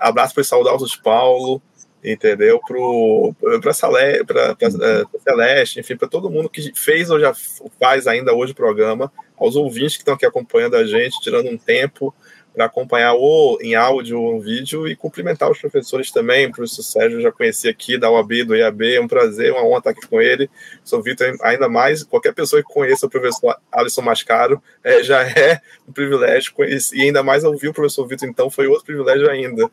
abraço 0.00 0.34
para 0.34 0.40
os 0.40 0.48
saudosos 0.48 0.96
Paulo, 0.96 1.60
entendeu? 2.02 2.60
Para 2.66 3.70
a 3.70 5.20
Celeste, 5.20 5.80
enfim, 5.80 5.96
para 5.96 6.08
todo 6.08 6.30
mundo 6.30 6.48
que 6.48 6.72
fez 6.74 7.10
ou 7.10 7.20
já 7.20 7.34
faz 7.78 8.06
ainda 8.06 8.34
hoje 8.34 8.52
o 8.52 8.56
programa, 8.56 9.12
aos 9.36 9.56
ouvintes 9.56 9.96
que 9.96 10.02
estão 10.02 10.14
aqui 10.14 10.24
acompanhando 10.24 10.76
a 10.76 10.84
gente, 10.84 11.20
tirando 11.20 11.48
um 11.48 11.58
tempo 11.58 12.14
para 12.56 12.64
acompanhar 12.64 13.12
ou 13.12 13.60
em 13.60 13.74
áudio 13.74 14.18
ou 14.18 14.36
em 14.36 14.40
vídeo 14.40 14.88
e 14.88 14.96
cumprimentar 14.96 15.50
os 15.50 15.58
professores 15.58 16.10
também. 16.10 16.46
O 16.46 16.52
professor 16.52 16.82
Sérgio 16.82 17.20
já 17.20 17.30
conheci 17.30 17.68
aqui 17.68 17.98
da 17.98 18.10
UAB, 18.10 18.44
do 18.44 18.56
IAB, 18.56 18.94
é 18.94 19.00
um 19.00 19.06
prazer, 19.06 19.52
uma 19.52 19.62
honra 19.62 19.78
estar 19.78 19.90
aqui 19.90 20.06
com 20.06 20.22
ele. 20.22 20.48
Sou 20.82 21.02
Vitor, 21.02 21.36
ainda 21.42 21.68
mais, 21.68 22.02
qualquer 22.02 22.32
pessoa 22.32 22.62
que 22.62 22.72
conheça 22.72 23.04
o 23.04 23.10
professor 23.10 23.54
Alisson 23.70 24.00
Mascaro 24.00 24.62
é, 24.82 25.02
já 25.02 25.20
é 25.38 25.60
um 25.86 25.92
privilégio, 25.92 26.54
e 26.94 27.02
ainda 27.02 27.22
mais 27.22 27.44
ouvir 27.44 27.68
o 27.68 27.74
professor 27.74 28.06
Vitor, 28.06 28.26
então 28.26 28.48
foi 28.48 28.66
outro 28.66 28.86
privilégio 28.86 29.30
ainda. 29.30 29.70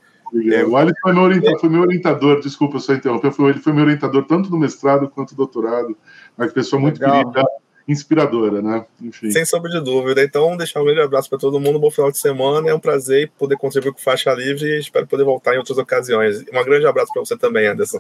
É, 0.51 0.65
o 0.65 0.75
Alisson 0.75 0.99
foi 1.03 1.13
meu, 1.13 1.23
orientador, 1.23 1.59
foi 1.61 1.69
meu 1.69 1.81
orientador, 1.83 2.41
desculpa 2.41 2.79
só 2.79 2.93
interromper, 2.93 3.31
ele 3.39 3.59
foi 3.59 3.71
meu 3.71 3.85
orientador 3.85 4.25
tanto 4.25 4.49
no 4.49 4.57
mestrado 4.57 5.07
quanto 5.07 5.31
no 5.31 5.37
doutorado, 5.37 5.95
uma 6.37 6.47
pessoa 6.49 6.81
muito 6.81 6.99
Legal. 6.99 7.31
querida 7.31 7.47
inspiradora, 7.87 8.61
né? 8.61 8.85
Enfim. 9.01 9.31
Sem 9.31 9.45
sombra 9.45 9.69
de 9.69 9.81
dúvida. 9.81 10.23
Então, 10.23 10.55
deixar 10.55 10.81
um 10.81 10.85
grande 10.85 11.01
abraço 11.01 11.29
para 11.29 11.37
todo 11.37 11.59
mundo, 11.59 11.77
um 11.77 11.81
bom 11.81 11.91
final 11.91 12.11
de 12.11 12.17
semana. 12.17 12.69
É 12.69 12.73
um 12.73 12.79
prazer 12.79 13.31
poder 13.37 13.57
contribuir 13.57 13.91
com 13.91 13.99
Faixa 13.99 14.33
Livre 14.33 14.65
e 14.65 14.79
espero 14.79 15.05
poder 15.07 15.23
voltar 15.23 15.55
em 15.55 15.57
outras 15.57 15.77
ocasiões. 15.77 16.41
Um 16.41 16.63
grande 16.63 16.85
abraço 16.85 17.11
para 17.13 17.23
você 17.23 17.37
também, 17.37 17.67
Anderson. 17.67 17.99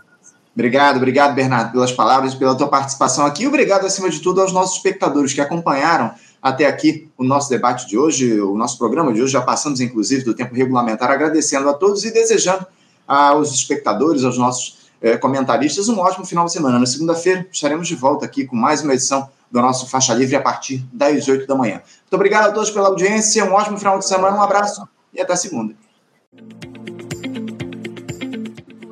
Obrigado, 0.55 0.97
obrigado, 0.97 1.33
Bernardo, 1.33 1.71
pelas 1.71 1.91
palavras 1.91 2.33
e 2.33 2.37
pela 2.37 2.55
tua 2.55 2.67
participação 2.67 3.25
aqui. 3.25 3.47
Obrigado, 3.47 3.85
acima 3.85 4.09
de 4.09 4.19
tudo, 4.19 4.39
aos 4.39 4.53
nossos 4.53 4.77
espectadores 4.77 5.33
que 5.33 5.41
acompanharam 5.41 6.13
até 6.39 6.67
aqui 6.67 7.09
o 7.17 7.23
nosso 7.23 7.49
debate 7.49 7.87
de 7.87 7.97
hoje, 7.97 8.39
o 8.39 8.55
nosso 8.55 8.77
programa 8.77 9.11
de 9.11 9.21
hoje. 9.21 9.33
Já 9.33 9.41
passamos, 9.41 9.81
inclusive, 9.81 10.23
do 10.23 10.33
tempo 10.35 10.53
regulamentar, 10.53 11.09
agradecendo 11.09 11.67
a 11.69 11.73
todos 11.73 12.05
e 12.05 12.13
desejando 12.13 12.67
aos 13.07 13.51
espectadores, 13.51 14.23
aos 14.23 14.37
nossos 14.37 14.83
é, 15.01 15.17
comentaristas, 15.17 15.89
um 15.89 15.99
ótimo 15.99 16.25
final 16.25 16.45
de 16.45 16.53
semana. 16.53 16.79
Na 16.79 16.85
segunda-feira 16.85 17.45
estaremos 17.51 17.87
de 17.87 17.95
volta 17.95 18.25
aqui 18.25 18.45
com 18.45 18.55
mais 18.55 18.81
uma 18.83 18.93
edição 18.93 19.29
do 19.53 19.61
nosso 19.61 19.87
Faixa 19.87 20.13
Livre 20.15 20.35
a 20.35 20.41
partir 20.41 20.83
das 20.91 21.27
8 21.27 21.45
da 21.45 21.53
manhã. 21.53 21.75
Muito 21.75 22.13
obrigado 22.13 22.49
a 22.49 22.51
todos 22.51 22.71
pela 22.71 22.87
audiência, 22.87 23.45
um 23.45 23.53
ótimo 23.53 23.77
final 23.77 23.99
de 23.99 24.07
semana, 24.07 24.35
um 24.35 24.41
abraço 24.41 24.89
e 25.13 25.21
até 25.21 25.35
segunda. 25.35 25.75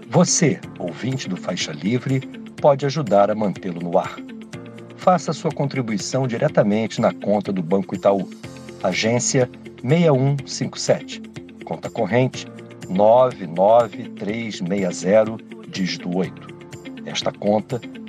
Você, 0.08 0.62
ouvinte 0.78 1.28
do 1.28 1.36
Faixa 1.36 1.72
Livre, 1.72 2.20
pode 2.62 2.86
ajudar 2.86 3.32
a 3.32 3.36
mantê-lo 3.36 3.82
no 3.82 3.98
ar. 3.98 4.16
Faça 4.98 5.34
sua 5.34 5.52
contribuição 5.52 6.28
diretamente 6.28 7.02
na 7.02 7.12
conta 7.12 7.52
do 7.52 7.64
Banco 7.64 7.96
Itaú. 7.96 8.30
Agência 8.84 9.50
6157. 9.84 11.24
Conta 11.66 11.90
corrente 11.90 12.46
99360, 12.88 15.38
dígito 15.70 16.16
8. 16.16 16.52
Esta 17.08 17.32
conta 17.32 17.82